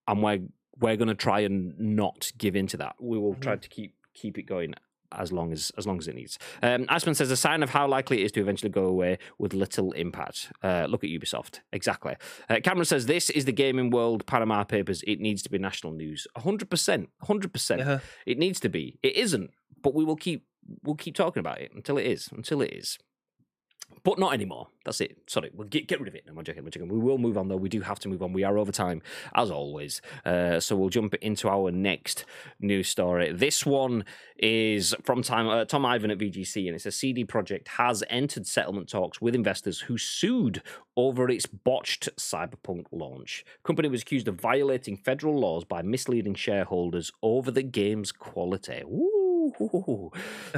and 0.09 0.23
we're 0.23 0.41
we're 0.81 0.97
going 0.97 1.09
to 1.09 1.15
try 1.15 1.41
and 1.41 1.79
not 1.79 2.33
give 2.39 2.57
into 2.57 2.77
that. 2.79 2.97
We 2.99 3.19
will 3.19 3.35
try 3.37 3.57
to 3.57 3.69
keep 3.69 3.95
keep 4.15 4.39
it 4.39 4.45
going 4.45 4.75
as 5.19 5.33
long 5.33 5.53
as 5.53 5.73
as 5.79 5.87
long 5.87 5.99
as 5.99 6.09
it 6.09 6.15
needs. 6.15 6.39
Um, 6.63 6.87
Aspen 6.89 7.15
says 7.15 7.31
a 7.31 7.37
sign 7.37 7.63
of 7.63 7.71
how 7.71 7.87
likely 7.87 8.21
it 8.21 8.25
is 8.25 8.33
to 8.33 8.41
eventually 8.41 8.71
go 8.71 8.85
away 8.85 9.19
with 9.39 9.55
little 9.55 9.93
impact. 9.93 10.53
Uh, 10.63 10.87
look 10.89 11.05
at 11.05 11.11
Ubisoft. 11.11 11.61
Exactly. 11.73 12.17
Uh, 12.49 12.61
Cameron 12.63 12.85
says 12.85 13.07
this 13.07 13.31
is 13.31 13.45
the 13.45 13.53
gaming 13.53 13.91
world 13.91 14.27
Panama 14.27 14.65
Papers. 14.65 15.03
It 15.07 15.21
needs 15.21 15.43
to 15.43 15.51
be 15.51 15.59
national 15.59 15.93
news. 15.93 16.27
hundred 16.37 16.71
percent. 16.71 17.11
hundred 17.23 17.53
percent. 17.53 18.01
It 18.27 18.39
needs 18.39 18.61
to 18.61 18.69
be. 18.69 18.99
It 19.03 19.17
isn't, 19.17 19.51
but 19.81 19.95
we 19.95 20.05
will 20.05 20.17
keep 20.17 20.47
we'll 20.83 20.97
keep 20.97 21.15
talking 21.15 21.41
about 21.41 21.61
it 21.61 21.73
until 21.75 21.99
it 21.99 22.07
is. 22.07 22.29
Until 22.33 22.63
it 22.63 22.73
is. 22.73 22.99
But 24.05 24.19
not 24.19 24.35
anymore. 24.35 24.69
That's 24.85 25.01
it. 25.01 25.17
Sorry, 25.29 25.51
we'll 25.55 25.69
get, 25.69 25.87
get 25.87 26.01
rid 26.01 26.09
of 26.09 26.15
it. 26.15 26.25
No, 26.27 26.33
I'm 26.37 26.45
joking. 26.45 26.65
I'm 26.65 26.71
joking. 26.71 26.89
We 26.89 26.99
will 26.99 27.19
move 27.19 27.39
on, 27.39 27.49
though. 27.49 27.57
We 27.57 27.69
do 27.69 27.83
have 27.83 28.01
to 28.01 28.09
move 28.09 28.23
on. 28.23 28.33
We 28.33 28.43
are 28.43 28.59
over 28.59 28.73
time, 28.73 29.01
as 29.35 29.51
always. 29.51 30.03
Uh, 30.25 30.59
so 30.59 30.75
we'll 30.75 30.89
jump 30.89 31.15
into 31.15 31.49
our 31.49 31.71
next 31.71 32.25
news 32.59 32.89
story. 32.89 33.33
This 33.33 33.65
one 33.65 34.05
is 34.39 34.95
from 35.05 35.23
time, 35.23 35.49
uh, 35.49 35.65
Tom 35.65 35.87
Ivan 35.87 36.11
at 36.11 36.19
VGC, 36.19 36.67
and 36.67 36.75
it's 36.75 36.87
a 36.87 36.91
CD 36.93 37.25
Projekt 37.25 37.69
has 37.69 38.03
entered 38.11 38.47
settlement 38.47 38.89
talks 38.89 39.21
with 39.21 39.35
investors 39.35 39.83
who 39.83 39.97
sued 39.97 40.63
over 40.97 41.31
its 41.31 41.47
botched 41.47 42.09
Cyberpunk 42.17 42.87
launch. 42.91 43.45
Company 43.63 43.89
was 43.89 44.03
accused 44.03 44.27
of 44.27 44.41
violating 44.41 44.97
federal 44.97 45.39
laws 45.39 45.65
by 45.65 45.83
misleading 45.83 46.35
shareholders 46.35 47.13
over 47.23 47.51
the 47.51 47.63
game's 47.63 48.11
quality. 48.11 48.83
Ooh. 48.85 49.12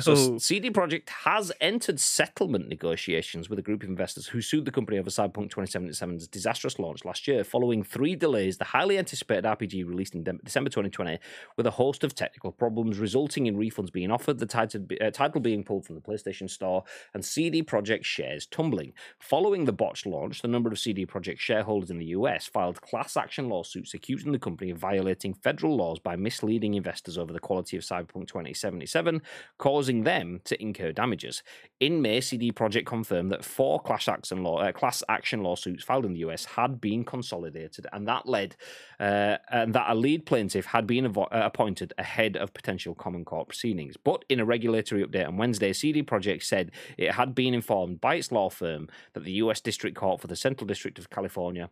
So 0.00 0.12
Oh. 0.14 0.38
CD 0.38 0.70
Projekt 0.70 1.08
has 1.24 1.52
entered 1.60 2.00
settlement 2.00 2.68
negotiations 2.68 3.48
with 3.50 3.58
a 3.58 3.62
group 3.62 3.82
of 3.82 3.88
investors 3.88 4.26
who 4.28 4.40
sued 4.40 4.64
the 4.64 4.70
company 4.70 4.98
over 4.98 5.10
Cyberpunk 5.10 5.50
2077's 5.50 6.28
disastrous 6.28 6.78
launch 6.78 7.04
last 7.04 7.26
year. 7.28 7.44
Following 7.44 7.82
three 7.82 8.14
delays, 8.16 8.58
the 8.58 8.64
highly 8.64 8.98
anticipated 8.98 9.44
RPG 9.44 9.84
released 9.86 10.14
in 10.14 10.22
De- 10.24 10.32
December 10.44 10.70
2020 10.70 11.18
with 11.56 11.66
a 11.66 11.70
host 11.72 12.04
of 12.04 12.14
technical 12.14 12.52
problems, 12.52 12.98
resulting 12.98 13.46
in 13.46 13.56
refunds 13.56 13.92
being 13.92 14.10
offered, 14.10 14.38
the 14.38 14.46
title, 14.46 14.86
uh, 15.00 15.10
title 15.10 15.40
being 15.40 15.64
pulled 15.64 15.84
from 15.84 15.94
the 15.94 16.00
PlayStation 16.00 16.48
Store, 16.48 16.84
and 17.12 17.24
CD 17.24 17.62
Projekt 17.62 18.04
shares 18.04 18.46
tumbling. 18.46 18.92
Following 19.18 19.64
the 19.64 19.72
botched 19.72 20.06
launch, 20.06 20.42
the 20.42 20.48
number 20.48 20.70
of 20.70 20.78
CD 20.78 21.06
Projekt 21.06 21.38
shareholders 21.40 21.90
in 21.90 21.98
the 21.98 22.06
US 22.06 22.46
filed 22.46 22.80
class 22.80 23.16
action 23.16 23.48
lawsuits 23.48 23.94
accusing 23.94 24.32
the 24.32 24.38
company 24.38 24.70
of 24.70 24.78
violating 24.78 25.34
federal 25.34 25.76
laws 25.76 25.98
by 25.98 26.16
misleading 26.16 26.74
investors 26.74 27.18
over 27.18 27.32
the 27.32 27.40
quality 27.40 27.76
of 27.76 27.82
Cyberpunk 27.82 28.26
2077, 28.28 28.82
causing 29.58 30.04
them 30.04 30.40
to 30.44 30.60
incur 30.60 30.92
damages. 30.92 31.42
In 31.80 32.00
May, 32.00 32.20
CD 32.20 32.52
Projekt 32.52 32.86
confirmed 32.86 33.30
that 33.32 33.44
four 33.44 33.80
class 33.80 34.08
action 34.08 34.42
law 34.42 34.58
uh, 34.58 34.72
class 34.72 35.02
action 35.08 35.42
lawsuits 35.42 35.84
filed 35.84 36.06
in 36.06 36.12
the 36.12 36.20
US 36.20 36.44
had 36.44 36.80
been 36.80 37.04
consolidated, 37.04 37.86
and 37.92 38.06
that 38.08 38.26
led 38.28 38.56
uh, 39.00 39.38
and 39.50 39.74
that 39.74 39.90
a 39.90 39.94
lead 39.94 40.26
plaintiff 40.26 40.66
had 40.66 40.86
been 40.86 41.12
avo- 41.12 41.32
uh, 41.32 41.42
appointed 41.44 41.92
ahead 41.98 42.36
of 42.36 42.54
potential 42.54 42.94
common 42.94 43.24
court 43.24 43.48
proceedings. 43.48 43.96
But 43.96 44.24
in 44.28 44.40
a 44.40 44.44
regulatory 44.44 45.04
update 45.04 45.26
on 45.26 45.36
Wednesday, 45.36 45.72
CD 45.72 46.02
Projekt 46.02 46.42
said 46.44 46.70
it 46.96 47.12
had 47.12 47.34
been 47.34 47.54
informed 47.54 48.00
by 48.00 48.16
its 48.16 48.32
law 48.32 48.50
firm 48.50 48.88
that 49.12 49.24
the 49.24 49.32
US 49.32 49.60
District 49.60 49.96
Court 49.96 50.20
for 50.20 50.26
the 50.26 50.36
Central 50.36 50.66
District 50.66 50.98
of 50.98 51.10
California 51.10 51.70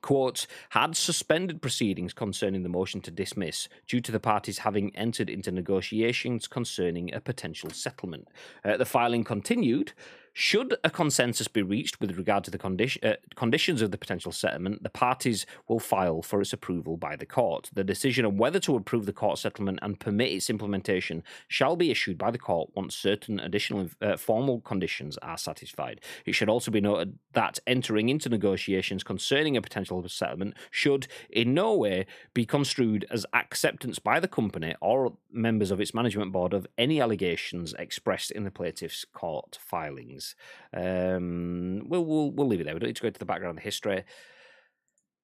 quote, 0.00 0.46
had 0.70 0.96
suspended 0.96 1.62
proceedings 1.62 2.12
concerning 2.12 2.62
the 2.62 2.68
motion 2.68 3.00
to 3.02 3.10
dismiss 3.10 3.68
due 3.86 4.00
to 4.00 4.12
the 4.12 4.20
parties 4.20 4.58
having 4.58 4.94
entered 4.96 5.30
into 5.30 5.52
negotiations 5.52 6.46
concerning 6.46 7.12
a 7.14 7.20
potential 7.20 7.70
settlement. 7.70 8.28
Uh, 8.64 8.76
the 8.76 8.84
filing 8.84 9.24
continued. 9.24 9.92
Should 10.36 10.76
a 10.82 10.90
consensus 10.90 11.46
be 11.46 11.62
reached 11.62 12.00
with 12.00 12.18
regard 12.18 12.42
to 12.42 12.50
the 12.50 12.98
uh, 13.04 13.14
conditions 13.36 13.82
of 13.82 13.92
the 13.92 13.96
potential 13.96 14.32
settlement, 14.32 14.82
the 14.82 14.90
parties 14.90 15.46
will 15.68 15.78
file 15.78 16.22
for 16.22 16.40
its 16.40 16.52
approval 16.52 16.96
by 16.96 17.14
the 17.14 17.24
court. 17.24 17.70
The 17.72 17.84
decision 17.84 18.24
on 18.24 18.36
whether 18.36 18.58
to 18.60 18.74
approve 18.74 19.06
the 19.06 19.12
court 19.12 19.38
settlement 19.38 19.78
and 19.80 20.00
permit 20.00 20.32
its 20.32 20.50
implementation 20.50 21.22
shall 21.46 21.76
be 21.76 21.92
issued 21.92 22.18
by 22.18 22.32
the 22.32 22.38
court 22.38 22.70
once 22.74 22.96
certain 22.96 23.38
additional 23.38 23.90
uh, 24.02 24.16
formal 24.16 24.60
conditions 24.60 25.16
are 25.18 25.38
satisfied. 25.38 26.00
It 26.26 26.32
should 26.32 26.48
also 26.48 26.72
be 26.72 26.80
noted 26.80 27.16
that 27.34 27.60
entering 27.64 28.08
into 28.08 28.28
negotiations 28.28 29.04
concerning 29.04 29.56
a 29.56 29.62
potential 29.62 30.02
settlement 30.08 30.56
should 30.68 31.06
in 31.30 31.54
no 31.54 31.76
way 31.76 32.06
be 32.34 32.44
construed 32.44 33.06
as 33.08 33.24
acceptance 33.34 34.00
by 34.00 34.18
the 34.18 34.26
company 34.26 34.74
or 34.80 35.12
members 35.30 35.70
of 35.70 35.80
its 35.80 35.94
management 35.94 36.32
board 36.32 36.52
of 36.52 36.66
any 36.76 37.00
allegations 37.00 37.72
expressed 37.78 38.32
in 38.32 38.42
the 38.42 38.50
plaintiff's 38.50 39.04
court 39.04 39.56
filings. 39.60 40.23
Um, 40.72 41.82
we'll, 41.88 42.04
we'll, 42.04 42.30
we'll 42.30 42.46
leave 42.46 42.60
it 42.60 42.64
there. 42.64 42.74
We 42.74 42.80
don't 42.80 42.88
need 42.88 42.96
to 42.96 43.02
go 43.02 43.08
into 43.08 43.18
the 43.18 43.24
background 43.24 43.60
history. 43.60 44.04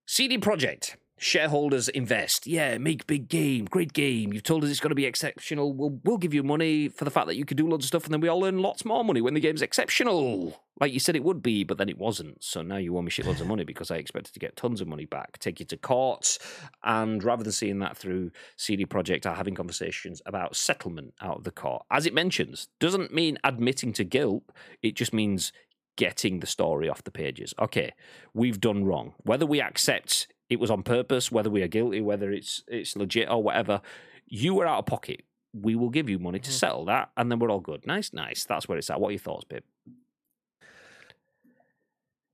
CD 0.07 0.39
Projekt. 0.39 0.97
Shareholders 1.23 1.91
invest. 1.91 2.47
Yeah, 2.47 2.79
make 2.79 3.07
big 3.07 3.29
game, 3.29 3.67
great 3.67 3.93
game. 3.93 4.33
You've 4.33 4.43
told 4.43 4.65
us 4.65 4.71
it's 4.71 4.81
going 4.81 4.89
to 4.89 4.95
be 4.95 5.05
exceptional. 5.05 5.71
We'll 5.71 6.01
we'll 6.03 6.17
give 6.17 6.33
you 6.33 6.43
money 6.43 6.89
for 6.89 7.05
the 7.05 7.11
fact 7.11 7.27
that 7.27 7.37
you 7.37 7.45
can 7.45 7.59
do 7.59 7.69
loads 7.69 7.85
of 7.85 7.89
stuff, 7.89 8.05
and 8.05 8.15
then 8.15 8.23
we 8.23 8.29
all 8.29 8.43
earn 8.43 8.61
lots 8.61 8.87
more 8.87 9.05
money 9.05 9.21
when 9.21 9.35
the 9.35 9.41
game's 9.41 9.61
exceptional, 9.61 10.59
like 10.81 10.95
you 10.95 10.99
said 10.99 11.17
it 11.17 11.23
would 11.23 11.43
be, 11.43 11.63
but 11.63 11.77
then 11.77 11.91
it 11.91 11.99
wasn't. 11.99 12.43
So 12.43 12.63
now 12.63 12.79
you 12.79 12.97
owe 12.97 13.03
me 13.03 13.11
shitloads 13.11 13.43
of 13.43 13.47
money 13.47 13.65
because 13.65 13.91
I 13.91 13.97
expected 13.97 14.33
to 14.33 14.41
get 14.41 14.57
tons 14.57 14.81
of 14.81 14.89
money 14.89 15.05
back. 15.05 15.39
Take 15.39 15.61
you 15.61 15.67
to 15.67 15.77
court, 15.77 16.39
and 16.85 17.23
rather 17.23 17.43
than 17.43 17.53
seeing 17.53 17.81
that 17.81 17.99
through, 17.99 18.31
CD 18.57 18.87
Projekt 18.87 19.27
are 19.27 19.35
having 19.35 19.55
conversations 19.55 20.23
about 20.25 20.57
settlement 20.57 21.13
out 21.21 21.37
of 21.37 21.45
the 21.45 21.51
court. 21.51 21.83
As 21.91 22.07
it 22.07 22.15
mentions, 22.15 22.69
doesn't 22.79 23.13
mean 23.13 23.37
admitting 23.45 23.93
to 23.93 24.05
guilt. 24.05 24.45
It 24.83 24.97
just 24.97 25.13
means 25.13 25.53
getting 25.97 26.41
the 26.41 26.47
story 26.47 26.89
off 26.89 27.05
the 27.05 27.11
pages. 27.11 27.53
Okay, 27.59 27.93
we've 28.33 28.59
done 28.59 28.87
wrong. 28.87 29.13
Whether 29.19 29.45
we 29.45 29.61
accept 29.61 30.27
it 30.51 30.59
was 30.61 30.71
on 30.71 30.83
purpose, 30.83 31.31
whether 31.33 31.49
we 31.49 31.63
are 31.63 31.69
guilty, 31.69 32.01
whether 32.01 32.31
it's 32.31 32.63
it's 32.69 32.97
legit 32.97 33.31
or 33.31 33.43
whatever, 33.43 33.81
you 34.27 34.53
were 34.55 34.67
out 34.67 34.81
of 34.81 34.87
pocket. 34.87 35.25
We 35.55 35.75
will 35.77 35.91
give 35.91 36.09
you 36.11 36.19
money 36.19 36.39
to 36.41 36.51
Mhm. 36.51 36.55
settle 36.55 36.85
that, 36.87 37.11
and 37.17 37.31
then 37.31 37.39
we're 37.39 37.51
all 37.51 37.61
good. 37.61 37.87
Nice, 37.87 38.13
nice. 38.13 38.45
That's 38.45 38.69
where 38.69 38.77
it's 38.79 38.91
at. 38.91 39.01
What 39.01 39.09
are 39.09 39.13
your 39.13 39.19
thoughts, 39.21 39.45
babe? 39.45 39.63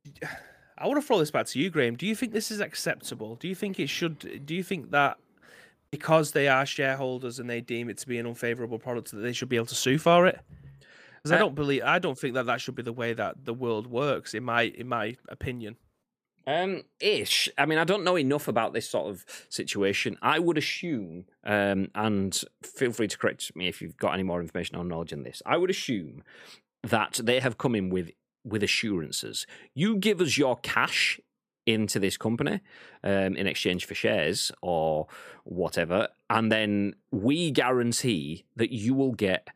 I 0.78 0.86
want 0.86 1.00
to 1.00 1.06
throw 1.06 1.18
this 1.18 1.30
back 1.30 1.46
to 1.46 1.58
you, 1.58 1.70
Graham. 1.70 1.96
Do 1.96 2.06
you 2.06 2.14
think 2.14 2.32
this 2.32 2.50
is 2.50 2.60
acceptable? 2.60 3.36
Do 3.36 3.48
you 3.48 3.54
think 3.54 3.80
it 3.80 3.88
should? 3.88 4.44
Do 4.44 4.54
you 4.54 4.62
think 4.62 4.90
that 4.90 5.16
because 5.90 6.32
they 6.32 6.48
are 6.48 6.66
shareholders 6.66 7.38
and 7.38 7.48
they 7.48 7.60
deem 7.62 7.88
it 7.88 7.96
to 7.98 8.06
be 8.06 8.18
an 8.18 8.26
unfavorable 8.26 8.78
product, 8.78 9.10
that 9.12 9.18
they 9.20 9.32
should 9.32 9.48
be 9.48 9.56
able 9.56 9.66
to 9.66 9.74
sue 9.74 9.96
for 9.98 10.26
it? 10.26 10.38
Because 11.14 11.32
I 11.32 11.36
Uh, 11.36 11.38
don't 11.38 11.54
believe, 11.54 11.82
I 11.82 11.98
don't 11.98 12.18
think 12.18 12.34
that 12.34 12.44
that 12.46 12.60
should 12.60 12.74
be 12.74 12.82
the 12.82 12.92
way 12.92 13.14
that 13.14 13.44
the 13.46 13.54
world 13.54 13.86
works. 13.86 14.34
In 14.34 14.44
my, 14.44 14.62
in 14.64 14.86
my 14.88 15.16
opinion. 15.28 15.76
Um, 16.46 16.84
ish. 17.00 17.48
I 17.58 17.66
mean, 17.66 17.78
I 17.78 17.84
don't 17.84 18.04
know 18.04 18.16
enough 18.16 18.46
about 18.46 18.72
this 18.72 18.88
sort 18.88 19.08
of 19.08 19.24
situation. 19.48 20.16
I 20.22 20.38
would 20.38 20.56
assume, 20.56 21.24
um, 21.44 21.88
and 21.94 22.40
feel 22.62 22.92
free 22.92 23.08
to 23.08 23.18
correct 23.18 23.54
me 23.56 23.66
if 23.66 23.82
you've 23.82 23.96
got 23.96 24.14
any 24.14 24.22
more 24.22 24.40
information 24.40 24.76
or 24.76 24.84
knowledge 24.84 25.12
on 25.12 25.24
this. 25.24 25.42
I 25.44 25.56
would 25.56 25.70
assume 25.70 26.22
that 26.84 27.20
they 27.22 27.40
have 27.40 27.58
come 27.58 27.74
in 27.74 27.90
with 27.90 28.10
with 28.44 28.62
assurances. 28.62 29.44
You 29.74 29.96
give 29.96 30.20
us 30.20 30.38
your 30.38 30.56
cash 30.58 31.18
into 31.66 31.98
this 31.98 32.16
company 32.16 32.60
um, 33.02 33.34
in 33.36 33.48
exchange 33.48 33.84
for 33.84 33.96
shares 33.96 34.52
or 34.62 35.08
whatever, 35.42 36.08
and 36.30 36.52
then 36.52 36.94
we 37.10 37.50
guarantee 37.50 38.44
that 38.54 38.70
you 38.72 38.94
will 38.94 39.14
get 39.14 39.48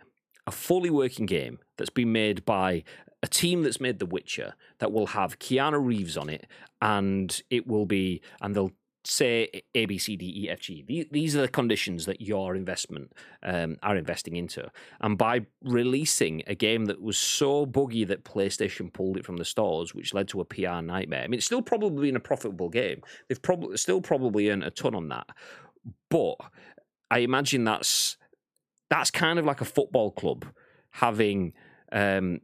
a 0.49 0.51
fully 0.51 0.91
working 0.91 1.27
game 1.27 1.61
that's 1.79 1.91
been 1.91 2.11
made 2.11 2.45
by 2.45 2.83
a 3.23 3.29
team 3.29 3.63
that's 3.63 3.81
made 3.81 3.99
The 3.99 4.07
Witcher 4.07 4.55
that 4.79 4.93
will 4.93 5.09
have 5.09 5.39
Keanu 5.39 5.85
Reeves 5.85 6.17
on 6.17 6.29
it, 6.31 6.47
and 6.81 7.43
it 7.51 7.67
will 7.67 7.87
be, 7.87 8.23
and 8.41 8.55
they'll 8.55 8.73
say 9.05 9.63
A, 9.75 9.87
B, 9.87 9.99
C, 9.99 10.17
D, 10.17 10.45
E, 10.45 10.51
F, 10.51 10.61
G. 10.61 11.09
These 11.11 11.37
are 11.37 11.41
the 11.43 11.49
conditions 11.49 12.07
that 12.07 12.21
your 12.21 12.55
investment 12.55 13.13
um, 13.43 13.77
are 13.83 13.97
investing 13.97 14.37
into. 14.37 14.71
And 15.01 15.17
by 15.17 15.47
releasing 15.63 16.43
a 16.47 16.55
game 16.55 16.87
that 16.87 17.01
was 17.01 17.17
so 17.17 17.65
buggy 17.67 18.05
that 18.05 18.25
PlayStation 18.25 18.93
pulled 18.93 19.17
it 19.17 19.25
from 19.25 19.37
the 19.37 19.45
stores, 19.45 19.95
which 19.95 20.13
led 20.13 20.29
to 20.29 20.41
a 20.41 20.45
PR 20.45 20.81
nightmare. 20.83 21.23
I 21.23 21.29
mean, 21.29 21.39
it's 21.39 21.47
still 21.47 21.63
probably 21.63 22.09
been 22.09 22.17
a 22.17 22.21
profitable 22.21 22.69
game. 22.69 23.03
They've 23.29 23.41
probably 23.41 23.77
still 23.77 24.01
probably 24.01 24.51
earned 24.51 24.65
a 24.65 24.71
ton 24.71 24.95
on 24.95 25.09
that, 25.09 25.29
but 26.11 26.37
I 27.11 27.21
imagine 27.21 27.65
that's 27.65 28.17
that's 28.91 29.11
kind 29.11 29.39
of 29.39 29.45
like 29.45 29.61
a 29.61 29.65
football 29.65 30.11
club 30.11 30.45
having 30.91 31.53
um, 31.93 32.41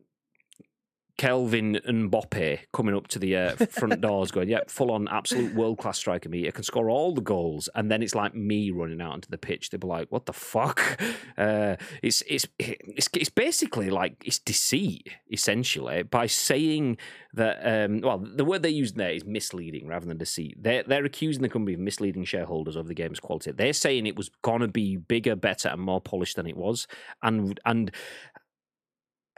Kylian 1.18 1.82
Mbappe 1.86 2.58
coming 2.72 2.94
up 2.94 3.08
to 3.08 3.18
the 3.18 3.36
uh, 3.36 3.56
front 3.70 4.00
doors, 4.00 4.30
going, 4.30 4.48
"Yep, 4.48 4.70
full 4.70 4.90
on 4.90 5.08
absolute 5.08 5.54
world 5.54 5.78
class 5.78 5.98
striker. 5.98 6.28
Me, 6.28 6.46
I 6.46 6.50
can 6.50 6.62
score 6.62 6.90
all 6.90 7.14
the 7.14 7.22
goals." 7.22 7.68
And 7.74 7.90
then 7.90 8.02
it's 8.02 8.14
like 8.14 8.34
me 8.34 8.70
running 8.70 9.00
out 9.00 9.12
onto 9.12 9.30
the 9.30 9.38
pitch. 9.38 9.70
They'd 9.70 9.80
be 9.80 9.86
like, 9.86 10.08
"What 10.10 10.26
the 10.26 10.32
fuck?" 10.32 11.00
Uh, 11.36 11.76
it's 12.02 12.22
it's 12.26 12.46
it's 12.58 13.08
it's 13.12 13.28
basically 13.28 13.90
like 13.90 14.22
it's 14.24 14.38
deceit 14.38 15.08
essentially 15.30 16.02
by 16.02 16.26
saying 16.26 16.96
that. 17.34 17.58
Um, 17.62 18.00
well, 18.00 18.18
the 18.18 18.44
word 18.44 18.62
they 18.62 18.70
use 18.70 18.94
there 18.94 19.10
is 19.10 19.24
misleading 19.24 19.86
rather 19.86 20.06
than 20.06 20.16
deceit. 20.16 20.56
They're 20.62 20.82
they're 20.82 21.04
accusing 21.04 21.42
the 21.42 21.50
company 21.50 21.74
of 21.74 21.80
misleading 21.80 22.24
shareholders 22.24 22.74
of 22.74 22.88
the 22.88 22.94
game's 22.94 23.20
quality. 23.20 23.52
They're 23.52 23.74
saying 23.74 24.06
it 24.06 24.16
was 24.16 24.30
gonna 24.42 24.68
be 24.68 24.96
bigger, 24.96 25.36
better, 25.36 25.68
and 25.68 25.80
more 25.80 26.00
polished 26.00 26.36
than 26.36 26.46
it 26.46 26.56
was, 26.56 26.86
and 27.22 27.60
and 27.66 27.90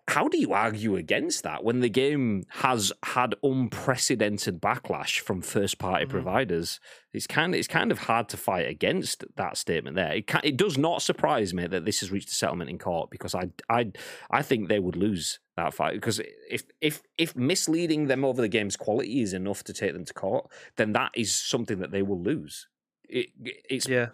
how 0.09 0.27
do 0.27 0.39
you 0.39 0.53
argue 0.55 0.97
against 0.97 1.43
that 1.45 1.63
when 1.63 1.81
the 1.81 1.89
game 1.91 2.45
has 2.49 2.93
had 3.05 3.35
unprecedented 3.43 4.61
backlash 4.61 5.21
from 5.21 5.43
first 5.43 5.79
party 5.79 6.07
Mhm. 6.07 6.09
providers? 6.11 6.81
It's 7.13 7.27
kind 7.27 7.55
of 7.55 7.59
it's 7.59 7.69
kind 7.69 7.93
of 7.93 7.99
hard 8.01 8.29
to 8.31 8.37
fight 8.37 8.67
against 8.69 9.25
that 9.37 9.57
statement 9.57 9.97
there. 9.97 10.13
It 10.15 10.27
can, 10.27 10.41
it 10.45 10.57
does 10.57 10.77
not 10.79 11.03
surprise 11.03 11.53
me 11.55 11.67
that 11.67 11.85
this 11.85 12.01
has 12.01 12.11
reached 12.11 12.31
a 12.31 12.35
settlement 12.35 12.71
in 12.71 12.79
court 12.79 13.11
because 13.11 13.35
I 13.35 13.51
I 13.69 13.93
I 14.31 14.43
think 14.43 14.69
they 14.69 14.79
would 14.81 14.97
lose 14.97 15.41
that 15.57 15.75
fight 15.75 15.95
because 15.95 16.21
if 16.51 16.65
if 16.81 17.03
if 17.19 17.37
misleading 17.37 18.07
them 18.07 18.25
over 18.25 18.41
the 18.41 18.49
game's 18.49 18.77
quality 18.77 19.21
is 19.21 19.33
enough 19.33 19.63
to 19.65 19.73
take 19.73 19.93
them 19.93 20.05
to 20.05 20.15
court, 20.15 20.51
then 20.77 20.93
that 20.93 21.13
is 21.15 21.35
something 21.35 21.79
that 21.81 21.91
they 21.91 22.03
will 22.03 22.21
lose. 22.23 22.67
It, 23.09 23.29
it's 23.69 23.89
Yeah. 23.89 24.09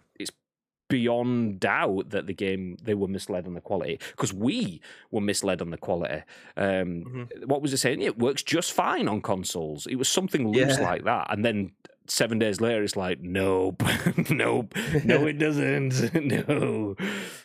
Beyond 0.99 1.59
doubt 1.61 2.11
that 2.11 2.27
the 2.27 2.35
game 2.35 2.77
they 2.87 2.95
were 2.95 3.09
misled 3.09 3.47
on 3.49 3.55
the 3.55 3.61
quality 3.61 3.99
because 4.13 4.33
we 4.33 4.81
were 5.11 5.21
misled 5.21 5.61
on 5.61 5.71
the 5.71 5.77
quality. 5.87 6.23
Um, 6.57 6.89
Mhm. 7.05 7.47
What 7.47 7.63
was 7.63 7.73
it 7.73 7.79
saying? 7.79 8.01
It 8.03 8.19
works 8.19 8.43
just 8.43 8.73
fine 8.73 9.09
on 9.09 9.21
consoles. 9.21 9.87
It 9.87 9.97
was 9.97 10.09
something 10.09 10.43
loose 10.49 10.79
Yeah. 10.79 10.89
like 10.91 11.03
that, 11.05 11.27
and 11.33 11.45
then 11.45 11.73
seven 12.07 12.39
days 12.39 12.61
later, 12.61 12.83
it's 12.85 12.97
like, 12.97 13.19
nope, 13.21 13.83
nope, 14.31 14.75
no, 15.05 15.27
it 15.27 15.39
doesn't, 15.47 15.95
no. 16.33 16.95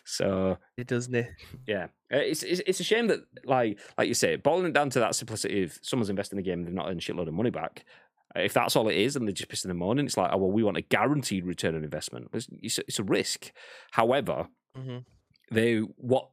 So 0.04 0.58
It 0.76 0.86
doesn't 0.86 1.14
it? 1.14 1.28
yeah, 1.66 1.84
Uh, 2.12 2.18
it's, 2.30 2.42
it's 2.42 2.60
it's 2.66 2.80
a 2.80 2.84
shame 2.84 3.06
that 3.08 3.20
like 3.44 3.78
like 3.98 4.08
you 4.08 4.14
say, 4.14 4.36
boiling 4.36 4.66
it 4.66 4.72
down 4.74 4.90
to 4.90 5.00
that 5.00 5.14
simplicity 5.14 5.62
of 5.64 5.78
someone's 5.82 6.10
investing 6.10 6.38
in 6.38 6.44
the 6.44 6.48
game 6.50 6.58
and 6.60 6.66
they've 6.66 6.74
not 6.80 6.88
earned 6.88 7.00
a 7.00 7.04
shitload 7.06 7.28
of 7.28 7.34
money 7.34 7.50
back. 7.50 7.84
If 8.36 8.52
that's 8.54 8.76
all 8.76 8.88
it 8.88 8.96
is, 8.96 9.16
and 9.16 9.26
they're 9.26 9.32
just 9.32 9.48
pissed 9.50 9.64
in 9.64 9.70
the 9.70 9.74
morning, 9.74 10.06
it's 10.06 10.16
like, 10.16 10.30
oh 10.32 10.36
well, 10.38 10.50
we 10.52 10.62
want 10.62 10.76
a 10.76 10.82
guaranteed 10.82 11.44
return 11.44 11.74
on 11.74 11.82
investment. 11.84 12.28
It's, 12.32 12.48
it's, 12.62 12.78
a, 12.78 12.82
it's 12.86 12.98
a 12.98 13.04
risk. 13.04 13.52
However, 13.92 14.48
hmm 14.76 14.98
they 15.52 15.78
what 15.78 16.30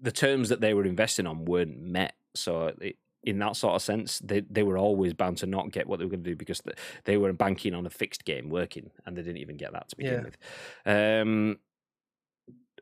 the 0.00 0.10
terms 0.10 0.48
that 0.48 0.60
they 0.60 0.74
were 0.74 0.84
investing 0.84 1.26
on 1.26 1.44
weren't 1.44 1.80
met. 1.80 2.14
So 2.34 2.72
it, 2.80 2.96
in 3.22 3.38
that 3.38 3.56
sort 3.56 3.74
of 3.76 3.82
sense, 3.82 4.18
they 4.18 4.40
they 4.40 4.62
were 4.64 4.76
always 4.78 5.14
bound 5.14 5.38
to 5.38 5.46
not 5.46 5.70
get 5.70 5.86
what 5.86 5.98
they 5.98 6.04
were 6.04 6.10
going 6.10 6.24
to 6.24 6.30
do 6.30 6.36
because 6.36 6.60
th- 6.60 6.76
they 7.04 7.16
were 7.16 7.32
banking 7.32 7.74
on 7.74 7.86
a 7.86 7.90
fixed 7.90 8.24
game 8.24 8.48
working, 8.48 8.90
and 9.04 9.16
they 9.16 9.22
didn't 9.22 9.38
even 9.38 9.56
get 9.56 9.72
that 9.72 9.88
to 9.90 9.96
begin 9.96 10.14
Yeah. 10.14 10.22
with. 10.24 11.22
Um, 11.22 11.58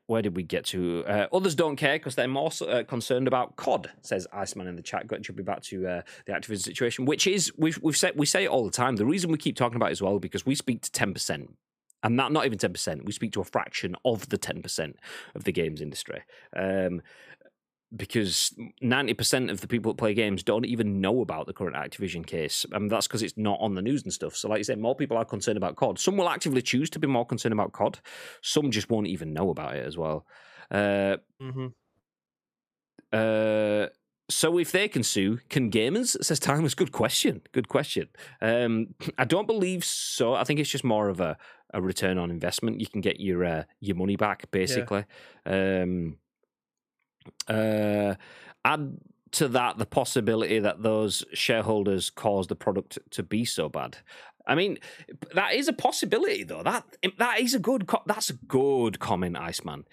where 0.07 0.23
did 0.23 0.37
we 0.37 0.43
get 0.43 0.65
to? 0.67 1.05
Uh, 1.07 1.27
others 1.33 1.55
don't 1.55 1.77
care 1.77 1.97
because 1.97 2.15
they're 2.15 2.29
more 2.29 2.51
uh, 2.69 2.83
concerned 2.85 3.27
about 3.27 3.57
COD. 3.57 3.91
Says 4.03 4.27
Iceman 4.33 4.67
in 4.67 4.77
the 4.77 4.83
chat. 4.83 5.07
Got 5.07 5.25
should 5.25 5.37
be 5.37 5.43
back 5.43 5.63
to 5.63 5.87
uh, 5.87 6.03
the 6.27 6.33
Activision 6.33 6.63
situation, 6.63 7.05
which 7.07 7.27
is 7.27 7.53
we've 7.57 7.79
we've 7.83 7.97
said 7.97 8.13
we 8.17 8.27
say 8.27 8.45
it 8.45 8.49
all 8.49 8.65
the 8.65 8.71
time. 8.71 8.97
The 8.97 9.07
reason 9.07 9.31
we 9.31 9.39
keep 9.39 9.57
talking 9.57 9.77
about 9.77 9.89
it 9.89 9.93
as 9.93 10.03
well 10.03 10.19
because 10.19 10.45
we 10.45 10.55
speak 10.55 10.83
to 10.83 10.93
ten 10.93 11.15
percent, 11.15 11.57
and 12.03 12.19
that 12.19 12.33
not 12.33 12.45
even 12.45 12.59
ten 12.59 12.73
percent. 12.73 13.05
We 13.05 13.13
speak 13.13 13.33
to 13.33 13.41
a 13.41 13.45
fraction 13.45 13.97
of 14.05 14.29
the 14.29 14.39
ten 14.39 14.61
percent 14.61 14.97
of 15.35 15.45
the 15.45 15.53
games 15.53 15.81
industry. 15.81 16.23
Um, 16.55 17.01
because 17.97 18.53
90% 18.83 19.51
of 19.51 19.61
the 19.61 19.69
people 19.69 19.93
that 19.93 19.99
play 19.99 20.15
games 20.15 20.43
don't 20.43 20.67
even 20.67 21.01
know 21.01 21.21
about 21.21 21.47
the 21.47 21.53
current 21.53 21.77
Activision 21.77 22.27
case. 22.27 22.67
And 22.73 22.91
that's 22.91 23.07
because 23.07 23.23
it's 23.23 23.37
not 23.37 23.59
on 23.61 23.75
the 23.75 23.83
news 23.83 24.03
and 24.03 24.13
stuff. 24.13 24.37
So, 24.37 24.49
like 24.49 24.59
you 24.59 24.65
said, 24.65 24.79
more 24.79 24.97
people 24.97 25.17
are 25.17 25.25
concerned 25.25 25.57
about 25.57 25.77
COD. 25.77 25.99
Some 25.99 26.17
will 26.17 26.29
actively 26.29 26.63
choose 26.63 26.91
to 26.91 26.99
be 26.99 27.07
more 27.07 27.27
concerned 27.27 27.53
about 27.53 27.73
COD, 27.73 28.01
some 28.43 28.71
just 28.71 28.91
won't 28.91 29.07
even 29.07 29.33
know 29.33 29.51
about 29.51 29.77
it 29.77 29.87
as 29.87 29.97
well. 29.97 30.27
Uh, 30.71 31.17
hmm 31.41 31.67
uh, 33.13 33.87
so 34.31 34.59
if 34.59 34.73
they 34.73 34.89
can 34.89 35.03
sue, 35.03 35.39
can 35.49 35.71
gamers? 35.71 36.23
Says 36.25 36.41
Timeless. 36.41 36.75
Good 36.75 36.93
question. 36.93 37.43
Good 37.53 37.69
question. 37.69 38.09
Um, 38.41 38.95
I 39.19 39.25
don't 39.25 39.47
believe 39.47 39.85
so. 39.85 40.35
I 40.35 40.45
think 40.45 40.61
it's 40.61 40.71
just 40.71 40.85
more 40.85 41.09
of 41.09 41.21
a, 41.21 41.37
a 41.73 41.83
return 41.83 42.19
on 42.19 42.31
investment. 42.31 42.81
You 42.81 42.87
can 42.87 43.01
get 43.01 43.21
your 43.21 43.45
uh, 43.45 43.65
your 43.81 43.97
money 43.97 44.17
back 44.17 44.51
basically. 44.51 45.05
Um, 45.47 46.17
uh, 47.49 48.15
add 48.65 48.99
to 49.33 49.49
that 49.49 49.79
the 49.79 49.87
possibility 49.87 50.59
that 50.61 50.83
those 50.83 51.25
shareholders 51.33 52.11
caused 52.11 52.49
the 52.49 52.57
product 52.57 52.99
to 53.11 53.23
be 53.23 53.45
so 53.45 53.69
bad. 53.69 53.99
I 54.47 54.55
mean, 54.55 54.79
that 55.35 55.55
is 55.55 55.69
a 55.69 55.73
possibility 55.73 56.45
though. 56.45 56.63
That 56.63 56.85
that 57.19 57.41
is 57.41 57.55
a 57.55 57.59
good. 57.59 57.89
That's 58.07 58.31
a 58.31 58.35
good 58.35 59.01
comment, 59.01 59.37
Iceman. 59.37 59.85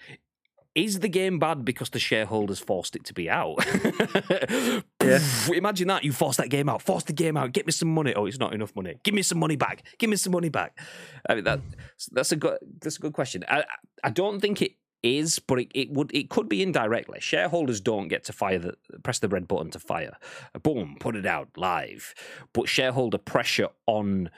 Is 0.74 1.00
the 1.00 1.08
game 1.08 1.38
bad 1.38 1.66
because 1.66 1.90
the 1.90 1.98
shareholders 1.98 2.58
forced 2.58 2.96
it 2.96 3.04
to 3.04 3.14
be 3.14 3.28
out? 3.28 3.58
Yeah. 5.02 5.18
Imagine 5.52 5.88
that 5.88 6.04
you 6.04 6.12
forced 6.12 6.38
that 6.38 6.48
game 6.48 6.68
out, 6.68 6.80
forced 6.80 7.08
the 7.08 7.12
game 7.12 7.36
out. 7.36 7.52
Get 7.52 7.66
me 7.66 7.72
some 7.72 7.92
money. 7.92 8.14
Oh, 8.14 8.26
it's 8.26 8.38
not 8.38 8.54
enough 8.54 8.74
money. 8.76 8.94
Give 9.02 9.14
me 9.14 9.22
some 9.22 9.38
money 9.38 9.56
back. 9.56 9.84
Give 9.98 10.08
me 10.08 10.16
some 10.16 10.32
money 10.32 10.48
back. 10.48 10.78
I 11.28 11.34
mean 11.34 11.44
that 11.44 11.60
that's 12.12 12.30
a 12.30 12.36
good 12.36 12.58
that's 12.80 12.98
a 12.98 13.00
good 13.00 13.12
question. 13.12 13.44
I 13.48 13.64
I 14.04 14.10
don't 14.10 14.40
think 14.40 14.62
it 14.62 14.72
is, 15.02 15.38
but 15.38 15.58
it, 15.60 15.68
it 15.74 15.90
would 15.90 16.10
it 16.14 16.30
could 16.30 16.48
be 16.48 16.62
indirectly. 16.62 17.18
Shareholders 17.20 17.80
don't 17.80 18.08
get 18.08 18.24
to 18.24 18.32
fire 18.32 18.58
the 18.58 18.74
press 19.02 19.18
the 19.18 19.28
red 19.28 19.48
button 19.48 19.70
to 19.72 19.78
fire. 19.78 20.16
Boom, 20.62 20.96
put 21.00 21.16
it 21.16 21.26
out 21.26 21.48
live. 21.56 22.14
But 22.52 22.68
shareholder 22.68 23.18
pressure 23.18 23.68
on 23.86 24.30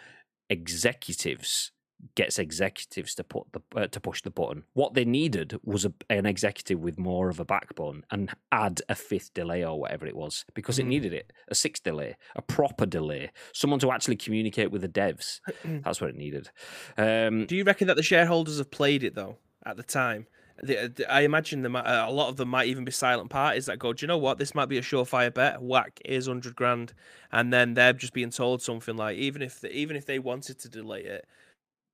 executives 0.51 1.71
gets 2.17 2.39
executives 2.39 3.15
to 3.15 3.25
put 3.25 3.47
the 3.53 3.61
uh, 3.77 3.87
to 3.87 3.99
push 4.01 4.21
the 4.23 4.31
button. 4.31 4.65
What 4.75 4.93
they 4.95 5.05
needed 5.07 5.59
was 5.65 5.85
a, 5.87 5.93
an 6.11 6.27
executive 6.27 6.81
with 6.81 6.99
more 6.99 7.29
of 7.31 7.41
a 7.41 7.45
backbone 7.45 8.05
and 8.11 8.31
add 8.53 8.83
a 8.89 8.95
fifth 8.95 9.33
delay 9.33 9.65
or 9.65 9.79
whatever 9.81 10.07
it 10.07 10.17
was 10.17 10.45
because 10.55 10.79
it 10.79 10.85
Mhm. 10.85 10.89
needed 10.89 11.13
it. 11.15 11.33
A 11.49 11.55
sixth 11.55 11.83
delay, 11.83 12.17
a 12.37 12.43
proper 12.43 12.85
delay, 12.85 13.31
someone 13.55 13.81
to 13.81 13.91
actually 13.91 14.17
communicate 14.17 14.71
with 14.71 14.83
the 14.83 14.89
devs. 14.89 15.41
That's 15.85 16.01
what 16.01 16.11
it 16.11 16.17
needed. 16.17 16.51
Um, 16.99 17.47
Do 17.47 17.57
you 17.57 17.65
reckon 17.65 17.87
that 17.87 17.97
the 17.97 18.03
shareholders 18.03 18.59
have 18.59 18.71
played 18.71 19.03
it 19.03 19.15
though 19.15 19.39
at 19.65 19.77
the 19.79 19.83
time? 19.83 20.27
The- 20.63 20.93
the- 20.95 21.13
I 21.13 21.23
imagine 21.23 21.63
them, 21.63 21.75
a 21.77 22.09
lot 22.11 22.29
of 22.29 22.37
them 22.37 22.49
might 22.49 22.69
even 22.69 22.85
be 22.85 22.93
silent 22.93 23.29
parties 23.31 23.67
that 23.67 23.79
go, 23.79 23.93
"Do 23.93 24.05
you 24.05 24.09
know 24.09 24.19
what? 24.19 24.39
This 24.39 24.55
might 24.55 24.67
be 24.69 24.79
a 24.79 24.83
surefire 24.83 25.33
bet. 25.35 25.61
Whack, 25.61 26.01
is 26.05 26.27
hundred 26.27 26.55
grand," 26.55 26.95
and 27.33 27.53
then 27.53 27.75
they're 27.75 27.93
just 27.93 28.13
being 28.13 28.31
told 28.31 28.63
something 28.63 28.97
like, 28.97 29.17
even 29.19 29.43
if 29.43 29.61
they, 29.61 29.71
even 29.71 29.97
if 29.97 30.07
they 30.07 30.19
wanted 30.19 30.59
to 30.61 30.69
delay 30.69 31.03
it, 31.03 31.27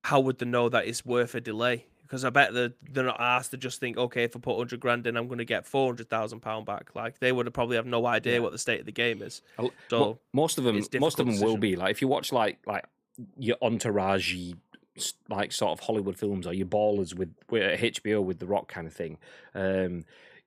how 0.05 0.21
would 0.21 0.39
they 0.39 0.47
know 0.47 0.69
that 0.69 0.87
it's 0.87 1.05
worth 1.07 1.35
a 1.35 1.41
delay? 1.41 1.87
Because 2.03 2.25
I 2.25 2.31
bet 2.31 2.53
they're, 2.53 2.73
they're 2.91 3.05
not 3.05 3.21
asked 3.21 3.53
to 3.53 3.57
just 3.57 3.79
think, 3.79 3.97
okay, 3.97 4.25
if 4.25 4.37
I 4.37 4.41
put 4.41 4.57
hundred 4.59 4.81
grand 4.81 5.07
in, 5.07 5.17
I'm 5.17 5.27
going 5.29 5.39
to 5.39 5.45
get 5.45 5.65
four 5.67 5.87
hundred 5.89 6.11
thousand 6.11 6.41
pound 6.41 6.67
back. 6.67 6.91
Like 6.95 7.19
they 7.19 7.33
would 7.33 7.47
have 7.47 7.53
probably 7.55 7.77
have 7.77 7.87
no 7.87 8.05
idea 8.05 8.35
Yeah. 8.35 8.39
what 8.41 8.53
the 8.53 8.59
state 8.59 8.81
of 8.81 8.87
the 8.87 8.93
game 8.93 9.23
is. 9.23 9.41
So 9.89 9.99
Mo- 9.99 10.19
most 10.33 10.59
of 10.59 10.65
them, 10.65 10.75
most 10.99 11.19
of 11.19 11.27
them 11.27 11.35
difficult 11.35 11.51
will 11.53 11.57
be 11.57 11.77
like 11.77 11.93
if 11.93 12.03
you 12.03 12.09
watch 12.09 12.31
like 12.33 12.59
like 12.67 12.85
your 13.39 13.57
entourage, 13.63 14.35
like 15.29 15.53
sort 15.53 15.73
of 15.73 15.81
Hollywood 15.81 16.17
films 16.19 16.47
or 16.47 16.53
your 16.53 16.67
ballers 16.67 17.15
with, 17.15 17.35
with 17.51 17.81
HBO 17.81 18.23
with 18.25 18.39
the 18.39 18.47
Rock 18.47 18.69
kind 18.69 18.87
of 18.87 18.93
thing. 18.93 19.19
Um, 19.55 20.05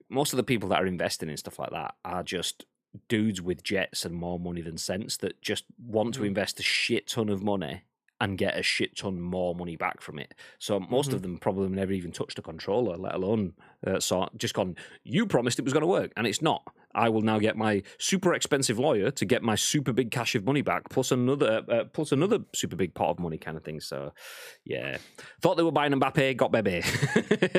most 0.10 0.34
of 0.34 0.38
the 0.38 0.44
people 0.44 0.70
that 0.70 0.82
are 0.82 0.86
investing 0.88 1.30
in 1.30 1.38
stuff 1.38 1.60
like 1.60 1.72
that 1.72 1.96
are 2.06 2.24
just 2.24 2.66
dudes 3.08 3.42
with 3.42 3.64
jets 3.64 4.06
and 4.06 4.14
more 4.16 4.40
money 4.40 4.62
than 4.62 4.78
sense 4.78 5.18
that 5.18 5.42
just 5.42 5.66
want 5.84 6.14
to 6.16 6.22
Mhm. 6.22 6.28
invest 6.28 6.60
a 6.60 6.64
shit 6.64 7.08
ton 7.08 7.30
of 7.30 7.42
money 7.42 7.82
and 8.22 8.38
get 8.38 8.58
a 8.58 8.62
shit 8.64 8.96
ton 8.96 9.20
more 9.20 9.56
money 9.56 9.76
back 9.76 10.00
from 10.00 10.20
it. 10.20 10.34
So 10.60 10.80
most 10.80 11.10
Mhm. 11.10 11.14
of 11.14 11.22
them 11.24 11.38
probably 11.40 11.70
never 11.70 11.92
even 11.92 12.12
touched 12.12 12.38
a 12.38 12.42
controller, 12.44 12.96
let 12.96 13.16
alone 13.16 13.56
uh, 13.86 14.00
sort, 14.00 14.38
just 14.38 14.54
gone. 14.54 14.76
You 15.04 15.26
promised 15.26 15.60
it 15.60 15.66
was 15.66 15.74
going 15.74 15.82
to 15.82 15.88
work, 15.88 16.12
and 16.18 16.28
it's 16.28 16.42
not. 16.42 16.64
I 16.96 17.10
will 17.10 17.22
now 17.22 17.40
get 17.40 17.58
my 17.58 17.84
super 17.98 18.34
expensive 18.34 18.78
lawyer 18.78 19.10
to 19.12 19.26
get 19.26 19.42
my 19.42 19.56
super 19.56 19.94
big 19.94 20.12
cash 20.12 20.36
of 20.36 20.46
money 20.46 20.62
back, 20.62 20.90
plus 20.90 21.12
another, 21.12 21.64
uh, 21.68 21.84
plus 21.86 22.12
another 22.12 22.40
super 22.54 22.76
big 22.76 22.94
pot 22.94 23.10
of 23.10 23.20
money, 23.20 23.38
kind 23.38 23.58
of 23.58 23.64
thing. 23.64 23.80
So, 23.80 24.14
yeah, 24.64 24.98
thought 25.42 25.58
they 25.58 25.64
were 25.64 25.72
buying 25.72 25.94
Mbappe, 25.94 26.38
got 26.38 26.52
Bebe. 26.52 26.78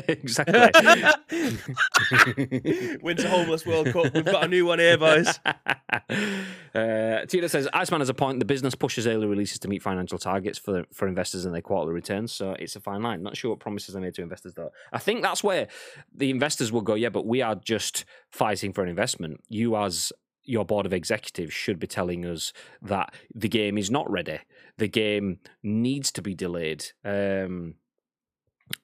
exactly. 0.08 0.54
Winter 3.02 3.28
Homeless 3.28 3.66
World 3.66 3.92
Cup. 3.92 4.14
We've 4.14 4.24
got 4.24 4.44
a 4.44 4.48
new 4.48 4.66
one 4.66 4.78
here, 4.78 4.98
boys. 4.98 5.38
uh, 6.74 7.26
Tina 7.26 7.48
says 7.48 7.68
Iceman 7.72 8.00
has 8.00 8.08
a 8.08 8.14
point. 8.14 8.38
The 8.38 8.44
business 8.44 8.74
pushes 8.74 9.06
early 9.06 9.26
releases 9.26 9.58
to 9.60 9.68
meet 9.68 9.82
financial 9.82 10.18
targets 10.18 10.58
for 10.58 10.84
for 10.92 11.08
investors 11.08 11.44
and 11.44 11.54
their 11.54 11.62
quarterly 11.62 11.94
returns. 11.94 12.32
So 12.32 12.54
it's 12.58 12.76
a 12.76 12.80
fine 12.80 13.02
line. 13.02 13.22
Not 13.22 13.36
sure 13.36 13.50
what 13.50 13.60
promises 13.60 13.94
they 13.94 14.00
made 14.00 14.14
to 14.14 14.22
investors 14.22 14.54
though. 14.54 14.70
I 14.92 14.98
think 14.98 15.22
that's 15.22 15.42
where 15.42 15.68
the 16.14 16.30
investors 16.30 16.70
will 16.72 16.80
go. 16.82 16.94
Yeah, 16.94 17.08
but 17.08 17.26
we 17.26 17.42
are 17.42 17.54
just 17.54 18.04
fighting 18.30 18.72
for 18.72 18.82
an 18.82 18.88
investment. 18.88 19.40
You 19.48 19.76
as 19.76 20.12
your 20.44 20.64
board 20.64 20.86
of 20.86 20.92
executives 20.92 21.52
should 21.54 21.78
be 21.78 21.86
telling 21.86 22.24
us 22.26 22.52
that 22.82 23.14
the 23.34 23.48
game 23.48 23.78
is 23.78 23.90
not 23.90 24.10
ready. 24.10 24.38
The 24.78 24.88
game 24.88 25.38
needs 25.62 26.12
to 26.12 26.22
be 26.22 26.34
delayed. 26.34 26.84
Um, 27.04 27.74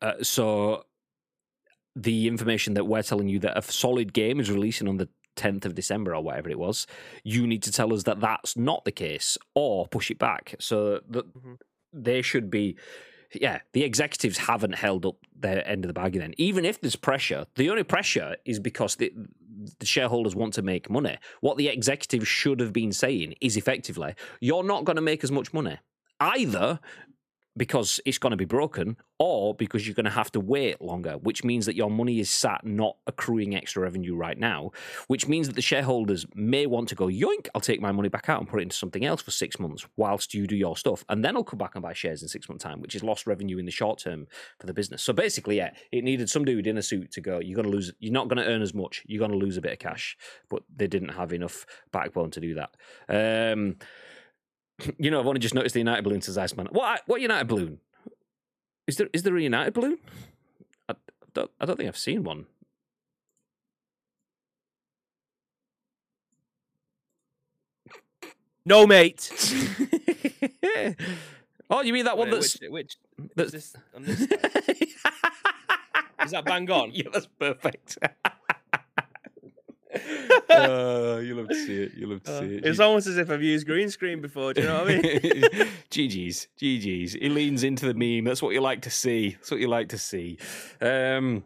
uh, 0.01 0.23
so 0.23 0.85
the 1.97 2.27
information 2.29 2.75
that 2.75 2.85
we're 2.87 3.03
telling 3.03 3.29
you 3.29 3.39
that 3.41 3.59
a 3.59 3.63
solid 3.63 4.13
game 4.13 4.41
is 4.41 4.51
releasing 4.51 4.89
on 4.89 4.97
the 4.97 5.09
10th 5.37 5.65
of 5.65 5.75
December 5.75 6.15
or 6.15 6.23
whatever 6.23 6.49
it 6.49 6.59
was, 6.59 6.87
you 7.25 7.47
need 7.47 7.63
to 7.65 7.73
tell 7.73 7.93
us 7.93 8.05
that 8.05 8.21
that's 8.21 8.57
not 8.57 8.85
the 8.85 8.93
case 8.93 9.37
or 9.55 9.87
push 9.89 10.11
it 10.11 10.19
back. 10.19 10.55
So 10.61 11.01
that 11.09 11.27
Mhm. 11.35 11.59
they 11.93 12.23
should 12.23 12.51
be, 12.51 12.77
yeah, 13.35 13.61
the 13.73 13.85
executives 13.85 14.39
haven't 14.39 14.75
held 14.75 15.07
up 15.07 15.17
their 15.35 15.67
end 15.67 15.85
of 15.85 15.89
the 15.89 15.95
bargain. 15.95 16.21
Then, 16.21 16.35
even 16.37 16.65
if 16.65 16.81
there's 16.81 16.97
pressure, 16.97 17.47
the 17.57 17.71
only 17.71 17.85
pressure 17.85 18.37
is 18.45 18.59
because 18.59 18.97
the, 18.97 19.13
the 19.79 19.87
shareholders 19.87 20.35
want 20.35 20.55
to 20.55 20.63
make 20.63 20.91
money. 20.91 21.17
What 21.41 21.57
the 21.57 21.69
executives 21.69 22.29
should 22.29 22.61
have 22.61 22.73
been 22.73 22.93
saying 22.93 23.35
is 23.41 23.57
effectively, 23.57 24.15
you're 24.41 24.65
not 24.65 24.85
going 24.85 24.97
to 24.97 25.03
make 25.03 25.25
as 25.25 25.31
much 25.31 25.53
money 25.53 25.79
either 26.21 26.81
because 27.57 28.01
it's 28.05 28.19
going 28.19 28.31
to 28.31 28.37
be 28.37 28.45
broken 28.45 28.97
or 29.19 29.55
because 29.55 29.87
you're 29.87 29.95
going 29.95 30.05
to 30.05 30.11
have 30.11 30.33
to 30.33 30.41
wait 30.41 30.81
longer, 30.81 31.13
which 31.19 31.45
means 31.45 31.67
that 31.67 31.77
your 31.77 31.91
money 31.91 32.21
is 32.21 32.31
sat 32.31 32.65
not 32.65 32.97
accruing 33.07 33.55
extra 33.55 33.83
revenue 33.83 34.17
right 34.17 34.39
now, 34.39 34.71
which 35.09 35.29
means 35.29 35.47
that 35.47 35.57
the 35.57 35.63
shareholders 35.63 36.27
may 36.35 36.67
want 36.67 36.89
to 36.89 36.95
go, 36.95 37.07
yoink, 37.07 37.49
I'll 37.55 37.61
take 37.61 37.81
my 37.81 37.93
money 37.93 38.09
back 38.09 38.29
out 38.29 38.41
and 38.41 38.49
put 38.49 38.61
it 38.61 38.65
into 38.65 38.77
something 38.77 39.05
else 39.05 39.21
for 39.21 39.31
six 39.31 39.59
months 39.59 39.87
whilst 39.97 40.33
you 40.33 40.47
do 40.47 40.57
your 40.57 40.77
stuff. 40.77 41.05
And 41.09 41.25
then 41.25 41.37
I'll 41.37 41.45
come 41.45 41.59
back 41.59 41.75
and 41.75 41.83
buy 41.83 41.93
shares 41.93 42.23
in 42.23 42.29
six 42.29 42.49
months' 42.49 42.65
time, 42.65 42.81
which 42.81 42.95
is 42.95 43.03
lost 43.03 43.27
revenue 43.27 43.59
in 43.59 43.67
the 43.67 43.73
short 43.73 43.99
term 43.99 44.27
for 44.59 44.67
the 44.67 44.75
business. 44.75 45.03
So 45.03 45.13
basically, 45.13 45.57
yeah, 45.57 45.71
it 45.93 46.05
needed 46.05 46.31
some 46.31 46.45
dude 46.45 46.67
in 46.67 46.79
a 46.79 46.83
suit 46.83 47.11
to 47.13 47.21
go, 47.21 47.41
you're 47.41 47.57
going 47.57 47.71
to 47.71 47.77
lose, 47.77 47.93
you're 47.99 48.13
not 48.13 48.29
going 48.29 48.43
to 48.43 48.51
earn 48.51 48.63
as 48.63 48.75
much, 48.75 49.03
you're 49.07 49.19
going 49.19 49.33
to 49.33 49.37
lose 49.37 49.57
a 49.57 49.61
bit 49.61 49.73
of 49.73 49.79
cash. 49.79 50.17
But 50.49 50.63
they 50.75 50.87
didn't 50.87 51.11
have 51.11 51.33
enough 51.33 51.67
backbone 51.93 52.31
to 52.31 52.41
do 52.41 52.55
that. 52.55 52.77
Um, 53.53 53.77
you 54.99 55.11
know, 55.11 55.21
I've 55.21 55.27
only 55.27 55.41
just 55.41 55.55
noticed 55.55 55.75
the 55.75 55.81
United 55.81 56.03
balloon 56.03 56.21
says 56.21 56.39
Iceman. 56.39 56.69
What 56.71 57.03
what 57.07 57.21
United 57.21 57.49
balloon? 57.49 57.81
Is 58.87 58.97
there 58.97 59.09
is 59.13 59.23
there 59.23 59.37
a 59.37 59.43
United 59.43 59.75
balloon? 59.75 59.99
I 60.89 60.95
don't, 61.35 61.51
I 61.61 61.67
don't 61.67 61.77
think 61.77 61.89
I've 61.89 61.97
seen 61.97 62.25
one. 62.25 62.47
No, 68.65 68.87
mate. 68.87 69.31
oh, 71.71 71.81
you 71.83 71.93
mean 71.93 72.05
that 72.05 72.19
one 72.19 72.31
that's 72.31 72.61
which, 72.61 72.71
which 72.71 72.97
that's 73.35 73.55
is 73.55 73.73
this 73.73 73.77
on 73.95 74.05
this 74.05 74.19
side? 74.19 74.87
Is 76.25 76.33
that 76.33 76.45
bang 76.45 76.71
on? 76.71 76.91
yeah, 76.95 77.05
that's 77.13 77.27
perfect. 77.27 77.99
Uh, 80.61 81.19
you 81.19 81.35
love 81.35 81.49
to 81.49 81.55
see 81.55 81.83
it. 81.83 81.93
You 81.95 82.07
love 82.07 82.23
to 82.25 82.33
Uh, 82.33 82.41
see 82.41 82.55
it. 82.57 82.67
it's 82.67 82.81
almost 82.81 83.07
as 83.07 83.17
if 83.19 83.31
I've 83.31 83.43
used 83.43 83.67
green 83.67 83.91
screen 83.91 84.21
before. 84.21 84.53
Do 84.55 84.63
you 84.63 84.69
know 84.69 84.85
what 84.85 84.91
I 84.93 84.97
mean? 84.99 85.03
GG's, 85.91 86.49
GG's. 86.61 87.13
He 87.15 87.29
leans 87.29 87.63
into 87.65 87.93
the 87.93 87.95
meme. 87.95 88.25
That's 88.25 88.43
what 88.43 88.55
you 88.55 88.61
like 88.61 88.83
to 88.83 88.91
see. 88.91 89.31
That's 89.31 89.51
what 89.51 89.61
you 89.61 89.69
like 89.69 89.89
to 89.91 89.99
see. 89.99 90.39
Um, 90.81 91.45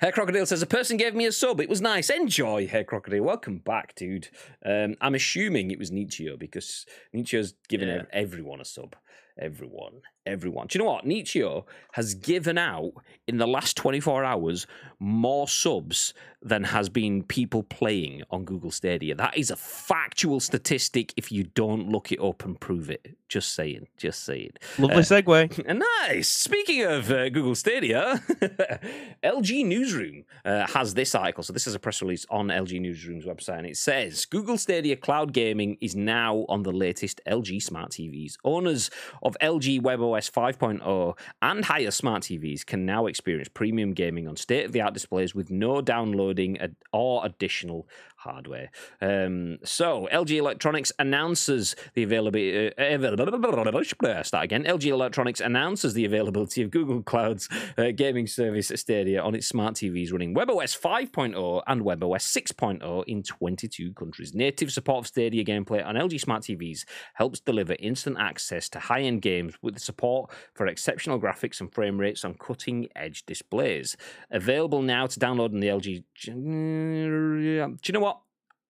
Hair 0.00 0.12
Crocodile 0.12 0.46
says, 0.46 0.62
A 0.62 0.66
person 0.66 0.96
gave 0.96 1.14
me 1.14 1.26
a 1.26 1.32
sub. 1.32 1.60
It 1.60 1.68
was 1.68 1.80
nice. 1.80 2.10
Enjoy, 2.10 2.66
Hair 2.66 2.84
Crocodile. 2.84 3.22
Welcome 3.22 3.58
back, 3.58 3.94
dude. 3.94 4.28
Um, 4.66 4.96
I'm 5.00 5.14
assuming 5.14 5.70
it 5.70 5.78
was 5.78 5.92
Nietzsche 5.92 6.34
because 6.36 6.86
Nietzsche's 7.12 7.54
given 7.68 7.88
Yeah. 7.88 8.02
everyone 8.12 8.60
a 8.60 8.64
sub. 8.64 8.96
Everyone. 9.40 10.00
Everyone. 10.24 10.68
Do 10.68 10.78
you 10.78 10.84
know 10.84 10.90
what? 10.90 11.04
Nietzsche 11.04 11.44
has 11.92 12.14
given 12.14 12.56
out 12.56 12.92
in 13.26 13.38
the 13.38 13.46
last 13.46 13.76
24 13.76 14.24
hours 14.24 14.66
more 15.00 15.48
subs 15.48 16.14
than 16.40 16.64
has 16.64 16.88
been 16.88 17.22
people 17.22 17.62
playing 17.62 18.22
on 18.30 18.44
Google 18.44 18.70
Stadia. 18.70 19.14
That 19.14 19.36
is 19.36 19.50
a 19.50 19.56
factual 19.56 20.40
statistic 20.40 21.12
if 21.16 21.30
you 21.30 21.44
don't 21.44 21.88
look 21.88 22.10
it 22.10 22.20
up 22.20 22.44
and 22.44 22.58
prove 22.58 22.90
it. 22.90 23.16
Just 23.28 23.54
saying. 23.54 23.86
Just 23.96 24.24
saying. 24.24 24.52
Lovely 24.78 25.02
segue. 25.02 25.82
Nice. 26.02 26.28
Speaking 26.28 26.84
of 26.84 27.10
uh, 27.10 27.28
Google 27.28 27.54
Stadia, 27.54 28.20
LG 29.24 29.64
Newsroom 29.64 30.24
uh, 30.44 30.66
has 30.66 30.94
this 30.94 31.14
article. 31.14 31.42
So 31.42 31.52
this 31.52 31.66
is 31.66 31.74
a 31.74 31.78
press 31.78 32.02
release 32.02 32.26
on 32.28 32.48
LG 32.48 32.80
Newsroom's 32.80 33.24
website, 33.24 33.58
and 33.58 33.66
it 33.66 33.76
says 33.76 34.26
Google 34.26 34.58
Stadia 34.58 34.96
cloud 34.96 35.32
gaming 35.32 35.78
is 35.80 35.96
now 35.96 36.44
on 36.48 36.62
the 36.62 36.72
latest 36.72 37.20
LG 37.26 37.62
smart 37.62 37.90
TVs. 37.90 38.34
Owners 38.44 38.90
of 39.22 39.36
LG 39.40 39.80
WebOS 40.12 40.30
5.0 40.30 41.18
and 41.40 41.64
higher 41.64 41.90
smart 41.90 42.22
TVs 42.24 42.66
can 42.66 42.84
now 42.84 43.06
experience 43.06 43.48
premium 43.48 43.92
gaming 43.94 44.28
on 44.28 44.36
state-of-the-art 44.36 44.92
displays 44.92 45.34
with 45.34 45.50
no 45.50 45.80
downloading 45.80 46.58
or 46.92 47.24
additional 47.24 47.88
hardware. 48.22 48.70
Um, 49.00 49.58
so 49.64 50.08
LG 50.12 50.36
Electronics 50.36 50.92
announces 50.98 51.74
the 51.94 52.02
availability. 52.04 52.68
Uh, 52.68 54.22
start 54.22 54.44
again. 54.44 54.64
LG 54.64 54.86
Electronics 54.86 55.40
announces 55.40 55.94
the 55.94 56.04
availability 56.04 56.62
of 56.62 56.70
Google 56.70 57.02
Cloud's 57.02 57.48
uh, 57.76 57.90
gaming 57.94 58.26
service 58.26 58.70
Stadia 58.74 59.20
on 59.20 59.34
its 59.34 59.46
smart 59.46 59.74
TVs 59.74 60.12
running 60.12 60.34
WebOS 60.34 60.78
5.0 60.78 61.62
and 61.66 61.82
WebOS 61.82 62.24
6.0 62.52 63.04
in 63.06 63.22
22 63.22 63.92
countries. 63.94 64.34
Native 64.34 64.72
support 64.72 65.04
of 65.04 65.06
Stadia 65.08 65.44
gameplay 65.44 65.84
on 65.84 65.96
LG 65.96 66.20
smart 66.20 66.42
TVs 66.42 66.84
helps 67.14 67.40
deliver 67.40 67.76
instant 67.78 68.16
access 68.18 68.68
to 68.70 68.78
high-end 68.78 69.22
games 69.22 69.54
with 69.62 69.78
support 69.78 70.30
for 70.54 70.66
exceptional 70.66 71.20
graphics 71.20 71.60
and 71.60 71.72
frame 71.72 71.98
rates 71.98 72.24
on 72.24 72.34
cutting-edge 72.34 73.26
displays. 73.26 73.96
Available 74.30 74.82
now 74.82 75.06
to 75.06 75.18
download 75.18 75.52
on 75.52 75.60
the 75.60 75.68
LG. 75.68 76.04
Do 76.24 76.32
you 76.32 77.92
know 77.92 78.00
what? 78.00 78.11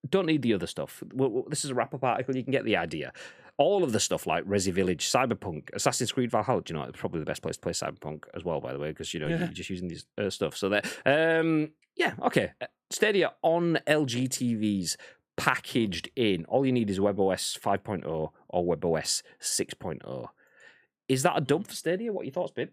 Don't 0.09 0.27
need 0.27 0.43
the 0.43 0.55
other 0.55 0.67
stuff. 0.67 1.03
This 1.49 1.65
is 1.65 1.71
a 1.71 1.75
wrap 1.75 1.95
up 1.95 2.03
article. 2.05 2.37
You 2.37 2.43
can 2.43 2.53
get 2.53 2.65
the 2.65 2.77
idea. 2.77 3.13
All 3.59 3.85
of 3.85 3.93
the 3.93 4.01
stuff 4.01 4.27
like 4.27 4.45
Resi 4.45 4.73
Village, 4.73 5.09
Cyberpunk, 5.11 5.71
Assassin's 5.75 6.11
Creed 6.11 6.31
Valhalla. 6.31 6.63
Do 6.63 6.73
you 6.75 6.81
know? 6.81 6.87
It's 6.87 6.99
probably 6.99 7.21
the 7.21 7.27
best 7.27 7.43
place 7.43 7.57
to 7.57 7.61
play 7.61 7.73
Cyberpunk 7.73 8.25
as 8.35 8.45
well, 8.45 8.61
by 8.61 8.73
the 8.73 8.79
way, 8.79 8.89
because 8.89 9.13
you 9.15 9.21
know 9.21 9.29
Yeah. 9.29 9.39
you're 9.39 9.49
just 9.49 9.71
using 9.71 9.89
these 9.89 10.07
uh, 10.19 10.31
stuff. 10.31 10.57
So 10.57 10.71
that, 10.71 10.87
um, 11.07 11.71
yeah, 11.95 12.15
okay. 12.25 12.53
Uh, 12.61 12.67
Stadia 12.91 13.33
on 13.43 13.79
LG 13.87 14.29
TVs 14.31 14.97
packaged 15.37 16.11
in. 16.17 16.45
All 16.47 16.67
you 16.67 16.73
need 16.73 16.91
is 16.91 16.99
WebOS 16.99 17.59
5.0 17.59 18.31
or 18.49 18.65
WebOS 18.77 19.23
6.0. 19.41 20.29
Is 21.09 21.23
that 21.23 21.37
a 21.37 21.41
dump 21.41 21.69
for 21.69 21.75
Stadia? 21.75 22.13
What 22.13 22.23
are 22.23 22.25
your 22.25 22.33
thoughts, 22.33 22.53
babe? 22.53 22.71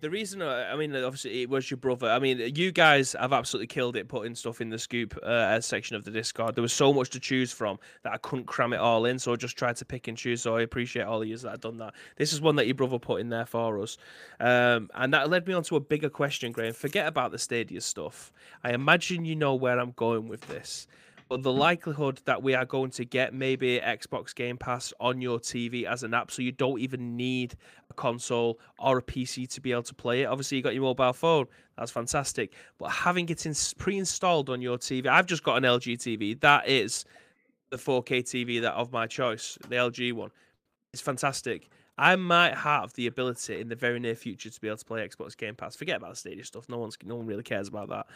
The 0.00 0.10
reason, 0.10 0.42
I 0.42 0.76
mean, 0.76 0.94
obviously, 0.94 1.42
it 1.42 1.48
was 1.48 1.70
your 1.70 1.78
brother. 1.78 2.10
I 2.10 2.18
mean, 2.18 2.54
you 2.54 2.70
guys 2.70 3.16
have 3.18 3.32
absolutely 3.32 3.66
killed 3.66 3.96
it 3.96 4.08
putting 4.08 4.34
stuff 4.34 4.60
in 4.60 4.68
the 4.68 4.78
scoop 4.78 5.16
uh, 5.22 5.58
section 5.60 5.96
of 5.96 6.04
the 6.04 6.10
Discord. 6.10 6.54
There 6.54 6.62
was 6.62 6.74
so 6.74 6.92
much 6.92 7.08
to 7.10 7.20
choose 7.20 7.50
from 7.50 7.78
that 8.02 8.12
I 8.12 8.18
couldn't 8.18 8.44
cram 8.44 8.74
it 8.74 8.76
all 8.76 9.06
in, 9.06 9.18
so 9.18 9.32
I 9.32 9.36
just 9.36 9.56
tried 9.56 9.76
to 9.76 9.86
pick 9.86 10.06
and 10.06 10.16
choose. 10.16 10.42
So 10.42 10.54
I 10.54 10.60
appreciate 10.60 11.04
all 11.04 11.22
of 11.22 11.28
you 11.28 11.36
that 11.38 11.50
have 11.50 11.60
done 11.60 11.78
that. 11.78 11.94
This 12.16 12.34
is 12.34 12.42
one 12.42 12.56
that 12.56 12.66
your 12.66 12.74
brother 12.74 12.98
put 12.98 13.22
in 13.22 13.30
there 13.30 13.46
for 13.46 13.80
us, 13.80 13.96
um, 14.38 14.90
and 14.94 15.14
that 15.14 15.30
led 15.30 15.46
me 15.46 15.54
on 15.54 15.62
to 15.64 15.76
a 15.76 15.80
bigger 15.80 16.10
question, 16.10 16.52
Graham. 16.52 16.74
Forget 16.74 17.06
about 17.06 17.32
the 17.32 17.38
Stadia 17.38 17.80
stuff. 17.80 18.32
I 18.62 18.72
imagine 18.72 19.24
you 19.24 19.34
know 19.34 19.54
where 19.54 19.80
I'm 19.80 19.92
going 19.92 20.28
with 20.28 20.42
this. 20.42 20.86
But 21.28 21.42
the 21.42 21.52
likelihood 21.52 22.20
that 22.24 22.42
we 22.42 22.54
are 22.54 22.64
going 22.64 22.90
to 22.92 23.04
get 23.04 23.34
maybe 23.34 23.80
Xbox 23.80 24.34
Game 24.34 24.56
Pass 24.56 24.92
on 25.00 25.20
your 25.20 25.40
TV 25.40 25.84
as 25.84 26.04
an 26.04 26.14
app, 26.14 26.30
so 26.30 26.40
you 26.40 26.52
don't 26.52 26.78
even 26.78 27.16
need 27.16 27.56
a 27.90 27.94
console 27.94 28.60
or 28.78 28.98
a 28.98 29.02
PC 29.02 29.48
to 29.54 29.60
be 29.60 29.72
able 29.72 29.82
to 29.84 29.94
play 29.94 30.22
it. 30.22 30.26
Obviously, 30.26 30.58
you 30.58 30.62
got 30.62 30.74
your 30.74 30.84
mobile 30.84 31.12
phone, 31.12 31.46
that's 31.76 31.90
fantastic. 31.90 32.52
But 32.78 32.90
having 32.90 33.28
it 33.28 33.44
in, 33.44 33.54
pre-installed 33.76 34.50
on 34.50 34.62
your 34.62 34.78
TV, 34.78 35.06
I've 35.08 35.26
just 35.26 35.42
got 35.42 35.56
an 35.56 35.64
LG 35.64 35.98
TV. 35.98 36.40
That 36.40 36.68
is 36.68 37.04
the 37.70 37.76
4K 37.76 38.22
TV 38.22 38.60
that 38.62 38.74
of 38.74 38.92
my 38.92 39.08
choice, 39.08 39.58
the 39.68 39.76
LG 39.76 40.12
one. 40.12 40.30
It's 40.92 41.02
fantastic. 41.02 41.68
I 41.98 42.14
might 42.16 42.54
have 42.54 42.92
the 42.92 43.06
ability 43.06 43.60
in 43.60 43.68
the 43.68 43.74
very 43.74 43.98
near 43.98 44.14
future 44.14 44.50
to 44.50 44.60
be 44.60 44.68
able 44.68 44.76
to 44.76 44.84
play 44.84 45.06
Xbox 45.06 45.36
Game 45.36 45.54
Pass. 45.54 45.76
Forget 45.76 45.96
about 45.96 46.10
the 46.10 46.16
Stadia 46.16 46.44
stuff. 46.44 46.68
No 46.68 46.78
one's 46.78 46.96
no 47.04 47.16
one 47.16 47.26
really 47.26 47.42
cares 47.42 47.68
about 47.68 47.88
that. 47.88 48.06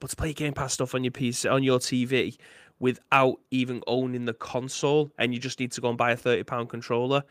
But 0.00 0.10
to 0.10 0.16
play 0.16 0.32
Game 0.32 0.52
Pass 0.52 0.74
stuff 0.74 0.94
on 0.94 1.04
your 1.04 1.10
PC 1.10 1.50
on 1.50 1.62
your 1.62 1.78
TV 1.78 2.36
without 2.78 3.36
even 3.50 3.82
owning 3.86 4.26
the 4.26 4.34
console, 4.34 5.10
and 5.18 5.32
you 5.32 5.40
just 5.40 5.58
need 5.58 5.72
to 5.72 5.80
go 5.80 5.88
and 5.88 5.98
buy 5.98 6.12
a 6.12 6.16
thirty 6.16 6.42
pound 6.42 6.68
controller, 6.68 7.22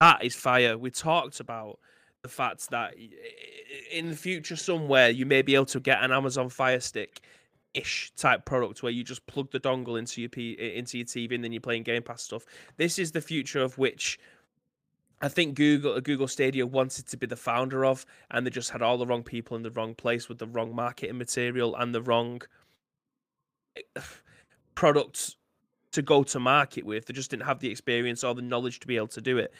that 0.00 0.24
is 0.24 0.34
fire. 0.34 0.76
We 0.76 0.90
talked 0.90 1.40
about 1.40 1.78
the 2.22 2.28
fact 2.28 2.70
that 2.70 2.94
in 3.92 4.10
the 4.10 4.16
future 4.16 4.56
somewhere 4.56 5.10
you 5.10 5.24
may 5.24 5.42
be 5.42 5.54
able 5.54 5.66
to 5.66 5.80
get 5.80 6.02
an 6.02 6.10
Amazon 6.10 6.48
Fire 6.48 6.80
Stick 6.80 7.20
ish 7.74 8.10
type 8.16 8.44
product 8.44 8.82
where 8.82 8.90
you 8.90 9.04
just 9.04 9.24
plug 9.26 9.50
the 9.52 9.60
dongle 9.60 9.98
into 9.98 10.20
your 10.20 10.30
P- 10.30 10.56
into 10.76 10.98
your 10.98 11.06
TV 11.06 11.34
and 11.34 11.44
then 11.44 11.52
you're 11.52 11.60
playing 11.60 11.82
Game 11.82 12.02
Pass 12.02 12.22
stuff. 12.22 12.44
This 12.76 12.98
is 12.98 13.12
the 13.12 13.20
future 13.20 13.60
of 13.62 13.78
which 13.78 14.18
I 15.22 15.28
think 15.28 15.54
Google 15.54 15.98
Google 16.00 16.28
Stadia 16.28 16.66
wanted 16.66 17.06
to 17.06 17.16
be 17.16 17.26
the 17.26 17.36
founder 17.36 17.84
of, 17.84 18.04
and 18.30 18.46
they 18.46 18.50
just 18.50 18.70
had 18.70 18.82
all 18.82 18.98
the 18.98 19.06
wrong 19.06 19.22
people 19.22 19.56
in 19.56 19.62
the 19.62 19.70
wrong 19.70 19.94
place 19.94 20.28
with 20.28 20.38
the 20.38 20.46
wrong 20.46 20.74
marketing 20.74 21.16
material 21.16 21.74
and 21.74 21.94
the 21.94 22.02
wrong 22.02 22.42
products 24.74 25.36
to 25.92 26.02
go 26.02 26.22
to 26.22 26.38
market 26.38 26.84
with. 26.84 27.06
They 27.06 27.14
just 27.14 27.30
didn't 27.30 27.46
have 27.46 27.60
the 27.60 27.70
experience 27.70 28.22
or 28.22 28.34
the 28.34 28.42
knowledge 28.42 28.80
to 28.80 28.86
be 28.86 28.96
able 28.96 29.08
to 29.08 29.22
do 29.22 29.38
it. 29.38 29.52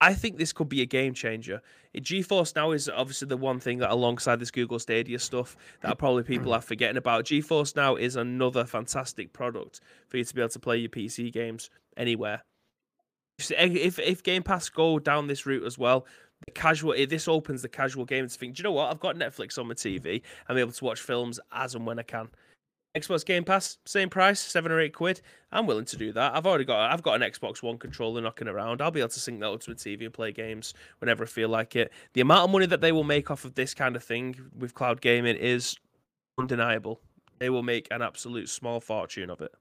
I 0.00 0.12
think 0.12 0.36
this 0.36 0.52
could 0.52 0.68
be 0.68 0.82
a 0.82 0.86
game 0.86 1.14
changer. 1.14 1.62
GeForce 1.96 2.54
Now 2.54 2.72
is 2.72 2.90
obviously 2.90 3.28
the 3.28 3.38
one 3.38 3.58
thing 3.58 3.78
that, 3.78 3.90
alongside 3.90 4.38
this 4.38 4.50
Google 4.50 4.78
Stadia 4.78 5.18
stuff, 5.18 5.56
that 5.80 5.94
mm. 5.94 5.98
probably 5.98 6.24
people 6.24 6.52
are 6.52 6.60
forgetting 6.60 6.98
about. 6.98 7.24
GeForce 7.24 7.74
Now 7.74 7.96
is 7.96 8.16
another 8.16 8.66
fantastic 8.66 9.32
product 9.32 9.80
for 10.08 10.18
you 10.18 10.24
to 10.24 10.34
be 10.34 10.42
able 10.42 10.50
to 10.50 10.58
play 10.58 10.76
your 10.76 10.90
PC 10.90 11.32
games 11.32 11.70
anywhere. 11.96 12.42
If 13.38 13.98
if, 13.98 14.22
Game 14.22 14.42
Pass 14.42 14.68
go 14.68 14.98
down 14.98 15.26
this 15.26 15.46
route 15.46 15.64
as 15.64 15.76
well, 15.76 16.06
the 16.46 16.52
casual 16.52 16.94
this 17.06 17.28
opens 17.28 17.62
the 17.62 17.68
casual 17.68 18.04
game 18.04 18.28
to 18.28 18.38
think, 18.38 18.54
do 18.54 18.60
you 18.60 18.64
know 18.64 18.72
what? 18.72 18.90
I've 18.90 19.00
got 19.00 19.16
Netflix 19.16 19.58
on 19.58 19.68
my 19.68 19.74
TV. 19.74 20.22
I'm 20.48 20.58
able 20.58 20.72
to 20.72 20.84
watch 20.84 21.00
films 21.00 21.40
as 21.52 21.74
and 21.74 21.86
when 21.86 21.98
I 21.98 22.02
can. 22.02 22.28
Xbox 22.96 23.26
Game 23.26 23.42
Pass, 23.42 23.78
same 23.86 24.08
price, 24.08 24.38
seven 24.38 24.70
or 24.70 24.80
eight 24.80 24.94
quid. 24.94 25.20
I'm 25.50 25.66
willing 25.66 25.84
to 25.86 25.96
do 25.96 26.12
that. 26.12 26.36
I've 26.36 26.46
already 26.46 26.64
got 26.64 26.92
I've 26.92 27.02
got 27.02 27.20
an 27.20 27.28
Xbox 27.28 27.60
One 27.60 27.76
controller 27.76 28.20
knocking 28.20 28.46
around. 28.46 28.80
I'll 28.80 28.92
be 28.92 29.00
able 29.00 29.08
to 29.08 29.20
sync 29.20 29.40
that 29.40 29.50
up 29.50 29.60
to 29.62 29.70
my 29.70 29.74
TV 29.74 30.04
and 30.04 30.14
play 30.14 30.30
games 30.30 30.74
whenever 31.00 31.24
I 31.24 31.26
feel 31.26 31.48
like 31.48 31.74
it. 31.74 31.92
The 32.12 32.20
amount 32.20 32.44
of 32.44 32.50
money 32.50 32.66
that 32.66 32.80
they 32.80 32.92
will 32.92 33.04
make 33.04 33.32
off 33.32 33.44
of 33.44 33.56
this 33.56 33.74
kind 33.74 33.96
of 33.96 34.04
thing 34.04 34.36
with 34.56 34.74
cloud 34.74 35.00
gaming 35.00 35.36
is 35.36 35.76
undeniable. 36.38 37.00
They 37.40 37.50
will 37.50 37.64
make 37.64 37.88
an 37.90 38.00
absolute 38.00 38.48
small 38.48 38.80
fortune 38.80 39.28
of 39.28 39.40
it. 39.40 39.52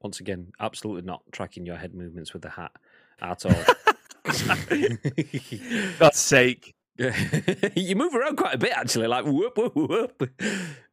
Once 0.00 0.20
again, 0.20 0.52
absolutely 0.60 1.02
not 1.02 1.22
tracking 1.32 1.66
your 1.66 1.76
head 1.76 1.94
movements 1.94 2.32
with 2.32 2.42
the 2.42 2.50
hat 2.50 2.72
at 3.20 3.44
all. 3.44 3.64
God's 5.98 6.18
sake. 6.18 6.74
you 7.74 7.96
move 7.96 8.14
around 8.14 8.36
quite 8.36 8.54
a 8.54 8.58
bit, 8.58 8.72
actually. 8.74 9.06
Like 9.06 9.24
whoop 9.24 9.56
whoop 9.56 9.74
whoop. 9.74 10.22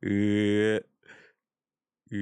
Uh, 0.06 0.80
uh, 2.14 2.18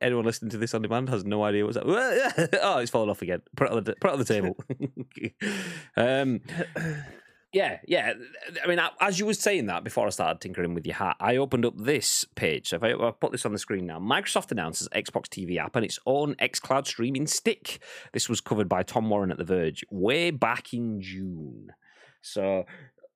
anyone 0.00 0.24
listening 0.24 0.50
to 0.50 0.58
this 0.58 0.72
on 0.74 0.82
demand 0.82 1.08
has 1.08 1.24
no 1.24 1.42
idea 1.42 1.64
what's 1.64 1.76
that. 1.76 2.60
oh, 2.62 2.78
it's 2.78 2.90
fallen 2.90 3.10
off 3.10 3.22
again. 3.22 3.42
Put 3.56 3.66
it 3.66 3.72
on 3.72 3.84
the 3.84 3.94
put 4.00 4.10
it 4.10 4.12
on 4.12 4.18
the 4.20 4.24
table. 4.24 4.56
um, 5.96 6.40
yeah, 7.56 7.78
yeah. 7.86 8.12
I 8.62 8.66
mean, 8.68 8.78
as 9.00 9.18
you 9.18 9.26
were 9.26 9.34
saying 9.34 9.66
that 9.66 9.82
before 9.84 10.06
I 10.06 10.10
started 10.10 10.40
tinkering 10.40 10.74
with 10.74 10.86
your 10.86 10.96
hat, 10.96 11.16
I 11.20 11.36
opened 11.36 11.64
up 11.64 11.74
this 11.76 12.24
page. 12.34 12.68
So 12.68 12.76
if 12.76 12.82
I, 12.82 12.92
I 12.92 13.10
put 13.12 13.32
this 13.32 13.46
on 13.46 13.52
the 13.52 13.58
screen 13.58 13.86
now, 13.86 13.98
Microsoft 13.98 14.52
announces 14.52 14.88
Xbox 14.90 15.24
TV 15.28 15.56
app 15.58 15.74
and 15.76 15.84
its 15.84 15.98
own 16.06 16.34
xCloud 16.36 16.86
streaming 16.86 17.26
stick. 17.26 17.78
This 18.12 18.28
was 18.28 18.40
covered 18.40 18.68
by 18.68 18.82
Tom 18.82 19.08
Warren 19.08 19.30
at 19.30 19.38
The 19.38 19.44
Verge 19.44 19.84
way 19.90 20.30
back 20.30 20.74
in 20.74 21.00
June. 21.00 21.72
So 22.20 22.64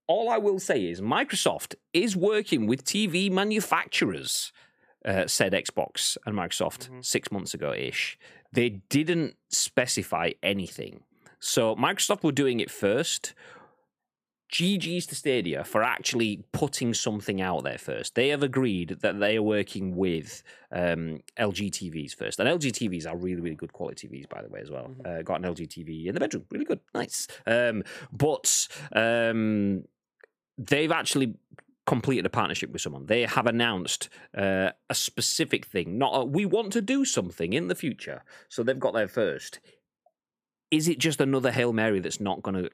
all 0.06 0.30
I 0.30 0.38
will 0.38 0.58
say 0.58 0.86
is 0.86 1.00
Microsoft 1.00 1.74
is 1.92 2.16
working 2.16 2.66
with 2.66 2.84
TV 2.84 3.30
manufacturers. 3.30 4.52
Uh, 5.02 5.26
said 5.26 5.52
Xbox 5.54 6.18
and 6.26 6.36
Microsoft 6.36 6.90
Mhm. 6.90 7.02
six 7.02 7.32
months 7.32 7.54
ago 7.54 7.72
ish. 7.72 8.18
They 8.52 8.68
didn't 8.68 9.34
specify 9.48 10.32
anything. 10.42 11.04
So 11.38 11.74
Microsoft 11.74 12.22
were 12.22 12.32
doing 12.32 12.60
it 12.60 12.70
first. 12.70 13.32
GG's 14.50 15.06
to 15.06 15.14
Stadia 15.14 15.62
for 15.64 15.82
actually 15.82 16.42
putting 16.52 16.92
something 16.92 17.40
out 17.40 17.62
there 17.62 17.78
first. 17.78 18.14
They 18.14 18.28
have 18.28 18.42
agreed 18.42 18.98
that 19.00 19.20
they 19.20 19.36
are 19.36 19.42
working 19.42 19.94
with 19.94 20.42
um, 20.72 21.20
LG 21.38 21.70
TVs 21.70 22.14
first. 22.14 22.40
And 22.40 22.48
LG 22.48 22.72
TVs 22.72 23.08
are 23.08 23.16
really, 23.16 23.40
really 23.40 23.54
good 23.54 23.72
quality 23.72 24.08
TVs, 24.08 24.28
by 24.28 24.42
the 24.42 24.48
way, 24.48 24.60
as 24.60 24.70
well. 24.70 24.90
Uh, 25.04 25.22
got 25.22 25.44
an 25.44 25.54
LG 25.54 25.68
TV 25.68 26.06
in 26.06 26.14
the 26.14 26.20
bedroom. 26.20 26.44
Really 26.50 26.64
good. 26.64 26.80
Nice. 26.94 27.28
Um, 27.46 27.84
but 28.12 28.66
um, 28.92 29.84
they've 30.58 30.92
actually 30.92 31.34
completed 31.86 32.26
a 32.26 32.30
partnership 32.30 32.72
with 32.72 32.82
someone. 32.82 33.06
They 33.06 33.22
have 33.22 33.46
announced 33.46 34.08
uh, 34.36 34.70
a 34.88 34.94
specific 34.94 35.64
thing. 35.64 35.96
Not 35.96 36.12
a, 36.12 36.24
we 36.24 36.44
want 36.44 36.72
to 36.72 36.82
do 36.82 37.04
something 37.04 37.52
in 37.52 37.68
the 37.68 37.74
future. 37.74 38.24
So 38.48 38.62
they've 38.62 38.78
got 38.78 38.94
there 38.94 39.08
first. 39.08 39.60
Is 40.70 40.88
it 40.88 40.98
just 40.98 41.20
another 41.20 41.52
Hail 41.52 41.72
Mary 41.72 42.00
that's 42.00 42.20
not 42.20 42.42
going 42.42 42.64
to 42.64 42.70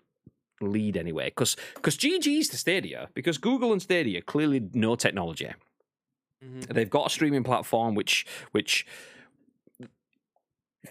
lead 0.61 0.97
anywhere? 0.97 1.27
Because 1.27 1.57
because 1.75 1.97
GG's 1.97 2.49
to 2.49 2.57
Stadia, 2.57 3.09
because 3.15 3.39
Google 3.39 3.73
and 3.73 3.81
Stadia 3.83 4.23
clearly 4.23 4.69
no 4.73 4.97
technology. 4.97 5.51
Mhm. 6.45 6.67
They've 6.73 6.91
got 6.91 7.07
a 7.07 7.11
streaming 7.11 7.45
platform 7.45 7.95
which 7.95 8.27
which 8.53 8.87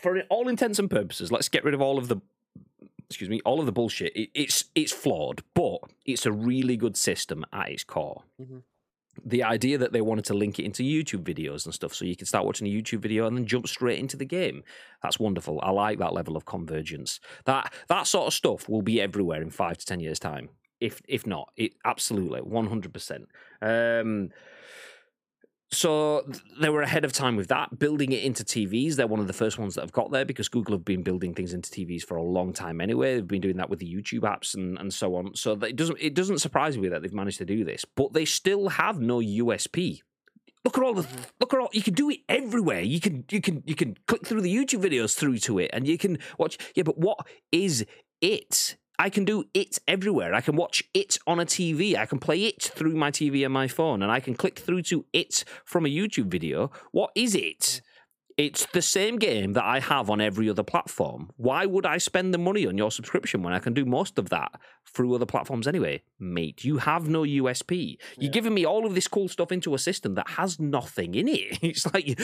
for 0.02 0.20
all 0.30 0.48
intents 0.48 0.80
and 0.80 0.90
purposes, 0.90 1.32
let's 1.32 1.50
get 1.50 1.64
rid 1.64 1.74
of 1.74 1.82
all 1.82 1.98
of 1.98 2.08
the 2.08 2.18
excuse 3.08 3.30
me, 3.30 3.40
all 3.46 3.60
of 3.60 3.66
the 3.66 3.72
bullshit. 3.72 4.16
It, 4.16 4.30
it's 4.34 4.66
it's 4.76 4.92
flawed, 4.92 5.44
but 5.54 5.80
it's 6.06 6.26
a 6.26 6.32
really 6.32 6.76
good 6.78 6.98
system 6.98 7.46
at 7.54 7.70
its 7.70 7.84
core. 7.84 8.24
Mhm. 8.42 8.64
The 9.24 9.44
idea 9.44 9.78
that 9.78 9.94
they 9.94 10.02
wanted 10.02 10.26
to 10.26 10.34
link 10.34 10.60
it 10.60 10.66
into 10.66 10.84
YouTube 10.84 11.24
videos 11.24 11.66
and 11.66 11.74
stuff, 11.74 11.94
so 11.94 12.06
you 12.06 12.16
can 12.16 12.26
start 12.26 12.46
watching 12.46 12.68
a 12.68 12.70
YouTube 12.70 13.00
video 13.00 13.28
and 13.28 13.38
then 13.38 13.46
jump 13.46 13.68
straight 13.68 14.00
into 14.00 14.18
the 14.18 14.26
game. 14.26 14.64
That's 15.02 15.20
wonderful. 15.20 15.60
I 15.64 15.72
like 15.72 16.00
that 16.00 16.14
level 16.14 16.36
of 16.36 16.46
convergence. 16.46 17.20
That 17.46 17.74
that 17.88 18.08
sort 18.08 18.28
of 18.28 18.34
stuff 18.34 18.68
will 18.68 18.82
be 18.82 19.00
everywhere 19.02 19.42
in 19.42 19.50
five 19.50 19.78
to 19.78 19.86
ten 19.86 20.00
years' 20.00 20.20
time. 20.20 20.50
If 20.82 21.02
if 21.08 21.26
not, 21.26 21.52
it 21.56 21.74
absolutely 21.86 22.42
one 22.42 22.68
hundred 22.68 22.94
percent. 22.94 23.30
Um, 23.62 24.30
so 25.72 26.24
they 26.60 26.70
were 26.70 26.82
ahead 26.82 27.06
of 27.06 27.12
time 27.12 27.36
with 27.36 27.48
that, 27.48 27.80
building 27.80 28.12
it 28.12 28.24
into 28.24 28.44
TVs. 28.44 28.96
They're 28.96 29.08
one 29.08 29.20
of 29.20 29.28
the 29.28 29.34
first 29.34 29.58
ones 29.58 29.76
that 29.76 29.82
have 29.82 29.92
got 29.92 30.12
there 30.12 30.24
because 30.24 30.48
Google 30.48 30.76
have 30.76 30.86
been 30.86 31.02
building 31.02 31.34
things 31.34 31.54
into 31.54 31.70
TVs 31.70 32.04
for 32.04 32.18
a 32.18 32.24
long 32.24 32.54
time 32.54 32.80
anyway. 32.80 33.16
They've 33.16 33.28
been 33.28 33.42
doing 33.42 33.58
that 33.58 33.70
with 33.70 33.80
the 33.80 33.92
YouTube 33.92 34.22
apps 34.22 34.54
and, 34.54 34.78
and 34.78 34.94
so 34.94 35.16
on. 35.16 35.36
So 35.36 35.56
that 35.56 35.72
it 35.72 35.76
doesn't 35.76 35.98
it 36.00 36.14
doesn't 36.14 36.40
surprise 36.40 36.78
me 36.78 36.88
that 36.90 37.02
they've 37.02 37.14
managed 37.14 37.40
to 37.40 37.46
do 37.46 37.64
this, 37.66 37.84
but 37.96 38.14
they 38.14 38.26
still 38.26 38.70
have 38.70 39.00
no 39.00 39.20
USP. 39.20 40.02
Look 40.64 40.78
at 40.78 40.84
all 40.84 40.94
the 40.94 41.04
mm-hmm. 41.04 41.22
look 41.40 41.54
at 41.54 41.60
all 41.60 41.70
you 41.74 41.82
can 41.82 41.94
do 41.94 42.10
it 42.10 42.20
everywhere. 42.30 42.82
You 42.82 43.00
can 43.00 43.26
you 43.30 43.42
can 43.42 43.64
you 43.66 43.76
can 43.76 43.98
click 44.08 44.26
through 44.26 44.42
the 44.42 44.56
YouTube 44.56 44.84
videos 44.84 45.16
through 45.16 45.40
to 45.40 45.60
it, 45.60 45.72
and 45.74 45.88
you 45.88 45.98
can 45.98 46.20
watch. 46.38 46.58
Yeah, 46.76 46.84
but 46.84 46.98
what 46.98 47.26
is 47.52 47.86
it? 48.22 48.78
I 48.98 49.10
can 49.10 49.26
do 49.26 49.46
it 49.54 49.80
everywhere. 49.88 50.34
I 50.34 50.42
can 50.42 50.56
watch 50.56 50.84
it 50.94 51.18
on 51.28 51.40
a 51.40 51.46
TV. 51.46 51.96
I 51.98 52.06
can 52.06 52.20
play 52.20 52.46
it 52.46 52.62
through 52.64 52.96
my 52.96 53.12
TV 53.12 53.44
and 53.44 53.54
my 53.54 53.68
phone, 53.68 54.02
and 54.02 54.12
I 54.12 54.20
can 54.20 54.36
click 54.36 54.60
through 54.60 54.84
to 54.84 55.06
it 55.14 55.44
from 55.64 55.86
a 55.86 55.90
YouTube 55.90 56.28
video. 56.28 56.72
What 56.92 57.12
is 57.16 57.36
it? 57.36 57.82
It's 58.38 58.66
the 58.66 58.82
same 58.82 59.18
game 59.18 59.54
that 59.54 59.64
I 59.64 59.80
have 59.80 60.10
on 60.10 60.20
every 60.20 60.50
other 60.50 60.64
platform. 60.64 61.32
Why 61.38 61.66
would 61.66 61.86
I 61.86 61.98
spend 61.98 62.34
the 62.34 62.38
money 62.38 62.68
on 62.68 62.78
your 62.78 62.92
subscription 62.92 63.42
when 63.42 63.54
I 63.54 63.60
can 63.60 63.74
do 63.74 63.86
most 63.86 64.20
of 64.20 64.28
that 64.30 64.60
through 64.86 65.16
other 65.16 65.26
platforms 65.26 65.70
anyway? 65.70 66.04
Mate, 66.20 66.66
you 66.66 66.80
have 66.80 67.08
no 67.08 67.22
USP. 67.22 67.96
You're 68.18 68.32
giving 68.32 68.54
me 68.54 68.66
all 68.66 68.86
of 68.86 68.94
this 68.94 69.08
cool 69.08 69.30
stuff 69.30 69.54
into 69.54 69.74
a 69.74 69.80
system 69.80 70.16
that 70.16 70.32
has 70.32 70.60
nothing 70.60 71.16
in 71.16 71.30
it. 71.30 71.60
It's 71.76 71.92
like, 71.94 72.20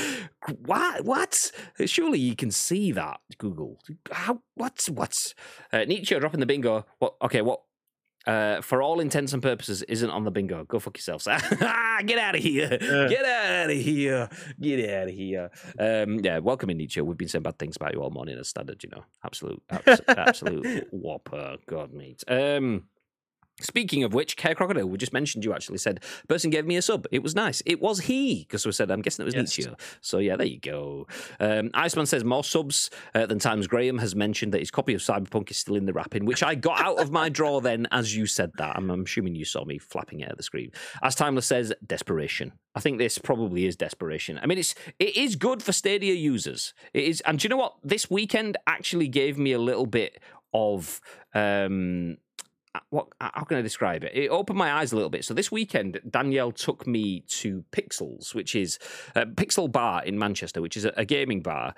what? 0.66 1.04
What? 1.06 1.38
Surely 1.86 2.20
you 2.20 2.36
can 2.36 2.52
see 2.52 2.92
that, 2.92 3.22
Google. 3.38 3.80
How? 4.12 4.42
What's 4.56 4.90
what's 4.90 5.34
uh, 5.74 5.86
Nietzsche 5.86 6.18
dropping 6.20 6.42
the 6.42 6.46
bingo? 6.46 6.86
What? 7.00 7.16
Okay, 7.22 7.42
what? 7.42 7.62
Uh, 8.27 8.61
for 8.61 8.84
all 8.84 8.99
intents 8.99 9.34
and 9.34 9.41
purposes, 9.41 9.81
isn't 9.84 10.10
on 10.10 10.23
the 10.23 10.31
bingo. 10.31 10.64
Go 10.65 10.80
fuck 10.80 10.98
yourselves. 10.98 11.26
Get 12.06 12.18
out 12.18 12.35
of 12.35 12.41
here. 12.41 12.77
Yeah. 12.80 13.07
Get 13.07 13.26
out 13.26 13.69
of 13.69 13.77
here. 13.77 14.30
Get 14.60 14.89
out 14.89 15.07
of 15.07 15.14
here. 15.14 15.49
Um, 15.80 16.19
yeah, 16.19 16.39
welcome 16.39 16.69
in, 16.69 16.77
Nietzsche. 16.77 17.02
We've 17.02 17.18
been 17.18 17.27
saying 17.27 17.43
bad 17.43 17.57
things 17.57 17.76
about 17.76 17.93
you 17.93 18.02
all 18.02 18.11
morning 18.11 18.38
as 18.38 18.48
standard, 18.48 18.84
you 18.84 18.89
know. 18.89 19.03
Absolute, 19.26 19.61
abs- 19.69 20.02
absolute 20.07 20.88
whopper. 20.91 21.57
God, 21.68 21.93
mate. 21.93 22.23
Um, 22.27 22.84
Speaking 23.64 24.04
of 24.04 24.14
which, 24.14 24.38
Care 24.38 24.56
Crocodile, 24.56 24.88
we 24.88 24.98
just 24.98 25.14
mentioned 25.14 25.44
you 25.46 25.54
actually 25.54 25.78
said, 25.78 26.04
person 26.28 26.50
gave 26.50 26.66
me 26.66 26.78
a 26.78 26.82
sub. 26.82 27.08
It 27.12 27.24
was 27.24 27.36
nice. 27.36 27.62
It 27.66 27.82
was 27.82 28.02
he, 28.02 28.46
because 28.48 28.66
we 28.66 28.72
said, 28.72 28.92
I'm 28.92 29.02
guessing 29.02 29.24
it 29.24 29.26
was 29.26 29.36
Yes. 29.36 29.58
Nietzsche. 29.58 29.72
So 30.02 30.18
yeah, 30.18 30.36
there 30.36 30.48
you 30.48 30.60
go. 30.60 31.08
Um, 31.40 31.72
Iceman 31.74 32.06
says 32.06 32.24
more 32.24 32.44
subs 32.44 32.90
uh, 33.16 33.26
than 33.26 33.40
Times 33.40 33.68
Graham 33.68 33.98
has 34.00 34.16
mentioned 34.16 34.54
that 34.54 34.60
his 34.60 34.72
copy 34.72 34.94
of 34.94 35.02
Cyberpunk 35.02 35.52
is 35.52 35.58
still 35.58 35.76
in 35.76 35.86
the 35.86 35.94
wrapping, 35.94 36.26
which 36.26 36.44
I 36.44 36.56
got 36.56 36.82
out 36.82 37.00
of 37.00 37.12
my 37.12 37.30
drawer 37.30 37.62
then 37.62 37.88
as 37.92 38.16
you 38.16 38.26
said 38.26 38.52
that. 38.58 38.76
I'm, 38.76 38.90
I'm 38.90 39.04
assuming 39.04 39.36
you 39.36 39.46
saw 39.46 39.66
me 39.66 39.78
flapping 39.78 40.22
it 40.22 40.30
at 40.30 40.38
the 40.38 40.44
screen. 40.44 40.72
As 41.04 41.16
Timeless 41.16 41.46
says, 41.46 41.74
desperation. 41.86 42.54
I 42.76 42.80
think 42.80 42.98
this 42.98 43.18
probably 43.18 43.66
is 43.66 43.76
desperation. 43.76 44.40
I 44.42 44.46
mean, 44.46 44.58
it's 44.58 44.76
it 45.00 45.18
is 45.18 45.36
good 45.36 45.62
for 45.62 45.74
Stadia 45.74 46.14
users. 46.14 46.74
It 46.94 47.04
is, 47.04 47.22
and 47.22 47.38
do 47.38 47.46
you 47.46 47.50
know 47.50 47.58
what? 47.58 47.76
This 47.84 48.10
weekend 48.10 48.58
actually 48.66 49.08
gave 49.10 49.38
me 49.38 49.52
a 49.52 49.60
little 49.60 49.86
bit 49.86 50.20
of 50.54 51.02
um 51.34 52.18
what 52.89 53.07
how 53.19 53.43
can 53.43 53.57
I 53.57 53.61
describe 53.61 54.03
it? 54.03 54.11
It 54.14 54.30
opened 54.30 54.57
my 54.57 54.72
eyes 54.72 54.91
a 54.91 54.95
little 54.95 55.10
bit. 55.10 55.26
So 55.26 55.34
this 55.34 55.52
weekend, 55.52 55.99
Danielle 56.10 56.52
took 56.52 56.88
me 56.88 57.22
to 57.27 57.64
Pixels, 57.72 58.34
which 58.34 58.56
is 58.56 58.80
a 59.15 59.26
Pixel 59.26 59.72
Bar 59.72 60.03
in 60.03 60.18
Manchester, 60.18 60.61
which 60.61 60.77
is 60.77 60.85
a, 60.85 60.93
a 60.98 61.06
gaming 61.06 61.41
bar. 61.41 61.73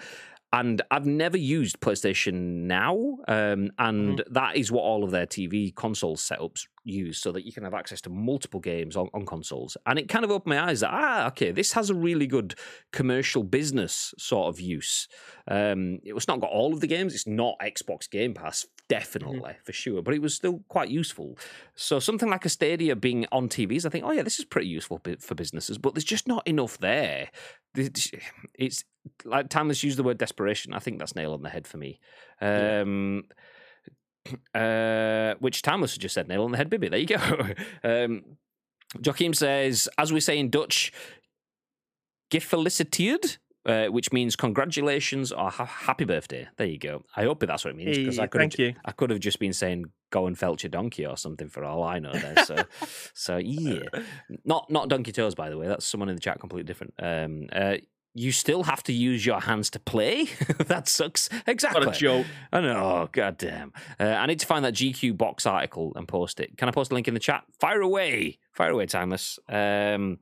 and 0.54 0.84
I've 0.92 1.08
never 1.08 1.36
used 1.36 1.80
PlayStation 1.80 2.34
Now, 2.68 3.18
um, 3.28 3.72
and 3.80 4.24
that 4.30 4.56
is 4.56 4.72
what 4.72 4.84
all 4.84 5.04
of 5.04 5.10
their 5.10 5.26
TV 5.26 5.74
console 5.74 6.16
setups 6.16 6.68
use, 6.84 7.20
so 7.20 7.32
that 7.32 7.44
you 7.44 7.52
can 7.52 7.64
have 7.64 7.74
access 7.74 8.02
to 8.02 8.12
multiple 8.12 8.60
games 8.60 8.96
on, 8.96 9.10
on 9.16 9.26
consoles. 9.26 9.76
And 9.88 9.98
it 9.98 10.08
kind 10.10 10.24
of 10.24 10.30
opened 10.30 10.56
my 10.56 10.64
eyes 10.64 10.82
that 10.82 10.92
ah, 10.94 11.28
okay, 11.30 11.52
this 11.52 11.74
has 11.74 11.90
a 11.90 11.96
really 11.96 12.28
good 12.28 12.54
commercial 12.92 13.44
business 13.44 14.14
sort 14.20 14.48
of 14.54 14.60
use. 14.62 15.08
Um, 15.48 16.00
it 16.04 16.14
was 16.14 16.28
not 16.28 16.40
got 16.40 16.52
all 16.52 16.72
of 16.72 16.82
the 16.82 16.88
games; 16.88 17.16
it's 17.16 17.26
not 17.26 17.56
Xbox 17.60 18.08
Game 18.08 18.36
Pass, 18.36 18.68
definitely 18.90 19.54
for 19.64 19.74
sure, 19.74 20.02
but 20.02 20.14
it 20.14 20.22
was 20.22 20.34
still 20.34 20.64
quite 20.68 20.90
useful. 20.90 21.38
So 21.76 22.00
something 22.00 22.30
like 22.30 22.46
a 22.46 22.50
Stadia 22.50 22.96
being 22.96 23.26
on 23.32 23.50
TVs, 23.50 23.86
I 23.86 23.90
think, 23.90 24.06
oh 24.06 24.12
yeah, 24.12 24.24
this 24.24 24.40
is 24.40 24.46
pretty 24.46 24.68
useful 24.68 25.02
for 25.20 25.36
businesses, 25.36 25.78
but 25.78 25.94
there's 25.94 26.04
just 26.04 26.28
not 26.28 26.48
enough 26.48 26.78
there. 26.78 27.30
It's- 27.76 28.84
like 29.26 29.50
Timeless 29.50 29.84
used 29.84 29.98
the 29.98 30.04
word 30.04 30.18
desperation. 30.18 30.74
I 30.74 30.80
think 30.80 31.00
that's 31.00 31.16
nail 31.16 31.34
on 31.34 31.42
the 31.42 31.50
head 31.50 31.68
for 31.68 31.78
me. 31.78 32.00
Yeah. 32.42 32.82
Um, 32.82 33.24
uh, 34.56 35.34
which 35.40 35.62
Timeless 35.62 35.98
just 35.98 36.14
said 36.14 36.28
nail 36.28 36.44
on 36.44 36.52
the 36.52 36.58
head, 36.58 36.70
Bibi. 36.70 36.90
There 36.90 37.00
you 37.00 37.06
go. 37.08 37.48
um, 37.84 38.24
Joachim 39.04 39.34
says, 39.34 39.90
as 39.98 40.14
we 40.14 40.20
say 40.20 40.38
in 40.38 40.50
Dutch, 40.50 40.94
gefeliciteerd, 42.32 43.38
uh, 43.66 43.86
which 43.88 44.12
means 44.12 44.36
congratulations 44.36 45.32
or 45.32 45.50
ha- 45.50 45.66
happy 45.66 46.06
birthday. 46.06 46.48
There 46.58 46.68
you 46.68 46.78
go. 46.78 47.04
I 47.16 47.24
hope 47.24 47.40
that's 47.40 47.64
what 47.64 47.72
it 47.72 47.78
means 47.78 47.98
because 47.98 48.18
Hey, 48.18 48.24
I 48.24 48.28
could 48.28 48.42
have 48.42 48.52
thank 48.52 48.60
you. 48.60 48.76
I 48.86 48.92
could 48.92 49.10
have 49.10 49.20
just 49.20 49.40
been 49.40 49.54
saying 49.54 49.86
go 50.10 50.28
and 50.28 50.38
fetch 50.38 50.64
your 50.64 50.70
donkey 50.70 51.06
or 51.06 51.18
something 51.18 51.50
for 51.50 51.64
all 51.64 51.84
I 51.84 52.00
know 52.00 52.14
there. 52.14 52.46
So 52.46 52.56
so 53.14 53.38
yeah. 53.38 53.84
Not 54.46 54.70
not 54.70 54.90
donkey 54.90 55.12
toes 55.12 55.36
by 55.36 55.50
the 55.50 55.58
way. 55.58 55.68
That's 55.68 55.86
someone 55.86 56.10
in 56.10 56.16
the 56.16 56.22
chat 56.22 56.40
completely 56.40 56.68
different. 56.68 56.94
Um 57.00 57.48
uh 57.52 57.78
you 58.16 58.32
still 58.32 58.64
have 58.64 58.84
to 58.84 58.94
use 58.94 59.26
your 59.26 59.40
hands 59.40 59.72
to 59.72 59.80
play. 59.80 60.26
that 60.68 60.88
sucks. 60.88 61.30
Exactly. 61.48 61.86
What 61.86 61.96
a 61.96 62.00
joke. 62.00 62.28
I 62.52 62.62
know. 62.62 62.76
Oh, 62.76 63.10
God 63.12 63.38
damn. 63.40 63.74
Uh, 64.00 64.04
I 64.04 64.28
need 64.28 64.40
to 64.40 64.46
find 64.46 64.64
that 64.66 64.76
GQ 64.76 65.18
box 65.18 65.48
article 65.48 65.94
and 65.96 66.08
post 66.08 66.40
it. 66.40 66.56
Can 66.56 66.68
I 66.68 66.72
post 66.72 66.92
a 66.92 66.94
link 66.94 67.08
in 67.08 67.16
the 67.16 67.20
chat? 67.20 67.44
Fire 67.60 67.82
away. 67.82 68.38
Fire 68.52 68.70
away, 68.70 68.86
Timeless. 68.86 69.40
Um, 69.50 70.20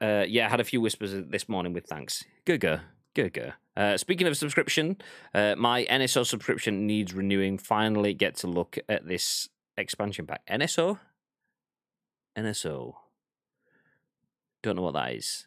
uh, 0.00 0.24
yeah, 0.28 0.46
I 0.46 0.50
had 0.50 0.60
a 0.60 0.64
few 0.64 0.80
whispers 0.80 1.12
this 1.28 1.48
morning 1.48 1.72
with 1.72 1.86
thanks. 1.86 2.24
Good 2.44 2.60
go. 2.60 2.80
Good 3.14 3.32
go. 3.32 3.52
Uh, 3.76 3.96
speaking 3.96 4.26
of 4.26 4.36
subscription, 4.36 4.96
uh, 5.34 5.54
my 5.56 5.84
NSO 5.90 6.24
subscription 6.26 6.86
needs 6.86 7.14
renewing. 7.14 7.58
Finally 7.58 8.14
get 8.14 8.36
to 8.36 8.46
look 8.46 8.78
at 8.88 9.06
this 9.06 9.48
expansion 9.76 10.26
pack. 10.26 10.42
NSO? 10.46 10.98
NSO. 12.36 12.94
Don't 14.62 14.76
know 14.76 14.82
what 14.82 14.94
that 14.94 15.12
is. 15.12 15.46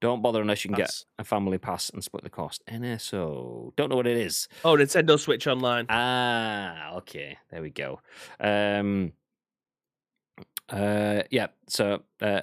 Don't 0.00 0.22
bother 0.22 0.40
unless 0.40 0.64
you 0.64 0.68
can 0.70 0.78
Pass. 0.78 1.00
get 1.00 1.22
a 1.22 1.24
family 1.24 1.58
pass 1.58 1.90
and 1.90 2.04
split 2.04 2.22
the 2.22 2.30
cost. 2.30 2.62
NSO. 2.68 3.72
Don't 3.74 3.88
know 3.90 3.96
what 3.96 4.06
it 4.06 4.16
is. 4.16 4.46
Oh, 4.64 4.74
Nintendo 4.76 5.18
Switch 5.18 5.46
Online. 5.48 5.86
Ah, 5.88 6.94
okay. 6.98 7.36
There 7.50 7.60
we 7.62 7.70
go. 7.70 8.00
Um 8.38 9.12
uh 10.68 11.22
yeah, 11.30 11.48
so 11.66 12.02
uh 12.20 12.42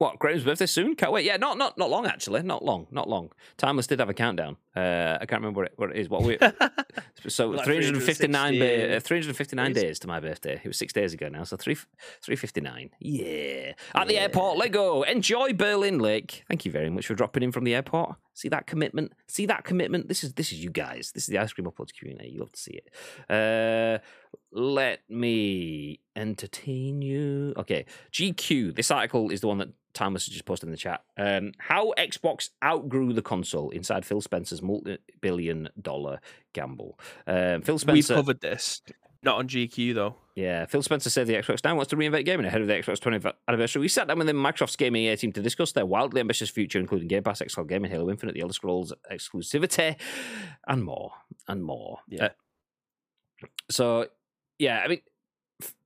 what, 0.00 0.18
Graham's 0.18 0.44
birthday 0.44 0.64
soon? 0.66 0.96
Can't 0.96 1.12
wait. 1.12 1.24
Yeah, 1.26 1.36
not 1.36 1.58
not 1.58 1.76
not 1.76 1.90
long 1.90 2.06
actually. 2.06 2.42
Not 2.42 2.64
long. 2.64 2.86
Not 2.90 3.06
long. 3.08 3.30
Timeless 3.58 3.86
did 3.86 4.00
have 4.00 4.08
a 4.08 4.14
countdown. 4.14 4.56
Uh 4.74 5.18
I 5.20 5.26
can't 5.26 5.42
remember 5.42 5.60
what 5.60 5.66
it, 5.66 5.72
what 5.76 5.90
it 5.90 5.96
is. 5.96 6.08
What 6.08 6.22
we 6.22 6.38
so 7.28 7.48
Like 7.50 7.66
359 7.66 8.58
ba- 8.58 8.96
uh, 8.96 9.00
359 9.00 9.72
days? 9.72 9.82
days 9.82 9.98
to 10.00 10.08
my 10.08 10.18
birthday. 10.20 10.60
It 10.64 10.66
was 10.66 10.78
6 10.78 10.92
days 10.94 11.12
ago 11.12 11.28
now, 11.28 11.44
so 11.44 11.56
3 11.56 11.74
359. 12.22 12.90
Yeah. 13.00 13.72
At 13.94 14.08
the 14.08 14.18
airport, 14.18 14.56
Lego. 14.56 15.02
Enjoy 15.02 15.52
Berlin 15.52 15.98
Lake. 15.98 16.44
Thank 16.48 16.64
you 16.64 16.72
very 16.72 16.88
much 16.90 17.06
for 17.06 17.14
dropping 17.14 17.42
in 17.42 17.52
from 17.52 17.64
the 17.64 17.74
airport. 17.74 18.16
See 18.40 18.48
that 18.48 18.66
commitment? 18.66 19.12
See 19.26 19.46
that 19.46 19.64
commitment? 19.64 20.08
This 20.08 20.24
is 20.24 20.32
this 20.34 20.50
is 20.52 20.64
you 20.64 20.70
guys. 20.70 21.12
This 21.12 21.24
is 21.24 21.28
the 21.28 21.38
ice 21.38 21.52
cream 21.52 21.66
uploads 21.66 21.94
community. 21.94 22.30
You 22.30 22.40
love 22.40 22.52
to 22.52 22.60
see 22.60 22.80
it. 22.80 22.90
Uh 23.28 23.98
let 24.52 25.00
me 25.08 26.00
entertain 26.16 27.02
you. 27.02 27.52
Okay, 27.56 27.84
GQ. 28.12 28.74
This 28.74 28.90
article 28.90 29.30
is 29.30 29.40
the 29.42 29.48
one 29.48 29.58
that 29.58 29.68
Timeless 29.92 30.26
has 30.26 30.32
just 30.32 30.44
posted 30.44 30.68
in 30.68 30.70
the 30.70 30.76
chat. 30.76 31.02
Um, 31.16 31.52
how 31.58 31.92
Xbox 31.98 32.50
outgrew 32.62 33.12
the 33.12 33.22
console 33.22 33.70
inside 33.70 34.06
Phil 34.06 34.20
Spencer's 34.20 34.62
multi-billion-dollar 34.62 36.20
gamble. 36.52 36.98
Um, 37.26 37.62
Phil 37.62 37.78
Spencer. 37.78 38.02
Spencer. 38.02 38.14
covered 38.14 38.40
this. 38.40 38.82
Not 39.22 39.36
on 39.36 39.48
GQ 39.48 39.94
though. 39.94 40.16
Yeah, 40.34 40.64
Phil 40.64 40.82
Spencer 40.82 41.10
said 41.10 41.26
the 41.26 41.34
Xbox 41.34 41.62
Now 41.62 41.74
wants 41.74 41.90
to 41.90 41.96
reinvent 41.96 42.24
gaming 42.24 42.46
ahead 42.46 42.62
of 42.62 42.66
the 42.66 42.72
Xbox 42.72 42.98
20th 42.98 43.32
anniversary. 43.46 43.80
We 43.80 43.88
sat 43.88 44.08
down 44.08 44.18
with 44.18 44.26
the 44.26 44.32
Microsoft's 44.32 44.76
gaming 44.76 45.04
EA 45.04 45.16
team, 45.16 45.32
to 45.32 45.42
discuss 45.42 45.72
their 45.72 45.84
wildly 45.84 46.20
ambitious 46.20 46.48
future, 46.48 46.78
including 46.78 47.08
Game 47.08 47.22
Pass, 47.22 47.42
XCloud 47.42 47.68
Gaming, 47.68 47.90
Halo 47.90 48.08
Infinite, 48.08 48.34
the 48.34 48.40
Elder 48.40 48.54
Scrolls 48.54 48.92
exclusivity, 49.12 49.96
and 50.66 50.82
more, 50.84 51.12
and 51.46 51.62
more. 51.62 51.98
Yeah. 52.08 52.24
Uh, 52.24 53.46
so, 53.70 54.06
yeah, 54.58 54.80
I 54.82 54.88
mean, 54.88 55.00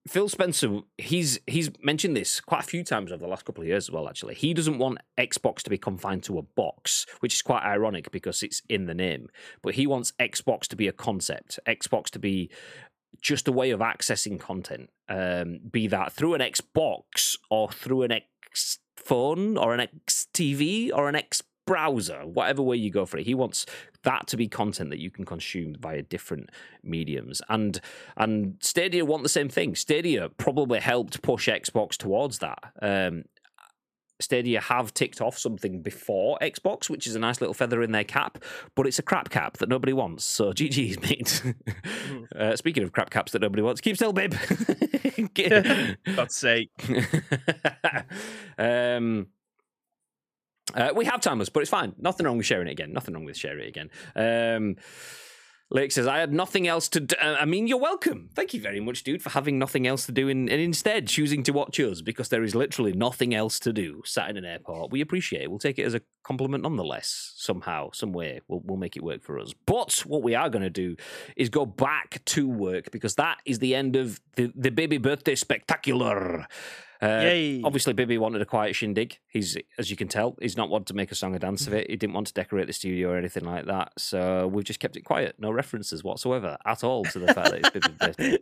Phil 0.06 0.28
Spencer, 0.28 0.80
he's 0.98 1.40
he's 1.46 1.70
mentioned 1.82 2.14
this 2.14 2.40
quite 2.40 2.60
a 2.60 2.66
few 2.66 2.84
times 2.84 3.10
over 3.10 3.22
the 3.22 3.28
last 3.28 3.46
couple 3.46 3.62
of 3.62 3.68
years 3.68 3.86
as 3.86 3.90
well. 3.90 4.06
Actually, 4.06 4.34
he 4.34 4.52
doesn't 4.52 4.78
want 4.78 4.98
Xbox 5.18 5.62
to 5.62 5.70
be 5.70 5.78
confined 5.78 6.22
to 6.24 6.38
a 6.38 6.42
box, 6.42 7.06
which 7.20 7.34
is 7.34 7.42
quite 7.42 7.62
ironic 7.62 8.10
because 8.12 8.42
it's 8.42 8.60
in 8.68 8.84
the 8.84 8.94
name. 8.94 9.28
But 9.62 9.74
he 9.74 9.86
wants 9.86 10.12
Xbox 10.20 10.66
to 10.68 10.76
be 10.76 10.88
a 10.88 10.92
concept, 10.92 11.58
Xbox 11.66 12.10
to 12.10 12.18
be 12.18 12.50
just 13.20 13.48
a 13.48 13.52
way 13.52 13.70
of 13.70 13.80
accessing 13.80 14.38
content, 14.38 14.90
um, 15.08 15.60
be 15.70 15.86
that 15.88 16.12
through 16.12 16.34
an 16.34 16.40
Xbox 16.40 17.36
or 17.50 17.70
through 17.70 18.02
an 18.02 18.12
X 18.12 18.78
phone 18.96 19.56
or 19.56 19.74
an 19.74 19.80
X 19.80 20.26
TV 20.32 20.90
or 20.92 21.08
an 21.08 21.16
X 21.16 21.42
browser, 21.66 22.20
whatever 22.26 22.62
way 22.62 22.76
you 22.76 22.90
go 22.90 23.06
for 23.06 23.18
it. 23.18 23.26
He 23.26 23.34
wants 23.34 23.66
that 24.02 24.26
to 24.28 24.36
be 24.36 24.48
content 24.48 24.90
that 24.90 24.98
you 24.98 25.10
can 25.10 25.24
consume 25.24 25.74
via 25.80 26.02
different 26.02 26.50
mediums. 26.82 27.40
And 27.48 27.80
and 28.16 28.56
Stadia 28.60 29.04
want 29.04 29.22
the 29.22 29.28
same 29.28 29.48
thing. 29.48 29.74
Stadia 29.74 30.28
probably 30.28 30.80
helped 30.80 31.22
push 31.22 31.48
Xbox 31.48 31.96
towards 31.96 32.38
that. 32.40 32.58
Um, 32.82 33.24
Stadia 34.20 34.60
have 34.60 34.94
ticked 34.94 35.20
off 35.20 35.36
something 35.38 35.82
before 35.82 36.38
Xbox, 36.40 36.88
which 36.88 37.06
is 37.06 37.14
a 37.14 37.18
nice 37.18 37.40
little 37.40 37.54
feather 37.54 37.82
in 37.82 37.92
their 37.92 38.04
cap, 38.04 38.38
but 38.74 38.86
it's 38.86 38.98
a 38.98 39.02
crap 39.02 39.30
cap 39.30 39.58
that 39.58 39.68
nobody 39.68 39.92
wants. 39.92 40.24
So 40.24 40.52
GG's, 40.52 41.00
mate. 41.02 41.54
uh, 42.36 42.56
speaking 42.56 42.82
of 42.82 42.92
crap 42.92 43.10
caps 43.10 43.32
that 43.32 43.42
nobody 43.42 43.62
wants, 43.62 43.80
keep 43.80 43.96
still, 43.96 44.12
babe. 44.12 44.34
God's 46.16 46.36
sake. 46.36 46.70
um, 48.58 49.26
uh, 50.74 50.92
we 50.94 51.04
have 51.04 51.20
timers, 51.20 51.48
but 51.48 51.60
it's 51.60 51.70
fine. 51.70 51.94
Nothing 51.98 52.26
wrong 52.26 52.36
with 52.36 52.46
sharing 52.46 52.68
it 52.68 52.72
again. 52.72 52.92
Nothing 52.92 53.14
wrong 53.14 53.24
with 53.24 53.36
sharing 53.36 53.64
it 53.64 53.68
again. 53.68 53.90
Um, 54.16 54.76
Lake 55.70 55.92
says, 55.92 56.06
I 56.06 56.18
had 56.18 56.32
nothing 56.32 56.68
else 56.68 56.88
to 56.90 57.00
do. 57.00 57.16
I 57.20 57.44
mean, 57.46 57.66
you're 57.66 57.78
welcome. 57.78 58.28
Thank 58.34 58.54
you 58.54 58.60
very 58.60 58.80
much, 58.80 59.02
dude, 59.02 59.22
for 59.22 59.30
having 59.30 59.58
nothing 59.58 59.86
else 59.86 60.06
to 60.06 60.12
do 60.12 60.28
and, 60.28 60.48
and 60.48 60.60
instead 60.60 61.08
choosing 61.08 61.42
to 61.44 61.52
watch 61.52 61.80
us 61.80 62.02
because 62.02 62.28
there 62.28 62.44
is 62.44 62.54
literally 62.54 62.92
nothing 62.92 63.34
else 63.34 63.58
to 63.60 63.72
do 63.72 64.02
sat 64.04 64.30
in 64.30 64.36
an 64.36 64.44
airport. 64.44 64.92
We 64.92 65.00
appreciate 65.00 65.42
it. 65.42 65.50
We'll 65.50 65.58
take 65.58 65.78
it 65.78 65.84
as 65.84 65.94
a 65.94 66.02
compliment 66.22 66.62
nonetheless, 66.62 67.32
somehow, 67.36 67.90
some 67.92 68.12
way. 68.12 68.40
We'll, 68.46 68.60
we'll 68.64 68.76
make 68.76 68.96
it 68.96 69.02
work 69.02 69.22
for 69.22 69.38
us. 69.38 69.52
But 69.66 70.04
what 70.06 70.22
we 70.22 70.34
are 70.34 70.50
going 70.50 70.62
to 70.62 70.70
do 70.70 70.96
is 71.36 71.48
go 71.48 71.64
back 71.64 72.22
to 72.26 72.48
work 72.48 72.90
because 72.90 73.14
that 73.16 73.38
is 73.46 73.58
the 73.58 73.74
end 73.74 73.96
of 73.96 74.20
the, 74.36 74.52
the 74.54 74.70
baby 74.70 74.98
birthday 74.98 75.34
spectacular. 75.34 76.46
Uh. 77.02 77.20
Obviously, 77.64 77.92
Bibby 77.92 78.16
wanted 78.18 78.40
a 78.42 78.46
quiet 78.46 78.74
shindig. 78.74 79.18
He's, 79.26 79.56
as 79.78 79.90
you 79.90 79.96
can 79.96 80.08
tell, 80.08 80.36
he's 80.40 80.56
not 80.56 80.70
wanted 80.70 80.86
to 80.88 80.94
make 80.94 81.12
a 81.12 81.14
song 81.14 81.34
or 81.34 81.38
dance 81.38 81.66
of 81.66 81.74
it. 81.74 81.90
He 81.90 81.96
didn't 81.96 82.14
want 82.14 82.28
to 82.28 82.32
decorate 82.32 82.66
the 82.66 82.72
studio 82.72 83.10
or 83.10 83.18
anything 83.18 83.44
like 83.44 83.66
that. 83.66 83.92
So 83.98 84.48
we've 84.48 84.64
just 84.64 84.80
kept 84.80 84.96
it 84.96 85.02
quiet. 85.02 85.34
No 85.38 85.50
references 85.50 86.02
whatsoever 86.04 86.56
at 86.64 86.82
all 86.84 87.04
to 87.04 87.18
the 87.18 87.34
fact 87.34 87.50
that 87.50 87.58
it's 87.60 87.70
Bibby's 87.70 87.90
birthday. 87.98 88.38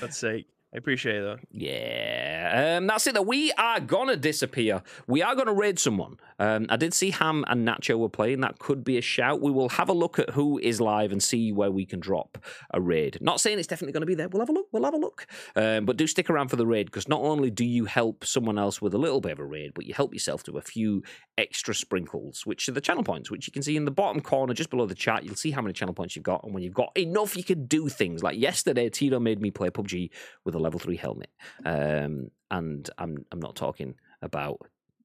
God's 0.00 0.16
sake. 0.16 0.46
I 0.74 0.78
appreciate 0.78 1.20
though. 1.20 1.36
Yeah, 1.50 2.76
um, 2.78 2.86
that's 2.86 3.06
it. 3.06 3.12
That 3.12 3.26
we 3.26 3.52
are 3.52 3.78
gonna 3.78 4.16
disappear. 4.16 4.82
We 5.06 5.20
are 5.22 5.34
gonna 5.34 5.52
raid 5.52 5.78
someone. 5.78 6.16
Um, 6.38 6.66
I 6.70 6.76
did 6.76 6.94
see 6.94 7.10
Ham 7.10 7.44
and 7.48 7.68
Nacho 7.68 7.98
were 7.98 8.08
playing. 8.08 8.40
That 8.40 8.58
could 8.58 8.82
be 8.82 8.96
a 8.96 9.02
shout. 9.02 9.42
We 9.42 9.50
will 9.50 9.68
have 9.68 9.90
a 9.90 9.92
look 9.92 10.18
at 10.18 10.30
who 10.30 10.58
is 10.58 10.80
live 10.80 11.12
and 11.12 11.22
see 11.22 11.52
where 11.52 11.70
we 11.70 11.84
can 11.84 12.00
drop 12.00 12.38
a 12.72 12.80
raid. 12.80 13.18
Not 13.20 13.40
saying 13.40 13.58
it's 13.58 13.68
definitely 13.68 13.92
going 13.92 14.00
to 14.00 14.06
be 14.06 14.14
there. 14.14 14.28
We'll 14.28 14.40
have 14.40 14.48
a 14.48 14.52
look. 14.52 14.66
We'll 14.72 14.84
have 14.84 14.94
a 14.94 14.98
look. 14.98 15.26
Um, 15.54 15.84
but 15.84 15.96
do 15.96 16.06
stick 16.06 16.30
around 16.30 16.48
for 16.48 16.56
the 16.56 16.66
raid 16.66 16.86
because 16.86 17.06
not 17.06 17.20
only 17.20 17.50
do 17.50 17.64
you 17.64 17.84
help 17.84 18.24
someone 18.24 18.58
else 18.58 18.80
with 18.80 18.94
a 18.94 18.98
little 18.98 19.20
bit 19.20 19.32
of 19.32 19.40
a 19.40 19.44
raid, 19.44 19.72
but 19.74 19.86
you 19.86 19.94
help 19.94 20.14
yourself 20.14 20.42
to 20.44 20.56
a 20.56 20.62
few 20.62 21.02
extra 21.38 21.74
sprinkles, 21.74 22.46
which 22.46 22.68
are 22.68 22.72
the 22.72 22.80
channel 22.80 23.04
points, 23.04 23.30
which 23.30 23.46
you 23.46 23.52
can 23.52 23.62
see 23.62 23.76
in 23.76 23.84
the 23.84 23.90
bottom 23.90 24.20
corner 24.20 24.54
just 24.54 24.70
below 24.70 24.86
the 24.86 24.94
chat. 24.94 25.24
You'll 25.24 25.36
see 25.36 25.50
how 25.50 25.60
many 25.60 25.74
channel 25.74 25.94
points 25.94 26.16
you've 26.16 26.24
got, 26.24 26.42
and 26.44 26.54
when 26.54 26.62
you've 26.62 26.74
got 26.74 26.96
enough, 26.96 27.36
you 27.36 27.44
can 27.44 27.66
do 27.66 27.88
things. 27.88 28.22
Like 28.22 28.38
yesterday, 28.38 28.88
Tito 28.88 29.20
made 29.20 29.40
me 29.40 29.50
play 29.50 29.68
PUBG 29.68 30.10
with 30.44 30.54
a 30.54 30.58
level 30.62 30.80
three 30.80 30.96
helmet, 30.96 31.30
um, 31.64 32.30
and 32.50 32.88
I'm 32.98 33.24
I'm 33.32 33.40
not 33.40 33.56
talking 33.56 33.94
about. 34.22 34.58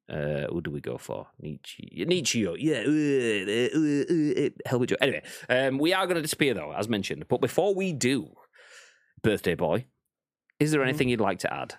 Uh, 0.10 0.48
who 0.48 0.62
do 0.62 0.72
we 0.72 0.80
go 0.80 0.98
for? 0.98 1.28
Nietzsche. 1.42 2.06
Nietzsche, 2.08 2.40
yeah. 2.40 2.78
uh, 2.78 4.42
uh, 4.42 4.46
uh, 4.46 4.50
Helmet 4.66 4.88
Joe. 4.90 4.96
Anyway, 5.02 5.22
um, 5.50 5.78
we 5.80 5.92
are 5.94 6.06
going 6.08 6.16
to 6.16 6.22
disappear 6.22 6.54
though, 6.54 6.72
as 6.72 6.88
mentioned. 6.88 7.26
But 7.28 7.42
before 7.42 7.76
we 7.76 7.92
do, 7.92 8.30
birthday 9.22 9.56
boy, 9.56 9.86
is 10.62 10.72
there 10.72 10.80
Mhm. 10.80 10.88
anything 10.88 11.10
you'd 11.10 11.20
like 11.20 11.40
to 11.40 11.54
add? 11.54 11.76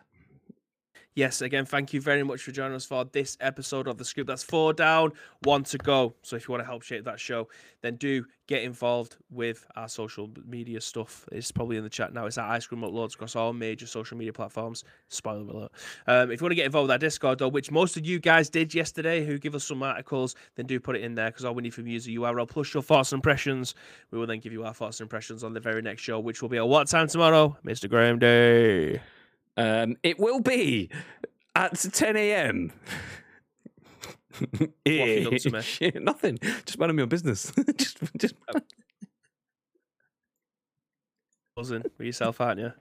Yes, 1.19 1.43
again, 1.43 1.65
thank 1.65 1.93
you 1.93 2.01
very 2.01 2.23
much 2.23 2.43
for 2.43 2.53
joining 2.53 2.77
us 2.77 2.85
for 2.85 3.05
this 3.05 3.37
episode 3.41 3.89
of 3.89 3.99
The 3.99 4.05
Scoop. 4.05 4.29
That's 4.29 4.45
four 4.45 4.73
down, 4.73 5.11
one 5.43 5.65
to 5.65 5.77
go. 5.77 6.15
So 6.23 6.37
if 6.37 6.47
you 6.47 6.53
want 6.53 6.63
to 6.63 6.65
help 6.65 6.85
shape 6.85 7.05
that 7.07 7.19
show, 7.19 7.49
then 7.81 7.97
do 7.97 8.25
get 8.47 8.63
involved 8.63 9.17
with 9.29 9.67
our 9.75 9.89
social 9.89 10.31
media 10.47 10.81
stuff. 10.81 11.29
It's 11.33 11.51
probably 11.51 11.77
in 11.77 11.83
the 11.83 11.91
chat 11.91 12.15
now. 12.15 12.27
It's 12.27 12.39
at 12.39 12.45
Ice 12.45 12.69
Cream 12.69 12.83
Uploads 12.83 13.17
across 13.17 13.35
all 13.35 13.53
major 13.53 13.85
social 13.85 14.17
media 14.17 14.33
platforms. 14.33 14.85
Spoiler 15.09 15.41
alert. 15.41 15.73
Um, 16.07 16.31
if 16.31 16.41
you 16.41 16.45
want 16.45 16.53
to 16.53 16.55
get 16.55 16.67
involved 16.67 16.85
with 16.85 16.93
our 16.93 16.99
Discord, 16.99 17.41
though, 17.41 17.49
which 17.49 17.73
most 17.73 17.97
of 17.97 18.07
you 18.07 18.21
guys 18.21 18.49
did 18.49 18.73
yesterday, 18.73 19.27
who 19.27 19.39
give 19.39 19.57
us 19.57 19.65
some 19.65 19.83
articles, 19.83 20.37
then 20.55 20.67
do 20.67 20.79
put 20.79 20.95
it 20.95 21.03
in 21.03 21.17
there 21.17 21.33
because 21.33 21.45
all 21.45 21.53
we 21.53 21.65
need 21.65 21.75
from 21.75 21.89
you 21.89 21.97
is 21.97 22.07
a 22.07 22.11
URL 22.11 22.49
plus 22.49 22.73
your 22.73 22.85
thoughts 22.85 23.11
and 23.11 23.19
impressions. 23.19 23.75
We 24.13 24.21
will 24.21 24.29
then 24.29 24.39
give 24.39 24.53
you 24.53 24.65
our 24.65 24.73
thoughts 24.73 25.01
and 25.01 25.07
impressions 25.07 25.43
on 25.43 25.53
the 25.53 25.59
very 25.59 25.83
next 25.83 26.03
show, 26.03 26.21
which 26.21 26.43
will 26.43 26.49
be 26.49 26.59
at 26.59 26.69
what 26.69 26.87
time 26.87 27.09
tomorrow? 27.09 27.57
Mr. 27.65 27.91
Graham 27.91 28.21
Day. 28.21 29.01
Um, 29.59 29.97
it 30.05 30.21
will 30.21 30.41
be 30.41 30.89
at 31.57 31.75
10 31.75 32.17
a.m. 32.17 32.73
have 34.33 34.51
you 34.87 35.25
done 35.25 35.39
to 35.39 35.51
me? 35.51 35.61
Shit, 35.63 36.01
Nothing. 36.01 36.39
Just 36.65 36.79
minding 36.79 36.97
your 36.97 37.09
business. 37.09 37.53
just, 37.77 37.99
just 38.17 38.37
Buzzing 41.57 41.83
with 41.99 42.07
yourself, 42.07 42.41
aren't 42.41 42.61
you? 42.61 42.73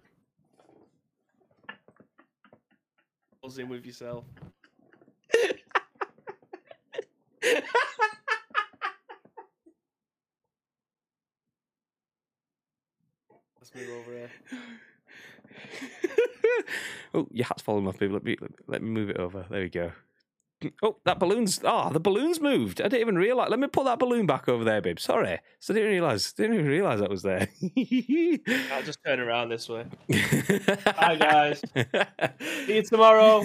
Buzzing 3.41 3.69
with 3.69 3.83
yourself. 3.83 4.25
Let's 13.59 13.73
move 13.73 13.89
over 13.99 14.11
here. 14.11 14.29
oh, 17.13 17.27
your 17.31 17.45
hat's 17.45 17.61
falling 17.61 17.87
off, 17.87 17.99
babe. 17.99 18.11
Let 18.11 18.23
me 18.23 18.37
let 18.67 18.81
me 18.81 18.89
move 18.89 19.09
it 19.09 19.17
over. 19.17 19.45
There 19.49 19.61
we 19.61 19.69
go. 19.69 19.91
Oh, 20.81 20.97
that 21.05 21.19
balloon's 21.19 21.59
oh, 21.63 21.91
the 21.91 21.99
balloon's 21.99 22.41
moved. 22.41 22.81
I 22.81 22.85
didn't 22.85 23.01
even 23.01 23.15
realize. 23.15 23.49
Let 23.49 23.59
me 23.59 23.67
put 23.67 23.85
that 23.85 23.99
balloon 23.99 24.25
back 24.25 24.49
over 24.49 24.63
there, 24.63 24.81
babe. 24.81 24.97
Sorry, 24.97 25.39
so 25.59 25.73
I 25.73 25.75
didn't 25.75 25.91
realize. 25.91 26.33
Didn't 26.33 26.55
even 26.55 26.65
realize 26.65 26.99
that 26.99 27.11
was 27.11 27.21
there. 27.21 27.47
I'll 28.71 28.83
just 28.83 28.99
turn 29.05 29.19
around 29.19 29.49
this 29.49 29.69
way. 29.69 29.85
Hi 30.11 31.15
guys. 31.15 31.61
See 32.65 32.75
you 32.75 32.83
tomorrow. 32.83 33.43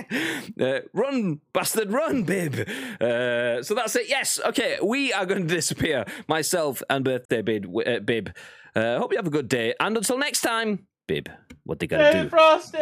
Uh, 0.60 0.80
run, 0.92 1.40
bastard, 1.52 1.90
run, 1.90 2.24
bib. 2.24 2.68
Uh, 3.00 3.62
so 3.62 3.74
that's 3.74 3.96
it. 3.96 4.08
Yes. 4.08 4.38
Okay, 4.44 4.78
we 4.82 5.12
are 5.12 5.24
going 5.26 5.46
to 5.48 5.54
disappear. 5.54 6.04
Myself 6.28 6.82
and 6.90 7.04
birthday 7.04 7.42
bib. 7.42 7.66
Uh, 7.74 7.98
bib. 8.00 8.34
Uh, 8.74 8.98
hope 8.98 9.12
you 9.12 9.18
have 9.18 9.26
a 9.26 9.30
good 9.30 9.48
day. 9.48 9.74
And 9.80 9.96
until 9.96 10.18
next 10.18 10.42
time, 10.42 10.86
bib. 11.08 11.28
What 11.64 11.78
they 11.78 11.86
gonna 11.86 12.24
do? 12.24 12.28
Frosty! 12.28 12.78